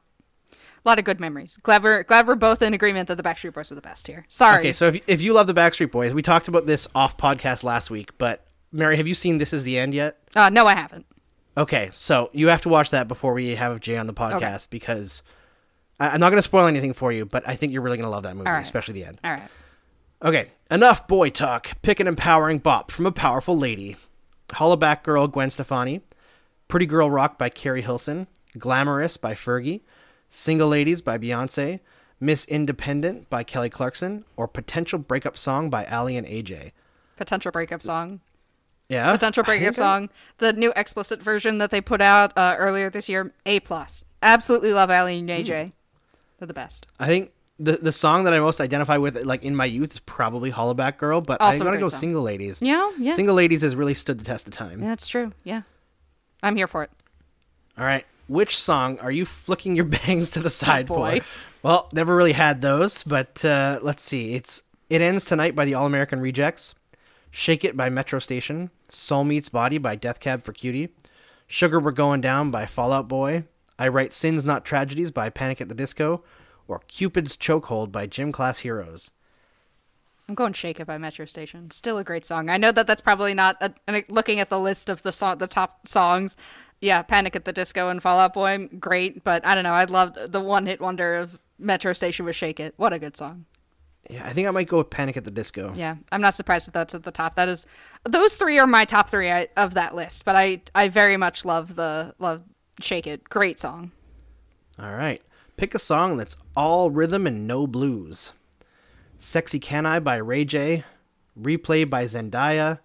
A 0.52 0.56
lot 0.84 0.98
of 0.98 1.06
good 1.06 1.20
memories. 1.20 1.56
Glad 1.62 1.82
we're 1.82 2.02
glad 2.02 2.26
we're 2.26 2.34
both 2.34 2.60
in 2.60 2.74
agreement 2.74 3.08
that 3.08 3.14
the 3.14 3.22
Backstreet 3.22 3.54
Boys 3.54 3.72
are 3.72 3.76
the 3.76 3.80
best 3.80 4.06
here. 4.06 4.26
Sorry. 4.28 4.58
Okay, 4.58 4.72
so 4.74 4.88
if 4.88 5.02
if 5.06 5.22
you 5.22 5.32
love 5.32 5.46
the 5.46 5.54
Backstreet 5.54 5.90
Boys, 5.90 6.12
we 6.12 6.20
talked 6.20 6.48
about 6.48 6.66
this 6.66 6.86
off 6.94 7.16
podcast 7.16 7.62
last 7.62 7.90
week. 7.90 8.18
But 8.18 8.44
Mary, 8.72 8.98
have 8.98 9.08
you 9.08 9.14
seen 9.14 9.38
This 9.38 9.54
Is 9.54 9.64
the 9.64 9.78
End 9.78 9.94
yet? 9.94 10.18
uh, 10.36 10.50
no, 10.50 10.66
I 10.66 10.74
haven't. 10.74 11.06
Okay, 11.56 11.92
so 11.94 12.28
you 12.34 12.48
have 12.48 12.60
to 12.60 12.68
watch 12.68 12.90
that 12.90 13.08
before 13.08 13.32
we 13.32 13.54
have 13.54 13.80
Jay 13.80 13.96
on 13.96 14.06
the 14.06 14.12
podcast 14.12 14.68
because 14.68 15.22
I, 15.98 16.10
I'm 16.10 16.20
not 16.20 16.28
going 16.28 16.36
to 16.38 16.42
spoil 16.42 16.66
anything 16.66 16.92
for 16.92 17.10
you, 17.10 17.24
but 17.24 17.48
I 17.48 17.56
think 17.56 17.72
you're 17.72 17.80
really 17.80 17.96
going 17.96 18.06
to 18.06 18.10
love 18.10 18.24
that 18.24 18.36
movie, 18.36 18.50
right. 18.50 18.62
especially 18.62 18.92
the 18.92 19.04
end. 19.04 19.18
All 19.24 19.30
right. 19.30 19.48
Okay, 20.24 20.50
enough 20.70 21.08
boy 21.08 21.30
talk. 21.30 21.70
Pick 21.82 21.98
an 22.00 22.06
empowering 22.06 22.58
bop 22.58 22.90
from 22.90 23.06
a 23.06 23.12
powerful 23.12 23.56
lady. 23.56 23.96
Hollaback 24.50 25.02
Girl 25.02 25.26
Gwen 25.26 25.50
Stefani, 25.50 26.02
Pretty 26.68 26.86
Girl 26.86 27.10
Rock 27.10 27.38
by 27.38 27.48
Keri 27.48 27.82
Hilson, 27.82 28.26
Glamorous 28.58 29.16
by 29.16 29.34
Fergie, 29.34 29.80
Single 30.28 30.68
Ladies 30.68 31.00
by 31.02 31.18
Beyonce, 31.18 31.80
Miss 32.20 32.44
Independent 32.44 33.28
by 33.30 33.42
Kelly 33.42 33.70
Clarkson, 33.70 34.24
or 34.36 34.46
Potential 34.46 34.98
Breakup 34.98 35.36
Song 35.36 35.70
by 35.70 35.84
Aly 35.86 36.16
and 36.16 36.26
AJ. 36.26 36.72
Potential 37.16 37.50
breakup 37.50 37.82
song. 37.82 38.20
Yeah, 38.88 39.10
Potential 39.12 39.42
breakup 39.42 39.74
think 39.74 39.78
I- 39.78 39.80
song. 39.80 40.10
The 40.38 40.52
new 40.52 40.72
explicit 40.76 41.20
version 41.22 41.58
that 41.58 41.70
they 41.70 41.80
put 41.80 42.00
out 42.00 42.36
uh, 42.36 42.54
earlier 42.58 42.90
this 42.90 43.08
year. 43.08 43.32
A 43.46 43.60
plus. 43.60 44.04
Absolutely 44.22 44.72
love 44.72 44.90
Aly 44.90 45.18
and 45.18 45.28
AJ. 45.28 45.72
They're 46.38 46.46
the 46.46 46.54
best. 46.54 46.86
I 47.00 47.06
think 47.06 47.32
the 47.58 47.72
the 47.72 47.92
song 47.92 48.24
that 48.24 48.32
I 48.32 48.40
most 48.40 48.60
identify 48.60 48.96
with, 48.96 49.22
like 49.24 49.42
in 49.42 49.54
my 49.54 49.64
youth, 49.66 49.92
is 49.92 50.00
probably 50.00 50.50
Hollaback 50.50 50.98
Girl, 50.98 51.20
but 51.20 51.40
Also 51.40 51.60
I 51.60 51.64
gotta 51.64 51.78
go 51.78 51.88
song. 51.88 52.00
Single 52.00 52.22
Ladies. 52.22 52.60
Yeah, 52.62 52.90
yeah. 52.98 53.12
Single 53.14 53.34
Ladies 53.34 53.62
has 53.62 53.76
really 53.76 53.94
stood 53.94 54.18
the 54.18 54.24
test 54.24 54.46
of 54.46 54.52
time. 54.52 54.82
Yeah, 54.82 54.88
that's 54.88 55.06
true. 55.08 55.32
Yeah. 55.44 55.62
I'm 56.42 56.56
here 56.56 56.66
for 56.66 56.82
it. 56.82 56.90
All 57.78 57.84
right. 57.84 58.04
Which 58.28 58.58
song 58.58 58.98
are 58.98 59.10
you 59.12 59.24
flicking 59.24 59.76
your 59.76 59.84
bangs 60.06 60.30
to 60.30 60.40
the 60.40 60.50
side 60.50 60.86
boy. 60.86 61.20
for? 61.20 61.26
Well, 61.62 61.88
never 61.92 62.16
really 62.16 62.32
had 62.32 62.60
those, 62.62 63.04
but 63.04 63.44
uh, 63.44 63.78
let's 63.82 64.02
see. 64.02 64.34
It's 64.34 64.62
It 64.90 65.00
Ends 65.00 65.24
Tonight 65.24 65.54
by 65.54 65.64
the 65.64 65.74
All 65.74 65.86
American 65.86 66.20
Rejects, 66.20 66.74
Shake 67.30 67.64
It 67.64 67.76
by 67.76 67.88
Metro 67.88 68.18
Station, 68.18 68.70
Soul 68.88 69.24
Meets 69.24 69.48
Body 69.48 69.78
by 69.78 69.94
Death 69.94 70.18
Cab 70.18 70.42
for 70.44 70.52
Cutie, 70.52 70.88
Sugar 71.46 71.78
We're 71.78 71.92
Going 71.92 72.20
Down 72.20 72.50
by 72.50 72.66
Fall 72.66 72.92
Out 72.92 73.06
Boy, 73.06 73.44
I 73.78 73.86
Write 73.88 74.12
Sins 74.12 74.44
Not 74.44 74.64
Tragedies 74.64 75.12
by 75.12 75.30
Panic 75.30 75.60
at 75.60 75.68
the 75.68 75.74
Disco, 75.74 76.24
or 76.72 76.80
Cupid's 76.88 77.36
Chokehold 77.36 77.92
by 77.92 78.06
Gym 78.06 78.32
Class 78.32 78.60
Heroes. 78.60 79.10
I'm 80.28 80.34
going 80.34 80.52
"Shake 80.54 80.80
It" 80.80 80.86
by 80.86 80.98
Metro 80.98 81.26
Station. 81.26 81.70
Still 81.70 81.98
a 81.98 82.04
great 82.04 82.24
song. 82.24 82.48
I 82.48 82.56
know 82.56 82.72
that 82.72 82.86
that's 82.86 83.00
probably 83.00 83.34
not. 83.34 83.56
A, 83.60 83.72
and 83.86 84.02
looking 84.08 84.40
at 84.40 84.48
the 84.48 84.58
list 84.58 84.88
of 84.88 85.02
the 85.02 85.12
song, 85.12 85.38
the 85.38 85.46
top 85.46 85.86
songs, 85.86 86.36
yeah, 86.80 87.02
"Panic 87.02 87.36
at 87.36 87.44
the 87.44 87.52
Disco" 87.52 87.88
and 87.88 88.02
"Fall 88.02 88.18
Out 88.18 88.32
Boy," 88.32 88.68
great. 88.78 89.24
But 89.24 89.44
I 89.44 89.54
don't 89.54 89.64
know. 89.64 89.74
I 89.74 89.84
loved 89.84 90.32
the 90.32 90.40
one-hit 90.40 90.80
wonder 90.80 91.16
of 91.16 91.38
Metro 91.58 91.92
Station 91.92 92.24
was 92.24 92.36
"Shake 92.36 92.60
It." 92.60 92.72
What 92.76 92.92
a 92.92 92.98
good 92.98 93.16
song. 93.16 93.44
Yeah, 94.08 94.26
I 94.26 94.32
think 94.32 94.48
I 94.48 94.50
might 94.50 94.68
go 94.68 94.78
with 94.78 94.90
Panic 94.90 95.16
at 95.16 95.24
the 95.24 95.30
Disco. 95.30 95.74
Yeah, 95.76 95.96
I'm 96.10 96.20
not 96.20 96.34
surprised 96.34 96.66
that 96.68 96.74
that's 96.74 96.94
at 96.94 97.02
the 97.04 97.12
top. 97.12 97.36
That 97.36 97.48
is, 97.48 97.66
those 98.04 98.34
three 98.34 98.58
are 98.58 98.66
my 98.66 98.84
top 98.84 99.10
three 99.10 99.30
I, 99.30 99.48
of 99.56 99.74
that 99.74 99.94
list. 99.94 100.24
But 100.24 100.34
I, 100.34 100.62
I 100.74 100.88
very 100.88 101.16
much 101.16 101.44
love 101.44 101.76
the 101.76 102.14
love 102.18 102.42
"Shake 102.80 103.06
It." 103.06 103.24
Great 103.28 103.60
song. 103.60 103.90
All 104.78 104.94
right. 104.94 105.22
Pick 105.62 105.76
a 105.76 105.78
song 105.78 106.16
that's 106.16 106.36
all 106.56 106.90
rhythm 106.90 107.24
and 107.24 107.46
no 107.46 107.68
blues. 107.68 108.32
Sexy 109.20 109.60
Can 109.60 109.86
I 109.86 110.00
by 110.00 110.16
Ray 110.16 110.44
J, 110.44 110.82
Replay 111.40 111.88
by 111.88 112.06
Zendaya, 112.06 112.80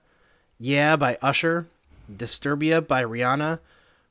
Yeah 0.60 0.96
by 0.96 1.18
Usher, 1.20 1.66
Disturbia 2.08 2.88
by 2.88 3.04
Rihanna, 3.04 3.58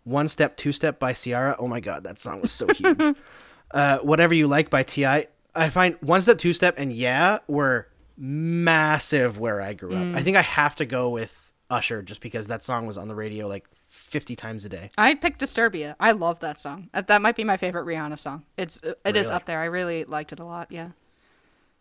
One 0.03 0.27
Step, 0.27 0.57
Two 0.57 0.73
Step 0.73 0.99
by 0.99 1.13
Ciara. 1.13 1.55
Oh 1.61 1.69
my 1.69 1.79
god, 1.79 2.03
that 2.03 2.19
song 2.19 2.41
was 2.41 2.51
so 2.51 2.67
huge. 2.75 3.01
uh, 3.71 3.99
Whatever 3.99 4.35
You 4.35 4.49
Like 4.49 4.69
by 4.69 4.83
T.I. 4.83 5.29
I 5.55 5.71
find 5.71 5.97
One 6.01 6.23
Step, 6.23 6.39
Two 6.39 6.53
Step, 6.53 6.75
and 6.77 6.93
Yeah 6.93 7.39
were 7.47 7.87
massive 8.19 9.39
where 9.39 9.61
I 9.61 9.75
grew 9.75 9.95
up. 9.95 10.17
I 10.17 10.25
think 10.25 10.37
I 10.37 10.43
have 10.43 10.75
to 10.75 10.85
go 10.85 11.11
with 11.11 11.53
Usher 11.71 12.03
just 12.03 12.21
because 12.21 12.49
that 12.49 12.65
song 12.65 12.89
was 12.89 12.99
on 12.99 13.07
the 13.07 13.15
radio 13.15 13.47
like 13.47 13.69
50 13.97 14.37
times 14.37 14.65
a 14.65 14.69
day. 14.69 14.91
I 14.99 15.15
picked 15.15 15.41
Disturbia. 15.41 15.95
I 15.99 16.13
love 16.13 16.41
that 16.41 16.61
song. 16.61 16.89
Uh, 16.95 17.01
That 17.03 17.23
might 17.23 17.35
be 17.37 17.45
my 17.45 17.57
favorite 17.57 17.87
Rihanna 17.87 18.19
song. 18.19 18.45
It's 18.57 18.81
it 19.05 19.17
is 19.17 19.27
Really? 19.27 19.37
up 19.37 19.47
there. 19.47 19.61
I 19.61 19.65
really 19.65 20.05
liked 20.05 20.33
it 20.33 20.39
a 20.39 20.45
lot. 20.45 20.71
Yeah, 20.71 20.91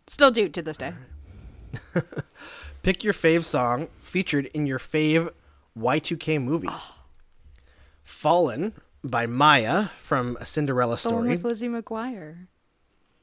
still 0.06 0.30
do 0.30 0.48
to 0.48 0.62
this 0.62 0.76
day. 0.76 0.92
Pick 2.82 3.02
your 3.04 3.12
fave 3.12 3.44
song 3.44 3.88
featured 4.00 4.46
in 4.46 4.66
your 4.66 4.78
fave 4.78 5.30
Y2K 5.78 6.42
movie. 6.42 6.68
Fallen 8.04 8.72
by 9.02 9.26
Mya 9.26 9.90
from 10.00 10.36
A 10.40 10.46
Cinderella 10.46 10.96
The 10.96 11.10
one 11.10 11.18
Story. 11.24 11.28
with 11.30 11.44
Lizzie 11.44 11.68
McGuire, 11.68 12.46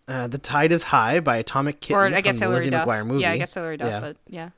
Uh, 0.07 0.27
the 0.27 0.37
Tide 0.37 0.71
is 0.71 0.83
High 0.83 1.19
by 1.21 1.37
Atomic 1.37 1.79
Kitten 1.79 1.95
or 2.01 2.05
I 2.15 2.21
guess 2.21 2.39
from 2.39 2.49
the 2.49 2.55
Lizzie 2.57 2.69
Duff. 2.69 2.87
McGuire 2.87 3.05
movie. 3.05 3.21
Yeah, 3.21 3.31
I 3.31 3.37
guess 3.37 3.53
Hilary 3.53 3.77
Duff. 3.77 3.87
Yeah. 3.89 3.99
But 4.01 4.17
yeah, 4.27 4.49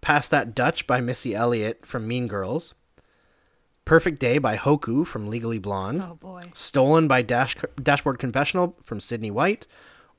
Past 0.00 0.30
That 0.30 0.54
Dutch 0.54 0.86
by 0.86 1.00
Missy 1.00 1.34
Elliott 1.34 1.84
from 1.84 2.06
Mean 2.06 2.28
Girls. 2.28 2.74
Perfect 3.88 4.20
Day 4.20 4.36
by 4.36 4.58
Hoku 4.58 5.06
from 5.06 5.28
Legally 5.28 5.58
Blonde. 5.58 6.02
oh 6.02 6.14
boy, 6.14 6.42
Stolen 6.52 7.08
by 7.08 7.22
Dash- 7.22 7.56
Dashboard 7.82 8.18
Confessional 8.18 8.76
from 8.84 9.00
Sydney 9.00 9.30
White. 9.30 9.66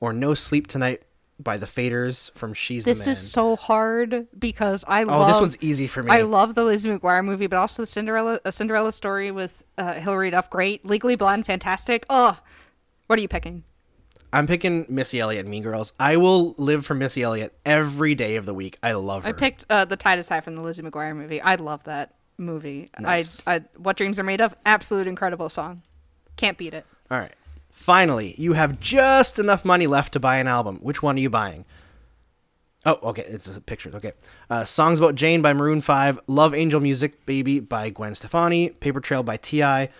Or 0.00 0.12
No 0.12 0.34
Sleep 0.34 0.66
Tonight 0.66 1.02
by 1.38 1.56
the 1.56 1.66
Faders 1.66 2.32
from 2.32 2.52
She's 2.52 2.84
This 2.84 2.98
the 2.98 3.04
Man. 3.04 3.14
This 3.14 3.22
is 3.22 3.30
so 3.30 3.54
hard 3.54 4.26
because 4.36 4.84
I 4.88 5.04
oh, 5.04 5.06
love. 5.06 5.28
this 5.28 5.40
one's 5.40 5.56
easy 5.60 5.86
for 5.86 6.02
me. 6.02 6.10
I 6.10 6.22
love 6.22 6.54
the 6.54 6.64
Lizzie 6.64 6.90
McGuire 6.90 7.24
movie, 7.24 7.46
but 7.46 7.58
also 7.58 7.82
the 7.82 7.86
Cinderella, 7.86 8.40
a 8.44 8.50
Cinderella 8.50 8.92
story 8.92 9.30
with 9.30 9.62
uh, 9.78 9.94
Hilary 9.94 10.30
Duff. 10.30 10.50
Great, 10.50 10.84
Legally 10.84 11.14
Blonde, 11.14 11.46
fantastic. 11.46 12.04
Ugh. 12.10 12.36
What 13.06 13.18
are 13.18 13.22
you 13.22 13.28
picking? 13.28 13.62
I'm 14.32 14.46
picking 14.46 14.86
Missy 14.88 15.20
Elliott 15.20 15.42
and 15.42 15.50
Mean 15.50 15.62
Girls. 15.62 15.92
I 16.00 16.16
will 16.16 16.54
live 16.56 16.86
for 16.86 16.94
Missy 16.94 17.22
Elliott 17.22 17.56
every 17.64 18.14
day 18.14 18.36
of 18.36 18.46
the 18.46 18.54
week. 18.54 18.78
I 18.82 18.92
love 18.92 19.22
her. 19.24 19.28
I 19.28 19.32
picked 19.32 19.66
uh, 19.70 19.84
the 19.84 19.96
Tide 19.96 20.18
is 20.18 20.28
High 20.28 20.40
from 20.40 20.56
the 20.56 20.62
Lizzie 20.62 20.82
McGuire 20.82 21.14
movie. 21.14 21.40
I 21.40 21.56
love 21.56 21.84
that 21.84 22.14
movie. 22.40 22.88
Nice. 22.98 23.42
I, 23.46 23.56
I, 23.56 23.60
What 23.76 23.96
Dreams 23.96 24.18
Are 24.18 24.24
Made 24.24 24.40
Of, 24.40 24.54
absolute 24.66 25.06
incredible 25.06 25.48
song. 25.48 25.82
Can't 26.36 26.58
beat 26.58 26.74
it. 26.74 26.86
All 27.10 27.18
right. 27.18 27.34
Finally, 27.70 28.34
you 28.38 28.54
have 28.54 28.80
just 28.80 29.38
enough 29.38 29.64
money 29.64 29.86
left 29.86 30.12
to 30.14 30.20
buy 30.20 30.38
an 30.38 30.48
album. 30.48 30.78
Which 30.78 31.02
one 31.02 31.16
are 31.16 31.20
you 31.20 31.30
buying? 31.30 31.64
Oh, 32.86 32.98
okay. 33.02 33.24
It's 33.28 33.54
a 33.54 33.60
picture. 33.60 33.90
Okay. 33.94 34.12
Uh, 34.48 34.64
Songs 34.64 34.98
About 34.98 35.14
Jane 35.14 35.42
by 35.42 35.52
Maroon 35.52 35.80
5. 35.80 36.20
Love 36.26 36.54
Angel 36.54 36.80
Music 36.80 37.24
Baby 37.26 37.60
by 37.60 37.90
Gwen 37.90 38.14
Stefani. 38.14 38.70
Paper 38.70 39.00
Trail 39.00 39.22
by 39.22 39.36
T.I. 39.36 39.90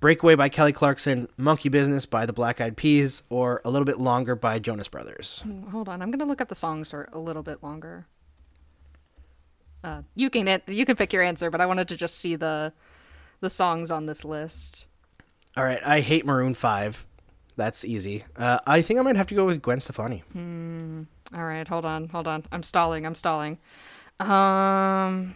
Breakaway 0.00 0.34
by 0.34 0.48
Kelly 0.48 0.72
Clarkson. 0.72 1.28
Monkey 1.36 1.68
Business 1.68 2.06
by 2.06 2.24
the 2.24 2.32
Black 2.32 2.60
Eyed 2.60 2.76
Peas. 2.76 3.22
Or 3.28 3.60
A 3.64 3.70
Little 3.70 3.84
Bit 3.84 4.00
Longer 4.00 4.34
by 4.34 4.58
Jonas 4.58 4.88
Brothers. 4.88 5.44
Hold 5.70 5.88
on, 5.88 6.00
I'm 6.00 6.10
gonna 6.10 6.24
look 6.24 6.40
up 6.40 6.48
the 6.48 6.54
songs 6.54 6.90
for 6.90 7.08
a 7.12 7.18
little 7.18 7.42
bit 7.42 7.62
longer. 7.62 8.06
Uh, 9.82 10.02
you 10.14 10.30
can 10.30 10.60
you 10.66 10.84
can 10.84 10.96
pick 10.96 11.12
your 11.12 11.22
answer, 11.22 11.50
but 11.50 11.60
I 11.60 11.66
wanted 11.66 11.88
to 11.88 11.96
just 11.96 12.18
see 12.18 12.36
the 12.36 12.72
the 13.40 13.50
songs 13.50 13.90
on 13.90 14.06
this 14.06 14.24
list. 14.24 14.86
All 15.56 15.64
right. 15.64 15.80
I 15.84 16.00
hate 16.00 16.24
Maroon 16.24 16.54
5. 16.54 17.06
That's 17.56 17.84
easy. 17.84 18.24
Uh, 18.36 18.58
I 18.66 18.82
think 18.82 19.00
I 19.00 19.02
might 19.02 19.16
have 19.16 19.26
to 19.28 19.34
go 19.34 19.44
with 19.46 19.60
Gwen 19.60 19.80
Stefani. 19.80 20.22
All 21.34 21.44
right, 21.44 21.66
hold 21.68 21.84
on, 21.84 22.08
hold 22.08 22.26
on. 22.26 22.44
I'm 22.50 22.62
stalling. 22.62 23.04
I'm 23.04 23.14
stalling. 23.14 23.58
Um, 24.18 25.34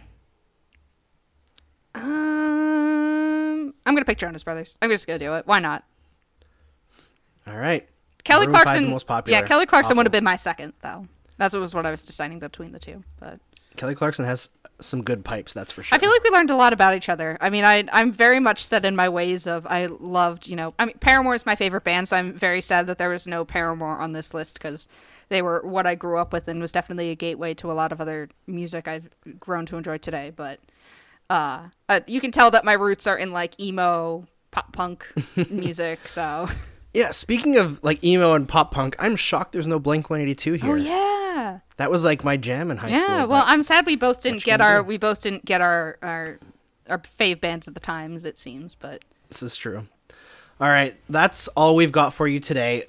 um, 1.93 3.73
I'm 3.85 3.93
gonna 3.95 4.05
pick 4.05 4.17
Jonas 4.17 4.43
Brothers. 4.43 4.77
I'm 4.81 4.89
just 4.89 5.07
gonna 5.07 5.19
do 5.19 5.33
it. 5.35 5.45
Why 5.47 5.59
not? 5.59 5.83
All 7.47 7.57
right. 7.57 7.87
Kelly 8.23 8.47
Maroon 8.47 8.55
5 8.55 8.63
Clarkson. 8.63 8.83
the 8.85 8.89
most 8.89 9.07
popular. 9.07 9.39
Yeah, 9.39 9.45
Kelly 9.45 9.65
Clarkson 9.65 9.95
would 9.97 10.05
have 10.05 10.11
been 10.11 10.23
my 10.23 10.35
second 10.35 10.73
though. 10.81 11.07
That's 11.37 11.53
what 11.53 11.59
was 11.61 11.75
what 11.75 11.85
I 11.85 11.91
was 11.91 12.01
deciding 12.01 12.39
between 12.39 12.71
the 12.71 12.79
two. 12.79 13.03
But 13.19 13.39
Kelly 13.75 13.95
Clarkson 13.95 14.25
has 14.25 14.49
some 14.79 15.01
good 15.03 15.23
pipes, 15.23 15.53
that's 15.53 15.71
for 15.71 15.83
sure. 15.83 15.95
I 15.95 15.99
feel 15.99 16.09
like 16.09 16.23
we 16.23 16.29
learned 16.29 16.51
a 16.51 16.55
lot 16.55 16.73
about 16.73 16.95
each 16.95 17.09
other. 17.09 17.37
I 17.41 17.49
mean, 17.49 17.63
I 17.63 17.85
I'm 17.91 18.11
very 18.11 18.39
much 18.39 18.65
set 18.65 18.85
in 18.85 18.95
my 18.95 19.09
ways 19.09 19.47
of 19.47 19.65
I 19.67 19.85
loved, 19.85 20.47
you 20.47 20.55
know, 20.55 20.73
I 20.79 20.85
mean, 20.85 20.97
Paramore 20.99 21.35
is 21.35 21.45
my 21.45 21.55
favorite 21.55 21.83
band, 21.83 22.07
so 22.07 22.17
I'm 22.17 22.33
very 22.33 22.61
sad 22.61 22.87
that 22.87 22.97
there 22.97 23.09
was 23.09 23.27
no 23.27 23.45
Paramore 23.45 23.99
on 23.99 24.13
this 24.13 24.33
list 24.33 24.55
because 24.55 24.87
they 25.29 25.41
were 25.41 25.61
what 25.63 25.87
I 25.87 25.95
grew 25.95 26.17
up 26.17 26.33
with 26.33 26.47
and 26.47 26.61
was 26.61 26.71
definitely 26.71 27.09
a 27.09 27.15
gateway 27.15 27.53
to 27.55 27.71
a 27.71 27.73
lot 27.73 27.91
of 27.91 28.01
other 28.01 28.29
music 28.47 28.87
I've 28.87 29.09
grown 29.39 29.65
to 29.67 29.77
enjoy 29.77 29.97
today. 29.97 30.31
But 30.35 30.59
uh, 31.29 31.69
uh 31.89 32.01
you 32.07 32.21
can 32.21 32.31
tell 32.31 32.51
that 32.51 32.65
my 32.65 32.73
roots 32.73 33.07
are 33.07 33.17
in 33.17 33.31
like 33.31 33.59
emo, 33.59 34.27
pop 34.51 34.73
punk 34.73 35.05
music. 35.49 36.07
So 36.07 36.49
Yeah, 36.95 37.11
speaking 37.11 37.57
of 37.57 37.83
like 37.83 38.03
emo 38.03 38.33
and 38.33 38.47
pop 38.47 38.71
punk, 38.71 38.95
I'm 38.99 39.15
shocked 39.15 39.51
there's 39.51 39.67
no 39.67 39.79
Blink 39.79 40.09
182 40.09 40.53
here. 40.53 40.71
oh 40.71 40.75
yeah. 40.75 41.59
That 41.77 41.91
was 41.91 42.05
like 42.05 42.23
my 42.23 42.37
jam 42.37 42.71
in 42.71 42.77
high 42.77 42.89
Yeah, 42.89 42.97
school. 42.99 43.09
Yeah, 43.09 43.23
well, 43.25 43.43
I'm 43.45 43.61
sad 43.61 43.85
we 43.85 43.95
both 43.97 44.21
didn't 44.23 44.43
get 44.43 44.61
our 44.61 44.81
do? 44.81 44.87
we 44.87 44.97
both 44.97 45.21
didn't 45.21 45.43
get 45.45 45.59
our 45.61 45.97
our 46.01 46.39
our 46.89 46.99
fave 47.19 47.41
bands 47.41 47.67
at 47.67 47.73
the 47.73 47.79
times. 47.81 48.23
It 48.23 48.37
seems, 48.37 48.75
but 48.75 49.03
this 49.29 49.43
is 49.43 49.55
true. 49.57 49.87
All 50.61 50.69
right, 50.69 50.95
that's 51.09 51.49
all 51.49 51.75
we've 51.75 51.91
got 51.91 52.13
for 52.13 52.27
you 52.27 52.39
today. 52.39 52.85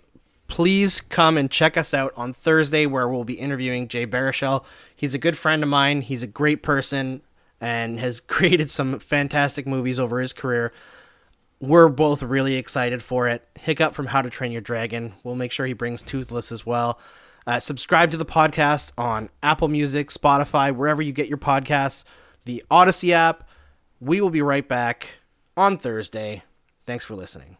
Please 0.46 1.00
come 1.00 1.36
and 1.36 1.50
check 1.50 1.76
us 1.76 1.92
out 1.92 2.12
on 2.16 2.32
Thursday, 2.32 2.86
where 2.86 3.08
we'll 3.08 3.24
be 3.24 3.34
interviewing 3.34 3.88
Jay 3.88 4.06
Baruchel. 4.06 4.64
He's 4.94 5.14
a 5.14 5.18
good 5.18 5.36
friend 5.36 5.64
of 5.64 5.68
mine. 5.68 6.02
He's 6.02 6.22
a 6.22 6.28
great 6.28 6.62
person 6.62 7.22
and 7.60 7.98
has 7.98 8.20
created 8.28 8.70
some 8.70 9.00
fantastic 9.00 9.66
movies 9.66 9.98
over 9.98 10.20
his 10.20 10.32
career. 10.32 10.72
We're 11.60 11.88
both 11.88 12.22
really 12.22 12.56
excited 12.56 13.02
for 13.02 13.28
it. 13.28 13.46
Hiccup 13.58 13.94
from 13.94 14.06
How 14.06 14.22
to 14.22 14.30
Train 14.30 14.52
Your 14.52 14.60
Dragon. 14.60 15.14
We'll 15.24 15.36
make 15.36 15.52
sure 15.52 15.66
he 15.66 15.72
brings 15.72 16.02
Toothless 16.02 16.52
as 16.52 16.66
well. 16.66 17.00
Uh, 17.46 17.60
subscribe 17.60 18.10
to 18.10 18.16
the 18.16 18.26
podcast 18.26 18.92
on 18.98 19.30
Apple 19.42 19.68
Music, 19.68 20.10
Spotify, 20.10 20.74
wherever 20.74 21.00
you 21.00 21.12
get 21.12 21.28
your 21.28 21.38
podcasts, 21.38 22.04
the 22.44 22.62
Odyssey 22.70 23.12
app. 23.12 23.48
We 24.00 24.20
will 24.20 24.30
be 24.30 24.42
right 24.42 24.66
back 24.66 25.14
on 25.56 25.78
Thursday. 25.78 26.42
Thanks 26.86 27.04
for 27.04 27.14
listening. 27.14 27.56